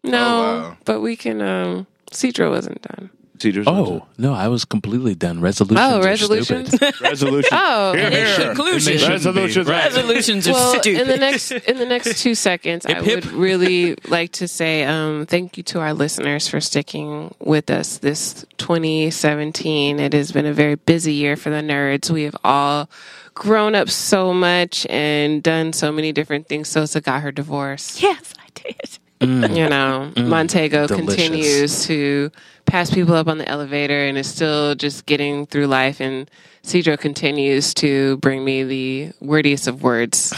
No, 0.04 0.18
Oh, 0.18 0.60
wow. 0.70 0.76
but 0.84 1.00
we 1.00 1.16
can. 1.16 1.42
um 1.42 1.86
Cedro 2.10 2.50
wasn't 2.50 2.82
done. 2.82 3.10
Teachers. 3.38 3.68
Oh 3.68 4.04
no, 4.18 4.34
I 4.34 4.48
was 4.48 4.64
completely 4.64 5.14
done. 5.14 5.40
Resolutions. 5.40 5.78
Oh, 5.80 6.00
are 6.00 6.02
resolutions. 6.02 6.74
resolution. 7.00 7.48
Oh, 7.52 7.92
Here, 7.92 8.10
here. 8.10 8.50
And 8.50 8.56
they 8.58 8.78
shouldn't 8.80 9.04
be. 9.04 9.06
Resolutions. 9.08 9.68
Right. 9.68 9.84
Resolutions 9.84 10.48
are 10.48 10.52
well, 10.54 10.70
stupid. 10.80 11.00
in 11.02 11.06
the 11.06 11.16
next 11.18 11.52
in 11.52 11.78
the 11.78 11.86
next 11.86 12.20
two 12.20 12.34
seconds, 12.34 12.84
I 12.84 12.94
Hip, 12.94 13.04
hip. 13.04 13.24
would 13.26 13.32
really 13.32 13.94
like 14.08 14.32
to 14.32 14.48
say 14.48 14.82
um, 14.82 15.24
thank 15.26 15.56
you 15.56 15.62
to 15.64 15.78
our 15.78 15.94
listeners 15.94 16.48
for 16.48 16.60
sticking 16.60 17.32
with 17.38 17.70
us 17.70 17.98
this 17.98 18.44
2017. 18.56 20.00
It 20.00 20.12
has 20.14 20.32
been 20.32 20.46
a 20.46 20.52
very 20.52 20.74
busy 20.74 21.12
year 21.12 21.36
for 21.36 21.50
the 21.50 21.62
nerds. 21.62 22.10
We 22.10 22.24
have 22.24 22.36
all 22.42 22.90
grown 23.34 23.76
up 23.76 23.88
so 23.88 24.32
much 24.34 24.84
and 24.90 25.44
done 25.44 25.72
so 25.72 25.92
many 25.92 26.10
different 26.10 26.48
things. 26.48 26.66
Sosa 26.68 27.00
got 27.00 27.22
her 27.22 27.30
divorce. 27.30 28.02
yes, 28.02 28.34
I 28.36 28.48
did. 28.54 28.98
Mm. 29.20 29.56
You 29.56 29.68
know, 29.68 30.12
mm. 30.14 30.28
Montego 30.28 30.86
Delicious. 30.86 31.14
continues 31.16 31.86
to 31.86 32.30
pass 32.66 32.92
people 32.92 33.14
up 33.14 33.26
on 33.26 33.38
the 33.38 33.48
elevator 33.48 34.04
and 34.06 34.16
is 34.16 34.28
still 34.28 34.74
just 34.74 35.06
getting 35.06 35.46
through 35.46 35.66
life. 35.66 36.00
And 36.00 36.30
Cedro 36.62 36.98
continues 36.98 37.74
to 37.74 38.18
bring 38.18 38.44
me 38.44 38.62
the 38.62 39.12
wordiest 39.20 39.66
of 39.66 39.82
words 39.82 40.32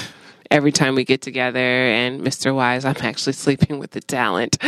every 0.50 0.72
time 0.72 0.94
we 0.94 1.04
get 1.04 1.22
together. 1.22 1.58
And 1.60 2.20
Mr. 2.22 2.54
Wise, 2.54 2.84
I'm 2.84 2.96
actually 3.00 3.34
sleeping 3.34 3.78
with 3.78 3.92
the 3.92 4.00
talent. 4.00 4.58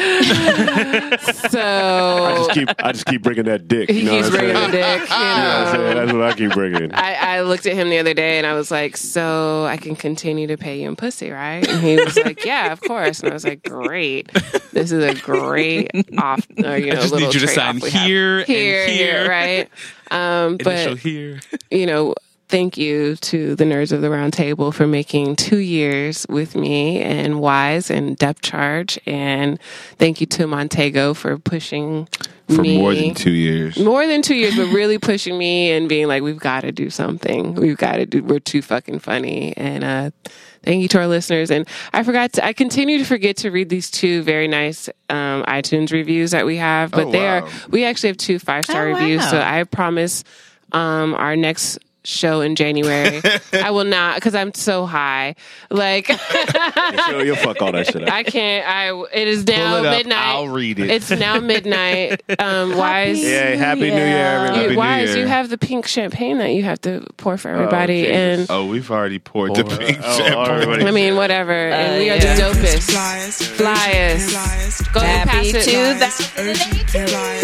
So 1.52 1.60
I 1.60 2.34
just 2.36 2.50
keep. 2.52 2.68
I 2.78 2.92
just 2.92 3.06
keep 3.06 3.22
bringing 3.22 3.44
that 3.44 3.68
dick. 3.68 3.90
he 3.90 4.00
You 4.00 4.04
know 4.06 4.10
keeps 4.16 4.30
bringing 4.30 4.54
saying? 4.56 4.70
the 4.70 4.76
dick. 4.76 5.00
You 5.10 5.16
You 5.16 5.20
know 5.20 5.24
what 5.24 5.38
I'm 5.38 5.64
know. 5.64 5.72
saying? 5.72 5.96
That's 5.96 6.12
what 6.12 6.22
I 6.22 6.32
keep 6.34 6.52
bringing. 6.52 6.94
I, 6.94 7.14
I 7.14 7.40
looked 7.42 7.66
at 7.66 7.74
him 7.74 7.90
the 7.90 7.98
other 7.98 8.14
day 8.14 8.38
and 8.38 8.46
I 8.46 8.54
was 8.54 8.70
like, 8.70 8.96
"So 8.96 9.64
I 9.64 9.76
can 9.76 9.94
continue 9.96 10.46
to 10.48 10.56
pay 10.56 10.80
you 10.82 10.88
in 10.88 10.96
pussy, 10.96 11.30
right?" 11.30 11.66
And 11.68 11.80
he 11.82 11.96
was 11.96 12.16
like, 12.16 12.44
"Yeah, 12.44 12.72
of 12.72 12.80
course." 12.80 13.20
And 13.20 13.30
I 13.30 13.34
was 13.34 13.44
like, 13.44 13.62
"Great, 13.64 14.32
this 14.72 14.92
is 14.92 15.04
a 15.04 15.14
great 15.20 15.90
off, 16.18 16.46
or, 16.64 16.76
you 16.78 16.86
know, 16.92 17.00
just 17.00 17.12
little 17.12 17.28
need 17.28 17.34
you 17.34 17.40
to 17.40 17.48
sign 17.48 17.80
we 17.80 17.90
have. 17.90 18.06
here 18.06 18.38
and 18.38 18.46
here, 18.46 18.86
here. 18.88 19.28
right?" 19.28 19.68
Um, 20.10 20.58
Initial 20.60 20.92
but 20.92 20.98
here. 20.98 21.40
you 21.70 21.86
know, 21.86 22.14
thank 22.52 22.76
you 22.76 23.16
to 23.16 23.56
the 23.56 23.64
nerds 23.64 23.92
of 23.92 24.02
the 24.02 24.10
round 24.10 24.32
table 24.34 24.70
for 24.72 24.86
making 24.86 25.34
two 25.36 25.56
years 25.56 26.26
with 26.28 26.54
me 26.54 27.00
and 27.00 27.40
Wise 27.40 27.90
and 27.90 28.16
Depth 28.16 28.42
Charge, 28.42 28.98
and 29.06 29.58
thank 29.98 30.20
you 30.20 30.26
to 30.28 30.46
Montego 30.46 31.14
for 31.14 31.38
pushing 31.38 32.06
For 32.48 32.60
me 32.60 32.76
more 32.78 32.94
than 32.94 33.14
two 33.14 33.32
years. 33.32 33.78
more 33.78 34.06
than 34.06 34.20
two 34.20 34.34
years, 34.34 34.54
but 34.54 34.66
really 34.66 34.98
pushing 34.98 35.38
me 35.38 35.72
and 35.72 35.88
being 35.88 36.06
like, 36.08 36.22
we've 36.22 36.38
got 36.38 36.60
to 36.60 36.72
do 36.72 36.90
something. 36.90 37.54
We've 37.54 37.78
got 37.78 37.92
to 37.96 38.04
do, 38.06 38.22
we're 38.22 38.38
too 38.38 38.60
fucking 38.60 38.98
funny. 38.98 39.56
And, 39.56 39.82
uh, 39.82 40.10
thank 40.62 40.82
you 40.82 40.88
to 40.88 40.98
our 40.98 41.06
listeners. 41.08 41.50
And 41.50 41.66
I 41.94 42.02
forgot 42.02 42.34
to, 42.34 42.44
I 42.44 42.52
continue 42.52 42.98
to 42.98 43.04
forget 43.04 43.38
to 43.38 43.50
read 43.50 43.70
these 43.70 43.90
two 43.90 44.22
very 44.22 44.46
nice, 44.46 44.88
um, 45.08 45.42
iTunes 45.44 45.90
reviews 45.90 46.32
that 46.32 46.44
we 46.44 46.58
have, 46.58 46.90
but 46.90 47.06
Oh, 47.06 47.10
they 47.12 47.26
are, 47.26 47.48
we 47.70 47.84
actually 47.86 48.10
have 48.10 48.18
two 48.18 48.38
five 48.38 48.64
star 48.64 48.88
Oh, 48.88 48.92
reviews. 48.92 49.22
wow. 49.22 49.30
So 49.30 49.40
I 49.40 49.64
promise, 49.64 50.22
um, 50.72 51.14
our 51.14 51.34
next, 51.34 51.78
Show 52.04 52.40
in 52.40 52.56
January. 52.56 53.22
I 53.52 53.70
will 53.70 53.84
not 53.84 54.16
because 54.16 54.34
I'm 54.34 54.52
so 54.54 54.86
high. 54.86 55.36
Like 55.70 56.06
So 57.08 57.20
you'll 57.20 57.36
fuck 57.36 57.62
all 57.62 57.70
that 57.72 57.86
shit 57.86 58.02
up. 58.02 58.12
I 58.12 58.24
can't. 58.24 58.66
I 58.68 58.90
it 59.14 59.28
is 59.28 59.46
now 59.46 59.76
Pull 59.76 59.84
it 59.84 59.86
up. 59.88 59.96
midnight. 59.98 60.18
I'll 60.34 60.48
read 60.48 60.80
it. 60.80 60.90
It's 60.90 61.10
now 61.10 61.38
midnight. 61.52 62.22
Um, 62.40 62.76
wise. 62.76 63.22
Yeah, 63.22 63.54
happy 63.54 63.82
New 63.82 63.86
Year, 63.96 63.96
everybody. 63.96 64.56
You, 64.56 64.62
Happy 64.62 64.72
New 64.72 64.78
wise, 64.78 65.14
you 65.16 65.26
have 65.26 65.48
the 65.48 65.58
pink 65.58 65.86
champagne 65.86 66.38
that 66.38 66.50
you 66.50 66.64
have 66.64 66.80
to 66.82 67.06
pour 67.18 67.36
for 67.36 67.50
everybody, 67.50 68.02
Jesus. 68.02 68.16
and 68.16 68.46
Oh, 68.50 68.66
we've 68.66 68.90
already 68.90 69.18
poured 69.20 69.54
the 69.54 69.62
pink 69.64 69.98
Oh, 70.02 70.18
champagne. 70.18 70.86
I 70.86 70.90
mean, 70.90 71.14
whatever. 71.14 71.52
and 71.52 72.00
we 72.00 72.10
are 72.10 72.16
yeah. 72.16 72.34
the 72.34 72.42
dopest. 72.42 72.90
Flyers, 72.90 73.36
Flyers. 73.46 74.32
flyers, 74.32 74.80
Go 74.92 75.00
and 75.00 75.30
pass 75.30 75.46
Happy 75.46 75.48
it. 75.50 75.62
to 75.64 75.70
flyers, 77.06 77.42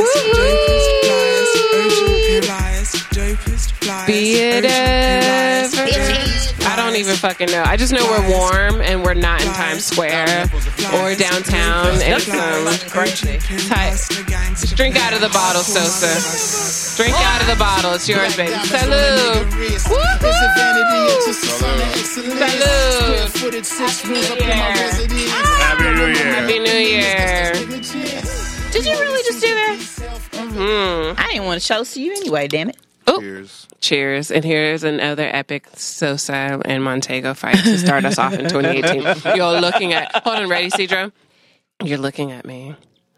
dopest 3.19 3.19
flyers, 3.19 3.19
OG 3.19 3.19
flyers, 3.19 3.21
dopest 3.43 3.73
flyers, 3.83 4.07
Be 4.07 4.37
it 4.37 4.65
ever. 4.65 5.83
I 6.71 6.77
don't 6.77 6.95
even 6.97 7.17
fucking 7.17 7.51
know. 7.51 7.63
I 7.67 7.77
just 7.77 7.93
know 7.93 8.05
we're 8.05 8.31
warm 8.31 8.81
and 8.81 9.03
we're 9.03 9.15
not 9.15 9.41
in 9.43 9.49
Times 9.49 9.85
Square 9.85 10.47
or 10.95 11.15
downtown. 11.17 12.01
And 12.03 12.23
um, 12.31 12.65
Tight. 13.67 13.99
Drink 14.77 14.95
out 14.97 15.13
of 15.15 15.21
the 15.21 15.31
bottle, 15.33 15.63
Sosa. 15.63 16.15
Drink 16.97 17.17
out 17.19 17.41
of 17.41 17.49
the 17.49 17.57
bottle. 17.57 17.95
It's 17.95 18.09
yours, 18.09 18.37
baby. 18.37 18.53
Salute. 18.67 19.47
Happy 23.79 24.19
New 25.89 26.07
Year. 26.07 26.35
Happy 26.35 26.59
New 26.59 26.71
Year. 26.71 27.53
Did 28.71 28.85
you 28.87 28.93
really 28.93 29.23
just 29.25 29.41
do 29.41 29.55
that? 29.55 29.79
Mm-hmm. 30.33 31.15
I 31.19 31.27
didn't 31.33 31.47
want 31.47 31.61
to 31.61 31.67
toast 31.67 31.95
to 31.95 32.03
you 32.03 32.13
anyway. 32.13 32.47
Damn 32.47 32.69
it. 32.69 32.77
Oh, 33.09 33.21
cheers. 33.21 33.67
Cheers. 33.81 34.31
And 34.31 34.45
here's 34.45 34.85
another 34.85 35.29
epic 35.33 35.67
Sosa 35.75 36.61
and 36.65 36.83
Montego 36.85 37.35
fight 37.35 37.57
to 37.57 37.79
start 37.79 38.05
us 38.05 38.19
off 38.19 38.33
in 38.35 38.49
2018. 38.49 39.37
You're 39.37 39.61
looking 39.61 39.93
at, 39.95 40.11
hold 40.25 40.37
on, 40.37 40.49
ready, 40.49 40.71
Cedro? 40.71 41.13
You're 41.83 41.99
looking 41.99 42.33
at 42.33 42.45
me. 42.45 42.75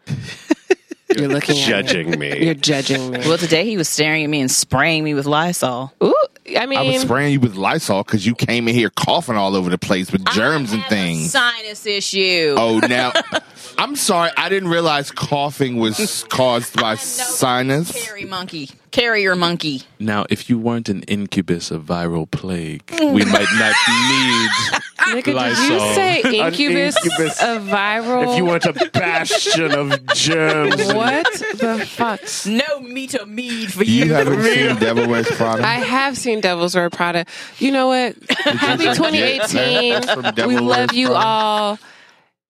You're 1.17 1.29
looking 1.29 1.59
at 1.59 1.67
Judging 1.69 2.11
me. 2.11 2.17
me. 2.19 2.45
You're 2.45 2.55
judging 2.55 3.11
me. 3.11 3.19
Well, 3.21 3.37
today 3.39 3.65
he 3.65 3.77
was 3.77 3.89
staring 3.89 4.23
at 4.23 4.31
me 4.31 4.41
and 4.41 4.51
spraying 4.51 5.03
me 5.03 5.15
with 5.15 5.27
Lysol. 5.27 5.93
Ooh, 6.05 6.15
I 6.57 6.67
mean, 6.67 6.79
I 6.79 6.83
was 6.83 7.01
spraying 7.03 7.33
you 7.33 7.41
with 7.41 7.57
Lysol 7.57 8.05
because 8.05 8.25
you 8.25 8.37
came 8.37 8.69
in 8.69 8.75
here 8.77 8.91
coughing 8.91 9.35
all 9.37 9.57
over 9.57 9.71
the 9.71 9.79
place 9.79 10.13
with 10.13 10.25
germs 10.27 10.73
and 10.73 10.81
I 10.83 10.85
have 10.85 10.93
a 10.93 10.95
things. 10.95 11.33
sinus 11.33 11.85
issue. 11.87 12.55
Oh, 12.57 12.79
now 12.89 13.13
I'm 13.79 13.97
sorry. 13.97 14.31
I 14.37 14.49
didn't 14.49 14.69
realize 14.69 15.11
coughing 15.11 15.79
was 15.79 16.25
caused 16.29 16.79
by 16.81 16.95
sinus. 16.95 17.91
Carry 18.07 18.25
monkey. 18.25 18.71
Carrier 18.91 19.37
monkey. 19.37 19.83
Now, 19.99 20.25
if 20.31 20.51
you 20.51 20.59
weren't 20.59 20.89
an 20.89 21.03
incubus 21.05 21.71
of 21.71 21.85
viral 21.85 22.31
plague, 22.31 22.83
we 23.01 23.25
might 23.25 23.47
not 23.59 23.75
need. 24.11 24.51
nigga, 25.11 25.25
did 25.25 25.27
you 25.27 25.35
Lysol. 25.35 25.95
say 25.95 26.23
incubus, 26.23 26.97
incubus. 27.05 27.43
of 27.43 27.63
viral? 27.63 28.31
If 28.33 28.37
you 28.39 28.45
want 28.45 28.65
a 28.67 28.73
bastion 28.93 29.73
of 29.75 30.05
germs, 30.15 30.93
what 30.93 31.25
the 31.55 31.85
fuck? 31.89 32.21
No 32.47 32.81
meat 32.81 33.15
or 33.21 33.27
mead 33.27 33.73
for 33.73 33.85
you. 33.85 34.05
You 34.07 34.15
haven't 34.15 34.43
seen 34.45 34.77
Devil 34.77 35.09
Wears 35.09 35.29
Prada? 35.29 35.67
I 35.67 35.75
have 35.75 36.17
seen 36.17 36.41
Devil's 36.41 36.75
Wear 36.75 36.91
Prada. 36.91 37.25
You 37.59 37.71
know 37.73 37.89
what? 37.89 38.17
Happy 38.31 38.85
From 38.87 38.97
2018. 38.97 40.01
Devil 40.35 40.49
We 40.49 40.55
Wears 40.55 40.61
love 40.63 40.93
you 40.95 41.09
Prada? 41.09 41.25
all. 41.27 41.79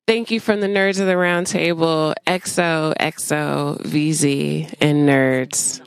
Thank 0.07 0.31
you 0.33 0.41
from 0.41 0.61
the 0.61 0.67
nerds 0.67 0.99
of 1.01 1.07
the 1.07 1.17
round 1.17 1.47
table, 1.47 2.15
XO, 2.27 2.95
XO, 2.99 3.81
VZ, 3.83 4.75
and 4.81 5.09
nerds. 5.09 5.81